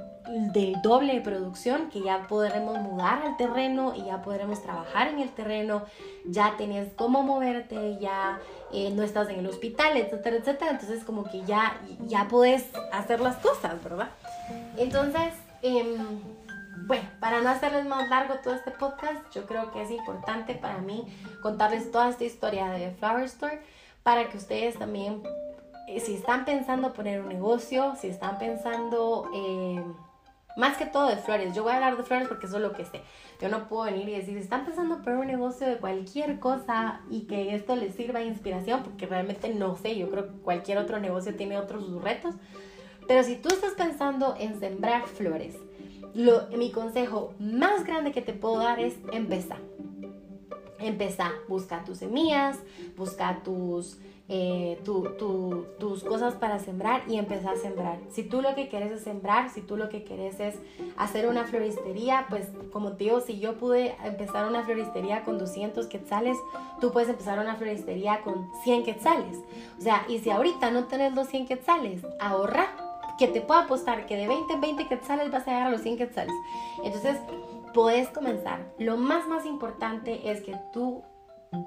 del 0.54 0.82
doble 0.82 1.14
de 1.14 1.22
producción 1.22 1.90
que 1.90 2.02
ya 2.02 2.28
podremos 2.28 2.78
mudar 2.80 3.24
al 3.26 3.38
terreno 3.38 3.94
y 3.96 4.06
ya 4.06 4.22
podremos 4.22 4.62
trabajar 4.62 5.08
en 5.10 5.20
el 5.20 5.30
terreno, 5.30 5.84
ya 6.26 6.56
tienes 6.58 6.92
cómo 6.96 7.24
moverte, 7.24 7.98
ya 8.00 8.40
eh, 8.72 8.92
no 8.92 9.04
estás 9.04 9.30
en 9.30 9.40
el 9.40 9.48
hospital, 9.48 9.98
etcétera, 9.98 10.38
etcétera. 10.38 10.72
Entonces 10.72 11.04
como 11.04 11.24
que 11.26 11.44
ya, 11.46 11.80
ya 12.08 12.28
puedes 12.28 12.66
hacer 12.92 13.20
las 13.20 13.38
cosas, 13.38 13.84
¿verdad? 13.84 14.10
Entonces, 14.78 15.34
em, 15.62 16.22
bueno, 16.88 17.08
para 17.20 17.42
no 17.42 17.50
hacerles 17.50 17.86
más 17.86 18.10
largo 18.10 18.36
todo 18.44 18.54
este 18.54 18.72
podcast, 18.72 19.22
yo 19.34 19.46
creo 19.46 19.72
que 19.72 19.84
es 19.84 19.92
importante 19.92 20.56
para 20.56 20.78
mí 20.80 21.06
contarles 21.42 21.92
toda 21.92 22.10
esta 22.10 22.24
historia 22.24 22.70
de 22.70 22.92
Flower 22.92 23.26
Store 23.26 23.62
para 24.04 24.30
que 24.30 24.38
ustedes 24.38 24.80
también 24.80 25.22
eh, 25.88 26.00
si 26.00 26.16
están 26.16 26.46
pensando 26.46 26.94
poner 26.94 27.22
un 27.22 27.28
negocio, 27.28 27.96
si 28.00 28.08
están 28.08 28.38
pensando 28.38 29.30
eh, 29.36 29.84
más 30.58 30.78
que 30.78 30.86
todo 30.86 31.08
de 31.08 31.18
flores. 31.18 31.56
Yo 31.56 31.64
voy 31.64 31.74
a 31.74 31.76
hablar 31.76 31.98
de 31.98 32.04
flores 32.04 32.28
porque 32.28 32.48
eso 32.48 32.58
es 32.58 32.62
lo 32.62 32.74
que 32.74 32.86
sé. 32.86 33.02
Yo 33.42 33.50
no 33.50 33.68
puedo 33.68 33.84
venir 33.84 34.08
y 34.10 34.14
decir, 34.14 34.38
están 34.38 34.66
pensando 34.66 35.02
por 35.02 35.14
un 35.14 35.28
negocio 35.28 35.68
de 35.68 35.78
cualquier 35.78 36.40
cosa 36.40 37.02
y 37.10 37.22
que 37.22 37.56
esto 37.56 37.76
les 37.76 37.96
sirva 37.96 38.20
de 38.20 38.26
inspiración, 38.26 38.84
porque 38.84 39.06
realmente 39.06 39.54
no 39.54 39.76
sé. 39.76 39.98
Yo 39.98 40.10
creo 40.10 40.28
que 40.28 40.40
cualquier 40.40 40.78
otro 40.78 41.00
negocio 41.00 41.36
tiene 41.36 41.58
otros 41.58 42.02
retos. 42.02 42.36
Pero 43.08 43.24
si 43.24 43.36
tú 43.36 43.50
estás 43.50 43.74
pensando 43.74 44.36
en 44.40 44.60
sembrar 44.60 45.08
flores, 45.08 45.56
lo, 46.14 46.48
mi 46.50 46.72
consejo 46.72 47.34
más 47.40 47.86
grande 47.86 48.12
que 48.12 48.22
te 48.22 48.34
puedo 48.34 48.58
dar 48.58 48.80
es 48.80 48.96
empezar. 49.12 49.60
Empezar, 50.80 51.32
busca 51.48 51.84
tus 51.84 52.00
semillas, 52.00 52.58
busca 52.98 53.42
tus 53.44 54.00
eh, 54.34 54.80
tus 54.86 56.04
cosas 56.06 56.36
para 56.36 56.58
sembrar 56.58 57.04
y 57.10 57.18
empezar 57.18 57.56
a 57.56 57.58
sembrar. 57.58 58.00
Si 58.12 58.24
tú 58.24 58.42
lo 58.42 58.56
que 58.56 58.70
quieres 58.70 58.94
es 58.94 59.02
sembrar, 59.02 59.50
si 59.50 59.62
tú 59.62 59.76
lo 59.76 59.90
que 59.90 60.06
quieres 60.06 60.40
es 60.40 60.56
hacer 60.96 61.28
una 61.28 61.44
floristería, 61.44 62.28
pues 62.30 62.48
como 62.72 62.94
te 62.94 63.04
digo, 63.04 63.20
si 63.20 63.40
yo 63.40 63.58
pude 63.58 63.94
empezar 64.06 64.48
una 64.48 64.64
floristería 64.64 65.26
con 65.26 65.38
200 65.38 65.86
quetzales, 65.88 66.38
tú 66.80 66.94
puedes 66.94 67.10
empezar 67.10 67.40
una 67.40 67.58
floristería 67.58 68.22
con 68.22 68.50
100 68.64 68.86
quetzales. 68.86 69.38
O 69.78 69.82
sea, 69.82 70.06
y 70.08 70.20
si 70.20 70.30
ahorita 70.30 70.72
no 70.72 70.86
tenés 70.86 71.14
los 71.14 71.28
100 71.28 71.48
quetzales, 71.48 72.02
ahorra, 72.22 72.68
que 73.20 73.28
te 73.28 73.42
puedo 73.42 73.60
apostar 73.60 74.06
que 74.06 74.16
de 74.16 74.30
20 74.30 74.54
en 74.54 74.62
20 74.62 74.88
quetzales 74.88 75.30
vas 75.30 75.46
a 75.46 75.52
llegar 75.52 75.68
a 75.68 75.72
los 75.72 75.82
100 75.82 75.98
quetzales. 75.98 76.34
Entonces, 76.86 77.18
puedes 77.74 78.08
comenzar. 78.08 78.66
Lo 78.80 78.96
más, 78.96 79.28
más 79.28 79.46
importante 79.46 80.32
es 80.32 80.42
que 80.42 80.56
tú 80.72 81.04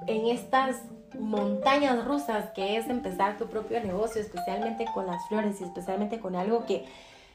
en 0.07 0.28
estas 0.28 0.82
montañas 1.19 2.05
rusas 2.05 2.51
que 2.55 2.77
es 2.77 2.89
empezar 2.89 3.39
tu 3.39 3.47
propio 3.47 3.81
negocio, 3.82 4.20
especialmente 4.20 4.86
con 4.93 5.07
las 5.07 5.27
flores 5.28 5.61
y 5.61 5.65
especialmente 5.65 6.20
con 6.20 6.36
algo 6.36 6.66
que 6.66 6.85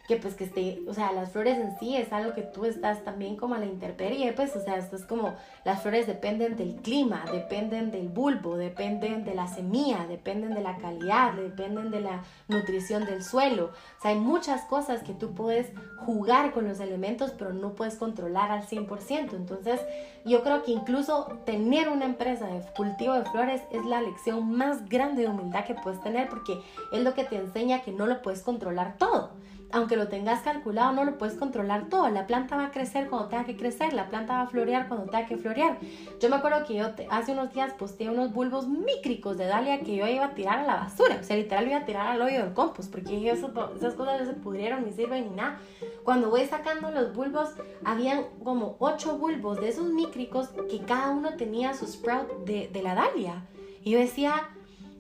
que 0.10 0.16
pues 0.16 0.34
que 0.34 0.46
esté, 0.46 0.82
o 0.88 0.94
sea, 0.96 1.12
las 1.12 1.32
flores 1.32 1.60
en 1.60 1.78
sí 1.78 1.96
es 1.96 2.12
algo 2.12 2.34
que 2.34 2.42
tú 2.42 2.66
estás 2.66 3.04
también 3.04 3.36
como 3.36 3.54
a 3.54 3.60
la 3.60 3.68
intemperie, 3.68 4.34
pues, 4.34 4.56
o 4.56 4.60
sea, 4.60 4.76
esto 4.78 4.96
es 4.96 5.06
como, 5.06 5.36
las 5.64 5.84
flores 5.84 6.08
dependen 6.08 6.58
del 6.58 6.78
clima, 6.78 7.26
dependen 7.32 7.92
del 7.92 8.10
bulbo, 8.10 8.58
dependen 8.58 9.24
de 9.24 9.36
la 9.36 9.48
semilla, 9.48 10.08
dependen 10.08 10.56
de 10.56 10.62
la 10.62 10.78
calidad, 10.78 11.34
dependen 11.34 11.92
de 11.92 12.02
la 12.02 12.24
nutrición 12.48 13.06
del 13.06 13.24
suelo, 13.24 13.66
o 13.66 14.02
sea, 14.02 14.10
hay 14.10 14.20
muchas 14.20 14.64
cosas 14.64 15.04
que 15.04 15.14
tú 15.14 15.36
puedes 15.36 15.68
jugar 16.00 16.54
con 16.54 16.68
los 16.68 16.80
elementos, 16.80 17.30
pero 17.38 17.54
no 17.54 17.74
puedes 17.74 17.94
controlar 17.94 18.50
al 18.50 18.64
100%, 18.64 19.36
entonces 19.36 19.80
yo 20.26 20.42
creo 20.42 20.64
que 20.64 20.72
incluso 20.72 21.40
tener 21.46 21.88
una 21.88 22.06
empresa 22.06 22.48
de 22.48 22.64
cultivo 22.76 23.14
de 23.14 23.26
flores 23.26 23.62
es 23.72 23.86
la 23.86 24.02
lección 24.02 24.58
más 24.58 24.90
grande 24.90 25.22
de 25.22 25.28
humildad 25.28 25.66
que 25.66 25.76
puedes 25.76 26.02
tener, 26.02 26.30
porque 26.30 26.60
es 26.92 27.04
lo 27.04 27.14
que 27.14 27.26
te 27.26 27.36
enseña 27.36 27.84
que 27.84 27.92
no 27.92 28.08
lo 28.08 28.24
puedes 28.24 28.42
controlar 28.42 28.98
todo 28.98 29.38
aunque 29.72 29.96
lo 29.96 30.08
tengas 30.08 30.42
calculado, 30.42 30.94
no 30.94 31.04
lo 31.04 31.18
puedes 31.18 31.36
controlar 31.36 31.90
todo. 31.90 32.10
La 32.10 32.26
planta 32.26 32.56
va 32.56 32.66
a 32.66 32.72
crecer 32.72 33.08
cuando 33.08 33.28
tenga 33.28 33.46
que 33.46 33.56
crecer, 33.56 33.94
la 33.94 34.10
planta 34.10 34.34
va 34.34 34.42
a 34.42 34.48
florear 34.48 34.88
cuando 34.88 35.06
tenga 35.06 35.28
que 35.28 35.38
florear. 35.38 35.78
Yo 36.20 36.30
me 36.30 36.38
acuerdo 36.38 36.66
que 36.66 36.76
yo 36.76 36.88
hace 37.10 37.32
unos 37.34 37.54
días 37.54 37.74
posteé 37.74 38.10
unos 38.10 38.34
bulbos 38.34 38.68
mícricos 38.68 39.38
de 39.38 39.46
Dalia 39.46 39.82
que 39.82 39.96
yo 39.96 40.08
iba 40.08 40.26
a 40.26 40.34
tirar 40.34 40.60
a 40.60 40.64
la 40.64 40.76
basura. 40.76 41.18
O 41.22 41.24
sea, 41.24 41.38
literal 41.38 41.68
iba 41.68 41.78
a 41.78 41.86
tirar 41.86 42.08
al 42.08 42.22
hoyo 42.22 42.44
del 42.44 42.54
compost, 42.54 42.92
porque 42.92 43.30
esas 43.30 43.52
cosas 43.52 44.20
no 44.20 44.26
se 44.26 44.34
pudrieron 44.34 44.86
ni 44.86 44.92
sirven 44.92 45.30
ni 45.30 45.36
nada. 45.36 45.60
Cuando 46.04 46.30
voy 46.30 46.46
sacando 46.46 46.90
los 46.92 47.14
bulbos, 47.14 47.50
habían 47.84 48.26
como 48.44 48.76
ocho 48.80 49.18
bulbos 49.18 49.60
de 49.62 49.70
esos 49.70 49.90
mícricos 49.92 50.50
que 50.70 50.80
cada 50.80 51.12
uno 51.12 51.36
tenía 51.36 51.74
su 51.74 51.86
sprout 51.86 52.46
de, 52.46 52.70
de 52.72 52.82
la 52.82 52.96
Dalia. 52.96 53.46
Y 53.84 53.92
yo 53.92 54.00
decía, 54.00 54.50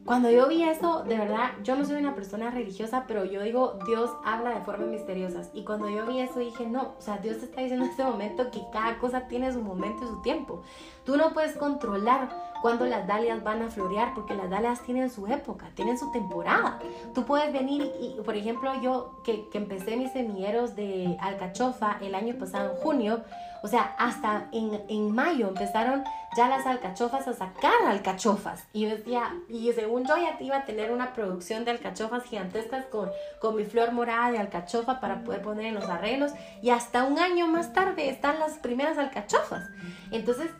cuando 0.09 0.31
yo 0.31 0.47
vi 0.47 0.63
eso, 0.63 1.03
de 1.03 1.19
verdad, 1.19 1.51
yo 1.63 1.75
no 1.75 1.85
soy 1.85 1.97
una 1.97 2.15
persona 2.15 2.49
religiosa, 2.49 3.05
pero 3.07 3.25
yo 3.25 3.43
digo, 3.43 3.77
Dios 3.85 4.09
habla 4.25 4.55
de 4.57 4.61
formas 4.61 4.87
misteriosas. 4.87 5.51
Y 5.53 5.63
cuando 5.63 5.87
yo 5.87 6.07
vi 6.07 6.19
eso, 6.19 6.39
dije, 6.39 6.65
no, 6.65 6.95
o 6.97 7.01
sea, 7.01 7.19
Dios 7.19 7.37
te 7.37 7.45
está 7.45 7.61
diciendo 7.61 7.85
en 7.85 7.91
este 7.91 8.03
momento 8.03 8.49
que 8.49 8.59
cada 8.73 8.97
cosa 8.97 9.27
tiene 9.27 9.53
su 9.53 9.61
momento 9.61 10.03
y 10.03 10.07
su 10.07 10.19
tiempo. 10.23 10.63
Tú 11.09 11.17
no 11.17 11.33
puedes 11.33 11.57
controlar 11.57 12.29
cuando 12.61 12.85
las 12.85 13.07
dalias 13.07 13.43
van 13.43 13.63
a 13.63 13.69
florear, 13.71 14.13
porque 14.13 14.35
las 14.35 14.47
dalias 14.47 14.83
tienen 14.83 15.09
su 15.09 15.25
época, 15.25 15.71
tienen 15.73 15.97
su 15.97 16.11
temporada. 16.11 16.77
Tú 17.15 17.25
puedes 17.25 17.51
venir 17.51 17.91
y, 17.99 18.21
por 18.23 18.35
ejemplo, 18.35 18.79
yo 18.79 19.19
que, 19.23 19.49
que 19.49 19.57
empecé 19.57 19.97
mis 19.97 20.11
semilleros 20.11 20.75
de 20.75 21.17
alcachofa 21.19 21.97
el 22.01 22.13
año 22.13 22.35
pasado, 22.37 22.75
en 22.75 22.77
junio, 22.77 23.23
o 23.63 23.67
sea, 23.67 23.95
hasta 23.97 24.49
en, 24.51 24.83
en, 24.87 25.11
mayo 25.11 25.47
empezaron 25.47 26.03
ya 26.37 26.47
las 26.47 26.67
alcachofas 26.67 27.27
a 27.27 27.33
sacar 27.33 27.73
alcachofas. 27.87 28.67
Y 28.71 28.81
yo 28.81 28.89
decía, 28.89 29.33
y 29.49 29.73
según 29.73 30.05
yo 30.05 30.15
ya 30.15 30.37
iba 30.39 30.57
a 30.57 30.65
tener 30.65 30.91
una 30.91 31.13
producción 31.13 31.65
de 31.65 31.71
alcachofas 31.71 32.23
gigantescas 32.25 32.85
con, 32.85 33.09
con 33.41 33.55
mi 33.55 33.65
flor 33.65 33.93
morada 33.93 34.29
de 34.29 34.37
alcachofa 34.37 34.99
para 34.99 35.23
poder 35.23 35.41
poner 35.41 35.65
en 35.65 35.73
los 35.73 35.85
arreglos. 35.85 36.33
Y 36.61 36.69
hasta 36.69 37.05
un 37.05 37.17
año 37.17 37.47
más 37.47 37.73
tarde 37.73 38.09
están 38.09 38.37
las 38.37 38.59
primeras 38.59 38.99
alcachofas. 38.99 39.63
Entonces, 40.11 40.51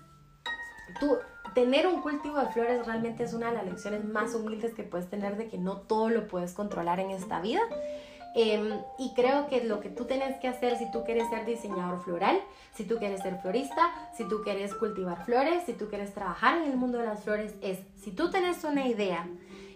tú, 1.00 1.18
tener 1.54 1.88
un 1.88 2.02
cultivo 2.02 2.40
de 2.40 2.48
flores 2.48 2.86
realmente 2.86 3.24
es 3.24 3.34
una 3.34 3.48
de 3.48 3.54
las 3.58 3.66
lecciones 3.66 4.06
más 4.06 4.34
humildes 4.36 4.74
que 4.74 4.84
puedes 4.84 5.10
tener 5.10 5.38
de 5.38 5.48
que 5.48 5.58
no 5.58 5.78
todo 5.78 6.10
lo 6.10 6.28
puedes 6.28 6.54
controlar 6.54 7.00
en 7.00 7.12
esta 7.12 7.42
vida. 7.42 7.62
Em, 8.36 8.80
y 9.00 9.14
creo 9.16 9.48
que 9.48 9.64
lo 9.64 9.80
que 9.80 9.90
tú 9.90 10.06
tienes 10.06 10.40
que 10.40 10.48
hacer 10.48 10.78
si 10.78 10.92
tú 10.92 11.04
quieres 11.04 11.28
ser 11.30 11.46
diseñador 11.46 12.04
floral, 12.04 12.40
si 12.74 12.84
tú 12.84 12.98
quieres 12.98 13.22
ser 13.22 13.40
florista, 13.42 13.90
si 14.16 14.24
tú 14.26 14.42
quieres 14.44 14.76
cultivar 14.76 15.26
flores, 15.26 15.64
si 15.66 15.74
tú 15.74 15.90
quieres 15.90 16.14
trabajar 16.14 16.60
en 16.60 16.72
el 16.72 16.78
mundo 16.78 17.00
de 17.00 17.06
las 17.06 17.24
flores, 17.24 17.56
es 17.62 17.80
si 17.96 18.12
tú 18.12 18.30
tienes 18.30 18.64
una 18.64 18.88
idea 18.88 19.28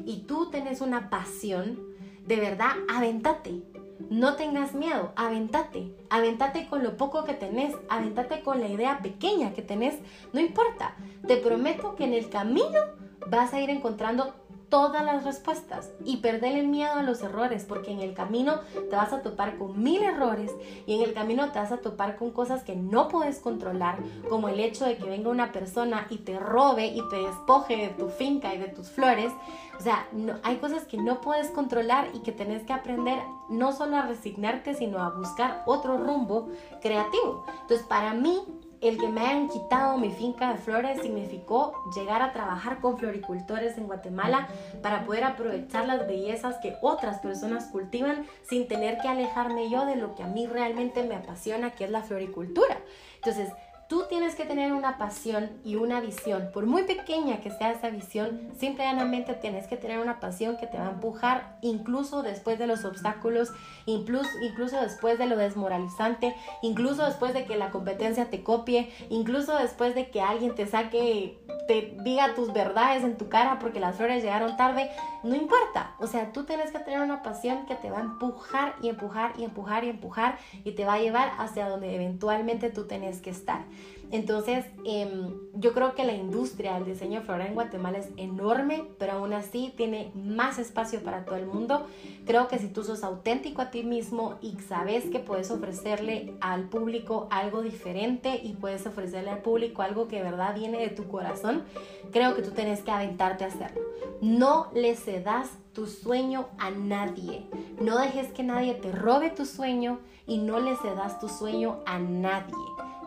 y 0.06 0.22
tú 0.28 0.52
tienes 0.52 0.82
una 0.82 1.10
pasión, 1.10 1.80
de 2.28 2.36
verdad, 2.36 2.72
aventate. 2.90 3.73
No 4.10 4.36
tengas 4.36 4.74
miedo, 4.74 5.12
aventate. 5.16 5.96
Aventate 6.10 6.68
con 6.68 6.84
lo 6.84 6.98
poco 6.98 7.24
que 7.24 7.34
tenés, 7.34 7.76
aventate 7.90 8.42
con 8.42 8.60
la 8.60 8.68
idea 8.68 9.00
pequeña 9.02 9.54
que 9.54 9.62
tenés, 9.62 9.96
no 10.34 10.40
importa. 10.40 10.96
Te 11.28 11.38
prometo 11.38 11.96
que 11.96 12.06
en 12.06 12.14
el 12.14 12.30
camino 12.30 12.80
vas 13.28 13.54
a 13.54 13.62
ir 13.62 13.70
encontrando 13.70 14.36
todas 14.74 15.06
las 15.06 15.24
respuestas 15.24 15.92
y 16.04 16.18
perder 16.18 16.58
el 16.58 16.68
miedo 16.68 16.94
a 16.94 17.04
los 17.04 17.22
errores, 17.22 17.64
porque 17.64 17.92
en 17.92 18.00
el 18.00 18.16
camino 18.16 18.62
te 18.90 18.96
vas 18.96 19.14
a 19.14 19.22
topar 19.22 19.60
con 19.60 19.84
mil 19.84 20.02
errores 20.02 20.52
y 20.88 20.96
en 20.96 21.04
el 21.04 21.14
camino 21.14 21.52
te 21.52 21.60
vas 21.60 21.72
a 21.72 21.78
topar 21.78 22.16
con 22.16 22.32
cosas 22.32 22.64
que 22.64 22.76
no 22.76 23.08
puedes 23.08 23.38
controlar, 23.38 24.00
como 24.32 24.50
el 24.50 24.60
hecho 24.60 24.86
de 24.86 24.98
que 24.98 25.04
venga 25.04 25.30
una 25.30 25.52
persona 25.52 26.08
y 26.10 26.18
te 26.18 26.40
robe 26.40 26.88
y 26.88 27.08
te 27.12 27.18
despoje 27.18 27.78
de 27.78 27.90
tu 27.90 28.10
finca 28.10 28.56
y 28.56 28.58
de 28.58 28.68
tus 28.68 28.90
flores. 28.90 29.32
O 29.78 29.84
sea, 29.84 30.08
no, 30.12 30.40
hay 30.42 30.56
cosas 30.56 30.86
que 30.86 30.98
no 30.98 31.22
puedes 31.22 31.52
controlar 31.52 32.08
y 32.16 32.22
que 32.22 32.32
tenés 32.32 32.64
que 32.64 32.74
aprender 32.74 33.20
no 33.50 33.74
solo 33.74 33.98
a 33.98 34.08
resignarte, 34.08 34.74
sino 34.74 34.98
a 35.04 35.12
buscar 35.12 35.62
otro 35.68 36.00
rumbo 36.00 36.50
creativo. 36.82 37.46
Entonces, 37.62 37.86
para 37.86 38.16
mí, 38.16 38.44
el 38.84 38.98
que 38.98 39.08
me 39.08 39.22
hayan 39.22 39.48
quitado 39.48 39.98
mi 39.98 40.12
finca 40.12 40.52
de 40.52 40.58
flores 40.58 41.02
significó 41.02 41.74
llegar 41.96 42.22
a 42.22 42.34
trabajar 42.34 42.80
con 42.82 42.98
floricultores 42.98 43.78
en 43.78 43.88
Guatemala 43.88 44.48
para 44.82 45.06
poder 45.06 45.24
aprovechar 45.24 45.86
las 45.86 46.06
bellezas 46.08 46.58
que 46.62 46.76
otras 46.82 47.20
personas 47.20 47.66
cultivan 47.68 48.26
sin 48.44 48.68
tener 48.68 48.98
que 49.00 49.08
alejarme 49.08 49.70
yo 49.70 49.86
de 49.86 49.96
lo 49.96 50.16
que 50.16 50.24
a 50.24 50.28
mí 50.28 50.48
realmente 50.48 51.04
me 51.04 51.16
apasiona, 51.16 51.72
que 51.72 51.86
es 51.86 51.92
la 51.92 52.02
floricultura. 52.02 52.78
Entonces, 53.16 53.50
Tú 53.90 54.06
tienes 54.10 54.36
que 54.36 54.46
tener 54.46 54.74
una 54.74 54.98
pasión 54.98 55.52
y 55.64 55.76
una 55.76 56.00
visión. 56.00 56.50
Por 56.54 56.66
muy 56.66 56.84
pequeña 56.84 57.42
que 57.42 57.52
sea 57.52 57.72
esa 57.72 57.90
visión, 57.90 58.52
simplemente 58.58 59.34
tienes 59.34 59.68
que 59.68 59.78
tener 59.78 60.00
una 60.00 60.20
pasión 60.20 60.58
que 60.58 60.68
te 60.68 60.78
va 60.78 60.88
a 60.88 60.92
empujar 60.92 61.58
incluso 61.62 62.24
después 62.24 62.58
de 62.58 62.66
los 62.66 62.86
obstáculos, 62.86 63.52
incluso, 63.86 64.30
incluso 64.42 64.80
después 64.82 65.20
de 65.20 65.28
lo 65.28 65.36
desmoralizante, 65.36 66.36
incluso 66.62 67.06
después 67.06 67.34
de 67.34 67.46
que 67.46 67.58
la 67.58 67.72
competencia 67.72 68.30
te 68.30 68.42
copie, 68.42 68.92
incluso 69.10 69.58
después 69.58 69.96
de 69.96 70.10
que 70.10 70.22
alguien 70.22 70.56
te 70.56 70.66
saque, 70.66 71.40
te 71.68 71.98
diga 72.04 72.34
tus 72.36 72.54
verdades 72.54 73.04
en 73.04 73.18
tu 73.18 73.30
cara 73.30 73.60
porque 73.60 73.80
las 73.80 73.98
flores 73.98 74.24
llegaron 74.24 74.58
tarde. 74.58 74.90
No 75.24 75.36
importa. 75.36 75.96
O 76.00 76.08
sea, 76.08 76.34
tú 76.34 76.44
tienes 76.44 76.72
que 76.72 76.80
tener 76.80 77.00
una 77.00 77.24
pasión 77.24 77.66
que 77.66 77.76
te 77.76 77.90
va 77.90 78.00
a 78.00 78.02
empujar 78.02 78.76
y 78.82 78.90
empujar 78.90 79.34
y 79.38 79.44
empujar 79.46 79.84
y 79.86 79.90
empujar 79.90 80.38
y 80.64 80.72
te 80.72 80.86
va 80.86 80.96
a 80.96 81.00
llevar 81.00 81.32
hacia 81.38 81.70
donde 81.70 81.96
eventualmente 81.96 82.70
tú 82.70 82.88
tienes 82.88 83.22
que 83.22 83.30
estar. 83.30 83.64
Entonces, 84.14 84.66
em, 84.86 85.34
yo 85.56 85.74
creo 85.74 85.96
que 85.96 86.04
la 86.04 86.14
industria 86.14 86.76
del 86.76 86.86
diseño 86.86 87.22
floral 87.22 87.48
en 87.48 87.56
Guatemala 87.56 87.98
es 87.98 88.10
enorme, 88.16 88.84
pero 89.00 89.14
aún 89.14 89.34
así 89.34 89.74
tiene 89.76 90.12
más 90.14 90.60
espacio 90.60 91.02
para 91.02 91.26
todo 91.26 91.36
el 91.36 91.48
mundo. 91.48 91.88
Creo 92.24 92.48
que 92.48 92.60
si 92.60 92.68
tú 92.68 92.84
sos 92.84 93.04
auténtico 93.04 93.64
a 93.64 93.72
ti 93.72 93.82
mismo 93.82 94.36
y 94.40 94.60
sabes 94.60 95.06
que 95.06 95.18
puedes 95.18 95.50
ofrecerle 95.50 96.36
al 96.42 96.70
público 96.70 97.28
algo 97.32 97.64
diferente 97.64 98.40
y 98.44 98.54
puedes 98.54 98.86
ofrecerle 98.86 99.32
al 99.32 99.42
público 99.42 99.82
algo 99.82 100.08
que 100.08 100.18
de 100.18 100.24
verdad 100.24 100.54
viene 100.54 100.78
de 100.78 100.90
tu 100.90 101.08
corazón, 101.08 101.64
creo 102.12 102.36
que 102.36 102.44
tú 102.44 102.52
tienes 102.52 102.82
que 102.82 102.92
aventarte 102.92 103.46
a 103.46 103.48
hacerlo. 103.48 103.82
No 104.22 104.68
le 104.76 104.96
cedas 104.96 105.50
tu 105.74 105.88
sueño 105.88 106.50
a 106.60 106.70
nadie. 106.70 107.48
No 107.82 107.98
dejes 107.98 108.28
que 108.32 108.44
nadie 108.44 108.76
te 108.76 108.92
robe 108.92 109.32
tu 109.32 109.48
sueño 109.48 110.00
y 110.28 110.38
no 110.38 110.60
le 110.60 110.76
cedas 110.76 111.20
tu 111.20 111.30
sueño 111.30 111.80
a 111.88 111.98
nadie. 111.98 112.54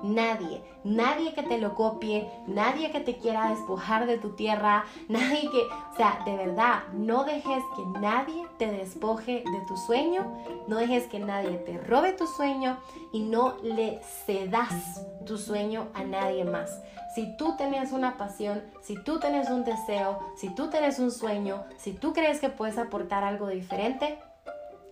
Nadie, 0.03 0.63
nadie 0.85 1.35
que 1.35 1.43
te 1.43 1.59
lo 1.59 1.75
copie, 1.75 2.31
nadie 2.47 2.91
que 2.91 3.01
te 3.01 3.17
quiera 3.17 3.51
despojar 3.51 4.07
de 4.07 4.19
tu 4.19 4.31
tierra, 4.31 4.85
nadie 5.09 5.51
que, 5.51 5.63
o 5.63 5.97
sea, 5.97 6.21
de 6.25 6.37
verdad, 6.37 6.85
no 6.93 7.25
dejes 7.25 7.63
que 7.75 8.01
nadie 8.01 8.47
te 8.59 8.71
despoje 8.71 9.43
de 9.45 9.61
tu 9.67 9.77
sueño, 9.77 10.37
no 10.69 10.77
dejes 10.77 11.07
que 11.07 11.19
nadie 11.19 11.59
te 11.59 11.79
robe 11.79 12.13
tu 12.13 12.27
sueño 12.27 12.79
y 13.13 13.21
no 13.21 13.57
le 13.63 14.01
cedas 14.27 15.03
tu 15.25 15.39
sueño 15.39 15.89
a 15.95 16.05
nadie 16.05 16.45
más. 16.45 16.81
Si 17.15 17.37
tú 17.37 17.57
tienes 17.57 17.93
una 17.93 18.19
pasión, 18.19 18.63
si 18.83 18.95
tú 19.03 19.19
tienes 19.19 19.49
un 19.49 19.65
deseo, 19.65 20.19
si 20.37 20.55
tú 20.55 20.69
tienes 20.69 20.99
un 20.99 21.11
sueño, 21.11 21.65
si 21.79 21.93
tú 21.93 22.13
crees 22.13 22.41
que 22.41 22.51
puedes 22.51 22.77
aportar 22.77 23.25
algo 23.25 23.49
diferente, 23.49 24.19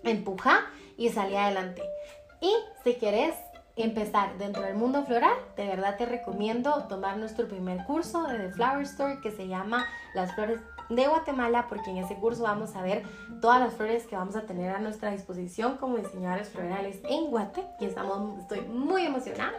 empuja 0.02 0.66
y 0.96 1.10
salí 1.10 1.36
adelante. 1.36 1.82
Y 2.40 2.52
si 2.82 2.94
quieres 2.94 3.34
empezar 3.76 4.38
dentro 4.38 4.62
del 4.62 4.76
mundo 4.76 5.04
floral, 5.04 5.34
de 5.56 5.66
verdad 5.66 5.96
te 5.96 6.06
recomiendo 6.06 6.84
tomar 6.84 7.16
nuestro 7.16 7.48
primer 7.48 7.84
curso 7.84 8.22
de 8.24 8.38
The 8.38 8.50
Flower 8.50 8.82
Store 8.82 9.20
que 9.20 9.32
se 9.32 9.48
llama 9.48 9.84
Las 10.14 10.34
Flores 10.34 10.60
de 10.90 11.08
Guatemala, 11.08 11.66
porque 11.68 11.90
en 11.90 11.98
ese 11.98 12.14
curso 12.16 12.42
vamos 12.42 12.76
a 12.76 12.82
ver 12.82 13.02
todas 13.40 13.60
las 13.60 13.74
flores 13.74 14.06
que 14.06 14.16
vamos 14.16 14.36
a 14.36 14.42
tener 14.42 14.70
a 14.70 14.78
nuestra 14.78 15.10
disposición 15.10 15.76
como 15.78 15.96
diseñadores 15.96 16.50
florales 16.50 17.00
en 17.08 17.30
Guate 17.30 17.64
y 17.80 17.86
estamos, 17.86 18.38
estoy 18.38 18.60
muy 18.60 19.06
emocionada. 19.06 19.52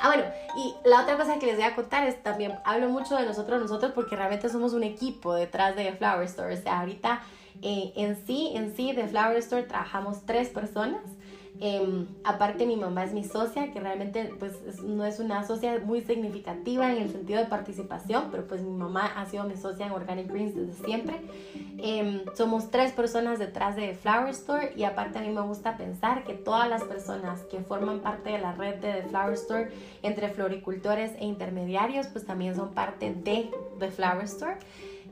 Ah, 0.00 0.08
bueno, 0.08 0.24
y 0.56 0.74
la 0.88 1.02
otra 1.02 1.16
cosa 1.16 1.38
que 1.38 1.46
les 1.46 1.56
voy 1.56 1.64
a 1.64 1.74
contar 1.74 2.06
es 2.06 2.22
también 2.22 2.54
hablo 2.64 2.88
mucho 2.88 3.16
de 3.16 3.26
nosotros, 3.26 3.60
nosotros, 3.60 3.92
porque 3.94 4.16
realmente 4.16 4.48
somos 4.48 4.72
un 4.72 4.82
equipo 4.82 5.34
detrás 5.34 5.76
de 5.76 5.84
The 5.84 5.92
Flower 5.92 6.24
Store. 6.24 6.54
O 6.54 6.56
sea, 6.56 6.80
ahorita 6.80 7.20
eh, 7.62 7.92
en 7.96 8.16
sí, 8.26 8.52
en 8.54 8.74
sí, 8.74 8.92
de 8.92 9.06
Flower 9.06 9.36
Store 9.36 9.64
trabajamos 9.64 10.24
tres 10.24 10.48
personas. 10.48 11.02
Em, 11.62 12.06
aparte 12.24 12.64
mi 12.64 12.76
mamá 12.76 13.04
es 13.04 13.12
mi 13.12 13.22
socia, 13.22 13.70
que 13.70 13.80
realmente 13.80 14.32
pues 14.38 14.80
no 14.82 15.04
es 15.04 15.20
una 15.20 15.46
socia 15.46 15.78
muy 15.84 16.00
significativa 16.00 16.90
en 16.90 17.02
el 17.02 17.10
sentido 17.10 17.38
de 17.38 17.44
participación, 17.44 18.28
pero 18.30 18.46
pues 18.46 18.62
mi 18.62 18.72
mamá 18.72 19.12
ha 19.14 19.26
sido 19.26 19.44
mi 19.44 19.56
socia 19.56 19.86
en 19.86 19.92
Organic 19.92 20.28
Greens 20.28 20.54
desde 20.54 20.82
siempre. 20.86 21.20
Em, 21.76 22.22
somos 22.34 22.70
tres 22.70 22.92
personas 22.92 23.38
detrás 23.38 23.76
de 23.76 23.94
Flower 23.94 24.30
Store 24.30 24.72
y 24.74 24.84
aparte 24.84 25.18
a 25.18 25.20
mí 25.20 25.28
me 25.28 25.42
gusta 25.42 25.76
pensar 25.76 26.24
que 26.24 26.32
todas 26.32 26.66
las 26.66 26.82
personas 26.84 27.42
que 27.50 27.60
forman 27.60 28.00
parte 28.00 28.30
de 28.30 28.38
la 28.38 28.52
red 28.52 28.76
de 28.76 29.02
The 29.02 29.08
Flower 29.08 29.34
Store, 29.34 29.70
entre 30.02 30.30
floricultores 30.30 31.12
e 31.18 31.26
intermediarios, 31.26 32.06
pues 32.06 32.24
también 32.24 32.56
son 32.56 32.70
parte 32.70 33.12
de 33.12 33.50
The 33.78 33.90
Flower 33.90 34.24
Store. 34.24 34.56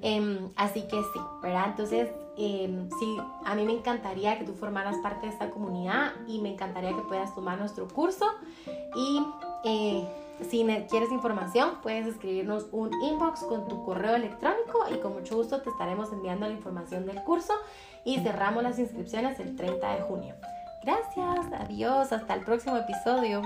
Em, 0.01 0.49
así 0.57 0.83
que 0.83 0.97
sí, 0.97 1.21
¿verdad? 1.43 1.67
Entonces, 1.69 2.09
eh, 2.41 2.89
sí, 3.01 3.17
a 3.45 3.55
mí 3.57 3.65
me 3.65 3.73
encantaría 3.73 4.39
que 4.39 4.45
tú 4.45 4.55
formaras 4.55 4.97
parte 4.99 5.27
de 5.27 5.33
esta 5.33 5.51
comunidad 5.51 6.13
y 6.29 6.41
me 6.41 6.53
encantaría 6.53 6.95
que 6.95 7.03
puedas 7.03 7.35
tomar 7.35 7.59
nuestro 7.59 7.89
curso. 7.89 8.27
Y 8.95 9.23
eh, 9.65 10.09
si 10.49 10.65
quieres 10.89 11.11
información, 11.11 11.79
puedes 11.83 12.07
escribirnos 12.07 12.69
un 12.71 12.93
inbox 13.03 13.41
con 13.41 13.67
tu 13.67 13.85
correo 13.85 14.15
electrónico 14.15 14.85
y 14.95 14.99
con 14.99 15.15
mucho 15.15 15.37
gusto 15.37 15.63
te 15.63 15.71
estaremos 15.71 16.13
enviando 16.13 16.47
la 16.47 16.55
información 16.55 17.07
del 17.07 17.23
curso 17.25 17.55
y 18.05 18.21
cerramos 18.21 18.63
las 18.63 18.79
inscripciones 18.79 19.41
el 19.41 19.57
30 19.57 19.97
de 19.97 20.01
junio. 20.03 20.35
Gracias, 20.85 21.53
adiós, 21.61 22.13
hasta 22.13 22.35
el 22.35 22.45
próximo 22.45 22.77
episodio. 22.77 23.43